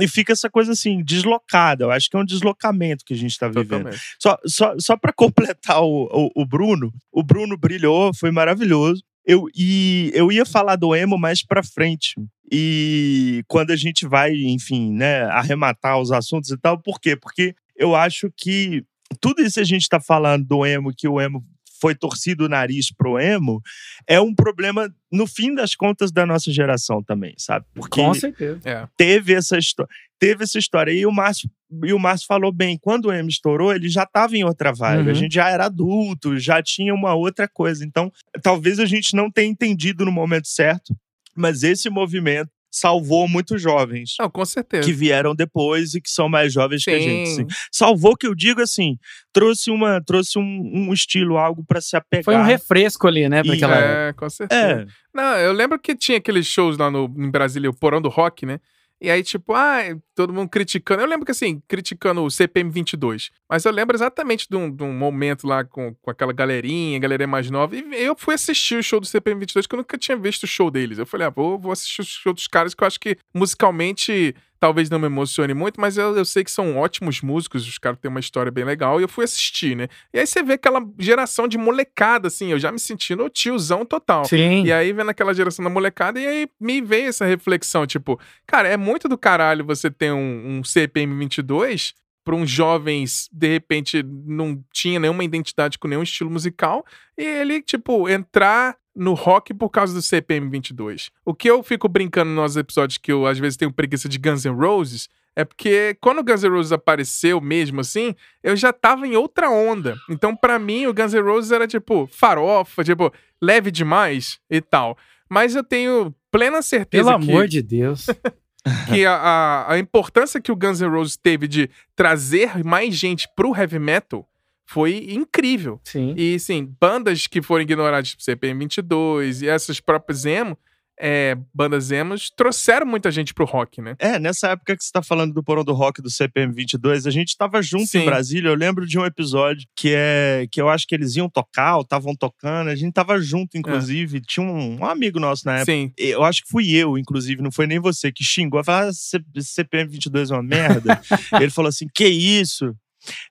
e 0.00 0.08
fica 0.08 0.32
essa 0.32 0.50
coisa, 0.50 0.72
assim, 0.72 1.02
deslocada. 1.02 1.84
Eu 1.84 1.90
acho 1.90 2.08
que 2.08 2.16
é 2.16 2.20
um 2.20 2.24
deslocamento 2.24 3.04
que 3.04 3.14
a 3.14 3.16
gente 3.16 3.32
está 3.32 3.48
vivendo. 3.48 3.90
Só, 4.20 4.36
só, 4.46 4.74
só 4.78 4.96
para 4.96 5.12
completar 5.12 5.82
o, 5.82 6.08
o, 6.12 6.42
o 6.42 6.46
Bruno, 6.46 6.92
o 7.10 7.22
Bruno 7.22 7.56
brilhou, 7.56 8.12
foi 8.14 8.30
maravilhoso. 8.30 9.02
Eu, 9.24 9.46
e 9.54 10.10
eu 10.14 10.32
ia 10.32 10.44
falar 10.44 10.76
do 10.76 10.94
emo 10.96 11.16
mais 11.16 11.44
pra 11.44 11.62
frente. 11.62 12.14
E 12.50 13.44
quando 13.46 13.70
a 13.70 13.76
gente 13.76 14.06
vai, 14.06 14.32
enfim, 14.34 14.92
né, 14.92 15.22
arrematar 15.24 15.98
os 15.98 16.10
assuntos 16.10 16.50
e 16.50 16.58
tal, 16.58 16.78
por 16.78 17.00
quê? 17.00 17.16
Porque 17.16 17.54
eu 17.82 17.96
acho 17.96 18.32
que 18.36 18.84
tudo 19.20 19.42
isso 19.42 19.58
a 19.58 19.64
gente 19.64 19.82
está 19.82 20.00
falando 20.00 20.46
do 20.46 20.64
emo, 20.64 20.94
que 20.96 21.08
o 21.08 21.20
emo 21.20 21.44
foi 21.80 21.96
torcido 21.96 22.44
o 22.44 22.48
nariz 22.48 22.92
pro 22.94 23.18
emo, 23.18 23.60
é 24.06 24.20
um 24.20 24.32
problema, 24.32 24.88
no 25.10 25.26
fim 25.26 25.52
das 25.52 25.74
contas, 25.74 26.12
da 26.12 26.24
nossa 26.24 26.52
geração 26.52 27.02
também, 27.02 27.34
sabe? 27.36 27.66
Porque 27.74 28.00
Com 28.00 28.14
certeza. 28.14 28.60
É. 28.64 28.86
Teve 28.96 29.34
essa 29.34 29.58
história. 29.58 29.90
Teve 30.16 30.44
essa 30.44 30.60
história. 30.60 30.92
E 30.92 31.04
o 31.04 31.10
Márcio, 31.10 31.50
e 31.84 31.92
o 31.92 31.98
Márcio 31.98 32.28
falou 32.28 32.52
bem, 32.52 32.78
quando 32.80 33.06
o 33.06 33.12
emo 33.12 33.28
estourou, 33.28 33.74
ele 33.74 33.88
já 33.88 34.04
estava 34.04 34.36
em 34.36 34.44
outra 34.44 34.72
vibe. 34.72 35.06
Uhum. 35.06 35.10
A 35.10 35.14
gente 35.14 35.34
já 35.34 35.48
era 35.48 35.66
adulto, 35.66 36.38
já 36.38 36.62
tinha 36.62 36.94
uma 36.94 37.14
outra 37.14 37.48
coisa. 37.48 37.84
Então, 37.84 38.12
talvez 38.40 38.78
a 38.78 38.86
gente 38.86 39.16
não 39.16 39.28
tenha 39.28 39.50
entendido 39.50 40.04
no 40.04 40.12
momento 40.12 40.46
certo, 40.46 40.94
mas 41.34 41.64
esse 41.64 41.90
movimento 41.90 42.50
salvou 42.72 43.28
muitos 43.28 43.60
jovens. 43.60 44.14
Não, 44.18 44.30
com 44.30 44.44
certeza. 44.44 44.82
Que 44.82 44.92
vieram 44.92 45.34
depois 45.34 45.94
e 45.94 46.00
que 46.00 46.10
são 46.10 46.28
mais 46.28 46.52
jovens 46.52 46.82
Sim. 46.82 46.90
que 46.90 46.96
a 46.96 47.00
gente. 47.00 47.30
Assim. 47.30 47.46
Salvou, 47.70 48.16
que 48.16 48.26
eu 48.26 48.34
digo 48.34 48.62
assim, 48.62 48.96
trouxe, 49.32 49.70
uma, 49.70 50.00
trouxe 50.00 50.38
um, 50.38 50.42
um 50.42 50.92
estilo, 50.92 51.36
algo 51.36 51.62
para 51.64 51.80
se 51.80 51.94
apegar. 51.94 52.24
Foi 52.24 52.36
um 52.36 52.42
refresco 52.42 53.06
ali, 53.06 53.28
né? 53.28 53.42
Pra 53.42 53.54
e, 53.54 53.56
aquela... 53.56 53.76
É, 53.76 54.12
com 54.14 54.30
certeza. 54.30 54.60
É. 54.60 54.86
Não, 55.14 55.36
eu 55.36 55.52
lembro 55.52 55.78
que 55.78 55.94
tinha 55.94 56.16
aqueles 56.16 56.46
shows 56.46 56.78
lá 56.78 56.90
no, 56.90 57.04
em 57.18 57.30
Brasília, 57.30 57.68
o 57.68 57.74
Porão 57.74 58.00
do 58.00 58.08
Rock, 58.08 58.46
né? 58.46 58.58
E 59.02 59.10
aí, 59.10 59.20
tipo, 59.24 59.52
ah, 59.52 59.80
todo 60.14 60.32
mundo 60.32 60.48
criticando. 60.48 61.02
Eu 61.02 61.08
lembro 61.08 61.26
que, 61.26 61.32
assim, 61.32 61.60
criticando 61.66 62.22
o 62.22 62.30
CPM 62.30 62.70
22. 62.70 63.32
Mas 63.50 63.64
eu 63.64 63.72
lembro 63.72 63.96
exatamente 63.96 64.46
de 64.48 64.56
um, 64.56 64.70
de 64.70 64.84
um 64.84 64.92
momento 64.92 65.44
lá 65.44 65.64
com, 65.64 65.92
com 66.00 66.08
aquela 66.08 66.32
galerinha, 66.32 67.00
galerinha 67.00 67.26
mais 67.26 67.50
nova. 67.50 67.74
E 67.74 67.82
eu 67.94 68.14
fui 68.16 68.36
assistir 68.36 68.76
o 68.76 68.82
show 68.82 69.00
do 69.00 69.06
CPM 69.06 69.40
22, 69.40 69.66
que 69.66 69.74
eu 69.74 69.78
nunca 69.78 69.98
tinha 69.98 70.16
visto 70.16 70.44
o 70.44 70.46
show 70.46 70.70
deles. 70.70 70.98
Eu 70.98 71.06
falei, 71.06 71.26
ah, 71.26 71.30
vou, 71.30 71.58
vou 71.58 71.72
assistir 71.72 72.00
o 72.00 72.04
show 72.04 72.32
dos 72.32 72.46
caras, 72.46 72.74
que 72.74 72.84
eu 72.84 72.86
acho 72.86 73.00
que 73.00 73.18
musicalmente 73.34 74.36
talvez 74.62 74.88
não 74.88 75.00
me 75.00 75.06
emocione 75.06 75.52
muito, 75.54 75.80
mas 75.80 75.98
eu, 75.98 76.16
eu 76.16 76.24
sei 76.24 76.44
que 76.44 76.50
são 76.50 76.76
ótimos 76.76 77.20
músicos, 77.20 77.66
os 77.66 77.78
caras 77.78 77.98
têm 77.98 78.08
uma 78.08 78.20
história 78.20 78.52
bem 78.52 78.62
legal, 78.62 79.00
e 79.00 79.02
eu 79.02 79.08
fui 79.08 79.24
assistir, 79.24 79.76
né? 79.76 79.88
E 80.14 80.20
aí 80.20 80.24
você 80.24 80.40
vê 80.40 80.52
aquela 80.52 80.80
geração 81.00 81.48
de 81.48 81.58
molecada, 81.58 82.28
assim, 82.28 82.52
eu 82.52 82.60
já 82.60 82.70
me 82.70 82.78
sentindo 82.78 83.28
tiozão 83.28 83.84
total. 83.84 84.24
Sim. 84.24 84.62
E 84.62 84.72
aí 84.72 84.92
vendo 84.92 85.10
aquela 85.10 85.34
geração 85.34 85.64
da 85.64 85.68
molecada, 85.68 86.20
e 86.20 86.24
aí 86.24 86.48
me 86.60 86.80
veio 86.80 87.08
essa 87.08 87.24
reflexão, 87.24 87.84
tipo, 87.88 88.20
cara, 88.46 88.68
é 88.68 88.76
muito 88.76 89.08
do 89.08 89.18
caralho 89.18 89.64
você 89.64 89.90
ter 89.90 90.12
um, 90.12 90.58
um 90.58 90.62
CPM 90.62 91.12
22 91.18 91.92
para 92.24 92.36
uns 92.36 92.48
jovens, 92.48 93.28
de 93.32 93.48
repente, 93.48 94.00
não 94.04 94.62
tinha 94.72 95.00
nenhuma 95.00 95.24
identidade 95.24 95.76
com 95.76 95.88
nenhum 95.88 96.04
estilo 96.04 96.30
musical, 96.30 96.86
e 97.18 97.24
ele, 97.24 97.60
tipo, 97.60 98.08
entrar 98.08 98.76
no 98.94 99.14
rock 99.14 99.54
por 99.54 99.70
causa 99.70 99.94
do 99.94 100.02
CPM 100.02 100.48
22. 100.48 101.10
O 101.24 101.34
que 101.34 101.48
eu 101.48 101.62
fico 101.62 101.88
brincando 101.88 102.30
nos 102.30 102.56
episódios 102.56 102.98
que 102.98 103.12
eu 103.12 103.26
às 103.26 103.38
vezes 103.38 103.56
tenho 103.56 103.72
preguiça 103.72 104.08
de 104.08 104.18
Guns 104.18 104.44
N' 104.44 104.54
Roses 104.54 105.08
é 105.34 105.44
porque 105.44 105.96
quando 106.00 106.18
o 106.18 106.24
Guns 106.24 106.42
N' 106.42 106.50
Roses 106.50 106.72
apareceu 106.72 107.40
mesmo 107.40 107.80
assim, 107.80 108.14
eu 108.42 108.54
já 108.54 108.72
tava 108.72 109.06
em 109.06 109.16
outra 109.16 109.50
onda. 109.50 109.96
Então 110.10 110.36
para 110.36 110.58
mim 110.58 110.86
o 110.86 110.94
Guns 110.94 111.14
N' 111.14 111.22
Roses 111.22 111.52
era 111.52 111.66
tipo 111.66 112.06
farofa, 112.06 112.84
tipo 112.84 113.12
leve 113.40 113.70
demais 113.70 114.38
e 114.50 114.60
tal. 114.60 114.96
Mas 115.28 115.54
eu 115.54 115.64
tenho 115.64 116.14
plena 116.30 116.60
certeza 116.60 117.10
Pelo 117.10 117.24
que... 117.24 117.30
amor 117.30 117.48
de 117.48 117.62
Deus. 117.62 118.06
que 118.88 119.04
a, 119.04 119.14
a, 119.14 119.72
a, 119.72 119.78
importância 119.78 120.40
que 120.40 120.52
o 120.52 120.56
Guns 120.56 120.80
N' 120.80 120.88
Roses 120.88 121.16
teve 121.16 121.48
de 121.48 121.68
trazer 121.96 122.62
mais 122.64 122.94
gente 122.94 123.26
pro 123.34 123.56
heavy 123.56 123.78
metal 123.78 124.28
foi 124.66 125.06
incrível. 125.10 125.80
Sim. 125.84 126.14
E, 126.16 126.38
sim, 126.38 126.74
bandas 126.80 127.26
que 127.26 127.42
foram 127.42 127.62
ignoradas, 127.62 128.10
tipo 128.10 128.22
CPM 128.22 128.60
22 128.60 129.42
e 129.42 129.48
essas 129.48 129.80
próprias 129.80 130.24
emo, 130.24 130.56
é, 131.04 131.36
bandas 131.52 131.90
emos, 131.90 132.30
trouxeram 132.30 132.86
muita 132.86 133.10
gente 133.10 133.34
pro 133.34 133.44
rock, 133.44 133.80
né? 133.80 133.96
É, 133.98 134.20
nessa 134.20 134.50
época 134.50 134.76
que 134.76 134.84
você 134.84 134.92
tá 134.92 135.02
falando 135.02 135.32
do 135.32 135.42
Porão 135.42 135.64
do 135.64 135.72
Rock 135.72 136.00
do 136.00 136.08
CPM 136.08 136.54
22, 136.54 137.06
a 137.06 137.10
gente 137.10 137.36
tava 137.36 137.60
junto 137.60 137.86
Sim. 137.86 138.00
em 138.00 138.04
Brasília. 138.04 138.48
Eu 138.48 138.54
lembro 138.54 138.86
de 138.86 138.98
um 138.98 139.04
episódio 139.04 139.66
que 139.74 139.92
é 139.92 140.46
que 140.50 140.60
eu 140.60 140.68
acho 140.68 140.86
que 140.86 140.94
eles 140.94 141.16
iam 141.16 141.28
tocar 141.28 141.76
ou 141.76 141.82
estavam 141.82 142.14
tocando. 142.14 142.68
A 142.68 142.76
gente 142.76 142.92
tava 142.92 143.18
junto, 143.20 143.58
inclusive. 143.58 144.18
É. 144.18 144.20
Tinha 144.20 144.46
um, 144.46 144.80
um, 144.80 144.84
amigo 144.84 145.18
nosso 145.18 145.44
na 145.44 145.56
época. 145.56 145.72
Sim. 145.72 145.92
Eu 145.98 146.22
acho 146.22 146.44
que 146.44 146.48
fui 146.48 146.70
eu, 146.70 146.96
inclusive, 146.96 147.42
não 147.42 147.50
foi 147.50 147.66
nem 147.66 147.80
você 147.80 148.12
que 148.12 148.22
xingou. 148.22 148.62
Falou: 148.62 148.88
ah, 148.88 148.92
CPM 149.40 149.90
22 149.90 150.30
é 150.30 150.34
uma 150.34 150.42
merda. 150.42 151.00
Ele 151.40 151.50
falou 151.50 151.68
assim: 151.68 151.86
que 151.92 152.06
isso? 152.06 152.76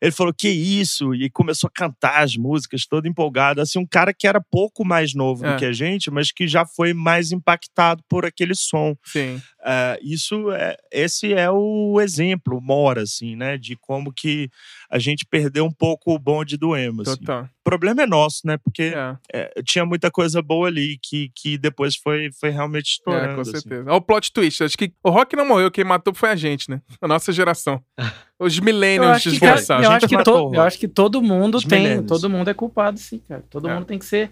Ele 0.01 0.11
falou, 0.11 0.33
que 0.33 0.49
isso? 0.49 1.13
E 1.13 1.29
começou 1.29 1.67
a 1.67 1.71
cantar 1.71 2.23
as 2.23 2.35
músicas, 2.35 2.85
todo 2.85 3.07
empolgado. 3.07 3.61
Assim, 3.61 3.79
um 3.79 3.87
cara 3.87 4.13
que 4.13 4.27
era 4.27 4.41
pouco 4.41 4.85
mais 4.85 5.13
novo 5.13 5.45
é. 5.45 5.51
do 5.53 5.59
que 5.59 5.65
a 5.65 5.73
gente, 5.73 6.09
mas 6.11 6.31
que 6.31 6.47
já 6.47 6.65
foi 6.65 6.93
mais 6.93 7.31
impactado 7.31 8.03
por 8.09 8.25
aquele 8.25 8.55
som. 8.55 8.95
Sim. 9.05 9.41
Uh, 9.59 9.97
isso 10.01 10.51
é, 10.51 10.75
esse 10.91 11.33
é 11.33 11.49
o 11.49 11.99
exemplo, 12.01 12.59
mora, 12.61 13.03
assim, 13.03 13.35
né? 13.35 13.57
De 13.57 13.75
como 13.75 14.11
que 14.11 14.49
a 14.91 14.99
gente 14.99 15.25
perdeu 15.25 15.63
um 15.63 15.71
pouco 15.71 16.13
o 16.13 16.19
bonde 16.19 16.57
do 16.57 16.75
emo. 16.75 17.03
Assim. 17.03 17.15
Total. 17.15 17.43
O 17.43 17.63
problema 17.63 18.03
é 18.03 18.05
nosso, 18.05 18.41
né? 18.45 18.57
Porque 18.57 18.93
é. 18.93 19.17
É, 19.33 19.63
tinha 19.63 19.85
muita 19.85 20.11
coisa 20.11 20.41
boa 20.41 20.67
ali 20.67 20.99
que, 21.01 21.31
que 21.33 21.57
depois 21.57 21.95
foi, 21.95 22.29
foi 22.37 22.49
realmente 22.49 22.87
é, 22.87 22.91
estourando. 22.91 23.31
É, 23.31 23.35
com 23.35 23.41
assim. 23.41 23.51
certeza. 23.51 23.81
Assim. 23.81 23.89
Olha 23.89 23.97
o 23.97 24.01
plot 24.01 24.33
twist. 24.33 24.63
Acho 24.63 24.77
que 24.77 24.91
o 25.01 25.09
rock 25.09 25.33
não 25.35 25.47
morreu, 25.47 25.71
quem 25.71 25.85
matou 25.85 26.13
foi 26.13 26.29
a 26.29 26.35
gente, 26.35 26.69
né? 26.69 26.81
A 26.99 27.07
nossa 27.07 27.31
geração. 27.31 27.81
Os 28.37 28.59
millennials 28.59 29.23
desgraçados. 29.23 29.85
Eu, 29.85 29.91
acho 29.91 30.07
que, 30.07 30.23
to, 30.23 30.51
eu 30.53 30.61
acho 30.61 30.79
que 30.79 30.87
todo 30.87 31.21
mundo 31.21 31.55
Os 31.55 31.63
tem, 31.63 32.03
todo 32.03 32.29
mundo 32.29 32.49
é 32.49 32.53
culpado, 32.53 32.99
sim, 32.99 33.21
cara. 33.29 33.43
Todo 33.49 33.69
é. 33.69 33.73
mundo 33.73 33.85
tem 33.85 33.99
que 33.99 34.05
ser 34.05 34.31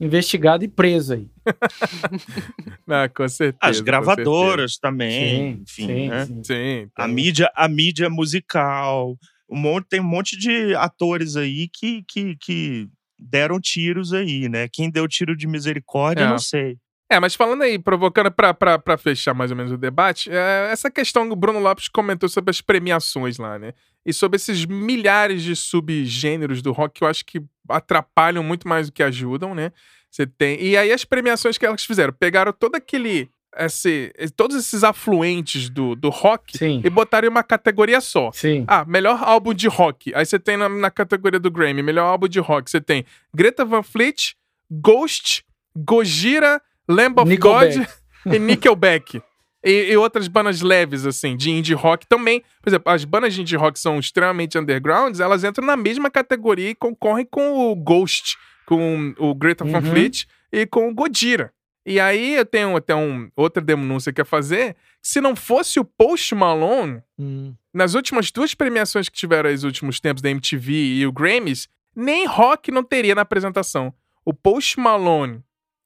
investigado 0.00 0.64
e 0.64 0.68
preso 0.68 1.14
aí. 1.14 1.28
Não, 2.86 3.08
com 3.08 3.28
certeza. 3.28 3.58
As 3.60 3.80
gravadoras 3.80 4.74
certeza. 4.74 4.78
também, 4.80 5.62
sim, 5.66 5.84
enfim, 5.84 5.86
sim, 5.86 6.08
né? 6.08 6.26
Sim. 6.26 6.42
sim 6.44 6.90
a 6.96 7.08
mídia, 7.08 7.50
a 7.54 7.68
mídia 7.68 8.08
musical, 8.08 9.18
um 9.48 9.56
monte, 9.56 9.86
tem 9.88 10.00
um 10.00 10.04
monte 10.04 10.36
de 10.38 10.74
atores 10.74 11.36
aí 11.36 11.68
que, 11.68 12.04
que, 12.06 12.36
que 12.36 12.88
deram 13.18 13.60
tiros 13.60 14.12
aí, 14.12 14.48
né? 14.48 14.68
Quem 14.68 14.90
deu 14.90 15.08
tiro 15.08 15.36
de 15.36 15.46
misericórdia, 15.46 16.24
é. 16.24 16.28
não 16.28 16.38
sei. 16.38 16.78
É, 17.10 17.18
mas 17.18 17.34
falando 17.34 17.62
aí, 17.62 17.78
provocando 17.78 18.30
para 18.30 18.98
fechar 18.98 19.32
mais 19.32 19.50
ou 19.50 19.56
menos 19.56 19.72
o 19.72 19.78
debate, 19.78 20.30
é, 20.30 20.68
essa 20.70 20.90
questão 20.90 21.26
que 21.26 21.32
o 21.32 21.36
Bruno 21.36 21.58
Lopes 21.58 21.88
comentou 21.88 22.28
sobre 22.28 22.50
as 22.50 22.60
premiações 22.60 23.38
lá, 23.38 23.58
né? 23.58 23.72
E 24.04 24.12
sobre 24.12 24.36
esses 24.36 24.66
milhares 24.66 25.42
de 25.42 25.56
subgêneros 25.56 26.60
do 26.60 26.70
rock 26.70 26.98
que 26.98 27.04
eu 27.04 27.08
acho 27.08 27.24
que 27.24 27.42
atrapalham 27.68 28.42
muito 28.42 28.68
mais 28.68 28.88
do 28.88 28.92
que 28.92 29.02
ajudam, 29.02 29.54
né? 29.54 29.72
Você 30.10 30.26
tem. 30.26 30.62
E 30.62 30.76
aí 30.76 30.92
as 30.92 31.04
premiações 31.04 31.56
que 31.56 31.64
elas 31.64 31.84
fizeram, 31.84 32.12
pegaram 32.12 32.52
todo 32.52 32.74
aquele. 32.74 33.30
Esse, 33.58 34.12
todos 34.36 34.56
esses 34.56 34.84
afluentes 34.84 35.68
do, 35.68 35.96
do 35.96 36.10
rock 36.10 36.56
Sim. 36.56 36.80
e 36.84 36.88
botaram 36.88 37.26
em 37.26 37.30
uma 37.30 37.42
categoria 37.42 38.00
só. 38.00 38.30
Sim. 38.32 38.64
Ah, 38.68 38.84
melhor 38.84 39.20
álbum 39.22 39.52
de 39.52 39.66
rock. 39.66 40.14
Aí 40.14 40.24
você 40.24 40.38
tem 40.38 40.56
na, 40.56 40.68
na 40.68 40.90
categoria 40.90 41.40
do 41.40 41.50
Grammy, 41.50 41.82
melhor 41.82 42.04
álbum 42.04 42.28
de 42.28 42.38
rock. 42.38 42.70
Você 42.70 42.80
tem 42.80 43.04
Greta 43.34 43.64
Van 43.64 43.82
Fleet, 43.82 44.34
Ghost, 44.70 45.44
Gojira, 45.76 46.62
Lamb 46.88 47.20
of 47.20 47.28
Nickelback. 47.28 47.78
God 47.78 47.86
e 48.34 48.38
Nickelback. 48.38 49.22
E, 49.64 49.90
e, 49.90 49.96
outras 49.96 50.28
bandas 50.28 50.60
leves, 50.60 51.04
assim, 51.04 51.36
de 51.36 51.50
indie 51.50 51.74
rock 51.74 52.06
também. 52.06 52.42
Por 52.62 52.70
exemplo, 52.70 52.92
as 52.92 53.04
bandas 53.04 53.34
de 53.34 53.40
indie 53.40 53.56
rock 53.56 53.78
são 53.78 53.98
extremamente 53.98 54.56
undergrounds, 54.56 55.20
elas 55.20 55.42
entram 55.42 55.66
na 55.66 55.76
mesma 55.76 56.10
categoria 56.10 56.70
e 56.70 56.74
concorrem 56.74 57.26
com 57.28 57.70
o 57.70 57.74
Ghost, 57.74 58.36
com 58.66 59.14
o 59.18 59.34
Greta 59.34 59.64
uhum. 59.64 59.72
Van 59.72 59.82
Fleet 59.82 60.26
e 60.52 60.64
com 60.64 60.88
o 60.88 60.94
Godira. 60.94 61.52
E 61.86 61.98
aí 61.98 62.34
eu 62.34 62.44
tenho 62.44 62.76
até 62.76 62.94
um, 62.94 63.30
outra 63.34 63.62
denúncia 63.62 64.12
que 64.12 64.20
é 64.20 64.24
fazer. 64.24 64.76
Se 65.02 65.20
não 65.20 65.34
fosse 65.34 65.80
o 65.80 65.84
Post 65.84 66.34
Malone, 66.34 67.02
hum. 67.18 67.54
nas 67.72 67.94
últimas 67.94 68.30
duas 68.30 68.54
premiações 68.54 69.08
que 69.08 69.16
tiveram 69.16 69.50
nos 69.50 69.64
últimos 69.64 69.98
tempos 70.00 70.20
da 70.20 70.30
MTV 70.30 70.72
e 70.72 71.06
o 71.06 71.12
Grammys, 71.12 71.68
nem 71.96 72.26
rock 72.26 72.70
não 72.70 72.84
teria 72.84 73.14
na 73.14 73.22
apresentação. 73.22 73.92
O 74.24 74.34
Post 74.34 74.78
Malone 74.78 75.42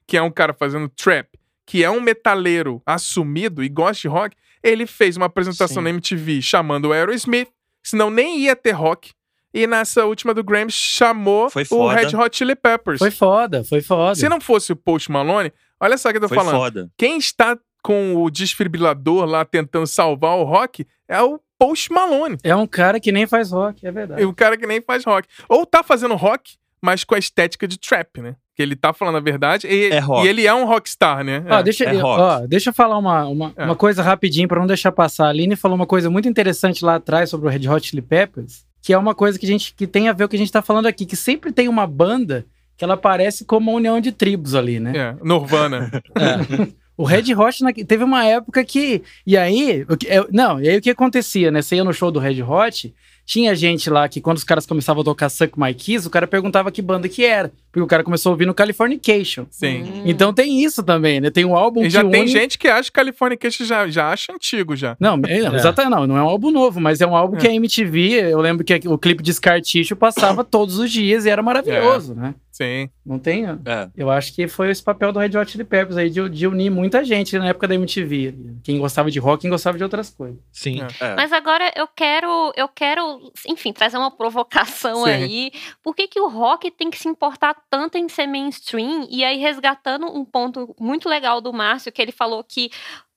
que 0.06 0.16
é 0.16 0.22
um 0.22 0.30
cara 0.30 0.52
fazendo 0.52 0.88
trap, 0.90 1.26
que 1.66 1.82
é 1.82 1.90
um 1.90 2.00
metaleiro 2.00 2.82
assumido 2.84 3.62
e 3.62 3.68
gosta 3.68 4.02
de 4.02 4.08
rock, 4.08 4.36
ele 4.62 4.86
fez 4.86 5.16
uma 5.16 5.26
apresentação 5.26 5.76
Sim. 5.76 5.84
na 5.84 5.90
MTV 5.90 6.42
chamando 6.42 6.86
o 6.86 6.92
Aerosmith, 6.92 7.48
senão 7.82 8.10
nem 8.10 8.40
ia 8.40 8.54
ter 8.54 8.72
rock. 8.72 9.12
E 9.54 9.66
nessa 9.66 10.04
última 10.04 10.32
do 10.32 10.44
Grammy 10.44 10.70
chamou 10.70 11.48
o 11.70 11.88
Red 11.88 12.14
Hot 12.16 12.36
Chili 12.36 12.54
Peppers. 12.54 12.98
Foi 12.98 13.10
foda, 13.10 13.64
foi 13.64 13.82
foda. 13.82 14.14
Se 14.14 14.28
não 14.28 14.40
fosse 14.40 14.72
o 14.72 14.76
Post 14.76 15.10
Malone, 15.10 15.52
olha 15.82 15.98
só 15.98 16.08
o 16.08 16.12
que 16.12 16.18
eu 16.18 16.22
tô 16.22 16.28
foi 16.28 16.38
falando. 16.38 16.54
Foda. 16.54 16.90
Quem 16.96 17.18
está 17.18 17.58
com 17.82 18.14
o 18.16 18.30
desfibrilador 18.30 19.24
lá 19.26 19.44
tentando 19.44 19.86
salvar 19.86 20.36
o 20.36 20.44
rock 20.44 20.86
é 21.08 21.20
o 21.20 21.40
Post 21.58 21.92
Malone. 21.92 22.38
É 22.42 22.54
um 22.56 22.66
cara 22.66 22.98
que 22.98 23.12
nem 23.12 23.26
faz 23.26 23.50
rock, 23.50 23.86
é 23.86 23.90
verdade. 23.92 24.22
É 24.22 24.26
um 24.26 24.32
cara 24.32 24.56
que 24.56 24.66
nem 24.66 24.80
faz 24.80 25.04
rock. 25.04 25.28
Ou 25.48 25.66
tá 25.66 25.82
fazendo 25.82 26.14
rock, 26.14 26.56
mas 26.80 27.04
com 27.04 27.14
a 27.14 27.18
estética 27.18 27.68
de 27.68 27.78
trap, 27.78 28.20
né? 28.20 28.36
Que 28.54 28.62
ele 28.62 28.76
tá 28.76 28.92
falando 28.92 29.16
a 29.16 29.20
verdade. 29.20 29.66
E, 29.66 29.90
é 29.92 30.00
e 30.24 30.28
ele 30.28 30.46
é 30.46 30.54
um 30.54 30.64
rockstar, 30.64 31.24
né? 31.24 31.44
Ó, 31.48 31.58
é. 31.58 31.62
deixa, 31.62 31.84
é 31.84 32.02
ó, 32.02 32.46
deixa 32.46 32.70
eu 32.70 32.74
falar 32.74 32.98
uma, 32.98 33.26
uma, 33.26 33.52
é. 33.56 33.64
uma 33.64 33.76
coisa 33.76 34.02
rapidinho 34.02 34.48
para 34.48 34.60
não 34.60 34.66
deixar 34.66 34.92
passar. 34.92 35.26
A 35.26 35.28
Aline 35.28 35.56
falou 35.56 35.76
uma 35.76 35.86
coisa 35.86 36.10
muito 36.10 36.28
interessante 36.28 36.84
lá 36.84 36.96
atrás 36.96 37.30
sobre 37.30 37.46
o 37.46 37.50
Red 37.50 37.68
Hot 37.68 37.86
Chili 37.86 38.02
Peppers, 38.02 38.64
que 38.80 38.92
é 38.92 38.98
uma 38.98 39.14
coisa 39.14 39.38
que, 39.38 39.46
a 39.46 39.48
gente, 39.48 39.74
que 39.74 39.86
tem 39.86 40.08
a 40.08 40.12
ver 40.12 40.24
com 40.24 40.26
o 40.26 40.28
que 40.30 40.36
a 40.36 40.38
gente 40.38 40.52
tá 40.52 40.62
falando 40.62 40.86
aqui, 40.86 41.06
que 41.06 41.16
sempre 41.16 41.52
tem 41.52 41.68
uma 41.68 41.86
banda 41.86 42.44
que 42.82 42.84
ela 42.84 42.96
parece 42.96 43.44
como 43.44 43.70
uma 43.70 43.76
união 43.76 44.00
de 44.00 44.10
tribos 44.10 44.56
ali, 44.56 44.80
né? 44.80 44.92
É, 44.96 45.24
Nirvana. 45.24 45.88
é. 46.18 46.82
O 46.96 47.04
Red 47.04 47.32
Hot 47.34 47.58
teve 47.86 48.04
uma 48.04 48.24
época 48.24 48.62
que. 48.64 49.02
E 49.24 49.36
aí. 49.36 49.86
Não, 50.30 50.60
e 50.60 50.68
aí 50.68 50.76
o 50.76 50.82
que 50.82 50.90
acontecia, 50.90 51.50
né? 51.50 51.62
Você 51.62 51.76
ia 51.76 51.84
no 51.84 51.92
show 51.92 52.10
do 52.10 52.18
Red 52.18 52.42
Hot, 52.42 52.92
tinha 53.24 53.54
gente 53.54 53.88
lá 53.88 54.08
que 54.08 54.20
quando 54.20 54.36
os 54.36 54.44
caras 54.44 54.66
começavam 54.66 55.00
a 55.00 55.04
tocar 55.04 55.28
Suck 55.28 55.58
My 55.58 55.72
Keys, 55.72 56.06
o 56.06 56.10
cara 56.10 56.26
perguntava 56.26 56.70
que 56.70 56.82
banda 56.82 57.08
que 57.08 57.24
era. 57.24 57.52
Porque 57.70 57.80
o 57.82 57.86
cara 57.86 58.02
começou 58.02 58.30
a 58.30 58.32
ouvir 58.32 58.46
no 58.46 58.52
Californication. 58.52 59.46
Sim. 59.50 59.84
Hum. 59.84 60.02
Então 60.04 60.34
tem 60.34 60.62
isso 60.62 60.82
também, 60.82 61.20
né? 61.20 61.30
Tem 61.30 61.44
um 61.44 61.56
álbum 61.56 61.84
e 61.84 61.90
já 61.90 62.04
tem 62.04 62.26
gente 62.26 62.58
que 62.58 62.68
acha 62.68 62.90
que 62.90 62.92
Californication 62.92 63.64
já, 63.64 63.88
já 63.88 64.10
acha 64.10 64.32
antigo 64.32 64.76
já. 64.76 64.96
Não, 65.00 65.20
é, 65.26 65.38
é. 65.38 65.54
exatamente, 65.54 65.90
não, 65.90 66.06
não 66.06 66.16
é 66.18 66.22
um 66.22 66.28
álbum 66.28 66.50
novo, 66.50 66.80
mas 66.80 67.00
é 67.00 67.06
um 67.06 67.16
álbum 67.16 67.36
é. 67.36 67.40
que 67.40 67.48
a 67.48 67.54
MTV, 67.54 68.32
eu 68.32 68.40
lembro 68.40 68.64
que 68.64 68.74
o 68.86 68.98
clipe 68.98 69.22
de 69.22 69.32
Scar 69.32 69.60
Tissue 69.62 69.96
passava 69.96 70.42
todos 70.44 70.78
os 70.78 70.90
dias 70.90 71.24
e 71.24 71.30
era 71.30 71.42
maravilhoso, 71.42 72.12
é. 72.12 72.16
né? 72.16 72.34
Sim. 72.52 72.90
Não 73.04 73.18
tem? 73.18 73.46
É. 73.46 73.90
Eu 73.96 74.10
acho 74.10 74.34
que 74.34 74.46
foi 74.46 74.70
esse 74.70 74.82
papel 74.82 75.10
do 75.10 75.18
Red 75.18 75.36
Hot 75.38 75.50
Chili 75.50 75.64
Peppers 75.64 75.96
aí, 75.96 76.10
de, 76.10 76.28
de, 76.28 76.46
unir 76.46 76.70
muita 76.70 77.02
gente 77.02 77.38
na 77.38 77.48
época 77.48 77.66
da 77.66 77.74
MTV. 77.74 78.34
Quem 78.62 78.78
gostava 78.78 79.10
de 79.10 79.18
rock, 79.18 79.40
quem 79.40 79.50
gostava 79.50 79.78
de 79.78 79.82
outras 79.82 80.10
coisas. 80.10 80.38
Sim. 80.52 80.82
É. 80.82 81.06
é. 81.06 81.16
Mas 81.16 81.32
agora 81.32 81.72
eu 81.74 81.88
quero, 81.88 82.52
eu 82.54 82.68
quero, 82.68 83.32
enfim, 83.48 83.72
trazer 83.72 83.96
uma 83.96 84.10
provocação 84.10 85.04
Sim. 85.04 85.10
aí. 85.10 85.52
Por 85.82 85.94
que, 85.94 86.06
que 86.06 86.20
o 86.20 86.28
rock 86.28 86.70
tem 86.70 86.90
que 86.90 86.98
se 86.98 87.08
importar 87.08 87.56
tanto 87.70 87.96
em 87.96 88.06
ser 88.08 88.26
mainstream? 88.26 89.06
E 89.10 89.24
aí, 89.24 89.38
resgatando 89.38 90.06
um 90.06 90.24
ponto 90.24 90.76
muito 90.78 91.08
legal 91.08 91.40
do 91.40 91.54
Márcio, 91.54 91.90
que 91.90 92.02
ele 92.02 92.12
falou 92.12 92.44
que 92.44 92.70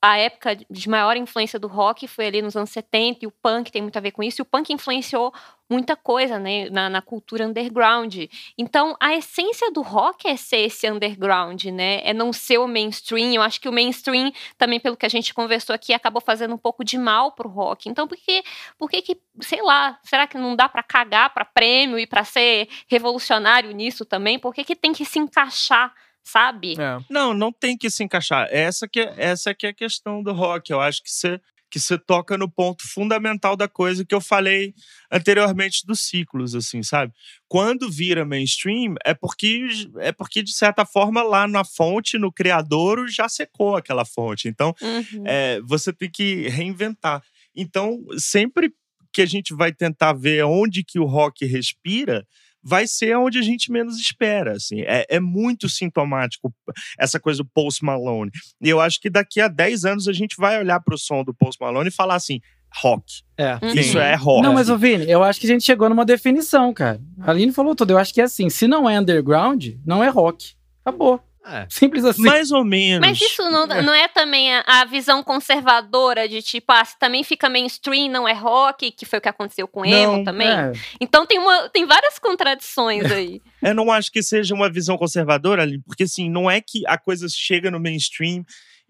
a 0.05 0.17
época 0.19 0.55
de 0.69 0.87
maior 0.87 1.17
influência 1.17 1.57
do 1.57 1.67
rock 1.67 2.07
foi 2.07 2.27
ali 2.27 2.39
nos 2.39 2.55
anos 2.55 2.69
70 2.69 3.25
e 3.25 3.27
o 3.27 3.31
punk 3.31 3.71
tem 3.71 3.81
muito 3.81 3.97
a 3.97 3.99
ver 3.99 4.11
com 4.11 4.21
isso. 4.21 4.39
E 4.39 4.43
o 4.43 4.45
punk 4.45 4.71
influenciou 4.71 5.33
muita 5.67 5.95
coisa 5.95 6.37
né, 6.37 6.69
na, 6.69 6.87
na, 6.91 7.01
cultura 7.01 7.47
underground. 7.47 8.15
Então, 8.55 8.95
a 8.99 9.15
essência 9.15 9.71
do 9.71 9.81
rock 9.81 10.27
é 10.27 10.37
ser 10.37 10.57
esse 10.57 10.87
underground, 10.87 11.65
né? 11.65 12.01
É 12.03 12.13
não 12.13 12.31
ser 12.31 12.59
o 12.59 12.67
mainstream. 12.67 13.33
Eu 13.33 13.41
acho 13.41 13.59
que 13.59 13.67
o 13.67 13.73
mainstream, 13.73 14.31
também 14.59 14.79
pelo 14.79 14.95
que 14.95 15.07
a 15.07 15.09
gente 15.09 15.33
conversou 15.33 15.73
aqui, 15.73 15.91
acabou 15.91 16.21
fazendo 16.21 16.53
um 16.53 16.59
pouco 16.59 16.85
de 16.85 16.99
mal 16.99 17.31
pro 17.31 17.49
rock. 17.49 17.89
Então, 17.89 18.07
por 18.07 18.15
que, 18.15 18.43
por 18.77 18.87
que, 18.87 19.01
que 19.01 19.19
sei 19.41 19.63
lá, 19.63 19.99
será 20.03 20.27
que 20.27 20.37
não 20.37 20.55
dá 20.55 20.69
para 20.69 20.83
cagar 20.83 21.33
para 21.33 21.43
prêmio 21.43 21.97
e 21.97 22.05
para 22.05 22.23
ser 22.23 22.69
revolucionário 22.87 23.71
nisso 23.71 24.05
também? 24.05 24.37
Por 24.37 24.53
que, 24.53 24.63
que 24.63 24.75
tem 24.75 24.93
que 24.93 25.03
se 25.03 25.17
encaixar 25.17 25.91
sabe? 26.25 26.73
É. 26.79 26.97
Não, 27.09 27.33
não 27.33 27.51
tem 27.51 27.77
que 27.77 27.89
se 27.89 28.03
encaixar. 28.03 28.47
Essa 28.51 28.87
que 28.87 28.99
é, 28.99 29.13
essa 29.17 29.53
que 29.53 29.65
é 29.65 29.69
a 29.69 29.73
questão 29.73 30.21
do 30.21 30.33
rock. 30.33 30.71
Eu 30.71 30.81
acho 30.81 31.01
que 31.03 31.11
você 31.11 31.39
que 31.69 31.79
você 31.79 31.97
toca 31.97 32.37
no 32.37 32.49
ponto 32.49 32.87
fundamental 32.87 33.57
da 33.57 33.67
coisa 33.67 34.05
que 34.05 34.15
eu 34.15 34.21
falei 34.21 34.73
anteriormente 35.11 35.85
dos 35.85 35.99
ciclos, 35.99 36.55
assim, 36.55 36.81
sabe? 36.81 37.11
Quando 37.49 37.91
vira 37.91 38.23
mainstream, 38.23 38.95
é 39.03 39.13
porque, 39.13 39.67
é 39.97 40.13
porque 40.13 40.41
de 40.41 40.53
certa 40.53 40.85
forma, 40.85 41.21
lá 41.21 41.45
na 41.47 41.65
fonte, 41.65 42.17
no 42.17 42.31
criador, 42.31 43.09
já 43.09 43.27
secou 43.27 43.75
aquela 43.75 44.05
fonte. 44.05 44.47
Então, 44.47 44.73
uhum. 44.81 45.23
é, 45.25 45.59
você 45.61 45.91
tem 45.91 46.09
que 46.09 46.47
reinventar. 46.47 47.21
Então, 47.53 47.99
sempre 48.17 48.71
que 49.11 49.21
a 49.21 49.25
gente 49.25 49.53
vai 49.53 49.73
tentar 49.73 50.13
ver 50.13 50.45
onde 50.45 50.81
que 50.81 50.99
o 50.99 51.05
rock 51.05 51.45
respira, 51.45 52.25
vai 52.65 52.87
ser 52.87 53.15
onde 53.15 53.37
a 53.37 53.41
gente 53.43 53.71
menos 53.71 53.97
espera. 53.97 54.53
Assim. 54.53 54.81
É, 54.81 55.05
é, 55.07 55.19
muito 55.19 55.69
sintomático 55.69 56.51
essa 56.97 57.19
coisa 57.19 57.43
do 57.43 57.49
Post 57.53 57.85
Malone. 57.85 58.31
E 58.59 58.67
eu 58.67 58.81
acho 58.81 58.99
que 58.99 59.09
daqui 59.09 59.39
a 59.39 59.47
10 59.47 59.85
anos 59.85 60.07
a 60.07 60.13
gente 60.13 60.35
vai 60.37 60.59
olhar 60.59 60.79
para 60.79 60.95
o 60.95 60.97
som 60.97 61.23
do 61.23 61.33
Post 61.33 61.61
Malone 61.61 61.89
e 61.89 61.93
falar 61.93 62.15
assim: 62.15 62.41
rock. 62.81 63.21
É. 63.37 63.59
Isso 63.79 63.99
é 63.99 64.15
rock. 64.15 64.41
Não, 64.41 64.53
mas, 64.53 64.69
ô 64.69 64.77
Vini, 64.77 65.09
eu 65.09 65.23
acho 65.23 65.39
que 65.39 65.45
a 65.45 65.49
gente 65.49 65.63
chegou 65.63 65.87
numa 65.87 66.05
definição, 66.05 66.73
cara. 66.73 66.99
A 67.21 67.31
Aline 67.31 67.51
falou 67.51 67.75
tudo. 67.75 67.91
Eu 67.91 67.97
acho 67.97 68.13
que 68.13 68.21
é 68.21 68.23
assim: 68.23 68.49
se 68.49 68.67
não 68.67 68.89
é 68.89 68.99
underground, 68.99 69.67
não 69.85 70.03
é 70.03 70.09
rock. 70.09 70.53
Acabou. 70.83 71.21
É. 71.45 71.67
Simples 71.69 72.03
assim. 72.03 72.23
Mais 72.23 72.51
ou 72.51 72.65
menos. 72.65 73.07
Mas 73.07 73.21
isso 73.21 73.43
não, 73.49 73.67
não 73.67 73.93
é 73.93 74.07
também 74.07 74.51
a, 74.51 74.63
a, 74.65 74.85
visão 74.85 75.23
conservadora 75.23 76.27
de 76.27 76.41
tipo, 76.41 76.71
ah, 76.71 76.83
se 76.83 76.97
também 76.97 77.23
fica 77.23 77.47
mainstream, 77.47 78.09
não 78.09 78.27
é 78.27 78.33
rock, 78.33 78.91
que 78.91 79.05
foi 79.05 79.19
o 79.19 79.21
que 79.21 79.29
aconteceu 79.29 79.67
com 79.67 79.85
emo 79.85 80.23
também. 80.23 80.49
É. 80.49 80.71
Então 80.99 81.25
tem, 81.25 81.37
uma, 81.37 81.69
tem 81.69 81.85
várias 81.85 82.17
contradições 82.17 83.11
aí. 83.11 83.41
Eu 83.61 83.75
não 83.75 83.91
acho 83.91 84.11
que 84.11 84.23
seja 84.23 84.55
uma 84.55 84.69
visão 84.69 84.97
conservadora, 84.97 85.61
ali, 85.61 85.79
porque 85.79 86.03
assim, 86.03 86.29
não 86.29 86.49
é 86.49 86.59
que 86.61 86.85
a 86.87 86.97
coisa 86.97 87.27
chega 87.29 87.69
no 87.69 87.79
mainstream 87.79 88.43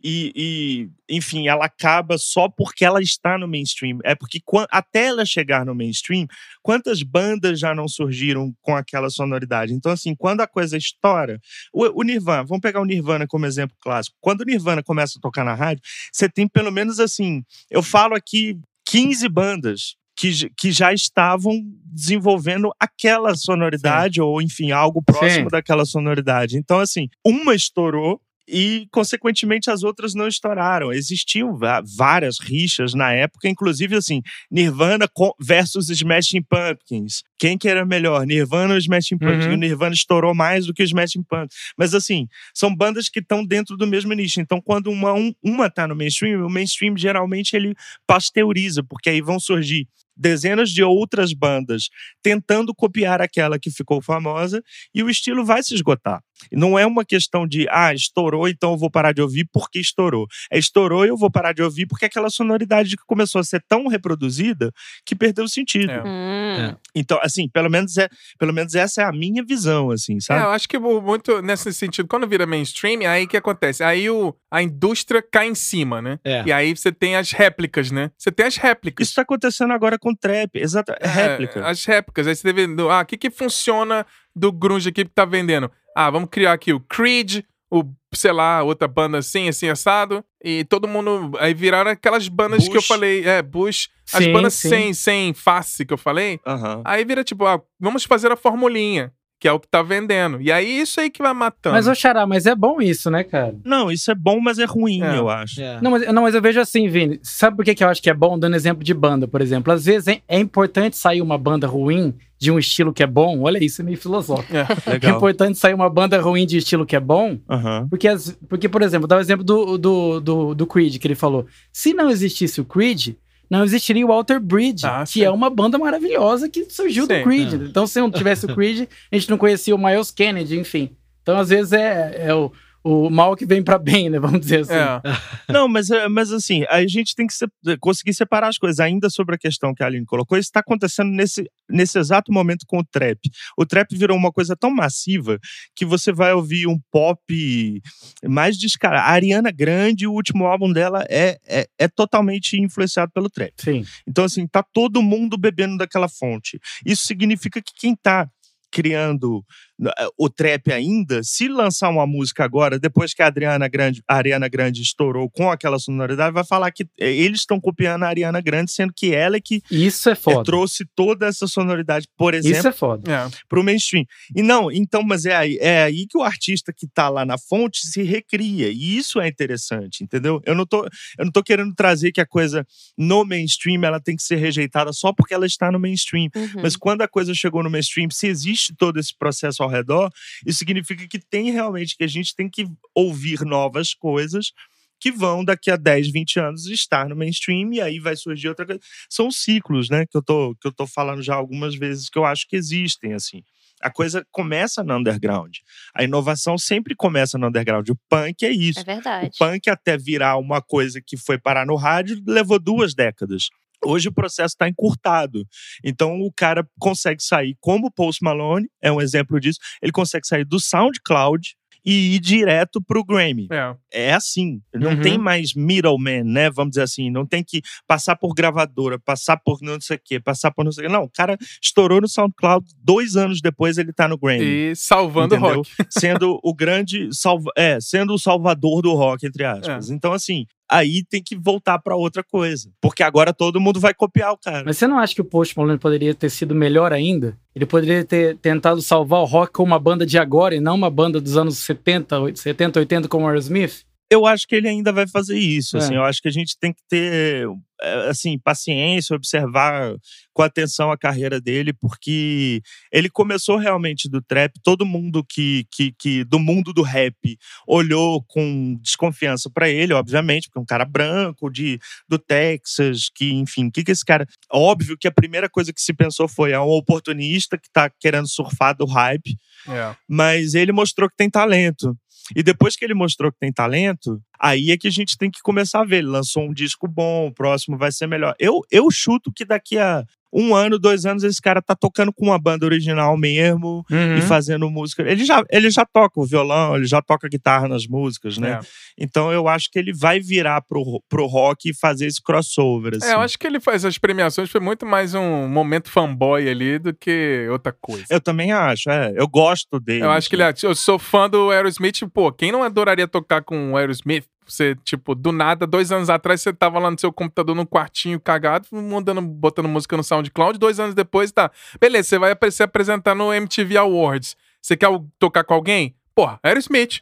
e, 0.04 0.32
e, 0.36 1.16
enfim, 1.16 1.48
ela 1.48 1.66
acaba 1.66 2.18
só 2.18 2.48
porque 2.48 2.86
ela 2.86 3.02
está 3.02 3.38
no 3.38 3.48
mainstream. 3.48 3.98
É 4.04 4.14
porque 4.14 4.42
até 4.70 5.08
ela 5.08 5.26
chegar 5.26 5.66
no 5.66 5.74
mainstream, 5.74 6.28
quantas 6.62 7.02
bandas 7.02 7.60
já 7.60 7.74
não 7.74 7.88
surgiram 7.88 8.54
com 8.62 8.76
aquela 8.76 9.10
sonoridade? 9.10 9.74
Então, 9.74 9.92
assim, 9.92 10.14
quando 10.16 10.42
a 10.42 10.48
coisa 10.48 10.78
estoura, 10.78 11.40
o, 11.74 12.02
o 12.02 12.04
Nirvana, 12.04 12.44
vamos 12.44 12.62
pegar 12.62 12.82
o 12.82 12.86
Nirvana 12.86 13.26
como 13.28 13.46
exemplo 13.46 13.76
clássico. 13.80 14.16
Quando 14.22 14.42
o 14.42 14.46
Nirvana 14.46 14.84
começa 14.84 15.18
a 15.18 15.22
tocar 15.22 15.44
na 15.44 15.56
rádio, 15.56 15.82
você 16.12 16.30
tem 16.30 16.48
pelo 16.48 16.72
menos 16.72 17.00
assim, 17.00 17.44
eu 17.70 17.82
falo 17.82 18.16
aqui 18.16 18.60
15 18.86 19.28
bandas 19.30 19.96
que, 20.16 20.50
que 20.52 20.72
já 20.72 20.94
estavam 20.94 21.62
desenvolvendo 21.84 22.72
aquela 22.80 23.36
sonoridade, 23.36 24.16
Sim. 24.16 24.22
ou 24.22 24.42
enfim, 24.42 24.72
algo 24.72 25.02
próximo 25.02 25.46
Sim. 25.46 25.52
daquela 25.52 25.86
sonoridade. 25.86 26.58
Então, 26.58 26.80
assim, 26.80 27.10
uma 27.26 27.54
estourou, 27.54 28.22
e, 28.48 28.88
consequentemente, 28.92 29.70
as 29.70 29.84
outras 29.84 30.14
não 30.14 30.28
estouraram. 30.28 30.92
Existiam 30.92 31.58
várias 31.98 32.40
rixas 32.40 32.94
na 32.94 33.12
época, 33.12 33.50
inclusive 33.50 33.96
assim, 33.96 34.22
Nirvana 34.50 35.10
versus 35.40 35.90
Smashing 35.90 36.44
Pumpkins. 36.44 37.24
Quem 37.38 37.58
que 37.58 37.68
era 37.68 37.86
melhor, 37.86 38.26
Nirvana 38.26 38.74
ou 38.74 38.80
Smashing 38.80 39.18
Pumpkins? 39.18 39.46
Uhum. 39.46 39.54
O 39.54 39.58
Nirvana 39.58 39.94
estourou 39.94 40.34
mais 40.34 40.66
do 40.66 40.74
que 40.74 40.84
o 40.84 40.86
Smashing 40.86 41.24
Pumpkins. 41.24 41.56
Mas 41.78 41.94
assim, 41.94 42.28
são 42.54 42.74
bandas 42.74 43.10
que 43.10 43.20
estão 43.20 43.46
dentro 43.46 43.76
do 43.76 43.88
mesmo 43.88 44.14
nicho. 44.14 44.40
Então, 44.40 44.62
quando 44.62 44.92
uma, 44.92 45.14
um, 45.14 45.34
uma 45.44 45.70
tá 45.70 45.88
no 45.88 45.96
mainstream, 45.96 46.46
o 46.46 46.50
mainstream 46.50 46.96
geralmente 46.96 47.56
ele 47.56 47.76
pasteuriza, 48.06 48.84
porque 48.84 49.10
aí 49.10 49.22
vão 49.22 49.40
surgir 49.40 49.88
dezenas 50.16 50.70
de 50.70 50.82
outras 50.84 51.34
bandas 51.34 51.90
tentando 52.24 52.74
copiar 52.74 53.22
aquela 53.22 53.60
que 53.60 53.70
ficou 53.70 54.02
famosa 54.02 54.64
e 54.94 55.04
o 55.04 55.10
estilo 55.10 55.44
vai 55.44 55.62
se 55.62 55.74
esgotar. 55.74 56.22
Não 56.52 56.78
é 56.78 56.86
uma 56.86 57.06
questão 57.06 57.48
de, 57.48 57.68
ah, 57.70 57.94
estourou, 57.94 58.48
então 58.48 58.72
eu 58.72 58.78
vou 58.78 58.90
parar 58.90 59.14
de 59.14 59.22
ouvir 59.22 59.48
porque 59.52 59.80
estourou. 59.80 60.28
É 60.52 60.58
estourou 60.58 61.06
e 61.06 61.10
eu 61.10 61.18
vou 61.18 61.32
parar 61.32 61.54
de 61.54 61.62
ouvir 61.62 61.86
porque 61.88 62.06
aquela 62.06 62.30
sonoridade 62.30 62.96
que 62.98 63.04
começou 63.06 63.40
a 63.40 63.44
ser 63.44 63.64
tão 63.68 63.88
reproduzida 63.88 64.72
que 65.06 65.16
perdeu 65.16 65.46
o 65.46 65.50
sentido. 65.50 65.92
É. 65.92 66.04
Hum. 66.04 66.56
É. 66.56 66.76
Então, 66.96 67.20
assim, 67.22 67.50
pelo 67.50 67.70
menos, 67.70 67.98
é, 67.98 68.08
pelo 68.38 68.54
menos 68.54 68.76
essa 68.76 69.02
é 69.02 69.06
a 69.06 69.12
minha 69.12 69.44
visão, 69.44 69.92
assim, 69.92 70.20
sabe? 70.20 70.42
É, 70.42 70.44
eu 70.46 70.52
acho 70.52 70.68
que 70.68 70.78
muito 70.80 71.42
nesse 71.42 71.74
sentido, 71.74 72.08
quando 72.08 72.28
vira 72.28 72.46
mainstream, 72.46 73.10
aí 73.10 73.26
o 73.26 73.28
que 73.28 73.38
acontece? 73.38 73.84
Aí 73.84 74.10
o, 74.10 74.36
a 74.50 74.62
indústria 74.62 75.22
cai 75.22 75.48
em 75.48 75.56
cima, 75.56 76.02
né? 76.02 76.20
É. 76.24 76.44
E 76.46 76.52
aí 76.52 76.76
você 76.76 76.92
tem 76.92 77.16
as 77.16 77.32
réplicas, 77.32 77.92
né? 77.92 78.12
Você 78.18 78.32
tem 78.32 78.46
as 78.46 78.58
réplicas. 78.58 79.08
Isso 79.08 79.16
tá 79.16 79.22
acontecendo 79.22 79.72
agora 79.72 79.98
com 80.00 80.16
trap, 80.16 80.56
exato, 80.56 80.94
é, 81.00 81.08
réplica. 81.08 81.66
As 81.66 81.84
réplicas. 81.86 82.28
Aí 82.28 82.36
você 82.36 82.54
teve, 82.54 82.68
ah, 82.90 83.02
o 83.02 83.06
que 83.06 83.18
que 83.18 83.30
funciona 83.30 84.06
do 84.36 84.52
grunge 84.52 84.90
aqui 84.90 85.06
que 85.06 85.12
tá 85.12 85.26
vendendo? 85.26 85.72
Ah, 85.96 86.10
vamos 86.10 86.30
criar 86.30 86.54
aqui 86.54 86.74
o 86.74 86.80
Creed, 86.80 87.44
o, 87.72 87.84
sei 88.14 88.32
lá, 88.32 88.62
outra 88.64 88.88
banda 88.88 89.18
assim, 89.18 89.48
assim, 89.48 89.70
assado. 89.70 90.24
E 90.44 90.64
todo 90.66 90.88
mundo. 90.88 91.32
Aí 91.40 91.54
viraram 91.54 91.92
aquelas 91.92 92.28
bandas 92.28 92.64
Bush. 92.64 92.70
que 92.70 92.78
eu 92.78 92.82
falei. 92.82 93.26
É, 93.26 93.42
Bush. 93.42 93.90
Sim, 94.06 94.18
as 94.18 94.28
bandas 94.28 94.54
sem, 94.54 94.94
sem 94.94 95.34
face 95.34 95.86
que 95.86 95.94
eu 95.94 95.98
falei. 95.98 96.40
Uhum. 96.46 96.82
Aí 96.84 97.04
vira 97.06 97.24
tipo, 97.24 97.46
ah, 97.46 97.62
vamos 97.80 98.04
fazer 98.04 98.32
a 98.32 98.36
formulinha 98.36 99.12
que 99.40 99.48
é 99.48 99.52
o 99.52 99.60
que 99.60 99.68
tá 99.68 99.82
vendendo. 99.82 100.42
E 100.42 100.52
aí 100.52 100.80
isso 100.80 101.00
aí 101.00 101.10
que 101.10 101.22
vai 101.22 101.34
matando. 101.34 101.76
Mas, 101.76 101.88
ô 101.88 101.94
Xará, 101.94 102.26
mas 102.26 102.46
é 102.46 102.56
bom 102.56 102.82
isso, 102.82 103.12
né, 103.12 103.24
cara? 103.24 103.56
Não, 103.64 103.92
isso 103.92 104.10
é 104.10 104.16
bom, 104.16 104.40
mas 104.40 104.60
é 104.60 104.66
ruim, 104.66 105.02
é. 105.04 105.18
eu 105.18 105.30
acho. 105.30 105.62
É. 105.62 105.80
Não, 105.82 105.92
mas, 105.92 106.14
não, 106.14 106.22
mas 106.22 106.36
eu 106.36 106.42
vejo 106.42 106.60
assim, 106.60 106.88
Vini. 106.88 107.20
Sabe 107.22 107.58
por 107.58 107.66
que, 107.66 107.76
que 107.76 107.84
eu 107.84 107.90
acho 107.90 108.02
que 108.02 108.10
é 108.10 108.14
bom? 108.14 108.40
Dando 108.40 108.56
exemplo 108.56 108.84
de 108.84 108.94
banda, 108.94 109.28
por 109.28 109.42
exemplo. 109.42 109.72
Às 109.74 109.86
vezes 109.86 110.08
é, 110.08 110.22
é 110.28 110.40
importante 110.40 110.98
sair 110.98 111.22
uma 111.22 111.38
banda 111.38 111.68
ruim 111.68 112.14
de 112.38 112.52
um 112.52 112.60
estilo 112.60 112.94
que 112.94 113.04
é 113.04 113.08
bom. 113.08 113.42
Olha 113.42 113.64
isso, 113.64 113.82
é 113.82 113.86
meio 113.86 113.98
filosófico. 113.98 114.56
É, 114.56 114.66
é 115.06 115.10
importante 115.10 115.58
sair 115.58 115.74
uma 115.74 115.90
banda 115.90 116.20
ruim 116.20 116.46
de 116.46 116.58
estilo 116.58 116.86
que 116.86 116.96
é 116.96 117.00
bom. 117.00 117.38
Uhum. 117.50 117.88
Porque, 117.90 118.08
as, 118.08 118.38
porque, 118.48 118.70
por 118.70 118.82
exemplo, 118.82 119.08
dá 119.08 119.18
o 119.18 119.20
exemplo 119.22 119.44
do, 119.44 119.78
do, 119.78 120.20
do, 120.20 120.56
do 120.56 120.68
Creed, 120.68 120.98
que 120.98 121.08
ele 121.08 121.16
falou. 121.16 121.46
Se 121.72 121.94
não 121.94 122.10
existisse 122.10 122.62
o 122.62 122.66
Creed, 122.66 123.16
não 123.50 123.64
existiria 123.64 124.06
o 124.06 124.10
Walter 124.10 124.40
Bridge, 124.40 124.86
ah, 124.86 125.04
que 125.04 125.14
sim. 125.14 125.24
é 125.24 125.30
uma 125.30 125.50
banda 125.50 125.78
maravilhosa 125.78 126.50
que 126.50 126.66
surgiu 126.70 127.06
sim, 127.06 127.18
do 127.18 127.24
Creed. 127.24 127.54
É. 127.54 127.56
Então, 127.66 127.86
se 127.88 128.00
não 128.00 128.12
tivesse 128.12 128.46
o 128.46 128.56
Creed, 128.56 128.88
a 129.12 129.16
gente 129.16 129.30
não 129.30 129.38
conhecia 129.38 129.76
o 129.76 129.78
Miles 129.78 130.12
Kennedy, 130.12 130.60
enfim. 130.60 130.92
Então, 131.22 131.38
às 131.38 131.50
vezes, 131.50 131.74
é, 131.74 132.28
é 132.28 132.34
o, 132.34 132.52
o 132.86 133.10
mal 133.10 133.36
que 133.36 133.48
vem 133.48 133.64
para 133.64 133.80
bem, 133.80 134.12
né? 134.12 134.20
Vamos 134.20 134.42
dizer 134.42 134.60
assim. 134.60 134.74
É. 134.74 135.02
Não, 135.52 135.68
mas, 135.68 135.90
é, 135.90 136.08
mas 136.08 136.32
assim, 136.32 136.64
a 136.70 136.86
gente 136.86 137.16
tem 137.16 137.26
que 137.26 137.34
se, 137.34 137.48
conseguir 137.80 138.14
separar 138.14 138.48
as 138.48 138.60
coisas. 138.60 138.80
Ainda 138.80 139.10
sobre 139.10 139.34
a 139.34 139.40
questão 139.40 139.74
que 139.74 139.82
a 139.82 139.88
Aline 139.88 140.06
colocou, 140.06 140.38
isso 140.38 140.50
está 140.50 140.60
acontecendo 140.60 141.10
nesse, 141.10 141.50
nesse 141.68 141.98
exato 141.98 142.32
momento 142.32 142.64
com 142.68 142.78
o 142.78 142.84
trap. 142.84 143.20
O 143.58 143.66
trap 143.66 143.96
virou 143.98 144.16
uma 144.16 144.32
coisa 144.32 144.56
tão 144.56 144.70
massiva 144.70 145.40
que 145.76 145.84
você 145.84 146.14
vai 146.14 146.34
ouvir 146.34 146.68
um 146.68 146.80
pop 146.92 147.82
mais 148.24 148.56
descarado. 148.56 149.10
A 149.10 149.14
Ariana 149.14 149.50
Grande, 149.50 150.06
o 150.06 150.14
último 150.14 150.46
álbum 150.46 150.72
dela 150.72 151.04
é, 151.10 151.40
é, 151.48 151.68
é 151.80 151.88
totalmente 151.88 152.56
influenciado 152.56 153.12
pelo 153.12 153.32
trap. 153.32 153.54
Sim. 153.58 153.84
Então, 154.08 154.26
assim, 154.26 154.46
tá 154.46 154.62
todo 154.62 155.02
mundo 155.02 155.40
bebendo 155.40 155.76
daquela 155.76 156.08
fonte. 156.08 156.60
Isso 156.86 157.08
significa 157.08 157.60
que 157.60 157.72
quem 157.76 157.96
tá 157.96 158.30
criando 158.76 159.42
eh, 159.75 159.75
o 160.18 160.30
trap 160.30 160.72
ainda, 160.72 161.22
se 161.24 161.48
lançar 161.48 161.90
uma 161.90 162.08
música 162.08 162.44
agora, 162.44 162.80
depois 162.80 163.14
que 163.14 163.22
a 163.22 163.28
Adriana 163.28 163.68
Grande, 163.68 164.02
a 164.08 164.16
Ariana 164.16 164.48
Grande 164.48 164.82
estourou 164.82 165.30
com 165.30 165.52
aquela 165.52 165.78
sonoridade, 165.78 166.34
vai 166.34 166.46
falar 166.46 166.72
que 166.72 166.84
eh, 166.98 167.12
eles 167.12 167.42
estão 167.42 167.60
copiando 167.60 168.04
a 168.04 168.08
Ariana 168.08 168.40
Grande, 168.42 168.72
sendo 168.72 168.94
que 168.96 169.14
ela 169.14 169.36
é 169.36 169.42
que 169.42 169.62
Isso 169.70 170.10
é 170.10 170.16
foda. 170.16 170.44
trouxe 170.44 170.86
toda 170.96 171.28
essa 171.28 171.46
sonoridade, 171.46 172.08
por 172.18 172.34
exemplo, 172.34 172.58
Isso 172.58 172.68
é 172.68 172.72
foda. 172.72 173.12
É. 173.12 173.30
pro 173.50 173.64
mainstream. 173.64 174.06
E 174.36 174.42
não, 174.42 174.72
então, 174.72 175.04
mas 175.04 175.26
é 175.26 175.36
aí, 175.36 175.58
é 175.60 175.84
aí 175.84 176.08
que 176.08 176.18
o 176.18 176.24
artista 176.24 176.72
que 176.72 176.88
tá 176.88 177.10
lá 177.10 177.26
na 177.26 177.38
fonte 177.38 177.86
se 177.86 178.02
recria. 178.02 178.70
E 178.70 178.98
isso 178.98 179.20
é 179.20 179.28
interessante, 179.28 180.04
entendeu? 180.04 180.42
Eu 180.46 180.56
não 180.56 180.66
tô, 180.66 180.86
eu 181.18 181.26
não 181.26 181.32
tô 181.32 181.44
querendo 181.44 181.74
trazer 181.76 182.12
que 182.12 182.22
a 182.22 182.26
coisa 182.26 182.66
no 182.98 183.26
mainstream 183.26 183.84
ela 183.84 184.00
tem 184.00 184.16
que 184.16 184.24
ser 184.24 184.38
rejeitada 184.38 184.94
só 184.94 185.12
porque 185.12 185.34
ela 185.34 185.46
está 185.46 185.72
no 185.72 185.80
mainstream. 185.80 186.30
Uhum. 186.36 186.62
Mas 186.62 186.76
quando 186.78 187.02
a 187.02 187.08
coisa 187.08 187.34
chegou 187.34 187.62
no 187.62 187.70
mainstream, 187.70 188.10
se 188.10 188.28
existe 188.28 188.74
todo 188.78 189.00
esse 189.00 189.16
processo 189.18 189.65
ao 189.66 189.72
redor, 189.72 190.10
isso 190.46 190.60
significa 190.60 191.08
que 191.08 191.20
tem 191.20 191.52
realmente 191.52 191.96
que 191.98 192.04
a 192.04 192.08
gente 192.08 192.36
tem 192.36 192.50
que 192.50 192.66
ouvir 192.94 193.42
novas 193.42 193.94
coisas 193.94 194.52
que 195.00 195.12
vão 195.12 195.44
daqui 195.44 195.70
a 195.70 195.76
10, 195.76 196.12
20 196.12 196.40
anos 196.40 196.66
estar 196.68 197.08
no 197.08 197.16
mainstream 197.16 197.74
e 197.74 197.82
aí 197.82 198.00
vai 198.00 198.16
surgir 198.16 198.50
outra 198.50 198.66
coisa. 198.66 198.82
São 199.10 199.30
ciclos, 199.30 199.90
né, 199.90 200.06
que 200.06 200.18
eu 200.18 200.24
tô 200.24 200.56
que 200.60 200.68
eu 200.68 200.72
tô 200.72 200.88
falando 200.88 201.22
já 201.22 201.36
algumas 201.36 201.76
vezes 201.76 202.10
que 202.10 202.18
eu 202.18 202.26
acho 202.26 202.48
que 202.48 202.56
existem 202.56 203.14
assim. 203.14 203.44
A 203.82 203.92
coisa 203.92 204.26
começa 204.32 204.84
no 204.84 204.98
underground. 204.98 205.58
A 205.94 206.04
inovação 206.04 206.58
sempre 206.58 206.96
começa 206.96 207.38
no 207.38 207.48
underground. 207.48 207.88
O 207.90 207.96
punk 208.10 208.44
é 208.44 208.50
isso. 208.50 208.80
É 208.80 208.84
verdade. 208.84 209.28
O 209.28 209.38
punk, 209.38 209.70
até 209.70 209.98
virar 209.98 210.38
uma 210.38 210.62
coisa 210.62 211.02
que 211.06 211.18
foi 211.18 211.38
parar 211.38 211.66
no 211.66 211.76
rádio, 211.76 212.22
levou 212.26 212.58
duas 212.58 212.96
décadas. 212.96 213.50
Hoje 213.84 214.10
o 214.10 214.14
processo 214.14 214.54
está 214.54 214.68
encurtado. 214.68 215.46
Então 215.84 216.20
o 216.22 216.32
cara 216.32 216.68
consegue 216.80 217.22
sair, 217.24 217.56
como 217.60 217.88
o 217.88 217.92
Post 217.92 218.24
Malone 218.24 218.68
é 218.82 218.92
um 218.92 219.02
exemplo 219.02 219.40
disso, 219.40 219.60
ele 219.82 219.92
consegue 219.92 220.28
sair 220.28 220.46
do 220.46 220.60
SoundCloud 220.60 221.56
e 221.86 222.16
ir 222.16 222.20
direto 222.20 222.82
pro 222.82 223.06
Grammy. 223.06 223.48
É, 223.52 224.08
é 224.08 224.14
assim. 224.14 224.60
Não 224.74 224.92
uhum. 224.92 225.02
tem 225.02 225.18
mais 225.18 225.54
middleman, 225.54 226.24
né? 226.24 226.50
Vamos 226.50 226.72
dizer 226.72 226.82
assim. 226.82 227.12
Não 227.12 227.26
tem 227.26 227.44
que 227.44 227.62
passar 227.88 228.16
por 228.16 228.34
gravadora, 228.34 228.98
passar 228.98 229.38
por 229.38 229.60
não 229.62 229.80
sei 229.80 229.98
o 229.98 230.02
quê, 230.04 230.20
passar 230.20 230.52
por 230.52 230.66
não 230.66 230.72
sei 230.72 230.86
o 230.86 230.88
quê. 230.88 230.94
Não, 230.94 231.04
o 231.04 231.10
cara 231.10 231.38
estourou 231.62 232.02
no 232.02 232.10
SoundCloud, 232.10 232.66
dois 232.84 233.16
anos 233.16 233.40
depois 233.40 233.78
ele 233.78 233.94
tá 233.94 234.08
no 234.08 234.18
Grammy. 234.18 234.72
E 234.72 234.76
salvando 234.76 235.36
entendeu? 235.36 235.54
o 235.54 235.58
rock. 235.58 235.70
Sendo 235.92 236.40
o 236.44 236.54
grande. 236.56 237.10
Salva, 237.12 237.52
é, 237.56 237.80
sendo 237.80 238.14
o 238.14 238.20
salvador 238.20 238.82
do 238.82 238.94
rock, 238.94 239.28
entre 239.28 239.44
aspas. 239.44 239.92
É. 239.92 239.94
Então, 239.94 240.12
assim, 240.12 240.46
aí 240.70 241.04
tem 241.04 241.22
que 241.22 241.36
voltar 241.36 241.80
para 241.80 241.96
outra 241.96 242.24
coisa. 242.24 242.70
Porque 242.82 243.04
agora 243.04 243.34
todo 243.34 243.60
mundo 243.60 243.80
vai 243.80 243.94
copiar 243.94 244.34
o 244.34 244.38
cara. 244.38 244.64
Mas 244.66 244.78
você 244.78 244.88
não 244.88 245.00
acha 245.00 245.16
que 245.16 245.22
o 245.22 245.26
Post 245.26 245.58
Malone 245.58 245.78
poderia 245.78 246.14
ter 246.14 246.30
sido 246.30 246.56
melhor 246.56 246.92
ainda? 246.92 247.38
Ele 247.56 247.66
poderia 247.66 248.04
ter 248.04 248.38
tentado 248.38 248.82
salvar 248.82 249.22
o 249.22 249.26
rock 249.26 249.54
com 249.54 249.64
uma 249.64 249.80
banda 249.80 250.06
de 250.06 250.18
agora 250.18 250.56
e 250.56 250.60
não 250.60 250.76
uma 250.76 250.90
banda 250.90 251.22
dos 251.22 251.38
anos 251.38 251.58
70, 251.60 252.36
70 252.36 252.80
80 252.80 253.08
como 253.08 253.26
o 253.26 253.28
Aerosmith? 253.28 253.86
Eu 254.10 254.26
acho 254.26 254.48
que 254.48 254.56
ele 254.56 254.68
ainda 254.68 254.92
vai 254.92 255.08
fazer 255.08 255.38
isso. 255.38 255.78
Assim, 255.78 255.86
é. 255.86 255.88
Assim, 255.88 255.96
eu 255.96 256.04
acho 256.04 256.22
que 256.22 256.28
a 256.28 256.32
gente 256.32 256.58
tem 256.60 256.72
que 256.72 256.82
ter 256.88 257.48
é, 257.82 258.10
assim 258.10 258.38
paciência, 258.40 259.16
observar 259.16 259.96
com 260.34 260.42
atenção 260.42 260.92
a 260.92 260.98
carreira 260.98 261.42
dele, 261.42 261.74
porque 261.74 262.62
ele 262.92 263.10
começou 263.10 263.58
realmente 263.58 264.08
do 264.08 264.22
trap. 264.22 264.54
Todo 264.64 264.86
mundo 264.86 265.26
que, 265.28 265.66
que, 265.72 265.92
que 265.98 266.24
do 266.24 266.40
mundo 266.40 266.72
do 266.72 266.82
rap 266.82 267.38
olhou 267.68 268.24
com 268.28 268.78
desconfiança 268.82 269.50
para 269.50 269.70
ele, 269.70 269.94
obviamente, 269.94 270.48
porque 270.48 270.60
é 270.60 270.62
um 270.62 270.66
cara 270.66 270.86
branco 270.86 271.50
de 271.50 271.80
do 272.08 272.18
Texas, 272.18 273.10
que 273.14 273.34
enfim, 273.34 273.70
que 273.70 273.84
que 273.84 273.92
esse 273.92 274.06
cara? 274.06 274.26
Óbvio 274.52 274.98
que 274.98 275.08
a 275.08 275.12
primeira 275.12 275.50
coisa 275.50 275.74
que 275.74 275.82
se 275.82 275.94
pensou 275.94 276.28
foi 276.28 276.52
é 276.52 276.60
um 276.60 276.70
oportunista 276.70 277.58
que 277.58 277.70
tá 277.72 277.90
querendo 278.00 278.28
surfar 278.28 278.76
do 278.76 278.86
hype. 278.86 279.38
É. 279.68 279.96
Mas 280.08 280.54
ele 280.54 280.72
mostrou 280.72 281.10
que 281.10 281.16
tem 281.18 281.30
talento. 281.30 281.98
E 282.36 282.42
depois 282.42 282.76
que 282.76 282.86
ele 282.86 282.94
mostrou 282.94 283.32
que 283.32 283.40
tem 283.40 283.52
talento, 283.52 284.22
aí 284.40 284.72
é 284.72 284.78
que 284.78 284.88
a 284.88 284.92
gente 284.92 285.18
tem 285.18 285.30
que 285.30 285.42
começar 285.42 285.82
a 285.82 285.86
ver. 285.86 285.98
Ele 285.98 286.08
lançou 286.08 286.44
um 286.44 286.54
disco 286.54 286.88
bom, 286.88 287.28
o 287.28 287.34
próximo 287.34 287.78
vai 287.78 287.92
ser 287.92 288.08
melhor. 288.08 288.34
Eu, 288.40 288.62
eu 288.72 288.90
chuto 288.90 289.32
que 289.32 289.46
daqui 289.46 289.78
a 289.78 290.04
um 290.34 290.54
ano, 290.54 290.78
dois 290.78 291.06
anos, 291.06 291.24
esse 291.24 291.42
cara 291.42 291.62
tá 291.62 291.76
tocando 291.76 292.12
com 292.14 292.26
uma 292.26 292.40
banda 292.40 292.66
original 292.66 293.18
mesmo 293.18 293.86
uhum. 293.90 294.18
e 294.18 294.22
fazendo 294.22 294.70
música. 294.70 295.04
Ele 295.04 295.24
já, 295.24 295.44
ele 295.50 295.70
já 295.70 295.86
toca 295.86 296.20
o 296.20 296.26
violão, 296.26 296.76
ele 296.76 296.86
já 296.86 297.02
toca 297.02 297.28
guitarra 297.30 297.68
nas 297.68 297.88
músicas, 297.88 298.38
né? 298.38 298.60
É. 298.62 298.68
Então 298.98 299.32
eu 299.32 299.48
acho 299.48 299.70
que 299.72 299.80
ele 299.80 299.94
vai 299.94 300.20
virar 300.20 300.62
pro, 300.62 301.02
pro 301.10 301.26
rock 301.26 301.70
e 301.70 301.74
fazer 301.74 302.08
esse 302.08 302.22
crossover. 302.22 302.96
Assim. 302.96 303.06
É, 303.06 303.10
eu 303.10 303.16
assim. 303.16 303.26
acho 303.26 303.40
que 303.40 303.48
ele 303.48 303.60
faz 303.60 303.86
as 303.86 303.98
premiações, 303.98 304.50
foi 304.50 304.62
muito 304.62 304.86
mais 304.86 305.14
um 305.14 305.48
momento 305.48 305.90
fanboy 305.90 306.48
ali 306.50 306.80
do 306.80 306.94
que 306.94 307.48
outra 307.50 307.74
coisa. 307.80 308.06
Eu 308.10 308.20
também 308.20 308.52
acho, 308.52 308.90
é. 308.90 309.14
Eu 309.16 309.28
gosto 309.28 309.80
dele. 309.80 310.04
Eu 310.04 310.12
acho 310.12 310.30
que 310.30 310.36
ele 310.36 310.44
é, 310.44 310.54
Eu 310.64 310.76
sou 310.76 311.00
fã 311.00 311.30
do 311.30 311.52
Aerosmith, 311.52 312.00
pô, 312.14 312.32
quem 312.32 312.52
não 312.52 312.64
adoraria 312.64 313.08
tocar 313.08 313.42
com 313.42 313.72
o 313.72 313.78
Aerosmith? 313.78 314.26
Você, 314.46 314.76
tipo, 314.84 315.16
do 315.16 315.32
nada, 315.32 315.66
dois 315.66 315.92
anos 315.92 316.10
atrás, 316.10 316.42
você 316.42 316.54
tava 316.54 316.80
lá 316.80 316.92
no 316.92 317.00
seu 317.00 317.12
computador 317.12 317.56
no 317.56 317.66
quartinho 317.66 318.20
cagado, 318.20 318.68
mandando, 318.72 319.22
botando 319.22 319.68
música 319.68 319.98
no 319.98 320.04
SoundCloud. 320.04 320.60
Dois 320.60 320.80
anos 320.80 320.94
depois, 320.94 321.32
tá. 321.32 321.52
Beleza, 321.80 322.10
você 322.10 322.20
vai 322.20 322.36
se 322.52 322.64
apresentar 322.64 323.16
no 323.16 323.34
MTV 323.34 323.78
Awards. 323.78 324.36
Você 324.62 324.76
quer 324.76 324.90
tocar 325.20 325.44
com 325.44 325.54
alguém? 325.54 325.96
Porra, 326.16 326.40
Aerosmith. 326.42 327.02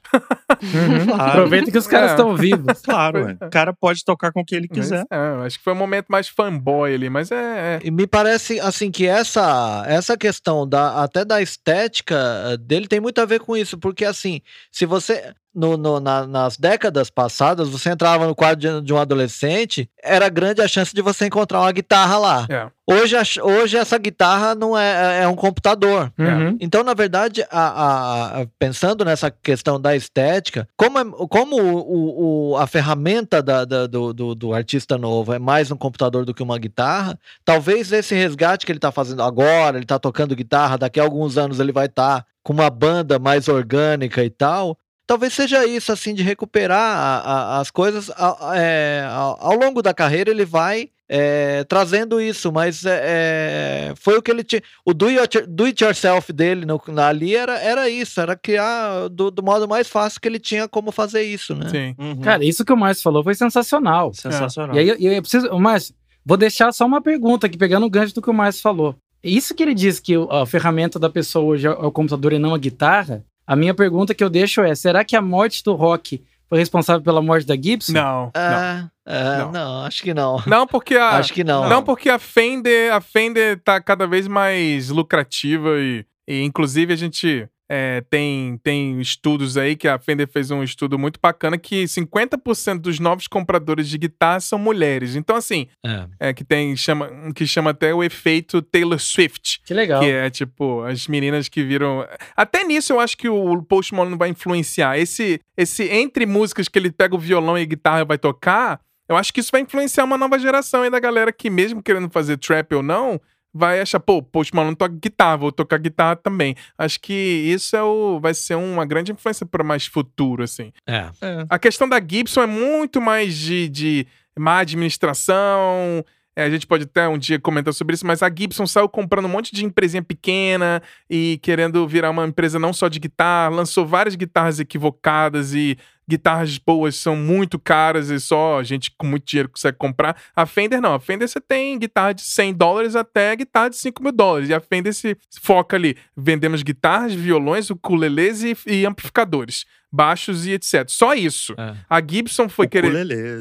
Uhum. 0.63 1.05
Claro. 1.05 1.31
Aproveita 1.31 1.71
que 1.71 1.77
os 1.77 1.85
caras 1.85 2.11
é. 2.11 2.13
estão 2.13 2.35
vivos. 2.35 2.81
Claro, 2.81 3.29
é. 3.29 3.45
o 3.45 3.49
cara 3.49 3.71
pode 3.71 4.03
tocar 4.03 4.31
com 4.31 4.41
o 4.41 4.45
que 4.45 4.55
ele 4.55 4.67
quiser. 4.67 5.05
é, 5.11 5.45
acho 5.45 5.59
que 5.59 5.63
foi 5.63 5.73
um 5.73 5.77
momento 5.77 6.07
mais 6.09 6.27
fanboy 6.27 6.93
ali, 6.93 7.09
mas 7.11 7.31
é, 7.31 7.35
é, 7.35 7.79
E 7.83 7.91
me 7.91 8.07
parece, 8.07 8.59
assim, 8.59 8.89
que 8.89 9.05
essa, 9.05 9.83
essa 9.87 10.17
questão 10.17 10.67
da, 10.67 11.03
até 11.03 11.23
da 11.23 11.41
estética 11.41 12.15
eh, 12.15 12.57
dele 12.57 12.87
tem 12.87 12.99
muito 12.99 13.19
a 13.19 13.25
ver 13.25 13.39
com 13.39 13.55
isso, 13.55 13.77
porque, 13.77 14.03
assim, 14.03 14.41
se 14.71 14.85
você 14.85 15.33
no, 15.53 15.77
no 15.77 15.99
na, 15.99 16.25
nas 16.25 16.57
décadas 16.57 17.09
passadas, 17.09 17.69
você 17.69 17.89
entrava 17.89 18.25
no 18.27 18.35
quadro 18.35 18.59
de, 18.59 18.85
de, 18.85 18.93
um 18.93 18.97
adolescente, 18.97 19.89
era 20.01 20.29
grande 20.29 20.61
a 20.61 20.67
chance 20.67 20.93
de 20.93 21.01
você 21.01 21.27
encontrar 21.27 21.61
uma 21.61 21.71
guitarra 21.71 22.17
lá. 22.17 22.47
É. 22.49 22.67
Hoje, 22.85 23.15
hoje 23.41 23.77
essa 23.77 23.97
guitarra 23.97 24.53
não 24.55 24.77
é, 24.77 25.19
é, 25.19 25.23
é 25.23 25.27
um 25.27 25.35
computador. 25.35 26.11
Uhum. 26.17 26.57
Então, 26.59 26.83
na 26.83 26.93
verdade, 26.93 27.45
a, 27.49 28.41
a, 28.41 28.45
pensando 28.59 29.05
nessa 29.05 29.31
questão 29.31 29.79
da 29.79 29.95
estética, 29.95 30.67
como, 30.75 30.99
é, 30.99 31.05
como 31.29 31.61
o, 31.61 32.51
o, 32.51 32.57
a 32.57 32.67
ferramenta 32.67 33.41
da, 33.41 33.63
da, 33.63 33.87
do, 33.87 34.11
do, 34.11 34.35
do, 34.35 34.53
artista 34.53 34.97
novo 34.97 35.33
é 35.33 35.39
mais 35.39 35.71
um 35.71 35.77
computador 35.77 36.25
do 36.25 36.33
que 36.33 36.43
uma 36.43 36.57
guitarra, 36.57 37.17
talvez 37.45 37.91
esse 37.91 38.13
resgate 38.15 38.65
que 38.65 38.71
ele 38.71 38.79
está 38.79 38.91
fazendo 38.91 39.23
agora, 39.23 39.77
ele 39.77 39.85
está 39.85 39.97
tocando 39.97 40.35
guitarra, 40.35 40.77
daqui 40.77 40.99
a 40.99 41.03
alguns 41.03 41.37
anos 41.37 41.61
ele 41.61 41.71
vai 41.71 41.85
estar 41.85 42.21
tá 42.21 42.25
com 42.43 42.51
uma 42.51 42.69
banda 42.69 43.17
mais 43.17 43.47
orgânica 43.47 44.23
e 44.23 44.29
tal, 44.29 44.77
talvez 45.05 45.33
seja 45.33 45.65
isso, 45.65 45.91
assim, 45.91 46.13
de 46.13 46.23
recuperar 46.23 46.79
a, 46.79 47.17
a, 47.17 47.59
as 47.59 47.71
coisas. 47.71 48.09
A, 48.11 48.53
é, 48.55 49.05
ao 49.09 49.55
longo 49.55 49.81
da 49.81 49.93
carreira, 49.93 50.31
ele 50.31 50.45
vai 50.45 50.89
é, 51.07 51.63
trazendo 51.65 52.19
isso, 52.19 52.51
mas 52.51 52.85
é, 52.85 53.01
é, 53.03 53.93
foi 53.95 54.17
o 54.17 54.21
que 54.21 54.31
ele 54.31 54.43
tinha. 54.43 54.61
O 54.85 54.93
do 54.93 55.07
it, 55.07 55.41
do 55.47 55.65
it 55.65 55.83
yourself 55.83 56.31
dele 56.31 56.65
no, 56.65 56.81
ali 56.99 57.35
era, 57.35 57.59
era 57.59 57.89
isso, 57.89 58.19
era 58.19 58.35
criar 58.35 59.09
do, 59.09 59.29
do, 59.29 59.43
modo 59.43 59.67
mais 59.67 59.87
fácil 59.87 60.19
que 60.19 60.27
ele 60.27 60.39
tinha 60.39 60.67
como 60.67 60.91
fazer 60.91 61.21
isso, 61.23 61.53
né? 61.53 61.69
Sim. 61.69 61.95
Uhum. 61.97 62.21
Cara, 62.21 62.43
isso 62.43 62.65
que 62.65 62.73
o 62.73 62.77
Márcio 62.77 63.03
falou 63.03 63.23
foi 63.23 63.35
sensacional. 63.35 64.13
Sensacional. 64.13 64.75
E 64.75 64.79
aí 64.79 64.89
eu, 64.89 64.97
eu 64.97 65.21
preciso. 65.21 65.53
Márcio, 65.59 65.93
vou 66.25 66.37
deixar 66.37 66.71
só 66.71 66.85
uma 66.85 67.01
pergunta 67.01 67.47
aqui, 67.47 67.57
pegando 67.57 67.85
o 67.85 67.89
gancho 67.89 68.15
do 68.15 68.21
que 68.21 68.29
o 68.29 68.33
Márcio 68.33 68.61
falou. 68.61 68.95
Isso 69.23 69.53
que 69.53 69.63
ele 69.63 69.73
diz 69.73 69.99
que 69.99 70.13
a 70.29 70.45
ferramenta 70.45 70.99
da 70.99 71.09
pessoa 71.09 71.45
hoje 71.45 71.67
é 71.67 71.71
o 71.71 71.91
computador 71.91 72.33
e 72.33 72.39
não 72.39 72.53
a 72.53 72.57
guitarra, 72.57 73.23
a 73.45 73.55
minha 73.55 73.73
pergunta 73.73 74.13
que 74.13 74.23
eu 74.23 74.29
deixo 74.29 74.61
é: 74.61 74.73
será 74.75 75.03
que 75.03 75.15
a 75.15 75.21
morte 75.21 75.63
do 75.63 75.73
rock 75.73 76.23
foi 76.49 76.59
responsável 76.59 77.01
pela 77.01 77.21
morte 77.21 77.47
da 77.47 77.55
Gibson? 77.55 77.93
Não. 77.93 78.31
Ah, 78.33 78.89
não. 79.05 79.13
Ah, 79.15 79.37
não. 79.39 79.51
não. 79.51 79.85
acho 79.85 80.03
que 80.03 80.13
não. 80.13 80.41
Não, 80.45 80.67
porque 80.67 80.95
a. 80.95 81.17
acho 81.17 81.33
que 81.33 81.43
não. 81.43 81.67
Não, 81.67 81.83
porque 81.83 82.09
a 82.09 82.19
Fender, 82.19 82.93
a 82.93 83.01
Fender 83.01 83.61
tá 83.63 83.81
cada 83.81 84.07
vez 84.07 84.27
mais 84.27 84.89
lucrativa 84.89 85.77
e, 85.79 86.05
e 86.27 86.41
inclusive 86.43 86.93
a 86.93 86.97
gente 86.97 87.47
é, 87.69 88.01
tem, 88.09 88.57
tem 88.61 88.99
estudos 88.99 89.57
aí 89.57 89.75
que 89.75 89.87
a 89.87 89.97
Fender 89.97 90.27
fez 90.27 90.51
um 90.51 90.61
estudo 90.61 90.99
muito 90.99 91.19
bacana 91.21 91.57
que 91.57 91.85
50% 91.85 92.79
dos 92.79 92.99
novos 92.99 93.27
compradores 93.27 93.87
de 93.87 93.97
guitarra 93.97 94.39
são 94.39 94.59
mulheres. 94.59 95.15
Então, 95.15 95.35
assim, 95.35 95.67
é. 95.85 96.07
é. 96.19 96.33
que 96.33 96.43
tem 96.43 96.75
chama, 96.75 97.09
que 97.33 97.47
chama 97.47 97.71
até 97.71 97.93
o 97.93 98.03
efeito 98.03 98.61
Taylor 98.61 98.99
Swift. 98.99 99.61
Que 99.65 99.73
legal. 99.73 100.01
Que 100.01 100.11
é 100.11 100.29
tipo, 100.29 100.81
as 100.83 101.07
meninas 101.07 101.47
que 101.47 101.63
viram. 101.63 102.05
Até 102.35 102.63
nisso 102.63 102.93
eu 102.93 102.99
acho 102.99 103.17
que 103.17 103.29
o 103.29 103.63
Post 103.63 103.93
Malone 103.93 104.17
vai 104.17 104.29
influenciar. 104.29 104.97
Esse, 104.97 105.39
esse 105.57 105.83
entre 105.83 106.25
músicas 106.25 106.67
que 106.67 106.77
ele 106.77 106.91
pega 106.91 107.15
o 107.15 107.19
violão 107.19 107.57
e 107.57 107.61
a 107.61 107.65
guitarra 107.65 108.01
e 108.01 108.05
vai 108.05 108.17
tocar. 108.17 108.79
Eu 109.07 109.17
acho 109.17 109.33
que 109.33 109.39
isso 109.39 109.51
vai 109.51 109.61
influenciar 109.61 110.05
uma 110.05 110.17
nova 110.17 110.39
geração 110.39 110.81
aí 110.81 110.89
da 110.89 110.99
galera 110.99 111.31
que, 111.31 111.49
mesmo 111.49 111.83
querendo 111.83 112.09
fazer 112.09 112.37
trap 112.37 112.73
ou 112.73 112.81
não, 112.81 113.19
vai 113.53 113.79
achar, 113.79 113.99
pô, 113.99 114.21
Post 114.21 114.55
Malone 114.55 114.75
toca 114.75 114.95
guitarra, 114.99 115.37
vou 115.37 115.51
tocar 115.51 115.77
guitarra 115.77 116.15
também. 116.15 116.55
Acho 116.77 116.99
que 116.99 117.13
isso 117.13 117.75
é 117.75 117.83
o, 117.83 118.19
vai 118.19 118.33
ser 118.33 118.55
uma 118.55 118.85
grande 118.85 119.11
influência 119.11 119.45
para 119.45 119.63
mais 119.63 119.85
futuro, 119.85 120.43
assim. 120.43 120.73
É. 120.87 121.09
é. 121.21 121.45
A 121.47 121.59
questão 121.59 121.87
da 121.87 122.01
Gibson 122.01 122.41
é 122.41 122.47
muito 122.47 122.99
mais 122.99 123.37
de, 123.37 123.69
de 123.69 124.07
má 124.37 124.59
administração, 124.59 126.03
é, 126.35 126.43
a 126.43 126.49
gente 126.49 126.65
pode 126.65 126.85
até 126.85 127.07
um 127.07 127.17
dia 127.17 127.39
comentar 127.39 127.73
sobre 127.73 127.93
isso, 127.93 128.07
mas 128.07 128.23
a 128.23 128.29
Gibson 128.29 128.65
saiu 128.65 128.89
comprando 128.89 129.25
um 129.25 129.29
monte 129.29 129.53
de 129.53 129.63
empresinha 129.63 130.01
pequena 130.01 130.81
e 131.07 131.39
querendo 131.43 131.87
virar 131.87 132.09
uma 132.09 132.25
empresa 132.25 132.57
não 132.57 132.73
só 132.73 132.87
de 132.87 132.99
guitarra, 132.99 133.55
lançou 133.55 133.85
várias 133.85 134.15
guitarras 134.15 134.59
equivocadas 134.59 135.53
e 135.53 135.77
guitarras 136.13 136.59
boas 136.59 136.95
são 136.95 137.15
muito 137.15 137.57
caras 137.57 138.09
e 138.09 138.19
só 138.19 138.61
gente 138.61 138.91
com 138.95 139.07
muito 139.07 139.25
dinheiro 139.25 139.49
consegue 139.49 139.77
comprar. 139.77 140.15
A 140.35 140.45
Fender 140.45 140.79
não, 140.79 140.93
a 140.93 140.99
Fender 140.99 141.27
você 141.27 141.41
tem 141.41 141.79
guitarra 141.79 142.13
de 142.13 142.21
100 142.21 142.53
dólares 142.53 142.95
até 142.95 143.35
guitarra 143.35 143.69
de 143.69 143.77
5 143.77 144.03
mil 144.03 144.11
dólares. 144.11 144.49
E 144.49 144.53
a 144.53 144.59
Fender 144.59 144.93
se 144.93 145.17
foca 145.41 145.75
ali, 145.75 145.97
vendemos 146.15 146.61
guitarras, 146.61 147.13
violões, 147.13 147.71
ukuleles 147.71 148.43
e, 148.43 148.55
e 148.67 148.85
amplificadores 148.85 149.65
baixos 149.93 150.47
e 150.47 150.53
etc. 150.53 150.85
Só 150.87 151.13
isso. 151.13 151.53
É. 151.55 151.75
A 151.87 152.01
Gibson 152.01 152.49
foi 152.49 152.67
querer. 152.67 152.91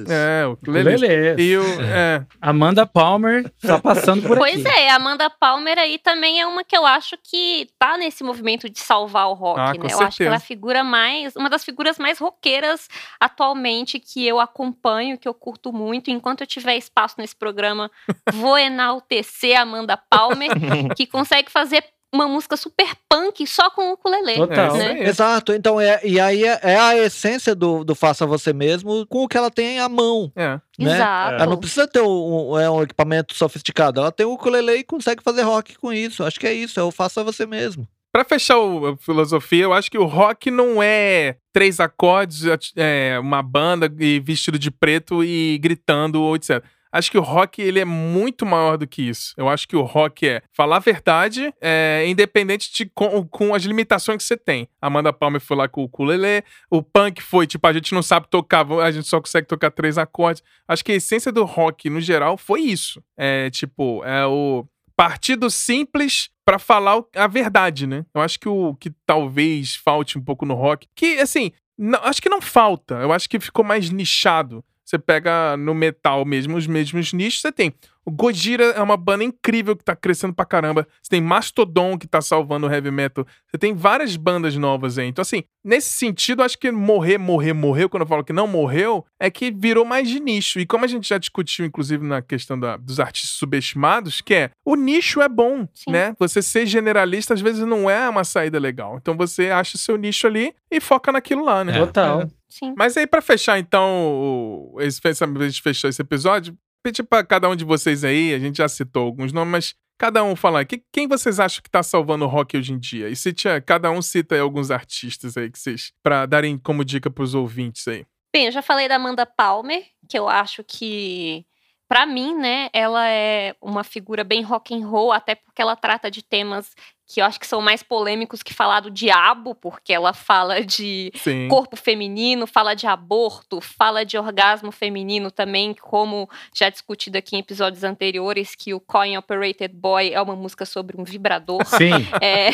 É, 0.07 0.47
o 0.47 0.53
ukulele. 0.53 1.41
E 1.43 1.57
o. 1.57 1.63
É. 1.81 2.27
Amanda 2.41 2.85
Palmer 2.85 3.51
só 3.57 3.79
passando 3.81 4.29
por 4.29 4.37
pois 4.37 4.55
aqui. 4.55 4.63
Pois 4.63 4.77
é, 4.77 4.91
Amanda 4.91 5.31
Palmer 5.31 5.79
aí 5.79 5.99
também 5.99 6.41
é 6.41 6.47
uma 6.47 6.63
que 6.63 6.77
eu 6.77 6.85
acho 6.85 7.17
que 7.25 7.69
tá 7.79 7.97
nesse 7.97 8.23
movimento 8.23 8.69
de 8.69 8.79
salvar 8.79 9.29
o 9.29 9.33
rock, 9.33 9.61
ah, 9.61 9.73
né? 9.73 9.79
Eu 9.79 9.81
certeza. 9.81 10.05
acho 10.05 10.17
que 10.19 10.25
ela 10.25 10.35
é 10.35 10.37
a 10.37 10.41
figura 10.41 10.85
mais. 10.85 11.35
Uma 11.35 11.49
das 11.49 11.65
figuras 11.65 11.99
mais 11.99 12.19
roqueiras 12.19 12.62
brasileiras 12.63 12.89
atualmente 13.21 13.99
que 13.99 14.27
eu 14.27 14.41
acompanho, 14.41 15.19
que 15.19 15.29
eu 15.29 15.35
curto 15.35 15.73
muito. 15.73 16.11
Enquanto 16.11 16.43
eu 16.43 16.47
tiver 16.47 16.77
espaço 16.77 17.17
nesse 17.19 17.35
programa, 17.35 17.91
vou 18.33 18.57
enaltecer 18.57 19.59
a 19.59 19.63
Amanda 19.63 19.97
Palmer, 19.97 20.51
que 20.97 21.07
consegue 21.07 21.51
fazer 21.51 21.85
uma 22.15 22.29
música 22.29 22.59
super 22.59 22.95
punk 23.09 23.47
só 23.47 23.71
com 23.71 23.89
o 23.89 23.93
ukulele. 23.95 24.35
Total. 24.35 24.77
Né? 24.77 25.01
É 25.01 25.09
Exato. 25.09 25.55
Então, 25.55 25.81
é, 25.81 25.99
e 26.05 26.21
aí 26.21 26.45
é, 26.45 26.61
é, 26.63 26.77
a 26.79 26.95
essência 26.95 27.55
do, 27.55 27.83
do 27.83 27.95
faça 27.95 28.27
você 28.27 28.53
mesmo 28.53 29.07
com 29.07 29.25
o 29.25 29.29
que 29.29 29.37
ela 29.37 29.51
tem 29.51 29.81
à 29.81 29.89
mão. 29.89 30.31
É. 30.37 30.61
Né? 30.79 30.95
Exato. 30.95 31.35
Ela 31.37 31.47
não 31.47 31.57
precisa 31.57 31.89
ter 31.89 32.03
um, 32.03 32.59
é 32.59 32.71
um 32.71 32.83
equipamento 32.83 33.35
sofisticado. 33.35 33.99
Ela 33.99 34.13
tem 34.13 34.27
o 34.27 34.33
ukulele 34.33 34.75
e 34.75 34.85
consegue 34.85 35.23
fazer 35.23 35.41
rock 35.41 35.79
com 35.79 35.91
isso. 35.91 36.23
Acho 36.23 36.39
que 36.39 36.47
é 36.47 36.53
isso. 36.53 36.79
É 36.79 36.83
o 36.83 36.91
faça 36.91 37.25
você 37.25 37.47
mesmo. 37.47 37.89
Pra 38.13 38.25
fechar 38.25 38.59
o, 38.59 38.89
a 38.89 38.97
filosofia, 38.99 39.65
eu 39.65 39.73
acho 39.73 39.91
que 39.91 39.97
o 39.97 40.05
rock 40.05 40.51
não 40.51 40.83
é 40.83 41.37
três 41.51 41.81
acordes, 41.81 42.45
é, 42.77 43.19
uma 43.19 43.43
banda 43.43 43.91
e 43.99 44.21
vestido 44.21 44.59
de 44.59 44.71
preto 44.71 45.25
e 45.25 45.59
gritando, 45.59 46.21
ou 46.21 46.37
etc. 46.37 46.63
Acho 46.93 47.11
que 47.11 47.17
o 47.17 47.23
rock 47.23 47.63
ele 47.63 47.81
é 47.81 47.87
muito 47.87 48.45
maior 48.45 48.77
do 48.77 48.87
que 48.87 49.01
isso. 49.01 49.33
Eu 49.39 49.49
acho 49.49 49.67
que 49.67 49.75
o 49.75 49.81
rock 49.81 50.29
é 50.29 50.43
falar 50.53 50.77
a 50.77 50.81
verdade, 50.81 51.55
é, 51.59 52.05
independente 52.07 52.71
de 52.71 52.85
com, 52.85 53.27
com, 53.29 53.55
as 53.55 53.63
limitações 53.63 54.19
que 54.19 54.25
você 54.25 54.37
tem. 54.37 54.69
Amanda 54.79 55.11
Palmer 55.11 55.41
foi 55.41 55.57
lá 55.57 55.67
com 55.67 55.81
o 55.81 55.85
ukulele, 55.85 56.45
o 56.71 56.83
punk 56.83 57.23
foi 57.23 57.47
tipo 57.47 57.67
a 57.67 57.73
gente 57.73 57.95
não 57.95 58.03
sabe 58.03 58.27
tocar, 58.29 58.71
a 58.71 58.91
gente 58.91 59.09
só 59.09 59.19
consegue 59.23 59.47
tocar 59.47 59.71
três 59.71 59.97
acordes. 59.97 60.43
Acho 60.69 60.85
que 60.85 60.93
a 60.93 60.97
essência 60.97 61.33
do 61.33 61.45
rock 61.45 61.89
no 61.89 61.99
geral 62.01 62.37
foi 62.37 62.61
isso. 62.61 63.03
É 63.17 63.49
tipo 63.49 64.05
é 64.05 64.27
o 64.27 64.67
partido 65.03 65.51
simples 65.51 66.31
para 66.45 66.61
falar 66.61 67.03
a 67.17 67.27
verdade, 67.27 67.89
né? 67.89 68.07
Eu 68.15 68.21
acho 68.21 68.39
que 68.39 68.49
o 68.49 68.73
que 68.77 68.89
talvez 69.05 69.75
falte 69.75 70.17
um 70.17 70.23
pouco 70.23 70.47
no 70.47 70.55
rock, 70.55 70.87
que 70.95 71.19
assim, 71.19 71.51
não, 71.77 71.99
acho 72.05 72.23
que 72.23 72.29
não 72.29 72.41
falta. 72.41 72.95
Eu 72.95 73.13
acho 73.13 73.29
que 73.29 73.41
ficou 73.41 73.65
mais 73.65 73.91
nichado. 73.91 74.65
Você 74.93 74.99
pega 74.99 75.57
no 75.57 75.75
metal 75.75 76.23
mesmo, 76.23 76.55
os 76.55 76.67
mesmos 76.67 77.15
nichos, 77.15 77.41
você 77.41 77.51
tem. 77.51 77.73
O 78.05 78.11
Gojira 78.11 78.65
é 78.65 78.83
uma 78.83 78.97
banda 78.97 79.25
incrível 79.25 79.75
que 79.75 79.83
tá 79.83 79.97
crescendo 79.97 80.35
pra 80.35 80.45
caramba. 80.45 80.87
Você 81.01 81.09
tem 81.09 81.21
Mastodon 81.21 81.97
que 81.97 82.07
tá 82.07 82.21
salvando 82.21 82.67
o 82.67 82.71
heavy 82.71 82.91
metal. 82.91 83.27
Você 83.47 83.57
tem 83.57 83.73
várias 83.73 84.17
bandas 84.17 84.55
novas 84.55 84.99
aí. 84.99 85.07
Então, 85.07 85.23
assim, 85.23 85.45
nesse 85.65 85.93
sentido, 85.93 86.43
acho 86.43 86.59
que 86.59 86.71
morrer, 86.71 87.17
morrer, 87.17 87.55
morreu, 87.55 87.89
quando 87.89 88.03
eu 88.03 88.07
falo 88.07 88.23
que 88.23 88.35
não 88.35 88.47
morreu, 88.47 89.03
é 89.19 89.31
que 89.31 89.51
virou 89.51 89.85
mais 89.87 90.11
de 90.11 90.21
nicho. 90.21 90.61
E 90.61 90.67
como 90.67 90.85
a 90.85 90.89
gente 90.89 91.09
já 91.09 91.17
discutiu, 91.17 91.65
inclusive, 91.65 92.05
na 92.05 92.21
questão 92.21 92.61
da, 92.61 92.77
dos 92.77 93.01
artistas 93.01 93.31
subestimados, 93.31 94.21
que 94.21 94.35
é 94.35 94.51
o 94.63 94.75
nicho 94.75 95.23
é 95.23 95.29
bom, 95.29 95.67
Sim. 95.73 95.93
né? 95.93 96.15
Você 96.19 96.43
ser 96.43 96.67
generalista, 96.67 97.33
às 97.33 97.41
vezes, 97.41 97.65
não 97.65 97.89
é 97.89 98.07
uma 98.11 98.25
saída 98.25 98.59
legal. 98.59 98.99
Então 99.01 99.17
você 99.17 99.49
acha 99.49 99.77
o 99.77 99.81
seu 99.81 99.97
nicho 99.97 100.27
ali 100.27 100.53
e 100.71 100.81
foca 100.83 101.11
naquilo 101.13 101.45
lá, 101.45 101.65
né? 101.65 101.77
É. 101.77 101.79
Total. 101.79 102.23
É. 102.23 102.42
Sim. 102.53 102.75
Mas 102.77 102.95
aí, 102.99 103.07
para 103.07 103.23
fechar, 103.23 103.59
então, 103.59 104.75
esse, 104.79 105.01
a 105.07 105.45
gente 105.45 105.63
fechou 105.63 105.89
esse 105.89 106.03
episódio, 106.03 106.55
pedir 106.83 107.03
para 107.03 107.25
cada 107.25 107.49
um 107.49 107.57
de 107.57 107.65
vocês 107.65 108.05
aí, 108.05 108.35
a 108.35 108.39
gente 108.39 108.59
já 108.59 108.69
citou 108.69 109.07
alguns 109.07 109.33
nomes, 109.33 109.51
mas 109.51 109.75
cada 109.99 110.23
um 110.23 110.37
falar 110.37 110.67
que, 110.67 110.83
quem 110.93 111.09
vocês 111.09 111.41
acham 111.41 111.63
que 111.63 111.71
tá 111.71 111.83
salvando 111.83 112.27
o 112.27 112.29
rock 112.29 112.59
hoje 112.59 112.75
em 112.75 112.79
dia? 112.79 113.09
E 113.09 113.17
se 113.17 113.33
tinha, 113.33 113.59
cada 113.59 113.91
um 113.91 114.03
cita 114.03 114.35
aí 114.35 114.41
alguns 114.41 114.71
artistas 114.71 115.35
aí 115.39 115.51
que 115.51 115.59
vocês, 115.59 115.93
para 116.03 116.27
darem 116.27 116.59
como 116.59 116.85
dica 116.85 117.11
pros 117.11 117.35
ouvintes 117.35 117.89
aí. 117.89 118.05
Bem, 118.35 118.47
eu 118.47 118.53
já 118.53 118.61
falei 118.61 118.87
da 118.87 118.97
Amanda 118.97 119.25
Palmer, 119.25 119.83
que 120.07 120.19
eu 120.19 120.29
acho 120.29 120.63
que 120.63 121.47
para 121.89 122.07
mim, 122.07 122.35
né, 122.35 122.69
ela 122.73 123.07
é 123.07 123.55
uma 123.61 123.85
figura 123.85 124.25
bem 124.25 124.43
rock 124.43 124.75
and 124.75 124.87
roll, 124.87 125.13
até 125.13 125.35
porque 125.35 125.61
ela 125.61 125.77
trata 125.77 126.11
de 126.11 126.23
temas 126.23 126.75
que 127.13 127.21
eu 127.21 127.27
acho 127.27 127.39
que 127.39 127.47
são 127.47 127.61
mais 127.61 127.83
polêmicos 127.83 128.43
que 128.43 128.55
falar 128.55 128.81
do 128.81 128.91
diabo, 128.91 129.55
porque 129.55 129.93
ela 129.93 130.15
fala 130.15 130.65
de 130.65 131.13
Sim. 131.15 131.47
corpo 131.47 131.77
feminino, 131.77 132.47
fala 132.47 132.73
de 132.73 132.87
aborto, 132.87 133.61
fala 133.61 134.03
de 134.03 134.17
orgasmo 134.17 134.73
feminino 134.73 135.31
também, 135.31 135.75
como 135.75 136.27
já 136.55 136.71
discutido 136.71 137.19
aqui 137.19 137.37
em 137.37 137.41
episódios 137.41 137.85
anteriores, 137.85 138.55
que 138.55 138.73
o 138.73 138.81
Coin 138.81 139.19
Operated 139.19 139.75
Boy 139.75 140.15
é 140.15 140.23
uma 140.23 140.35
música 140.35 140.65
sobre 140.65 140.99
um 140.99 141.05
vibrador. 141.05 141.63
Sim. 141.67 141.93
É, 142.23 142.51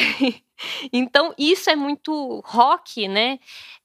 então, 0.92 1.34
isso 1.38 1.68
é 1.70 1.76
muito 1.76 2.42
rock, 2.44 3.06
né? 3.06 3.38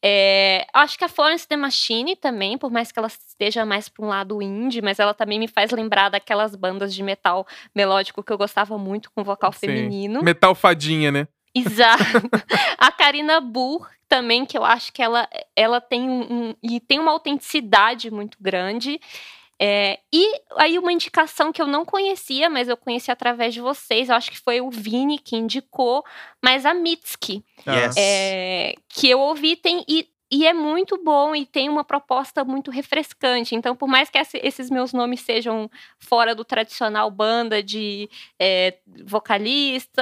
É, 0.06 0.66
acho 0.74 0.98
que 0.98 1.06
a 1.06 1.08
Florence 1.08 1.48
The 1.48 1.56
Machine 1.56 2.16
também, 2.16 2.58
por 2.58 2.70
mais 2.70 2.92
que 2.92 3.00
ela 3.00 3.08
esteja 3.08 3.66
mais 3.66 3.88
para 3.88 4.06
um 4.06 4.10
lado 4.10 4.42
indie, 4.42 4.82
mas 4.82 5.00
ela 5.00 5.14
também 5.14 5.40
me 5.40 5.48
faz 5.48 5.72
lembrar 5.72 6.10
daquelas 6.10 6.56
bandas 6.56 6.94
de 6.94 7.02
metal 7.02 7.48
melódico 7.74 8.22
que 8.22 8.32
eu 8.32 8.38
gostava 8.38 8.78
muito 8.78 9.10
com 9.12 9.24
vocal 9.24 9.54
Sim. 9.54 9.68
feminino. 9.68 10.22
Metal 10.22 10.54
fadinha, 10.64 11.12
né? 11.12 11.28
Exato. 11.54 12.04
a 12.80 12.90
Karina 12.90 13.42
Burr 13.42 13.86
também, 14.08 14.46
que 14.46 14.58
eu 14.58 14.64
acho 14.64 14.94
que 14.94 15.02
ela, 15.02 15.28
ela 15.56 15.82
tem 15.82 16.10
um, 16.10 16.22
um 16.22 16.56
e 16.64 16.80
tem 16.80 17.00
uma 17.00 17.12
autenticidade 17.12 18.10
muito 18.10 18.38
grande. 18.40 18.98
É, 19.60 20.00
e 20.12 20.42
aí 20.58 20.80
uma 20.80 20.92
indicação 20.92 21.52
que 21.52 21.62
eu 21.62 21.68
não 21.68 21.86
conhecia, 21.86 22.50
mas 22.50 22.70
eu 22.70 22.78
conheci 22.78 23.12
através 23.12 23.54
de 23.54 23.62
vocês, 23.62 24.10
eu 24.10 24.16
acho 24.16 24.32
que 24.32 24.40
foi 24.40 24.62
o 24.62 24.70
Vini 24.70 25.20
que 25.20 25.36
indicou, 25.36 26.04
mas 26.42 26.66
a 26.66 26.74
Mitski. 26.74 27.44
Yes. 27.68 27.96
É, 27.98 28.74
que 28.88 29.10
eu 29.10 29.20
ouvi 29.20 29.56
tem, 29.56 29.84
e 29.88 30.08
e 30.34 30.48
é 30.48 30.52
muito 30.52 30.98
bom 30.98 31.36
e 31.36 31.46
tem 31.46 31.70
uma 31.70 31.84
proposta 31.84 32.44
muito 32.44 32.72
refrescante. 32.72 33.54
Então, 33.54 33.76
por 33.76 33.88
mais 33.88 34.10
que 34.10 34.18
esses 34.18 34.68
meus 34.72 34.92
nomes 34.92 35.22
sejam 35.22 35.70
fora 36.00 36.34
do 36.34 36.44
tradicional 36.44 37.12
banda 37.12 37.62
de 37.62 38.10
é, 38.40 38.80
vocalista, 39.06 40.02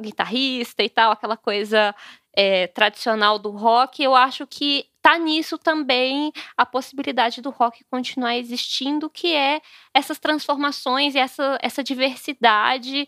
guitarrista 0.00 0.82
e 0.82 0.88
tal, 0.88 1.12
aquela 1.12 1.36
coisa 1.36 1.94
é, 2.32 2.68
tradicional 2.68 3.38
do 3.38 3.50
rock, 3.50 4.02
eu 4.02 4.14
acho 4.14 4.46
que 4.46 4.86
tá 5.02 5.18
nisso 5.18 5.58
também 5.58 6.32
a 6.56 6.64
possibilidade 6.64 7.42
do 7.42 7.50
rock 7.50 7.84
continuar 7.90 8.38
existindo, 8.38 9.10
que 9.10 9.34
é 9.34 9.60
essas 9.92 10.18
transformações 10.18 11.14
e 11.14 11.18
essa, 11.18 11.58
essa 11.60 11.84
diversidade 11.84 13.06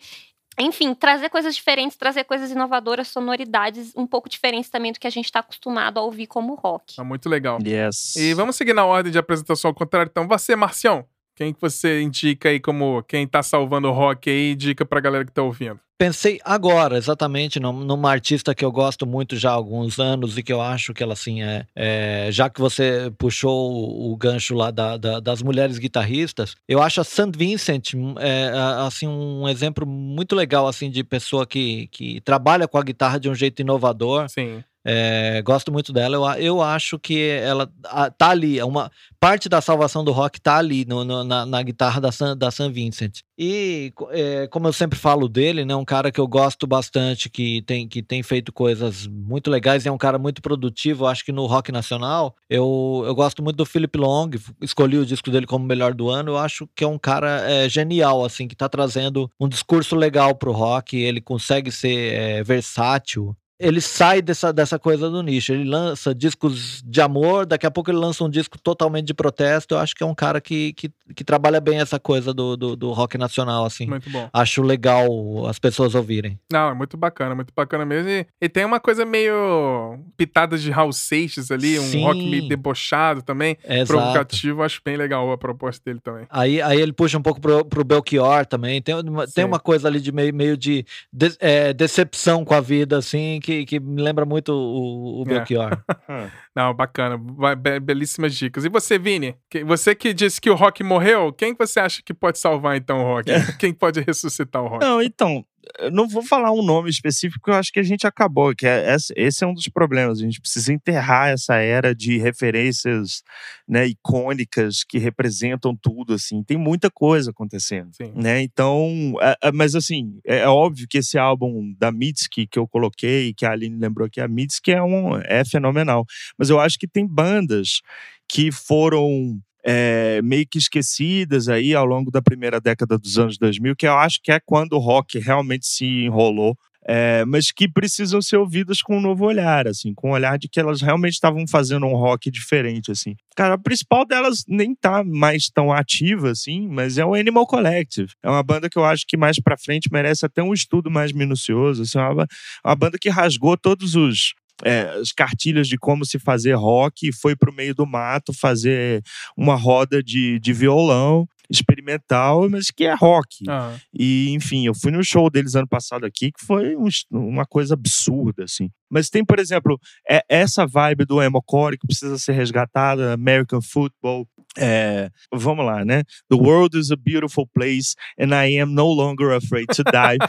enfim, 0.59 0.95
trazer 0.95 1.29
coisas 1.29 1.55
diferentes, 1.55 1.97
trazer 1.97 2.25
coisas 2.25 2.51
inovadoras, 2.51 3.09
sonoridades 3.09 3.93
um 3.97 4.07
pouco 4.07 4.29
diferentes 4.29 4.71
também 4.71 4.93
do 4.93 5.01
que 5.01 5.07
a 5.07 5.11
gente 5.11 5.25
está 5.27 5.41
acostumado 5.41 5.99
a 5.99 6.03
ouvir 6.03 6.27
como 6.27 6.55
rock. 6.55 6.97
Tá 6.97 7.05
muito 7.05 7.29
legal. 7.29 7.59
Yes. 7.65 8.17
E 8.17 8.35
vamos 8.35 8.57
seguir 8.57 8.75
na 8.75 8.85
ordem 8.85 9.11
de 9.11 9.19
apresentação 9.19 9.71
ao 9.71 9.75
contrário. 9.75 10.11
Então, 10.11 10.29
você, 10.29 10.55
Marcião, 10.55 11.07
quem 11.35 11.53
que 11.53 11.61
você 11.61 12.01
indica 12.03 12.49
aí 12.49 12.61
como 12.61 13.03
quem 13.03 13.27
tá 13.27 13.43
salvando 13.43 13.89
o 13.89 13.93
rock 13.93 14.31
aí, 14.31 14.53
indica 14.53 14.85
pra 14.85 15.01
galera 15.01 15.25
que 15.25 15.33
tá 15.33 15.43
ouvindo? 15.43 15.81
Pensei 16.03 16.41
agora, 16.45 16.97
exatamente, 16.97 17.61
numa 17.61 18.11
artista 18.11 18.53
que 18.57 18.65
eu 18.65 18.73
gosto 18.73 19.07
muito 19.07 19.37
já 19.37 19.51
há 19.51 19.55
alguns 19.55 20.01
anos 20.01 20.37
e 20.37 20.43
que 20.43 20.53
eu 20.53 20.61
acho 20.61 20.93
que 20.93 21.01
ela, 21.01 21.13
assim, 21.13 21.45
é. 21.45 21.65
é 21.77 22.29
já 22.33 22.51
que 22.51 22.61
você 22.61 23.13
puxou 23.17 23.71
o, 23.71 24.13
o 24.13 24.17
gancho 24.17 24.53
lá 24.53 24.73
da, 24.73 24.97
da, 24.97 25.21
das 25.21 25.43
mulheres 25.43 25.79
guitarristas, 25.79 26.57
eu 26.69 26.83
acho 26.83 27.01
a 27.01 27.05
St. 27.05 27.31
Vincent, 27.37 27.93
é, 28.19 28.51
assim, 28.85 29.07
um 29.07 29.49
exemplo 29.49 29.87
muito 29.87 30.35
legal, 30.35 30.67
assim, 30.67 30.91
de 30.91 31.05
pessoa 31.05 31.47
que, 31.47 31.87
que 31.93 32.21
trabalha 32.23 32.67
com 32.67 32.79
a 32.79 32.83
guitarra 32.83 33.21
de 33.21 33.29
um 33.29 33.35
jeito 33.35 33.63
inovador. 33.63 34.29
Sim. 34.29 34.65
É, 34.85 35.41
gosto 35.43 35.73
muito 35.73 35.93
dela. 35.93 36.17
Eu, 36.17 36.43
eu 36.43 36.63
acho 36.63 36.99
que 36.99 37.29
ela 37.29 37.71
a, 37.85 38.11
tá 38.11 38.31
ali. 38.31 38.59
É 38.59 38.65
uma 38.65 38.91
parte 39.21 39.49
da 39.49 39.61
salvação 39.61 40.05
do 40.05 40.11
rock 40.11 40.41
tá 40.41 40.57
ali 40.57 40.85
no, 40.85 41.05
no, 41.05 41.23
na, 41.23 41.47
na, 41.47 41.63
guitarra 41.63 42.01
da 42.01 42.11
San, 42.11 42.37
da 42.37 42.51
San 42.51 42.71
Vincent. 42.73 43.21
E 43.39 43.93
é, 44.11 44.47
como 44.49 44.67
eu 44.67 44.73
sempre 44.73 44.99
falo 44.99 45.29
dele, 45.29 45.65
né, 45.65 45.75
um 45.75 45.85
cara 45.85 46.11
que 46.11 46.21
eu 46.21 46.27
gosto 46.27 46.67
bastante, 46.67 47.31
que 47.31 47.63
tem, 47.63 47.87
que 47.87 48.03
tem 48.03 48.23
feito 48.23 48.53
coisas 48.53 49.07
muito 49.07 49.51
legais, 49.51 49.87
é 49.87 49.91
um 49.91 49.99
cara 49.99 50.19
muito 50.19 50.43
produtivo. 50.43 51.07
Acho 51.07 51.25
que 51.25 51.33
no 51.33 51.47
rock 51.47 51.71
nacional 51.71 52.35
eu, 52.51 53.05
eu 53.07 53.15
gosto 53.15 53.43
muito 53.43 53.57
do 53.57 53.67
Philip 53.67 53.97
Long. 53.97 54.31
Escolhi 54.61 54.99
o 54.99 55.07
disco 55.07 55.31
dele 55.31 55.47
como 55.47 55.65
melhor 55.65 55.95
do 55.95 56.11
ano. 56.11 56.33
Eu 56.33 56.39
acho 56.39 56.69
que 56.75 56.83
é 56.83 56.89
um 56.89 56.99
cara 56.99 57.49
é, 57.49 57.69
genial, 57.69 58.25
assim, 58.25 58.49
que 58.49 58.57
tá 58.57 58.69
trazendo 58.69 59.31
um 59.39 59.49
discurso 59.49 59.95
legal 59.95 60.35
pro 60.35 60.51
rock. 60.51 60.97
Ele 60.97 61.21
consegue 61.21 61.71
ser 61.71 62.43
versátil 62.43 63.37
ele 63.63 63.81
sai 63.81 64.21
dessa, 64.21 64.53
dessa 64.53 64.79
coisa 64.79 65.09
do 65.09 65.23
nicho. 65.23 65.53
Ele 65.53 65.65
lança 65.65 66.13
discos 66.13 66.83
de 66.85 67.01
amor, 67.01 67.47
daqui 67.47 67.65
a 67.65 67.71
pouco 67.71 67.91
ele 67.91 67.99
lança 67.99 68.25
um 68.25 68.29
disco 68.29 68.59
totalmente 68.59 69.07
de 69.07 69.15
protesto. 69.15 69.75
Eu 69.75 69.79
acho 69.79 69.95
que 69.95 70.03
é 70.03 70.07
um 70.07 70.15
cara 70.15 70.41
que, 70.41 70.73
que, 70.73 70.91
que 71.15 71.23
trabalha 71.23 71.61
bem 71.61 71.79
essa 71.79 71.99
coisa 71.99 72.35
do, 72.35 72.57
do, 72.57 72.75
do, 72.75 72.91
rock 72.91 73.17
nacional, 73.17 73.65
assim. 73.65 73.87
Muito 73.87 74.11
bom. 74.11 74.29
Acho 74.33 74.63
legal 74.63 75.07
as 75.47 75.61
pessoas 75.61 75.95
ouvirem. 75.95 76.39
Não, 76.51 76.71
é 76.71 76.75
muito 76.75 76.97
bacana, 76.97 77.37
muito 77.37 77.53
bacana 77.55 77.87
mesmo. 77.87 78.11
E, 78.11 78.27
e 78.41 78.49
tem 78.49 78.65
uma 78.65 78.81
coisa 78.81 79.05
meio 79.05 79.97
pitada 80.17 80.59
de 80.59 80.71
Raul 80.71 80.93
Seixas 80.93 81.53
ali, 81.53 81.79
um 81.79 81.83
Sim. 81.85 82.03
rock 82.03 82.29
meio 82.29 82.49
debochado 82.49 83.23
também, 83.23 83.57
Exato. 83.65 83.87
provocativo. 83.87 84.63
Acho 84.65 84.81
bem 84.85 84.97
legal 84.97 85.31
a 85.31 85.39
proposta 85.39 85.81
dele 85.85 86.01
também. 86.03 86.27
Aí, 86.29 86.61
aí 86.61 86.81
ele 86.81 86.93
puxa 86.93 87.17
um 87.17 87.23
pouco 87.23 87.41
pro, 87.41 87.65
pro 87.65 87.85
Belchior 87.85 88.45
também. 88.45 88.83
Tem, 88.83 88.95
tem 89.33 89.45
uma 89.45 89.61
coisa 89.61 89.87
ali 89.87 90.01
de 90.01 90.11
meio, 90.11 90.35
meio 90.35 90.57
de, 90.57 90.85
de 91.13 91.33
é, 91.39 91.73
decepção 91.73 92.45
com 92.45 92.55
a 92.55 92.61
vida, 92.61 92.99
assim, 92.99 93.39
que 93.41 93.52
que, 93.53 93.67
que 93.67 93.81
me 93.81 94.03
lembra 94.03 94.25
muito 94.25 94.53
o, 94.53 95.21
o 95.21 95.23
é. 95.23 95.25
Belchior. 95.27 95.85
É. 96.09 96.29
Não, 96.55 96.75
bacana. 96.75 97.19
Be 97.19 97.81
belíssimas 97.81 98.35
dicas. 98.35 98.65
E 98.65 98.69
você, 98.69 98.99
Vini? 98.99 99.35
Você 99.67 99.95
que 99.95 100.13
disse 100.13 100.41
que 100.41 100.51
o 100.51 100.55
rock 100.55 100.83
morreu, 100.83 101.33
quem 101.33 101.55
você 101.55 101.81
acha 101.81 102.03
que 102.05 102.13
pode 102.13 102.39
salvar 102.39 102.77
então 102.77 103.01
o 103.01 103.05
rock? 103.05 103.31
quem 103.59 103.73
pode 103.73 104.01
ressuscitar 104.01 104.63
o 104.63 104.69
rock? 104.69 104.85
Não, 104.85 105.03
então, 105.03 105.45
não 105.93 106.09
vou 106.09 106.23
falar 106.23 106.53
um 106.53 106.63
nome 106.63 106.91
específico, 106.91 107.51
eu 107.51 107.55
acho 107.55 107.73
que 107.73 107.81
a 107.81 107.83
gente 107.83 108.07
acabou, 108.07 108.55
que 108.55 108.67
é, 108.67 108.97
esse 109.17 109.45
é 109.45 109.47
um 109.47 109.55
dos 109.55 109.69
problemas. 109.69 110.19
A 110.19 110.23
gente 110.23 110.41
precisa 110.41 110.73
enterrar 110.73 111.31
essa 111.31 111.57
era 111.57 111.95
de 111.95 112.19
referências 112.19 113.23
né, 113.67 113.87
icônicas 113.87 114.85
que 114.85 114.99
representam 114.99 115.77
tudo, 115.77 116.15
assim. 116.15 116.43
Tem 116.43 116.57
muita 116.57 116.91
coisa 116.91 117.31
acontecendo, 117.31 117.91
Sim. 117.95 118.13
né? 118.15 118.43
Então, 118.43 119.15
é, 119.21 119.37
é, 119.45 119.53
mas 119.53 119.75
assim, 119.75 120.19
é, 120.27 120.39
é, 120.39 120.49
óbvio 120.49 120.87
que 120.89 120.99
esse 120.99 121.19
álbum 121.19 121.75
da 121.79 121.93
Mitski 121.93 122.47
que 122.47 122.59
eu 122.59 122.67
coloquei, 122.67 123.33
que 123.35 123.47
a 123.47 123.53
Aline 123.53 123.79
lembrou 123.79 124.11
que 124.11 124.21
a 124.21 124.29
Mitski 124.29 124.73
é, 124.73 124.83
um, 124.83 125.17
é 125.19 125.45
fenomenal. 125.45 126.05
Mas 126.37 126.51
eu 126.51 126.59
acho 126.59 126.79
que 126.79 126.89
tem 126.89 127.07
bandas 127.07 127.81
que 128.29 128.51
foram 128.51 129.39
é, 129.65 130.21
meio 130.23 130.47
que 130.49 130.59
esquecidas 130.59 131.49
aí 131.49 131.75
ao 131.75 131.85
longo 131.85 132.11
da 132.11 132.21
primeira 132.21 132.61
década 132.61 132.99
dos 132.99 133.19
anos 133.19 133.39
2000, 133.39 133.77
que 133.77 133.87
eu 133.87 133.97
acho 133.97 134.21
que 134.23 134.33
é 134.33 134.41
quando 134.41 134.75
o 134.75 134.79
rock 134.79 135.19
realmente 135.19 135.67
se 135.67 135.85
enrolou. 135.85 136.57
É, 136.85 137.25
mas 137.27 137.53
que 137.53 137.69
precisam 137.69 138.21
ser 138.21 138.39
ouvidas 138.39 138.83
com 138.83 138.97
um 138.97 139.01
novo 139.01 139.25
olhar, 139.25 139.69
assim, 139.69 139.95
com 139.95 140.09
o 140.09 140.11
um 140.11 140.15
olhar 140.15 140.37
de 140.37 140.49
que 140.49 140.59
elas 140.59 140.83
realmente 140.83 141.13
estavam 141.13 141.47
fazendo 141.47 141.87
um 141.87 141.95
rock 141.95 142.29
diferente, 142.29 142.91
assim. 142.91 143.15
Cara, 143.37 143.55
a 143.55 143.59
principal 143.59 144.05
delas 144.05 144.43
nem 144.49 144.75
tá 144.75 145.05
mais 145.05 145.49
tão 145.49 145.73
ativa, 145.73 146.31
assim, 146.31 146.67
mas 146.67 146.99
é 146.99 147.05
o 147.05 147.15
Animal 147.15 147.47
Collective. 147.47 148.11
É 148.21 148.29
uma 148.29 148.43
banda 148.43 148.69
que 148.69 148.77
eu 148.77 148.85
acho 148.85 149.05
que 149.07 149.17
mais 149.17 149.39
pra 149.39 149.57
frente 149.57 149.89
merece 149.93 150.27
até 150.27 150.43
um 150.43 150.53
estudo 150.53 150.91
mais 150.91 151.13
minucioso, 151.13 151.83
assim, 151.83 151.99
é 151.99 152.03
uma, 152.03 152.27
uma 152.65 152.75
banda 152.75 152.99
que 153.01 153.09
rasgou 153.09 153.57
todos 153.57 153.95
os 153.95 154.35
é, 154.65 154.83
as 155.01 155.13
cartilhas 155.13 155.69
de 155.69 155.77
como 155.77 156.05
se 156.05 156.19
fazer 156.19 156.55
rock 156.55 157.09
e 157.09 157.13
foi 157.13 157.35
para 157.35 157.51
o 157.51 157.55
meio 157.55 157.75
do 157.75 157.87
mato 157.87 158.33
fazer 158.33 159.03
uma 159.37 159.55
roda 159.55 160.03
de, 160.03 160.39
de 160.39 160.53
violão 160.53 161.27
experimental, 161.51 162.49
mas 162.49 162.71
que 162.71 162.85
é 162.85 162.95
rock. 162.95 163.45
Ah. 163.49 163.77
E, 163.93 164.31
enfim, 164.31 164.67
eu 164.67 164.75
fui 164.75 164.91
no 164.91 165.05
show 165.05 165.29
deles 165.31 165.55
ano 165.55 165.69
passado 165.69 166.05
aqui, 166.05 166.33
que 166.33 166.45
foi 166.45 166.75
um, 166.77 166.89
uma 167.11 167.45
coisa 167.45 167.75
absurda, 167.75 168.45
assim. 168.45 168.71
Mas 168.91 169.09
tem, 169.09 169.25
por 169.25 169.39
exemplo, 169.39 169.79
é, 170.09 170.23
essa 170.29 170.67
vibe 170.67 171.05
do 171.05 171.23
emocore 171.23 171.79
que 171.79 171.87
precisa 171.87 172.19
ser 172.19 172.33
resgatada, 172.33 173.13
American 173.13 173.61
Football, 173.63 174.27
é, 174.59 175.11
vamos 175.33 175.65
lá, 175.65 175.85
né? 175.85 176.03
The 176.29 176.37
world 176.37 176.79
is 176.79 176.91
a 176.91 176.97
beautiful 176.97 177.47
place 177.55 177.95
and 178.19 178.35
I 178.35 178.59
am 178.61 178.75
no 178.75 178.93
longer 178.93 179.33
afraid 179.33 179.69
to 179.75 179.83
die. 179.85 180.19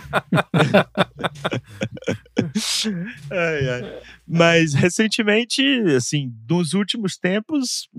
ai, 3.32 3.70
ai. 3.70 4.02
Mas 4.26 4.74
recentemente, 4.74 5.62
assim, 5.96 6.32
nos 6.50 6.74
últimos 6.74 7.18
tempos, 7.18 7.90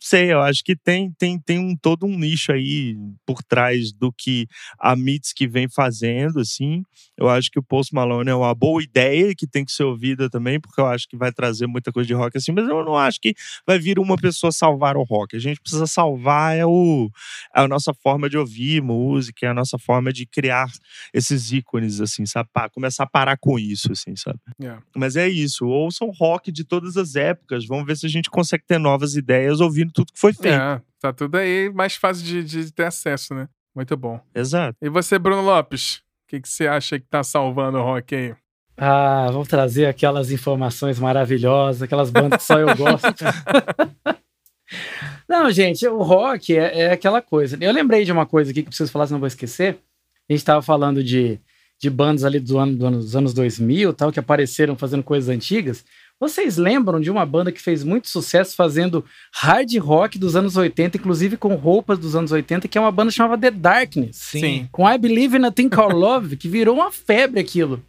sei, 0.00 0.32
eu 0.32 0.40
acho 0.40 0.62
que 0.64 0.74
tem, 0.74 1.12
tem, 1.12 1.38
tem 1.38 1.58
um, 1.58 1.76
todo 1.76 2.04
um 2.04 2.18
nicho 2.18 2.50
aí 2.50 2.96
por 3.24 3.42
trás 3.42 3.92
do 3.92 4.12
que 4.12 4.48
a 4.78 4.96
Mitski 4.96 5.46
vem 5.46 5.68
fazendo, 5.68 6.40
assim. 6.40 6.82
Eu 7.16 7.28
acho 7.28 7.50
que 7.50 7.58
o 7.58 7.62
Post 7.62 7.94
Malone 7.94 8.30
é 8.30 8.34
uma 8.34 8.54
boa 8.54 8.82
ideia 8.82 9.34
que 9.36 9.46
tem 9.46 9.64
que 9.64 9.72
ser 9.72 9.84
ouvida 9.84 10.28
também, 10.28 10.60
porque 10.60 10.80
eu 10.80 10.86
acho 10.86 11.06
que 11.08 11.16
vai 11.16 11.32
trazer 11.32 11.66
muita 11.66 11.92
coisa 11.92 12.06
de 12.06 12.14
rock 12.14 12.36
assim, 12.36 12.52
mas 12.52 12.68
eu 12.68 12.84
não 12.84 12.96
acho 12.96 13.20
que 13.20 13.34
vai 13.66 13.78
vir 13.78 13.98
uma 13.98 14.16
pessoa 14.16 14.50
salvar 14.50 14.96
o 14.96 15.04
rock. 15.04 15.36
A 15.36 15.40
gente 15.40 15.60
precisa 15.68 15.86
salvar 15.86 16.56
é, 16.56 16.64
o, 16.64 17.10
é 17.54 17.60
a 17.60 17.68
nossa 17.68 17.92
forma 17.92 18.28
de 18.28 18.38
ouvir 18.38 18.82
música, 18.82 19.46
é 19.46 19.50
a 19.50 19.54
nossa 19.54 19.78
forma 19.78 20.12
de 20.12 20.26
criar 20.26 20.66
esses 21.12 21.52
ícones, 21.52 22.00
assim, 22.00 22.24
sabe? 22.26 22.48
Começar 22.72 23.04
a 23.04 23.08
parar 23.08 23.36
com 23.36 23.58
isso, 23.58 23.92
assim, 23.92 24.16
sabe? 24.16 24.38
Yeah. 24.60 24.82
Mas 24.96 25.16
é 25.16 25.28
isso, 25.28 25.66
ouçam 25.66 26.10
rock 26.10 26.50
de 26.50 26.64
todas 26.64 26.96
as 26.96 27.14
épocas, 27.14 27.66
vamos 27.66 27.86
ver 27.86 27.96
se 27.96 28.06
a 28.06 28.08
gente 28.08 28.30
consegue 28.30 28.64
ter 28.66 28.78
novas 28.78 29.14
ideias 29.14 29.60
ouvindo 29.60 29.92
tudo 29.92 30.12
que 30.12 30.18
foi 30.18 30.32
feito. 30.32 30.54
É, 30.54 30.80
tá 31.00 31.12
tudo 31.12 31.36
aí 31.36 31.70
mais 31.70 31.96
fácil 31.96 32.24
de, 32.24 32.44
de 32.44 32.72
ter 32.72 32.84
acesso, 32.84 33.34
né? 33.34 33.48
Muito 33.74 33.96
bom. 33.96 34.20
Exato. 34.34 34.76
E 34.82 34.88
você, 34.88 35.18
Bruno 35.18 35.42
Lopes? 35.42 35.96
O 35.96 36.28
que, 36.28 36.40
que 36.40 36.48
você 36.48 36.66
acha 36.66 36.98
que 36.98 37.06
tá 37.06 37.22
salvando 37.22 37.78
o 37.78 37.82
rock 37.82 38.14
aí? 38.14 38.34
Ah, 38.76 39.28
vamos 39.32 39.48
trazer 39.48 39.86
aquelas 39.86 40.30
informações 40.30 41.00
maravilhosas, 41.00 41.82
aquelas 41.82 42.10
bandas 42.10 42.38
que 42.38 42.44
só 42.44 42.58
eu 42.58 42.76
gosto. 42.76 43.08
não, 45.28 45.50
gente, 45.50 45.86
o 45.86 46.02
rock 46.02 46.56
é, 46.56 46.80
é, 46.80 46.92
aquela 46.92 47.20
coisa. 47.20 47.56
Eu 47.60 47.72
lembrei 47.72 48.04
de 48.04 48.12
uma 48.12 48.26
coisa 48.26 48.50
aqui 48.50 48.62
que 48.62 48.68
preciso 48.68 48.90
falar, 48.90 49.06
senão 49.06 49.20
vou 49.20 49.26
esquecer. 49.26 49.78
A 50.28 50.32
gente 50.32 50.40
estava 50.40 50.60
falando 50.60 51.02
de, 51.02 51.40
de 51.80 51.88
bandas 51.88 52.24
ali 52.24 52.38
do 52.38 52.58
ano, 52.58 52.76
do 52.76 52.86
ano, 52.86 52.98
dos 52.98 53.16
anos 53.16 53.32
2000 53.32 53.92
tal, 53.94 54.12
que 54.12 54.20
apareceram 54.20 54.76
fazendo 54.76 55.02
coisas 55.02 55.28
antigas. 55.28 55.84
Vocês 56.20 56.56
lembram 56.56 57.00
de 57.00 57.10
uma 57.10 57.24
banda 57.24 57.52
que 57.52 57.62
fez 57.62 57.84
muito 57.84 58.08
sucesso 58.08 58.56
fazendo 58.56 59.04
hard 59.32 59.72
rock 59.78 60.18
dos 60.18 60.34
anos 60.34 60.56
80, 60.56 60.96
inclusive 60.96 61.36
com 61.36 61.54
roupas 61.54 61.96
dos 61.96 62.16
anos 62.16 62.32
80, 62.32 62.66
que 62.66 62.76
é 62.76 62.80
uma 62.80 62.90
banda 62.90 63.12
chamada 63.12 63.40
The 63.40 63.56
Darkness. 63.56 64.16
Sim. 64.16 64.68
Com 64.72 64.88
I 64.88 64.98
Believe 64.98 65.36
in 65.36 65.44
a 65.44 65.52
Thing 65.52 65.68
Called 65.68 65.94
Love, 65.94 66.36
que 66.36 66.48
virou 66.48 66.74
uma 66.74 66.90
febre 66.90 67.38
aquilo. 67.38 67.82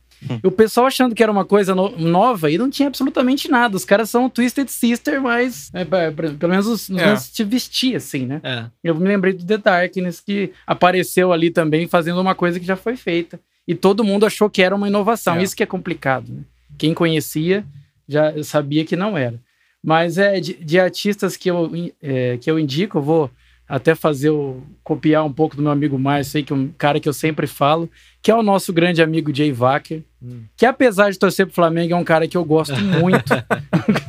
O 0.43 0.51
pessoal 0.51 0.87
achando 0.87 1.15
que 1.15 1.23
era 1.23 1.31
uma 1.31 1.45
coisa 1.45 1.73
no 1.73 1.89
nova 1.97 2.51
e 2.51 2.57
não 2.57 2.69
tinha 2.69 2.87
absolutamente 2.87 3.49
nada. 3.49 3.75
Os 3.75 3.85
caras 3.85 4.09
são 4.09 4.29
Twisted 4.29 4.67
Sister, 4.67 5.21
mas 5.21 5.71
é, 5.73 5.85
pelo 5.85 6.51
menos 6.51 6.67
os, 6.67 6.89
é. 6.89 7.15
te 7.15 7.43
vestia 7.43 7.97
assim, 7.97 8.25
né? 8.25 8.41
É. 8.43 8.65
Eu 8.83 8.95
me 8.95 9.07
lembrei 9.07 9.33
do 9.33 9.45
The 9.45 9.57
Darkness, 9.57 10.19
que 10.19 10.51
apareceu 10.67 11.31
ali 11.31 11.49
também 11.49 11.87
fazendo 11.87 12.19
uma 12.19 12.35
coisa 12.35 12.59
que 12.59 12.65
já 12.65 12.75
foi 12.75 12.95
feita. 12.95 13.39
E 13.67 13.75
todo 13.75 14.03
mundo 14.03 14.25
achou 14.25 14.49
que 14.49 14.61
era 14.61 14.75
uma 14.75 14.87
inovação. 14.87 15.35
É. 15.35 15.43
Isso 15.43 15.55
que 15.55 15.63
é 15.63 15.65
complicado. 15.65 16.29
Né? 16.29 16.41
Quem 16.77 16.93
conhecia 16.93 17.63
já 18.07 18.43
sabia 18.43 18.83
que 18.83 18.95
não 18.95 19.17
era. 19.17 19.39
Mas 19.81 20.17
é 20.17 20.39
de, 20.39 20.53
de 20.55 20.79
artistas 20.79 21.37
que 21.37 21.49
eu, 21.49 21.71
é, 22.01 22.37
que 22.37 22.49
eu 22.49 22.59
indico, 22.59 22.97
eu 22.97 23.01
vou 23.01 23.31
até 23.69 23.93
fazer 23.93 24.31
o 24.31 24.63
copiar 24.83 25.23
um 25.23 25.31
pouco 25.31 25.55
do 25.55 25.61
meu 25.61 25.71
amigo 25.71 25.99
Márcio 25.99 26.39
aí, 26.39 26.43
que 26.43 26.51
é 26.51 26.55
um 26.55 26.69
cara 26.75 26.99
que 26.99 27.07
eu 27.07 27.13
sempre 27.13 27.45
falo, 27.45 27.87
que 28.19 28.31
é 28.31 28.35
o 28.35 28.41
nosso 28.41 28.73
grande 28.73 28.99
amigo 28.99 29.33
Jay 29.33 29.53
Wacker, 29.53 30.01
hum. 30.19 30.41
que 30.57 30.65
apesar 30.65 31.11
de 31.11 31.19
torcer 31.19 31.45
pro 31.45 31.53
Flamengo, 31.53 31.93
é 31.93 31.95
um 31.95 32.03
cara 32.03 32.27
que 32.27 32.35
eu 32.35 32.43
gosto 32.43 32.75
muito. 32.81 33.31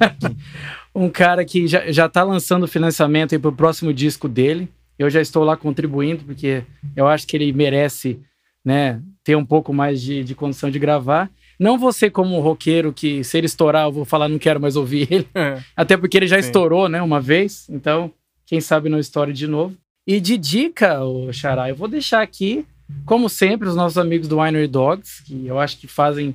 um 0.95 1.11
cara 1.11 1.45
que 1.45 1.67
já, 1.67 1.93
já 1.93 2.09
tá 2.09 2.23
lançando 2.23 2.67
financiamento 2.67 3.35
aí 3.35 3.39
pro 3.39 3.53
próximo 3.53 3.93
disco 3.93 4.27
dele. 4.27 4.67
Eu 4.99 5.11
já 5.11 5.21
estou 5.21 5.45
lá 5.45 5.57
contribuindo, 5.57 6.25
porque 6.25 6.63
eu 6.97 7.07
acho 7.07 7.27
que 7.27 7.37
ele 7.37 7.53
merece 7.53 8.19
né, 8.65 9.01
ter 9.23 9.37
um 9.37 9.45
pouco 9.45 9.75
mais 9.75 10.01
de, 10.01 10.25
de 10.25 10.35
condição 10.35 10.71
de 10.71 10.79
gravar. 10.79 11.31
Não 11.59 11.79
você 11.79 12.09
como 12.09 12.35
um 12.35 12.41
roqueiro 12.41 12.95
que, 12.95 13.23
se 13.23 13.37
ele 13.37 13.47
estourar, 13.47 13.87
eu 13.87 13.93
vou 13.93 14.07
falar, 14.07 14.29
não 14.29 14.39
quero 14.39 14.59
mais 14.59 14.77
ouvir 14.77 15.07
ele. 15.11 15.29
É. 15.35 15.59
Até 15.77 15.99
porque 15.99 16.17
ele 16.17 16.27
já 16.27 16.41
Sim. 16.41 16.47
estourou, 16.47 16.89
né, 16.89 17.03
uma 17.03 17.21
vez. 17.21 17.69
Então, 17.69 18.11
quem 18.51 18.61
sabe 18.61 18.89
não 18.89 18.99
estoure 18.99 19.33
de 19.33 19.47
novo. 19.47 19.77
E 20.05 20.21
de 20.21 20.37
dica, 20.37 21.05
o 21.05 21.33
Xará, 21.33 21.69
eu 21.69 21.77
vou 21.77 21.87
deixar 21.87 22.21
aqui, 22.21 22.67
como 23.07 23.29
sempre, 23.29 23.69
os 23.69 23.77
nossos 23.77 23.97
amigos 23.97 24.27
do 24.27 24.41
Winery 24.41 24.67
Dogs, 24.67 25.23
que 25.23 25.47
eu 25.47 25.61
acho 25.61 25.79
que 25.79 25.87
fazem 25.87 26.35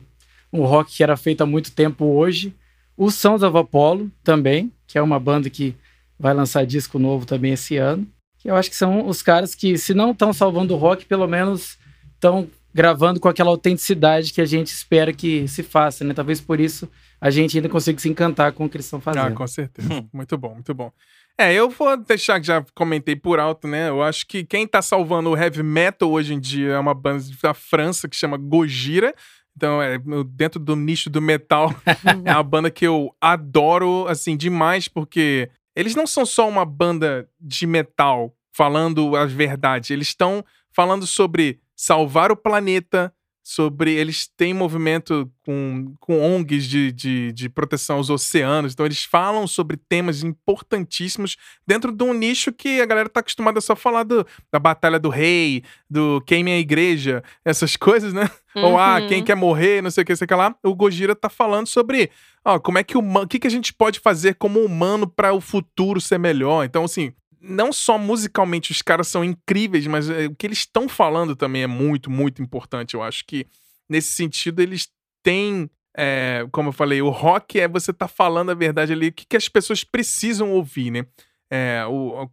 um 0.51 0.61
rock 0.61 0.95
que 0.95 1.03
era 1.03 1.17
feito 1.17 1.41
há 1.41 1.45
muito 1.45 1.73
tempo 1.73 2.05
hoje. 2.05 2.55
O 2.95 3.11
Sons 3.11 3.43
of 3.43 3.57
Apollo 3.57 4.09
também, 4.23 4.71
que 4.87 4.97
é 4.97 5.01
uma 5.01 5.19
banda 5.19 5.49
que 5.49 5.75
vai 6.17 6.33
lançar 6.33 6.65
disco 6.65 6.97
novo 6.97 7.25
também 7.25 7.51
esse 7.51 7.75
ano. 7.75 8.07
Que 8.39 8.49
eu 8.49 8.55
acho 8.55 8.69
que 8.69 8.77
são 8.77 9.05
os 9.05 9.21
caras 9.21 9.53
que, 9.53 9.77
se 9.77 9.93
não 9.93 10.11
estão 10.11 10.31
salvando 10.31 10.73
o 10.73 10.77
rock, 10.77 11.05
pelo 11.05 11.27
menos 11.27 11.77
estão 12.13 12.47
gravando 12.73 13.19
com 13.19 13.27
aquela 13.27 13.49
autenticidade 13.49 14.31
que 14.31 14.39
a 14.39 14.45
gente 14.45 14.67
espera 14.67 15.11
que 15.11 15.49
se 15.49 15.63
faça, 15.63 16.05
né? 16.05 16.13
Talvez 16.13 16.39
por 16.39 16.61
isso 16.61 16.89
a 17.19 17.29
gente 17.29 17.57
ainda 17.57 17.67
consiga 17.67 17.99
se 17.99 18.07
encantar 18.07 18.53
com 18.53 18.63
o 18.63 18.69
que 18.69 18.77
eles 18.77 18.85
estão 18.85 19.01
fazendo. 19.01 19.27
Ah, 19.27 19.31
com 19.31 19.47
certeza. 19.47 20.05
Muito 20.13 20.37
bom, 20.37 20.53
muito 20.53 20.73
bom. 20.73 20.93
É, 21.37 21.53
eu 21.53 21.69
vou 21.69 21.97
deixar 21.97 22.39
que 22.39 22.47
já 22.47 22.63
comentei 22.73 23.15
por 23.15 23.39
alto, 23.39 23.67
né? 23.67 23.89
Eu 23.89 24.01
acho 24.01 24.25
que 24.25 24.45
quem 24.45 24.65
tá 24.65 24.81
salvando 24.81 25.29
o 25.29 25.37
heavy 25.37 25.63
metal 25.63 26.09
hoje 26.09 26.33
em 26.33 26.39
dia 26.39 26.73
é 26.73 26.79
uma 26.79 26.93
banda 26.93 27.23
da 27.41 27.53
França 27.53 28.07
que 28.07 28.15
chama 28.15 28.37
Gojira. 28.37 29.13
Então, 29.55 29.81
é, 29.81 29.97
dentro 30.27 30.59
do 30.59 30.75
nicho 30.75 31.09
do 31.09 31.21
metal, 31.21 31.73
é 32.25 32.31
uma 32.31 32.43
banda 32.43 32.71
que 32.71 32.85
eu 32.85 33.13
adoro, 33.19 34.05
assim, 34.07 34.35
demais, 34.35 34.87
porque 34.87 35.49
eles 35.75 35.95
não 35.95 36.07
são 36.07 36.25
só 36.25 36.47
uma 36.47 36.65
banda 36.65 37.27
de 37.39 37.67
metal 37.67 38.33
falando 38.53 39.15
as 39.15 39.31
verdades, 39.31 39.89
eles 39.89 40.07
estão 40.07 40.43
falando 40.73 41.05
sobre 41.05 41.59
salvar 41.75 42.31
o 42.31 42.37
planeta, 42.37 43.13
sobre. 43.45 43.93
Eles 43.93 44.27
têm 44.27 44.55
movimento 44.55 45.31
com, 45.45 45.93
com 45.99 46.19
ONGs 46.19 46.65
de, 46.65 46.91
de, 46.91 47.31
de, 47.31 47.47
proteção 47.47 47.97
aos 47.97 48.09
oceanos, 48.09 48.73
então 48.73 48.87
eles 48.87 49.03
falam 49.03 49.45
sobre 49.45 49.77
temas 49.77 50.23
importantíssimos 50.23 51.37
dentro 51.67 51.91
de 51.91 52.03
um 52.03 52.11
nicho 52.11 52.51
que 52.51 52.81
a 52.81 52.85
galera 52.87 53.07
tá 53.07 53.19
acostumada 53.19 53.61
só 53.61 53.73
a 53.73 53.75
falar 53.75 54.01
do, 54.01 54.25
da 54.51 54.57
Batalha 54.57 54.99
do 54.99 55.09
Rei, 55.09 55.63
do 55.87 56.19
queime 56.25 56.51
a 56.51 56.57
igreja, 56.57 57.23
essas 57.45 57.77
coisas, 57.77 58.11
né? 58.11 58.27
Uhum. 58.55 58.63
Ou 58.63 58.79
ah, 58.79 58.99
quem 59.07 59.23
quer 59.23 59.35
morrer, 59.35 59.83
não 59.83 59.91
sei 59.91 60.01
o 60.01 60.05
que, 60.05 60.15
sei 60.15 60.25
que 60.25 60.33
lá. 60.33 60.55
O 60.63 60.73
Gojira 60.73 61.15
tá 61.15 61.29
falando 61.29 61.67
sobre. 61.67 62.09
Ó, 62.43 62.57
como 62.57 62.79
é 62.79 62.83
que 62.83 62.97
o, 62.97 63.01
o 63.01 63.27
que, 63.27 63.37
que 63.37 63.47
a 63.47 63.51
gente 63.51 63.71
pode 63.71 63.99
fazer 63.99 64.35
como 64.35 64.61
humano 64.61 65.05
para 65.05 65.33
o 65.33 65.41
futuro 65.41 66.01
ser 66.01 66.17
melhor? 66.17 66.63
Então, 66.63 66.85
assim, 66.85 67.13
não 67.47 67.71
só 67.71 67.97
musicalmente 67.97 68.71
os 68.71 68.81
caras 68.81 69.07
são 69.07 69.23
incríveis, 69.23 69.85
mas 69.87 70.09
é, 70.09 70.25
o 70.25 70.35
que 70.35 70.47
eles 70.47 70.59
estão 70.59 70.89
falando 70.89 71.35
também 71.35 71.63
é 71.63 71.67
muito, 71.67 72.09
muito 72.09 72.41
importante. 72.41 72.95
Eu 72.95 73.03
acho 73.03 73.25
que 73.25 73.47
nesse 73.89 74.13
sentido 74.13 74.61
eles 74.61 74.89
têm, 75.23 75.69
é, 75.95 76.45
como 76.51 76.69
eu 76.69 76.73
falei, 76.73 77.01
o 77.01 77.09
rock 77.09 77.59
é 77.59 77.67
você 77.67 77.93
tá 77.93 78.07
falando 78.07 78.51
a 78.51 78.55
verdade 78.55 78.93
ali, 78.93 79.09
o 79.09 79.13
que, 79.13 79.25
que 79.25 79.37
as 79.37 79.47
pessoas 79.47 79.83
precisam 79.83 80.51
ouvir, 80.51 80.91
né? 80.91 81.05
É, 81.49 81.85
o, 81.87 82.29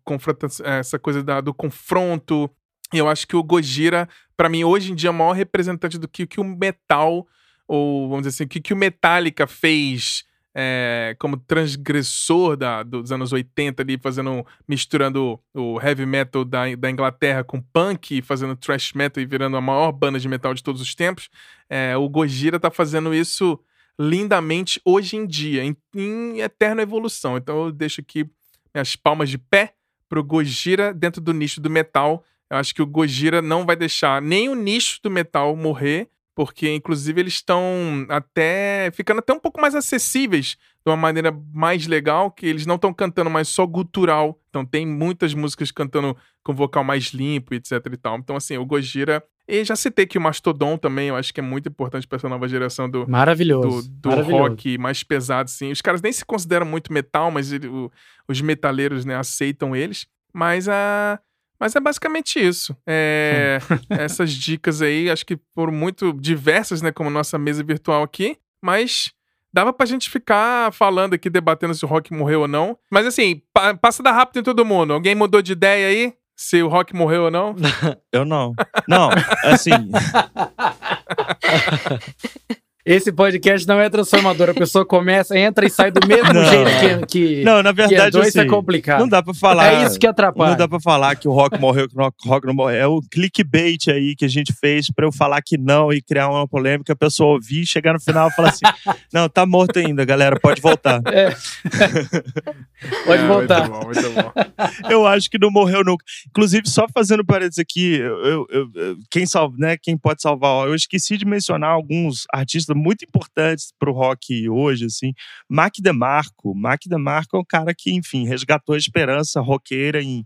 essa 0.64 0.98
coisa 0.98 1.22
da, 1.22 1.40
do 1.40 1.52
confronto, 1.52 2.50
eu 2.92 3.08
acho 3.08 3.26
que 3.26 3.36
o 3.36 3.42
Gojira, 3.42 4.08
para 4.36 4.48
mim, 4.48 4.64
hoje 4.64 4.92
em 4.92 4.94
dia, 4.94 5.08
é 5.08 5.10
o 5.10 5.14
maior 5.14 5.32
representante 5.32 5.98
do 5.98 6.08
que, 6.08 6.26
que 6.26 6.40
o 6.40 6.44
metal, 6.44 7.26
ou 7.68 8.08
vamos 8.08 8.26
dizer 8.26 8.36
assim, 8.36 8.44
o 8.44 8.48
que, 8.48 8.60
que 8.60 8.72
o 8.72 8.76
Metallica 8.76 9.46
fez 9.46 10.24
é, 10.54 11.16
como 11.18 11.36
transgressor 11.36 12.56
da, 12.56 12.82
dos 12.82 13.10
anos 13.10 13.32
80 13.32 13.82
ali, 13.82 13.98
fazendo, 13.98 14.46
misturando 14.68 15.40
o 15.54 15.80
heavy 15.80 16.04
metal 16.04 16.44
da, 16.44 16.74
da 16.76 16.90
Inglaterra 16.90 17.42
com 17.42 17.60
punk, 17.60 18.20
fazendo 18.22 18.54
thrash 18.56 18.92
metal 18.92 19.22
e 19.22 19.26
virando 19.26 19.56
a 19.56 19.60
maior 19.60 19.92
banda 19.92 20.18
de 20.18 20.28
metal 20.28 20.52
de 20.52 20.62
todos 20.62 20.80
os 20.80 20.94
tempos. 20.94 21.30
É, 21.68 21.96
o 21.96 22.08
Gojira 22.08 22.60
tá 22.60 22.70
fazendo 22.70 23.14
isso 23.14 23.58
lindamente 23.98 24.80
hoje 24.84 25.16
em 25.16 25.26
dia, 25.26 25.64
em, 25.64 25.76
em 25.94 26.40
eterna 26.40 26.82
evolução. 26.82 27.36
Então 27.36 27.66
eu 27.66 27.72
deixo 27.72 28.00
aqui 28.00 28.28
minhas 28.74 28.96
palmas 28.96 29.30
de 29.30 29.38
pé 29.38 29.74
pro 30.08 30.22
Gojira 30.22 30.92
dentro 30.92 31.20
do 31.20 31.32
nicho 31.32 31.60
do 31.60 31.70
metal. 31.70 32.24
Eu 32.50 32.58
acho 32.58 32.74
que 32.74 32.82
o 32.82 32.86
Gojira 32.86 33.40
não 33.40 33.64
vai 33.64 33.76
deixar 33.76 34.20
nem 34.20 34.48
o 34.48 34.54
nicho 34.54 35.00
do 35.02 35.10
metal 35.10 35.56
morrer, 35.56 36.08
porque 36.34 36.72
inclusive 36.74 37.20
eles 37.20 37.34
estão 37.34 38.06
até 38.08 38.90
ficando 38.92 39.18
até 39.18 39.32
um 39.32 39.40
pouco 39.40 39.60
mais 39.60 39.74
acessíveis 39.74 40.56
de 40.84 40.90
uma 40.90 40.96
maneira 40.96 41.32
mais 41.52 41.86
legal, 41.86 42.30
que 42.30 42.46
eles 42.46 42.66
não 42.66 42.76
estão 42.76 42.92
cantando 42.92 43.30
mais 43.30 43.48
só 43.48 43.66
gutural. 43.66 44.40
Então 44.48 44.64
tem 44.64 44.86
muitas 44.86 45.34
músicas 45.34 45.70
cantando 45.70 46.16
com 46.42 46.54
vocal 46.54 46.82
mais 46.82 47.06
limpo, 47.06 47.54
etc 47.54 47.72
e 47.92 47.96
tal. 47.96 48.18
Então 48.18 48.36
assim, 48.36 48.56
o 48.58 48.66
Gojira 48.66 49.22
e 49.46 49.64
já 49.64 49.74
citei 49.74 50.06
que 50.06 50.16
o 50.16 50.20
Mastodon 50.20 50.78
também, 50.78 51.08
eu 51.08 51.16
acho 51.16 51.34
que 51.34 51.40
é 51.40 51.42
muito 51.42 51.68
importante 51.68 52.06
para 52.06 52.16
essa 52.16 52.28
nova 52.28 52.48
geração 52.48 52.88
do, 52.88 53.08
Maravilhoso. 53.08 53.90
do, 53.90 54.00
do 54.00 54.08
Maravilhoso. 54.08 54.42
rock 54.42 54.78
mais 54.78 55.02
pesado, 55.02 55.50
sim. 55.50 55.72
Os 55.72 55.82
caras 55.82 56.00
nem 56.00 56.12
se 56.12 56.24
consideram 56.24 56.64
muito 56.64 56.92
metal, 56.92 57.30
mas 57.30 57.52
ele, 57.52 57.66
o, 57.66 57.90
os 58.28 58.40
metaleiros 58.40 59.04
né, 59.04 59.16
aceitam 59.16 59.74
eles. 59.74 60.06
Mas 60.32 60.68
a. 60.68 61.20
Mas 61.62 61.76
é 61.76 61.80
basicamente 61.80 62.44
isso. 62.44 62.76
É, 62.84 63.60
essas 63.88 64.32
dicas 64.32 64.82
aí, 64.82 65.08
acho 65.08 65.24
que 65.24 65.38
foram 65.54 65.72
muito 65.72 66.12
diversas, 66.12 66.82
né? 66.82 66.90
Como 66.90 67.08
nossa 67.08 67.38
mesa 67.38 67.62
virtual 67.62 68.02
aqui. 68.02 68.36
Mas 68.60 69.12
dava 69.54 69.72
pra 69.72 69.86
gente 69.86 70.10
ficar 70.10 70.72
falando 70.72 71.14
aqui, 71.14 71.30
debatendo 71.30 71.72
se 71.72 71.84
o 71.84 71.88
rock 71.88 72.12
morreu 72.12 72.40
ou 72.40 72.48
não. 72.48 72.76
Mas 72.90 73.06
assim, 73.06 73.40
pa 73.54 73.76
passa 73.76 74.02
da 74.02 74.10
rápido 74.10 74.40
em 74.40 74.42
todo 74.42 74.64
mundo. 74.64 74.92
Alguém 74.92 75.14
mudou 75.14 75.40
de 75.40 75.52
ideia 75.52 75.86
aí? 75.86 76.12
Se 76.34 76.60
o 76.64 76.68
rock 76.68 76.96
morreu 76.96 77.26
ou 77.26 77.30
não? 77.30 77.54
Eu 78.10 78.24
não. 78.24 78.54
Não, 78.88 79.10
assim. 79.44 79.70
Esse 82.84 83.12
podcast 83.12 83.66
não 83.66 83.80
é 83.80 83.88
transformador. 83.88 84.50
A 84.50 84.54
pessoa 84.54 84.84
começa, 84.84 85.38
entra 85.38 85.64
e 85.64 85.70
sai 85.70 85.92
do 85.92 86.04
mesmo 86.04 86.32
não. 86.32 86.44
jeito 86.44 87.06
que, 87.06 87.06
que. 87.06 87.44
Não, 87.44 87.62
na 87.62 87.70
verdade, 87.70 88.10
que 88.10 88.24
é, 88.24 88.28
assim, 88.28 88.40
é 88.40 88.44
complicado. 88.44 88.98
Não 88.98 89.08
dá 89.08 89.22
pra 89.22 89.32
falar. 89.32 89.72
É 89.72 89.86
isso 89.86 90.00
que 90.00 90.06
atrapalha. 90.06 90.50
Não 90.50 90.58
dá 90.58 90.66
pra 90.66 90.80
falar 90.80 91.14
que 91.14 91.28
o 91.28 91.32
rock 91.32 91.60
morreu, 91.60 91.88
que 91.88 91.96
o 91.96 92.28
rock 92.28 92.44
não 92.44 92.54
morreu. 92.54 92.76
É 92.76 92.86
o 92.88 93.00
clickbait 93.00 93.86
aí 93.88 94.16
que 94.16 94.24
a 94.24 94.28
gente 94.28 94.52
fez 94.52 94.90
pra 94.90 95.06
eu 95.06 95.12
falar 95.12 95.40
que 95.42 95.56
não 95.56 95.92
e 95.92 96.02
criar 96.02 96.28
uma 96.28 96.48
polêmica, 96.48 96.92
a 96.92 96.96
pessoa 96.96 97.34
ouvir, 97.34 97.64
chegar 97.64 97.92
no 97.92 98.00
final 98.00 98.28
e 98.28 98.32
falar 98.32 98.48
assim: 98.48 98.64
não, 99.14 99.28
tá 99.28 99.46
morto 99.46 99.78
ainda, 99.78 100.04
galera, 100.04 100.40
pode 100.40 100.60
voltar. 100.60 101.00
É. 101.06 101.30
pode 103.06 103.22
é, 103.22 103.26
voltar. 103.28 103.70
Muito 103.70 103.80
bom, 103.80 103.86
muito 103.86 104.10
bom. 104.10 104.32
Eu 104.90 105.06
acho 105.06 105.30
que 105.30 105.38
não 105.38 105.52
morreu 105.52 105.84
nunca. 105.84 106.04
Inclusive, 106.28 106.68
só 106.68 106.86
fazendo 106.92 107.24
paredes 107.24 107.60
aqui, 107.60 107.94
eu, 107.94 108.46
eu, 108.50 108.70
eu, 108.74 108.96
quem, 109.10 109.24
salva, 109.24 109.54
né, 109.58 109.76
quem 109.80 109.96
pode 109.96 110.20
salvar? 110.20 110.66
Eu 110.66 110.74
esqueci 110.74 111.16
de 111.16 111.24
mencionar 111.24 111.70
alguns 111.70 112.24
artistas 112.32 112.71
muito 112.74 113.04
importantes 113.04 113.72
para 113.78 113.90
o 113.90 113.94
rock 113.94 114.48
hoje, 114.48 114.86
assim. 114.86 115.12
Mac 115.48 115.74
DeMarco. 115.80 116.54
Mac 116.54 116.80
DeMarco 116.86 117.36
é 117.36 117.40
um 117.40 117.44
cara 117.44 117.74
que, 117.76 117.92
enfim, 117.92 118.26
resgatou 118.26 118.74
a 118.74 118.78
esperança 118.78 119.40
roqueira 119.40 120.02
em 120.02 120.24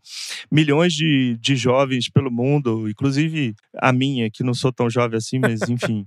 milhões 0.50 0.92
de, 0.92 1.36
de 1.40 1.56
jovens 1.56 2.08
pelo 2.08 2.30
mundo, 2.30 2.88
inclusive 2.88 3.54
a 3.76 3.92
minha, 3.92 4.30
que 4.30 4.42
não 4.42 4.54
sou 4.54 4.72
tão 4.72 4.88
jovem 4.88 5.18
assim, 5.18 5.38
mas 5.38 5.60
enfim. 5.68 6.06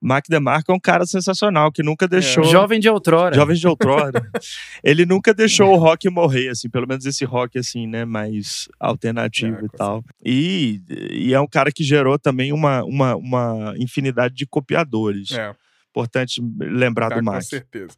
Mac 0.00 0.24
DeMarco 0.28 0.70
é 0.70 0.74
um 0.74 0.80
cara 0.80 1.06
sensacional 1.06 1.72
que 1.72 1.82
nunca 1.82 2.04
é. 2.04 2.08
deixou. 2.08 2.44
É. 2.44 2.48
Jovem 2.48 2.80
de 2.80 2.88
outrora. 2.88 3.34
Jovem 3.34 3.56
de 3.56 3.66
outrora. 3.66 4.30
ele 4.82 5.04
nunca 5.04 5.34
deixou 5.34 5.72
o 5.72 5.76
rock 5.76 6.08
morrer, 6.08 6.50
assim, 6.50 6.68
pelo 6.68 6.86
menos 6.86 7.04
esse 7.04 7.24
rock, 7.24 7.58
assim, 7.58 7.86
né, 7.86 8.04
mais 8.04 8.68
alternativo 8.78 9.58
é, 9.62 9.64
e 9.64 9.68
tal. 9.68 10.04
E, 10.24 10.80
e, 11.10 11.34
é 11.34 11.40
um 11.40 11.46
cara 11.46 11.70
que 11.72 11.82
gerou 11.82 12.18
também 12.18 12.52
uma, 12.52 12.84
uma, 12.84 13.16
uma 13.16 13.74
infinidade 13.78 14.34
de 14.34 14.46
copiadores. 14.46 15.32
É. 15.32 15.54
Importante 15.94 16.42
lembrar 16.58 17.10
tá, 17.10 17.16
do 17.16 17.22
Mac. 17.22 17.36
Com 17.36 17.40
certeza. 17.42 17.94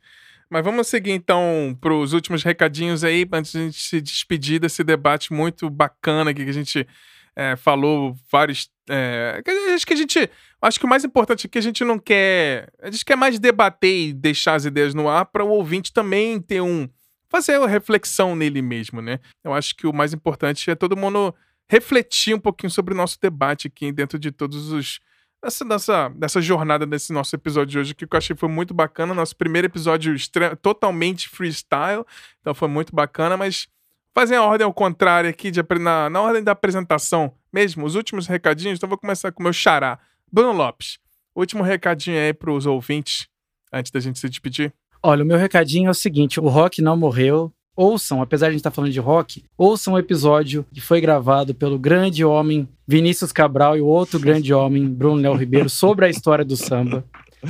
Mas 0.50 0.62
vamos 0.62 0.86
seguir 0.86 1.12
então 1.12 1.76
para 1.80 1.94
os 1.94 2.12
últimos 2.12 2.42
recadinhos 2.42 3.02
aí, 3.02 3.26
antes 3.32 3.52
de 3.52 3.58
a 3.58 3.62
gente 3.62 3.80
se 3.80 4.00
despedir 4.02 4.60
desse 4.60 4.84
debate 4.84 5.32
muito 5.32 5.70
bacana 5.70 6.30
aqui 6.30 6.44
que 6.44 6.50
a 6.50 6.54
gente 6.54 6.86
é, 7.34 7.56
falou 7.56 8.14
vários. 8.30 8.70
É, 8.88 9.42
acho 9.74 9.86
que 9.86 9.94
a 9.94 9.96
gente. 9.96 10.30
Acho 10.60 10.78
que 10.78 10.86
o 10.86 10.88
mais 10.88 11.04
importante 11.04 11.46
é 11.46 11.50
que 11.50 11.58
a 11.58 11.62
gente 11.62 11.84
não 11.84 11.98
quer. 11.98 12.70
A 12.80 12.90
gente 12.90 13.04
quer 13.04 13.16
mais 13.16 13.38
debater 13.38 14.08
e 14.08 14.12
deixar 14.12 14.54
as 14.54 14.64
ideias 14.66 14.94
no 14.94 15.08
ar 15.08 15.26
para 15.26 15.44
o 15.44 15.48
ouvinte 15.48 15.92
também 15.92 16.40
ter 16.40 16.60
um. 16.60 16.88
fazer 17.28 17.58
uma 17.58 17.68
reflexão 17.68 18.36
nele 18.36 18.62
mesmo, 18.62 19.00
né? 19.02 19.18
Eu 19.42 19.52
acho 19.52 19.74
que 19.74 19.86
o 19.86 19.92
mais 19.92 20.12
importante 20.12 20.70
é 20.70 20.74
todo 20.74 20.96
mundo 20.96 21.34
refletir 21.68 22.34
um 22.34 22.40
pouquinho 22.40 22.70
sobre 22.70 22.94
o 22.94 22.96
nosso 22.96 23.18
debate 23.20 23.66
aqui 23.66 23.90
dentro 23.90 24.18
de 24.18 24.30
todos 24.30 24.70
os 24.70 25.00
dessa, 25.42 25.64
dessa, 25.64 26.08
dessa 26.10 26.40
jornada 26.40 26.86
desse 26.86 27.12
nosso 27.12 27.34
episódio 27.34 27.72
de 27.72 27.78
hoje, 27.78 27.94
que 27.94 28.04
eu 28.04 28.08
achei 28.12 28.34
foi 28.36 28.48
muito 28.48 28.74
bacana. 28.74 29.14
Nosso 29.14 29.36
primeiro 29.36 29.66
episódio 29.66 30.14
totalmente 30.60 31.28
freestyle, 31.28 32.04
então 32.40 32.54
foi 32.54 32.68
muito 32.68 32.94
bacana, 32.94 33.36
mas 33.36 33.68
fazer 34.14 34.36
a 34.36 34.42
ordem 34.42 34.64
ao 34.64 34.72
contrário 34.72 35.28
aqui, 35.28 35.50
de, 35.50 35.62
na, 35.78 36.08
na 36.08 36.20
ordem 36.22 36.42
da 36.42 36.52
apresentação 36.52 37.32
mesmo, 37.52 37.84
os 37.84 37.94
últimos 37.94 38.26
recadinhos, 38.26 38.78
então 38.78 38.88
vou 38.88 38.98
começar 38.98 39.30
com 39.32 39.40
o 39.40 39.44
meu 39.44 39.52
xará. 39.52 39.98
Bruno 40.30 40.52
Lopes, 40.52 40.98
último 41.34 41.62
recadinho 41.62 42.18
aí 42.18 42.32
para 42.32 42.50
os 42.50 42.66
ouvintes, 42.66 43.28
antes 43.72 43.92
da 43.92 44.00
gente 44.00 44.18
se 44.18 44.28
despedir. 44.28 44.72
Olha, 45.02 45.22
o 45.22 45.26
meu 45.26 45.36
recadinho 45.36 45.88
é 45.88 45.90
o 45.90 45.94
seguinte: 45.94 46.40
o 46.40 46.48
rock 46.48 46.82
não 46.82 46.96
morreu, 46.96 47.52
ouçam, 47.76 48.22
apesar 48.22 48.46
de 48.46 48.48
a 48.48 48.52
gente 48.52 48.60
estar 48.60 48.70
tá 48.70 48.74
falando 48.74 48.92
de 48.92 48.98
rock, 48.98 49.44
ouçam 49.56 49.94
um 49.94 49.98
episódio 49.98 50.64
que 50.72 50.80
foi 50.80 51.00
gravado 51.00 51.54
pelo 51.54 51.78
grande 51.78 52.24
homem 52.24 52.66
Vinícius 52.88 53.30
Cabral 53.30 53.76
e 53.76 53.80
o 53.80 53.86
outro 53.86 54.18
grande 54.18 54.54
homem 54.54 54.88
Bruno 54.88 55.20
Léo 55.20 55.34
Ribeiro 55.34 55.68
sobre 55.68 56.06
a 56.06 56.08
história 56.08 56.44
do 56.44 56.56
samba, 56.56 57.04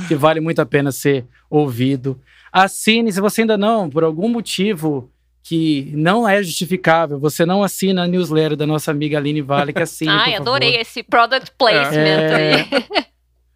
que 0.07 0.15
vale 0.15 0.41
muito 0.41 0.59
a 0.59 0.65
pena 0.65 0.91
ser 0.91 1.25
ouvido. 1.49 2.19
Assine, 2.51 3.11
se 3.11 3.21
você 3.21 3.41
ainda 3.41 3.57
não, 3.57 3.89
por 3.89 4.03
algum 4.03 4.27
motivo 4.27 5.09
que 5.41 5.93
não 5.95 6.27
é 6.27 6.43
justificável, 6.43 7.17
você 7.17 7.45
não 7.45 7.63
assina 7.63 8.03
a 8.03 8.07
newsletter 8.07 8.57
da 8.57 8.67
nossa 8.67 8.91
amiga 8.91 9.17
Aline 9.17 9.41
Vale, 9.41 9.71
que 9.71 9.81
assine, 9.81 10.11
Ai, 10.11 10.35
adorei 10.35 10.75
esse 10.75 11.01
product 11.01 11.53
placement 11.57 11.95
é... 11.95 12.53
aí. 12.55 12.65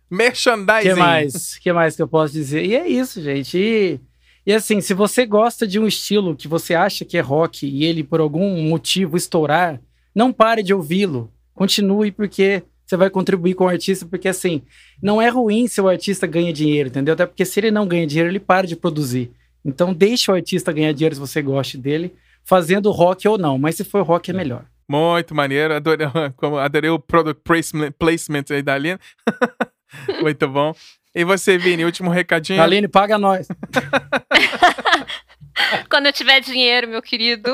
Merchandising. 0.09 0.89
que 0.89 0.95
mais? 0.95 1.57
que 1.57 1.73
mais 1.73 1.95
que 1.95 2.01
eu 2.01 2.07
posso 2.07 2.33
dizer? 2.33 2.65
E 2.65 2.75
é 2.75 2.87
isso, 2.87 3.21
gente. 3.21 3.57
E 3.57 3.99
e 4.45 4.53
assim, 4.53 4.81
se 4.81 4.93
você 4.93 5.25
gosta 5.25 5.67
de 5.67 5.79
um 5.79 5.85
estilo 5.85 6.35
que 6.35 6.47
você 6.47 6.73
acha 6.73 7.05
que 7.05 7.17
é 7.17 7.21
rock 7.21 7.67
e 7.67 7.85
ele 7.85 8.03
por 8.03 8.19
algum 8.19 8.61
motivo 8.63 9.15
estourar, 9.15 9.79
não 10.15 10.33
pare 10.33 10.63
de 10.63 10.73
ouvi-lo. 10.73 11.31
Continue 11.53 12.11
porque 12.11 12.63
você 12.85 12.97
vai 12.97 13.09
contribuir 13.09 13.53
com 13.53 13.65
o 13.65 13.69
artista, 13.69 14.05
porque 14.05 14.27
assim, 14.27 14.63
não 15.01 15.21
é 15.21 15.29
ruim 15.29 15.67
se 15.67 15.79
o 15.79 15.87
artista 15.87 16.25
ganha 16.25 16.51
dinheiro, 16.51 16.89
entendeu? 16.89 17.13
Até 17.13 17.25
porque 17.25 17.45
se 17.45 17.59
ele 17.59 17.71
não 17.71 17.87
ganha 17.87 18.07
dinheiro, 18.07 18.29
ele 18.29 18.39
para 18.39 18.67
de 18.67 18.75
produzir. 18.75 19.31
Então 19.63 19.93
deixe 19.93 20.29
o 20.29 20.33
artista 20.33 20.73
ganhar 20.73 20.91
dinheiro 20.91 21.15
se 21.15 21.21
você 21.21 21.41
goste 21.41 21.77
dele, 21.77 22.13
fazendo 22.43 22.91
rock 22.91 23.27
ou 23.27 23.37
não, 23.37 23.57
mas 23.57 23.75
se 23.75 23.83
for 23.83 24.01
rock 24.03 24.31
é 24.31 24.33
melhor. 24.33 24.65
Muito 24.89 25.35
maneiro, 25.35 25.73
adorei, 25.73 26.07
adorei 26.59 26.89
o 26.89 26.99
product 26.99 27.41
placement, 27.43 27.91
placement 27.91 28.45
aí 28.49 28.61
da 28.61 28.73
Aline. 28.73 28.99
Muito 30.21 30.47
bom. 30.47 30.73
E 31.13 31.25
você, 31.25 31.57
Vini, 31.57 31.83
último 31.83 32.09
recadinho? 32.09 32.61
Aline, 32.61 32.87
paga 32.87 33.17
nós. 33.17 33.47
Quando 35.89 36.05
eu 36.05 36.13
tiver 36.13 36.39
dinheiro, 36.39 36.87
meu 36.87 37.01
querido. 37.01 37.51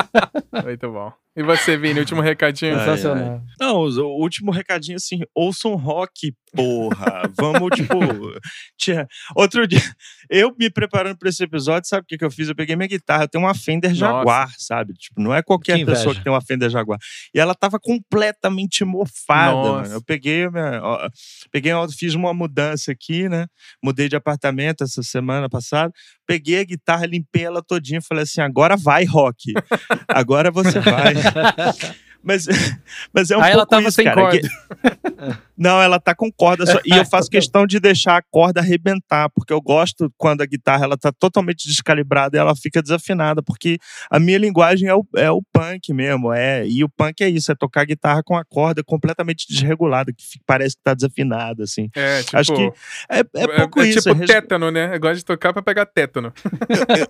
Muito 0.64 0.90
bom. 0.90 1.12
E 1.34 1.42
você, 1.42 1.76
Vini, 1.76 2.00
último 2.00 2.20
recadinho? 2.20 2.78
Sensacional. 2.78 3.40
Não, 3.58 3.78
o 3.78 4.20
último 4.20 4.50
recadinho 4.50 4.96
assim, 4.96 5.20
ouçam 5.34 5.74
rock, 5.76 6.34
porra. 6.54 7.22
Vamos, 7.36 7.70
tipo. 7.74 7.98
Tia... 8.76 9.06
Outro 9.34 9.66
dia, 9.66 9.82
eu 10.28 10.54
me 10.58 10.70
preparando 10.70 11.16
para 11.18 11.28
esse 11.28 11.42
episódio, 11.42 11.88
sabe 11.88 12.02
o 12.02 12.06
que, 12.06 12.18
que 12.18 12.24
eu 12.24 12.30
fiz? 12.30 12.48
Eu 12.48 12.54
peguei 12.54 12.76
minha 12.76 12.88
guitarra, 12.88 13.24
eu 13.24 13.28
tenho 13.28 13.44
uma 13.44 13.54
Fender 13.54 13.94
Jaguar, 13.94 14.46
Nossa. 14.46 14.56
sabe? 14.58 14.94
Tipo, 14.94 15.20
não 15.20 15.34
é 15.34 15.42
qualquer 15.42 15.78
que 15.78 15.84
pessoa 15.84 16.14
que 16.14 16.22
tem 16.22 16.32
uma 16.32 16.40
Fender 16.40 16.70
Jaguar. 16.70 16.98
E 17.34 17.40
ela 17.40 17.54
tava 17.54 17.78
completamente 17.78 18.84
mofada, 18.84 19.52
Nossa. 19.52 19.82
mano. 19.82 19.94
Eu 19.94 20.02
peguei, 20.02 20.48
minha, 20.48 20.80
ó, 20.82 21.08
peguei, 21.50 21.72
fiz 21.96 22.14
uma 22.14 22.32
mudança 22.32 22.92
aqui, 22.92 23.28
né? 23.28 23.46
Mudei 23.82 24.08
de 24.08 24.16
apartamento 24.16 24.84
essa 24.84 25.02
semana 25.02 25.48
passada. 25.48 25.92
Peguei 26.26 26.60
a 26.60 26.64
guitarra, 26.64 27.06
limpei 27.06 27.44
ela 27.44 27.62
todinha, 27.62 28.00
falei 28.00 28.24
assim: 28.24 28.40
agora 28.40 28.76
vai, 28.76 29.04
rock. 29.04 29.52
Agora 30.08 30.50
você 30.50 30.80
vai. 30.80 31.14
Mas, 32.22 32.46
mas 33.14 33.30
é 33.30 33.36
um 33.36 33.40
Aí 33.40 33.52
pouco 33.52 33.56
ela 33.56 33.66
tava 33.66 33.82
isso, 33.88 33.92
sem 33.92 34.04
cara. 34.04 34.20
corda. 34.22 34.38
Que- 34.40 34.48
Não, 35.56 35.80
ela 35.80 36.00
tá 36.00 36.14
com 36.14 36.32
corda 36.32 36.64
só. 36.64 36.78
E 36.86 36.96
eu 36.96 37.04
faço 37.08 37.28
questão 37.28 37.66
de 37.66 37.78
deixar 37.78 38.16
a 38.16 38.22
corda 38.30 38.60
arrebentar, 38.60 39.28
porque 39.30 39.52
eu 39.52 39.60
gosto 39.60 40.10
quando 40.16 40.40
a 40.40 40.46
guitarra 40.46 40.84
ela 40.84 40.96
tá 40.96 41.12
totalmente 41.12 41.68
descalibrada 41.68 42.36
e 42.36 42.40
ela 42.40 42.56
fica 42.56 42.80
desafinada, 42.82 43.42
porque 43.42 43.78
a 44.10 44.18
minha 44.18 44.38
linguagem 44.38 44.88
é 44.88 44.94
o, 44.94 45.04
é 45.16 45.30
o 45.30 45.42
punk 45.52 45.92
mesmo. 45.92 46.32
É, 46.32 46.66
e 46.66 46.82
o 46.82 46.88
punk 46.88 47.20
é 47.22 47.28
isso, 47.28 47.52
é 47.52 47.54
tocar 47.54 47.84
guitarra 47.84 48.22
com 48.22 48.36
a 48.36 48.44
corda 48.44 48.82
completamente 48.82 49.46
desregulada, 49.48 50.12
que 50.14 50.24
fica- 50.24 50.44
parece 50.46 50.76
que 50.76 50.82
tá 50.82 50.94
desafinada, 50.94 51.64
assim. 51.64 51.90
É, 51.94 52.22
tipo. 52.22 52.36
Acho 52.38 52.54
que 52.54 52.72
é, 53.10 53.18
é 53.34 53.46
pouco 53.58 53.80
é 53.82 53.88
isso. 53.88 53.98
tipo 54.00 54.10
é 54.14 54.18
res- 54.18 54.30
tétano, 54.30 54.70
né? 54.70 54.94
Eu 54.94 55.00
gosto 55.00 55.16
de 55.16 55.24
tocar 55.26 55.52
pra 55.52 55.62
pegar 55.62 55.84
tétano. 55.84 56.32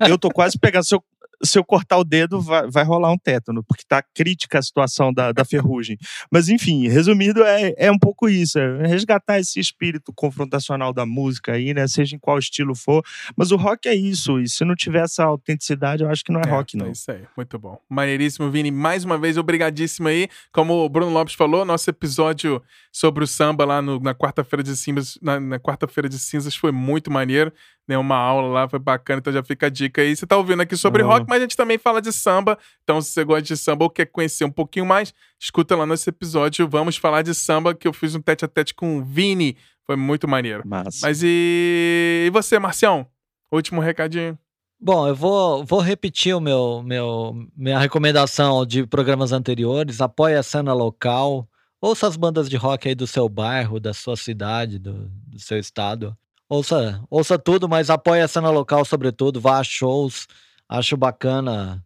eu, 0.01 0.09
eu 0.11 0.19
tô 0.19 0.29
quase 0.31 0.59
pegando. 0.59 0.85
Se 0.85 0.95
eu, 0.95 1.03
se 1.43 1.59
eu 1.59 1.65
cortar 1.65 1.99
o 1.99 2.05
dedo, 2.05 2.41
vai, 2.41 2.69
vai 2.71 2.85
rolar 2.85 3.11
um 3.13 3.19
tétano, 3.19 3.63
porque 3.65 3.83
tá 3.89 4.03
crítica 4.15 4.59
a 4.59 4.63
situação 4.63 5.13
da, 5.13 5.33
da 5.33 5.45
ferrugem. 5.45 5.97
Mas, 6.31 6.49
enfim, 6.49 6.87
resumindo, 6.89 7.43
é, 7.43 7.75
é 7.77 7.91
um 7.91 7.99
pouco 7.99 8.29
isso: 8.29 8.59
é 8.59 8.87
resgatar 8.87 9.39
esse 9.39 9.59
espírito 9.59 10.13
confrontacional 10.15 10.93
da 10.93 11.07
música 11.07 11.53
aí, 11.53 11.73
né? 11.75 11.87
Seja 11.89 12.17
em 12.17 12.19
qual 12.19 12.39
estilo 12.39 12.75
for. 12.75 13.03
Mas 13.37 13.51
o 13.53 13.57
rock 13.57 13.89
é 13.89 13.95
isso, 13.95 14.39
e 14.41 14.49
se 14.49 14.65
não 14.65 14.75
tiver 14.75 15.03
essa 15.05 15.25
autenticidade, 15.25 16.03
eu 16.03 16.11
acho 16.11 16.25
que 16.25 16.33
não 16.33 16.41
é, 16.41 16.49
rock, 16.51 16.77
não. 16.77 16.87
É 16.87 16.91
isso 16.93 17.11
aí, 17.11 17.23
muito 17.37 17.59
bom. 17.59 17.79
Maneiríssimo, 17.89 18.51
Vini. 18.51 18.71
Mais 18.71 19.05
uma 19.05 19.19
vez, 19.19 19.37
obrigadíssimo 19.37 20.09
aí. 20.09 20.29
Como 20.53 20.75
o 20.85 20.89
Bruno 20.89 21.11
Lopes 21.13 21.35
falou, 21.35 21.65
nosso 21.65 21.89
episódio 21.91 22.63
sobre 22.93 23.25
o 23.25 23.27
samba 23.27 23.65
lá 23.65 23.81
no- 23.81 24.01
na 24.01 24.15
quarta-feira 24.15 24.63
de 24.63 24.77
cinzas, 24.77 25.19
na, 25.23 25.39
na 25.41 25.59
quarta-feira 25.59 26.09
de 26.09 26.19
cinzas 26.19 26.55
foi 26.55 26.73
muito 26.73 27.11
maneiro. 27.11 27.53
Né, 27.91 27.99
uma 27.99 28.15
aula 28.15 28.47
lá, 28.47 28.69
foi 28.69 28.79
bacana, 28.79 29.19
então 29.19 29.33
já 29.33 29.43
fica 29.43 29.67
a 29.67 29.69
dica 29.69 30.01
aí. 30.01 30.15
Você 30.15 30.25
tá 30.25 30.37
ouvindo 30.37 30.63
aqui 30.63 30.77
sobre 30.77 31.03
Ah. 31.03 31.07
rock, 31.07 31.27
mas 31.29 31.39
a 31.39 31.41
gente 31.43 31.57
também 31.57 31.77
fala 31.77 32.01
de 32.01 32.13
samba. 32.13 32.57
Então, 32.85 33.01
se 33.01 33.11
você 33.11 33.25
gosta 33.25 33.43
de 33.43 33.57
samba 33.57 33.85
ou 33.85 33.91
quer 33.91 34.07
conhecer 34.07 34.45
um 34.45 34.51
pouquinho 34.51 34.87
mais, 34.87 35.13
escuta 35.41 35.75
lá 35.75 35.85
nesse 35.85 36.09
episódio. 36.09 36.69
Vamos 36.69 36.97
falar 36.97 37.23
de 37.23 37.35
samba, 37.35 37.75
que 37.75 37.89
eu 37.89 37.93
fiz 37.93 38.15
um 38.15 38.21
tete 38.21 38.45
a 38.45 38.49
tete 38.49 38.73
com 38.75 38.99
o 38.99 39.05
Vini. 39.05 39.57
Foi 39.85 39.97
muito 39.97 40.29
maneiro. 40.29 40.63
Massa. 40.65 41.01
Mas 41.03 41.21
e, 41.25 42.27
e 42.27 42.31
você, 42.31 42.61
Marcião? 42.61 43.05
Último 43.51 43.81
recadinho. 43.81 44.39
Bom, 44.81 45.09
eu 45.09 45.15
vou, 45.17 45.65
vou 45.65 45.81
repetir 45.81 46.35
o 46.37 46.41
meu, 46.41 46.83
meu, 46.85 47.35
minha 47.57 47.79
recomendação 47.81 48.65
de 48.65 48.87
programas 48.87 49.33
anteriores. 49.33 50.01
Apoie 50.01 50.37
a 50.37 50.43
cena 50.45 50.73
local. 50.73 51.49
Ouça 51.81 52.07
as 52.07 52.17
bandas 52.17 52.49
de 52.49 52.57
rock 52.57 52.89
aí 52.89 52.95
do 52.95 53.07
seu 53.07 53.29
bairro, 53.29 53.81
da 53.81 53.93
sua 53.93 54.17
cidade, 54.17 54.79
do, 54.79 55.11
do 55.27 55.41
seu 55.41 55.59
estado. 55.59 56.17
Ouça, 56.51 57.01
ouça 57.09 57.39
tudo, 57.39 57.69
mas 57.69 57.91
apoie 57.91 58.21
a 58.21 58.27
cena 58.27 58.51
local, 58.51 58.85
sobretudo. 58.85 59.41
Vá 59.41 59.59
a 59.61 59.63
shows. 59.65 60.27
Acho 60.69 60.97
bacana 60.97 61.81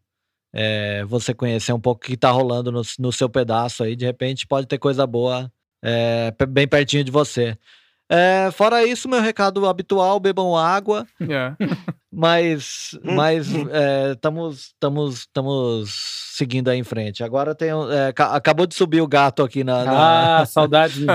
é, 0.55 1.05
você 1.05 1.35
conhecer 1.35 1.75
um 1.75 1.79
pouco 1.79 2.03
o 2.03 2.07
que 2.07 2.17
tá 2.17 2.31
rolando 2.31 2.73
no, 2.73 2.81
no 2.99 3.13
seu 3.13 3.29
pedaço 3.29 3.85
aí. 3.85 3.95
De 3.95 4.07
repente 4.07 4.47
pode 4.47 4.67
ter 4.67 4.79
coisa 4.79 5.07
boa 5.07 5.53
é, 5.83 6.33
bem 6.49 6.67
pertinho 6.67 7.05
de 7.05 7.11
você. 7.11 7.59
É, 8.09 8.51
fora 8.53 8.83
isso, 8.87 9.07
meu 9.07 9.21
recado 9.21 9.67
habitual: 9.69 10.19
bebam 10.19 10.57
água. 10.57 11.07
É. 11.21 11.55
Mas, 12.17 12.99
mas 13.03 13.49
estamos 14.13 14.59
estamos 14.69 15.15
estamos 15.21 15.91
seguindo 16.35 16.69
aí 16.69 16.79
em 16.79 16.85
frente. 16.85 17.23
Agora 17.23 17.55
tem 17.55 17.73
um- 17.75 17.91
é, 17.91 18.13
ca- 18.13 18.35
acabou 18.35 18.67
de 18.67 18.75
subir 18.75 19.01
o 19.01 19.07
gato 19.07 19.43
aqui 19.43 19.63
na, 19.65 19.85
na- 19.85 20.41
Ah, 20.41 20.47
saudade. 20.47 21.05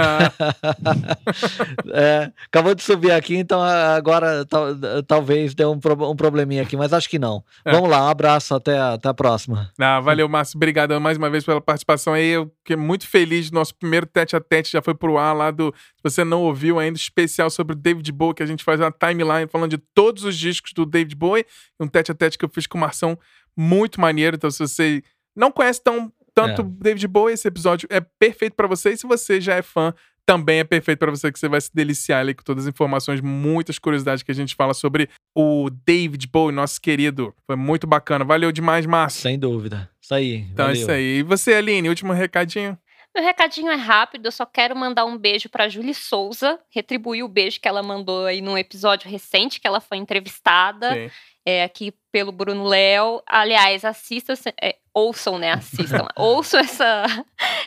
É, 1.93 2.31
acabou 2.47 2.73
de 2.75 2.83
subir 2.83 3.11
aqui, 3.11 3.35
então 3.35 3.61
agora 3.61 4.45
tal- 4.45 4.75
talvez 5.07 5.53
dê 5.53 5.65
um, 5.65 5.79
pro- 5.79 6.09
um 6.11 6.15
probleminha 6.15 6.61
aqui, 6.63 6.75
mas 6.77 6.93
acho 6.93 7.09
que 7.09 7.19
não. 7.19 7.43
É. 7.65 7.71
Vamos 7.71 7.89
lá, 7.89 8.05
um 8.05 8.09
abraço, 8.09 8.53
até, 8.55 8.77
a- 8.77 8.93
até 8.93 9.09
a 9.09 9.13
próxima. 9.13 9.69
Ah, 9.79 9.99
valeu, 9.99 10.27
Márcio. 10.29 10.57
Obrigado 10.57 10.99
mais 10.99 11.17
uma 11.17 11.29
vez 11.29 11.43
pela 11.43 11.61
participação 11.61 12.13
aí. 12.13 12.27
Eu 12.29 12.51
fiquei 12.59 12.75
muito 12.75 13.07
feliz. 13.07 13.51
Nosso 13.51 13.75
primeiro 13.75 14.05
tete 14.05 14.35
a 14.35 14.39
tete 14.41 14.71
já 14.71 14.81
foi 14.81 14.93
pro 14.93 15.17
ar 15.17 15.33
lá 15.33 15.51
do. 15.51 15.73
Se 15.95 16.03
você 16.03 16.23
não 16.23 16.43
ouviu 16.43 16.79
ainda, 16.79 16.97
especial 16.97 17.49
sobre 17.49 17.73
o 17.73 17.75
David 17.75 18.11
Bowie, 18.11 18.35
que 18.35 18.43
a 18.43 18.45
gente 18.45 18.63
faz 18.63 18.79
uma 18.79 18.91
timeline 18.91 19.47
falando 19.51 19.71
de 19.71 19.77
todos 19.93 20.23
os 20.23 20.37
discos 20.37 20.71
do 20.73 20.85
David 20.89 21.15
Bowie. 21.15 21.45
Um 21.79 21.87
tete 21.87 22.11
a 22.11 22.15
tete 22.15 22.37
que 22.37 22.45
eu 22.45 22.49
fiz 22.49 22.67
com 22.67 22.77
o 22.77 22.81
Marção 22.81 23.17
muito 23.55 23.99
maneiro. 23.99 24.35
Então, 24.35 24.49
se 24.51 24.59
você 24.59 25.03
não 25.35 25.51
conhece 25.51 25.81
tão, 25.83 26.11
tanto 26.33 26.61
É. 26.61 26.65
David 26.65 27.07
Bowie, 27.07 27.33
esse 27.33 27.47
episódio 27.47 27.87
é 27.91 27.99
perfeito 27.99 28.55
pra 28.55 28.67
você. 28.67 28.91
E 28.91 28.97
se 28.97 29.07
você 29.07 29.39
já 29.39 29.55
é 29.55 29.61
fã, 29.61 29.93
também 30.25 30.59
é 30.59 30.63
perfeito 30.63 30.99
pra 30.99 31.09
você, 31.09 31.31
que 31.31 31.39
você 31.39 31.47
vai 31.47 31.59
se 31.59 31.71
deliciar 31.73 32.19
ali 32.19 32.35
com 32.35 32.43
todas 32.43 32.65
as 32.65 32.69
informações, 32.69 33.19
muitas 33.19 33.79
curiosidades 33.79 34.21
que 34.21 34.31
a 34.31 34.35
gente 34.35 34.53
fala 34.53 34.75
sobre 34.75 35.09
o 35.35 35.71
David 35.85 36.27
Bowie, 36.27 36.53
nosso 36.55 36.79
querido. 36.79 37.33
Foi 37.47 37.55
muito 37.55 37.87
bacana. 37.87 38.23
Valeu 38.23 38.51
demais, 38.51 38.85
Márcio. 38.85 39.21
Sem 39.21 39.39
dúvida. 39.39 39.89
Isso 39.99 40.13
aí. 40.13 40.35
Então 40.51 40.65
é 40.65 40.67
valeu. 40.67 40.81
isso 40.81 40.91
aí. 40.91 41.17
E 41.17 41.23
você, 41.23 41.53
Aline, 41.53 41.89
último 41.89 42.13
recadinho? 42.13 42.77
Meu 43.15 43.23
recadinho 43.23 43.71
é 43.71 43.75
rápido, 43.75 44.27
eu 44.27 44.31
só 44.31 44.45
quero 44.45 44.75
mandar 44.75 45.05
um 45.05 45.17
beijo 45.17 45.49
pra 45.49 45.67
Julie 45.67 45.95
Souza, 45.95 46.59
retribuir 46.69 47.23
o 47.23 47.27
beijo 47.27 47.59
que 47.59 47.67
ela 47.67 47.81
mandou 47.81 48.25
aí 48.25 48.39
num 48.39 48.57
episódio 48.57 49.09
recente 49.09 49.59
que 49.59 49.67
ela 49.67 49.79
foi 49.79 49.97
entrevistada 49.97 50.93
Sim. 50.93 51.11
é, 51.43 51.63
aqui 51.63 51.91
pelo 52.11 52.31
Bruno 52.31 52.65
Léo. 52.65 53.21
Aliás, 53.25 53.83
assistam, 53.83 54.35
é, 54.61 54.77
ouçam, 54.93 55.39
né? 55.39 55.53
Assistam. 55.53 56.07
ouçam 56.15 56.59
essa, 56.59 57.05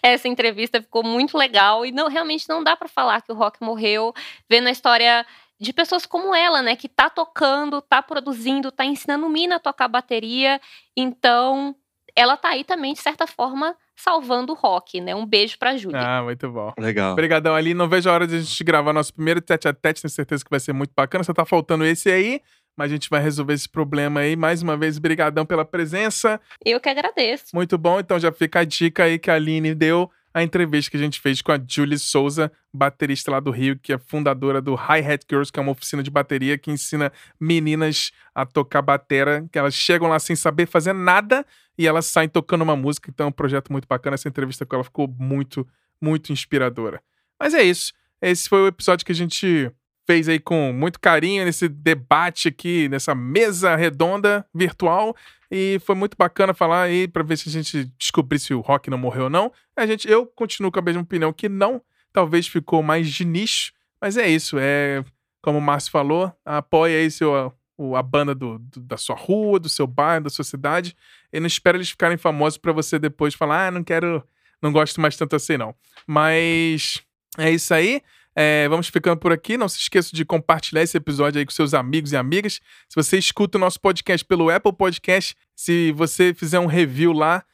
essa 0.00 0.28
entrevista, 0.28 0.80
ficou 0.80 1.02
muito 1.02 1.36
legal. 1.36 1.84
E 1.84 1.90
não, 1.90 2.08
realmente 2.08 2.48
não 2.48 2.62
dá 2.62 2.76
pra 2.76 2.88
falar 2.88 3.20
que 3.20 3.32
o 3.32 3.36
rock 3.36 3.58
morreu, 3.60 4.14
vendo 4.48 4.68
a 4.68 4.72
história 4.72 5.26
de 5.60 5.72
pessoas 5.72 6.06
como 6.06 6.34
ela, 6.34 6.62
né? 6.62 6.76
Que 6.76 6.88
tá 6.88 7.10
tocando, 7.10 7.82
tá 7.82 8.00
produzindo, 8.00 8.70
tá 8.70 8.84
ensinando 8.84 9.26
o 9.26 9.30
Mina 9.30 9.56
a 9.56 9.60
tocar 9.60 9.88
bateria. 9.88 10.60
Então, 10.96 11.74
ela 12.14 12.36
tá 12.36 12.50
aí 12.50 12.64
também, 12.64 12.92
de 12.92 13.00
certa 13.00 13.26
forma, 13.26 13.76
salvando 13.96 14.52
o 14.52 14.56
rock, 14.56 15.00
né? 15.00 15.14
Um 15.14 15.26
beijo 15.26 15.58
pra 15.58 15.76
Júlia. 15.76 16.00
Ah, 16.00 16.22
muito 16.22 16.50
bom. 16.50 16.72
Legal. 16.78 17.12
Obrigadão, 17.12 17.54
Aline. 17.54 17.74
Não 17.74 17.88
vejo 17.88 18.08
a 18.08 18.12
hora 18.12 18.26
de 18.26 18.36
a 18.36 18.40
gente 18.40 18.64
gravar 18.64 18.92
nosso 18.92 19.14
primeiro 19.14 19.40
tete 19.40 19.68
a 19.68 19.72
tete. 19.72 20.02
Tenho 20.02 20.10
certeza 20.10 20.44
que 20.44 20.50
vai 20.50 20.60
ser 20.60 20.72
muito 20.72 20.92
bacana. 20.96 21.24
Só 21.24 21.32
tá 21.32 21.44
faltando 21.44 21.84
esse 21.84 22.10
aí. 22.10 22.40
Mas 22.76 22.90
a 22.90 22.94
gente 22.94 23.10
vai 23.10 23.20
resolver 23.20 23.52
esse 23.52 23.68
problema 23.68 24.20
aí. 24.20 24.34
Mais 24.34 24.62
uma 24.62 24.76
vez, 24.76 24.98
brigadão 24.98 25.44
pela 25.44 25.64
presença. 25.64 26.40
Eu 26.64 26.80
que 26.80 26.88
agradeço. 26.88 27.46
Muito 27.54 27.76
bom. 27.76 28.00
Então 28.00 28.18
já 28.18 28.32
fica 28.32 28.60
a 28.60 28.64
dica 28.64 29.04
aí 29.04 29.18
que 29.18 29.30
a 29.30 29.34
Aline 29.34 29.74
deu. 29.74 30.10
A 30.34 30.42
entrevista 30.42 30.90
que 30.90 30.96
a 30.96 31.00
gente 31.00 31.20
fez 31.20 31.42
com 31.42 31.52
a 31.52 31.60
Julie 31.66 31.98
Souza, 31.98 32.50
baterista 32.72 33.30
lá 33.30 33.40
do 33.40 33.50
Rio, 33.50 33.78
que 33.78 33.92
é 33.92 33.98
fundadora 33.98 34.62
do 34.62 34.74
Hi 34.74 35.00
Hat 35.06 35.26
Girls, 35.28 35.52
que 35.52 35.58
é 35.58 35.62
uma 35.62 35.72
oficina 35.72 36.02
de 36.02 36.10
bateria 36.10 36.56
que 36.56 36.70
ensina 36.70 37.12
meninas 37.38 38.12
a 38.34 38.46
tocar 38.46 38.80
batera, 38.80 39.46
que 39.52 39.58
elas 39.58 39.74
chegam 39.74 40.08
lá 40.08 40.18
sem 40.18 40.34
saber 40.34 40.66
fazer 40.66 40.92
nada 40.92 41.44
e 41.76 41.86
elas 41.86 42.06
saem 42.06 42.28
tocando 42.28 42.62
uma 42.62 42.76
música. 42.76 43.10
Então 43.10 43.26
é 43.26 43.28
um 43.28 43.32
projeto 43.32 43.70
muito 43.70 43.86
bacana. 43.86 44.14
Essa 44.14 44.28
entrevista 44.28 44.64
com 44.64 44.76
ela 44.76 44.84
ficou 44.84 45.06
muito, 45.06 45.66
muito 46.00 46.32
inspiradora. 46.32 47.02
Mas 47.38 47.52
é 47.54 47.62
isso. 47.62 47.92
Esse 48.20 48.48
foi 48.48 48.62
o 48.62 48.66
episódio 48.68 49.04
que 49.04 49.12
a 49.12 49.14
gente 49.14 49.70
fez 50.06 50.28
aí 50.28 50.38
com 50.40 50.72
muito 50.72 50.98
carinho 51.00 51.44
nesse 51.44 51.68
debate 51.68 52.48
aqui, 52.48 52.88
nessa 52.88 53.14
mesa 53.14 53.76
redonda 53.76 54.44
virtual. 54.54 55.14
E 55.50 55.78
foi 55.84 55.94
muito 55.94 56.16
bacana 56.16 56.54
falar 56.54 56.82
aí 56.82 57.06
pra 57.06 57.22
ver 57.22 57.36
se 57.36 57.48
a 57.48 57.52
gente 57.52 57.84
descobrir 57.98 58.38
se 58.38 58.54
o 58.54 58.60
rock 58.60 58.88
não 58.90 58.96
morreu 58.98 59.24
ou 59.24 59.30
não. 59.30 59.52
A 59.76 59.86
gente, 59.86 60.08
eu 60.10 60.26
continuo 60.26 60.72
com 60.72 60.78
a 60.78 60.82
mesma 60.82 61.02
opinião 61.02 61.32
que 61.32 61.48
não. 61.48 61.80
Talvez 62.12 62.46
ficou 62.46 62.82
mais 62.82 63.08
de 63.10 63.24
nicho. 63.24 63.72
Mas 64.00 64.16
é 64.16 64.26
isso. 64.28 64.56
É 64.58 65.04
como 65.42 65.58
o 65.58 65.60
Márcio 65.60 65.90
falou, 65.90 66.32
apoia 66.44 66.98
aí 66.98 67.10
seu, 67.10 67.52
o- 67.76 67.96
a 67.96 68.02
banda 68.02 68.34
do, 68.34 68.58
do- 68.58 68.80
da 68.80 68.96
sua 68.96 69.14
rua, 69.16 69.58
do 69.60 69.68
seu 69.68 69.86
bairro, 69.86 70.24
da 70.24 70.30
sua 70.30 70.44
cidade. 70.44 70.96
E 71.32 71.38
não 71.40 71.46
espera 71.46 71.76
eles 71.76 71.90
ficarem 71.90 72.16
famosos 72.16 72.56
pra 72.58 72.72
você 72.72 72.98
depois 72.98 73.34
falar, 73.34 73.66
ah, 73.66 73.70
não 73.70 73.82
quero, 73.84 74.22
não 74.62 74.72
gosto 74.72 75.00
mais 75.00 75.16
tanto 75.16 75.36
assim 75.36 75.56
não. 75.58 75.74
Mas 76.06 77.02
é 77.38 77.50
isso 77.50 77.72
aí. 77.74 78.00
É, 78.34 78.68
vamos 78.68 78.88
ficando 78.88 79.18
por 79.18 79.32
aqui. 79.32 79.56
Não 79.56 79.68
se 79.68 79.78
esqueça 79.78 80.14
de 80.14 80.24
compartilhar 80.24 80.82
esse 80.82 80.96
episódio 80.96 81.38
aí 81.38 81.44
com 81.44 81.52
seus 81.52 81.74
amigos 81.74 82.12
e 82.12 82.16
amigas. 82.16 82.60
Se 82.88 82.94
você 82.94 83.18
escuta 83.18 83.58
o 83.58 83.60
nosso 83.60 83.80
podcast 83.80 84.24
pelo 84.24 84.50
Apple 84.50 84.72
Podcast, 84.72 85.36
se 85.54 85.92
você 85.92 86.32
fizer 86.34 86.58
um 86.58 86.66
review 86.66 87.12
lá, 87.12 87.44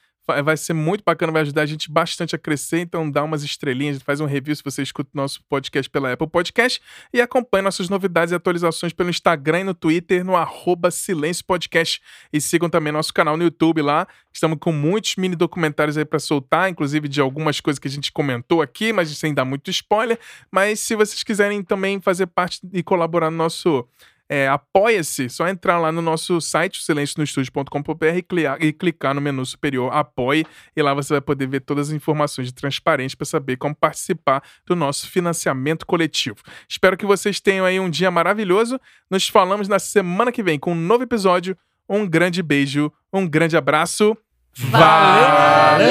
vai- 0.43 0.57
ser 0.57 0.73
muito 0.73 1.03
bacana, 1.05 1.33
vai 1.33 1.43
ajudar 1.43 1.63
a 1.63 1.67
gente 1.67 1.91
bastante 1.91 2.35
a 2.35 2.39
crescer. 2.39 2.81
Então 2.81 3.11
dá 3.11 3.23
umas 3.23 3.43
estrelinhas, 3.43 4.03
faz 4.03 4.21
um 4.21 4.27
review 4.27 4.55
se 4.55 4.63
você 4.65 4.83
escuta 4.83 5.11
o 5.13 5.17
nosso 5.17 5.43
podcast 5.49 5.89
pela 5.91 6.13
Apple 6.13 6.29
Podcast 6.29 6.81
e 7.13 7.21
acompanhe 7.21 7.63
nossas 7.63 7.89
novidades 7.89 8.33
e 8.33 8.35
atualizações 8.35 8.93
pelo 8.93 9.11
Instagram 9.11 9.61
e 9.61 9.65
no 9.65 9.75
Twitter, 9.75 10.25
no 10.25 10.37
arroba 10.37 10.91
Silêncio 10.91 11.45
Podcast. 11.45 12.01
E 12.33 12.41
sigam 12.41 12.69
também 12.69 12.93
nosso 12.93 13.13
canal 13.13 13.37
no 13.37 13.43
YouTube 13.45 13.83
lá. 13.83 14.07
Estamos 14.33 14.59
com 14.61 14.73
muitos 14.73 15.17
mini 15.17 15.35
documentários 15.35 15.97
aí 15.97 16.05
para 16.05 16.19
soltar, 16.19 16.71
inclusive 16.71 17.09
de 17.09 17.21
algumas 17.21 17.61
coisas 17.61 17.79
que 17.79 17.89
a 17.89 17.91
gente 17.91 18.13
comentou 18.13 18.63
aqui, 18.63 18.93
mas 18.93 19.09
sem 19.17 19.35
dar 19.35 19.45
muito 19.45 19.71
spoiler. 19.71 20.19
Mas 20.51 20.81
se 20.81 20.95
vocês 20.95 21.23
quiserem 21.23 21.63
também 21.63 22.01
fazer 22.01 22.27
parte 22.27 22.61
e 22.73 22.83
colaborar 22.83 23.31
no 23.31 23.37
nosso 23.37 23.87
é, 24.29 24.49
Apoia-se, 24.49 25.29
só 25.31 25.49
entrar 25.49 25.79
lá 25.79 25.91
no 25.91 26.03
nosso 26.03 26.41
site, 26.41 26.83
silencionostudio.com.br 26.83 28.05
e, 28.17 28.23
clicar- 28.23 28.63
e 28.63 28.73
clicar 28.73 29.15
no 29.15 29.21
menu 29.21 29.45
superior 29.47 29.93
Apoie, 29.95 30.45
e 30.77 30.83
lá 30.83 30.93
você 30.95 31.15
vai 31.15 31.21
poder 31.21 31.47
ver 31.47 31.61
todas 31.61 31.89
as 31.89 31.95
informações 31.95 32.49
de 32.49 32.55
transparente 32.55 33.17
para 33.17 33.25
saber 33.27 33.57
como 33.57 33.75
participar 33.75 34.43
do 34.67 34.77
nosso 34.77 35.09
financiamento 35.11 35.87
coletivo. 35.87 36.37
Espero 36.69 36.97
que 36.97 37.07
vocês 37.07 37.41
tenham 37.41 37.65
aí 37.65 37.81
um 37.81 37.89
dia 37.89 38.11
maravilhoso. 38.11 38.79
Nos 39.11 39.29
falamos 39.29 39.69
na 39.69 39.79
semana 39.79 40.31
que 40.31 40.43
vem 40.43 40.59
com 40.59 40.73
um 40.73 40.77
novo 40.77 41.05
episódio. 41.05 41.57
Um 41.89 42.07
grande 42.07 42.43
beijo, 42.43 42.93
um 43.13 43.27
grande 43.27 43.57
abraço. 43.57 44.17
Valeu! 44.55 45.89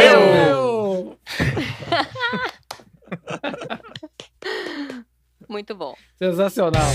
Muito 5.49 5.73
bom. 5.75 5.95
Sensacional. 6.17 6.87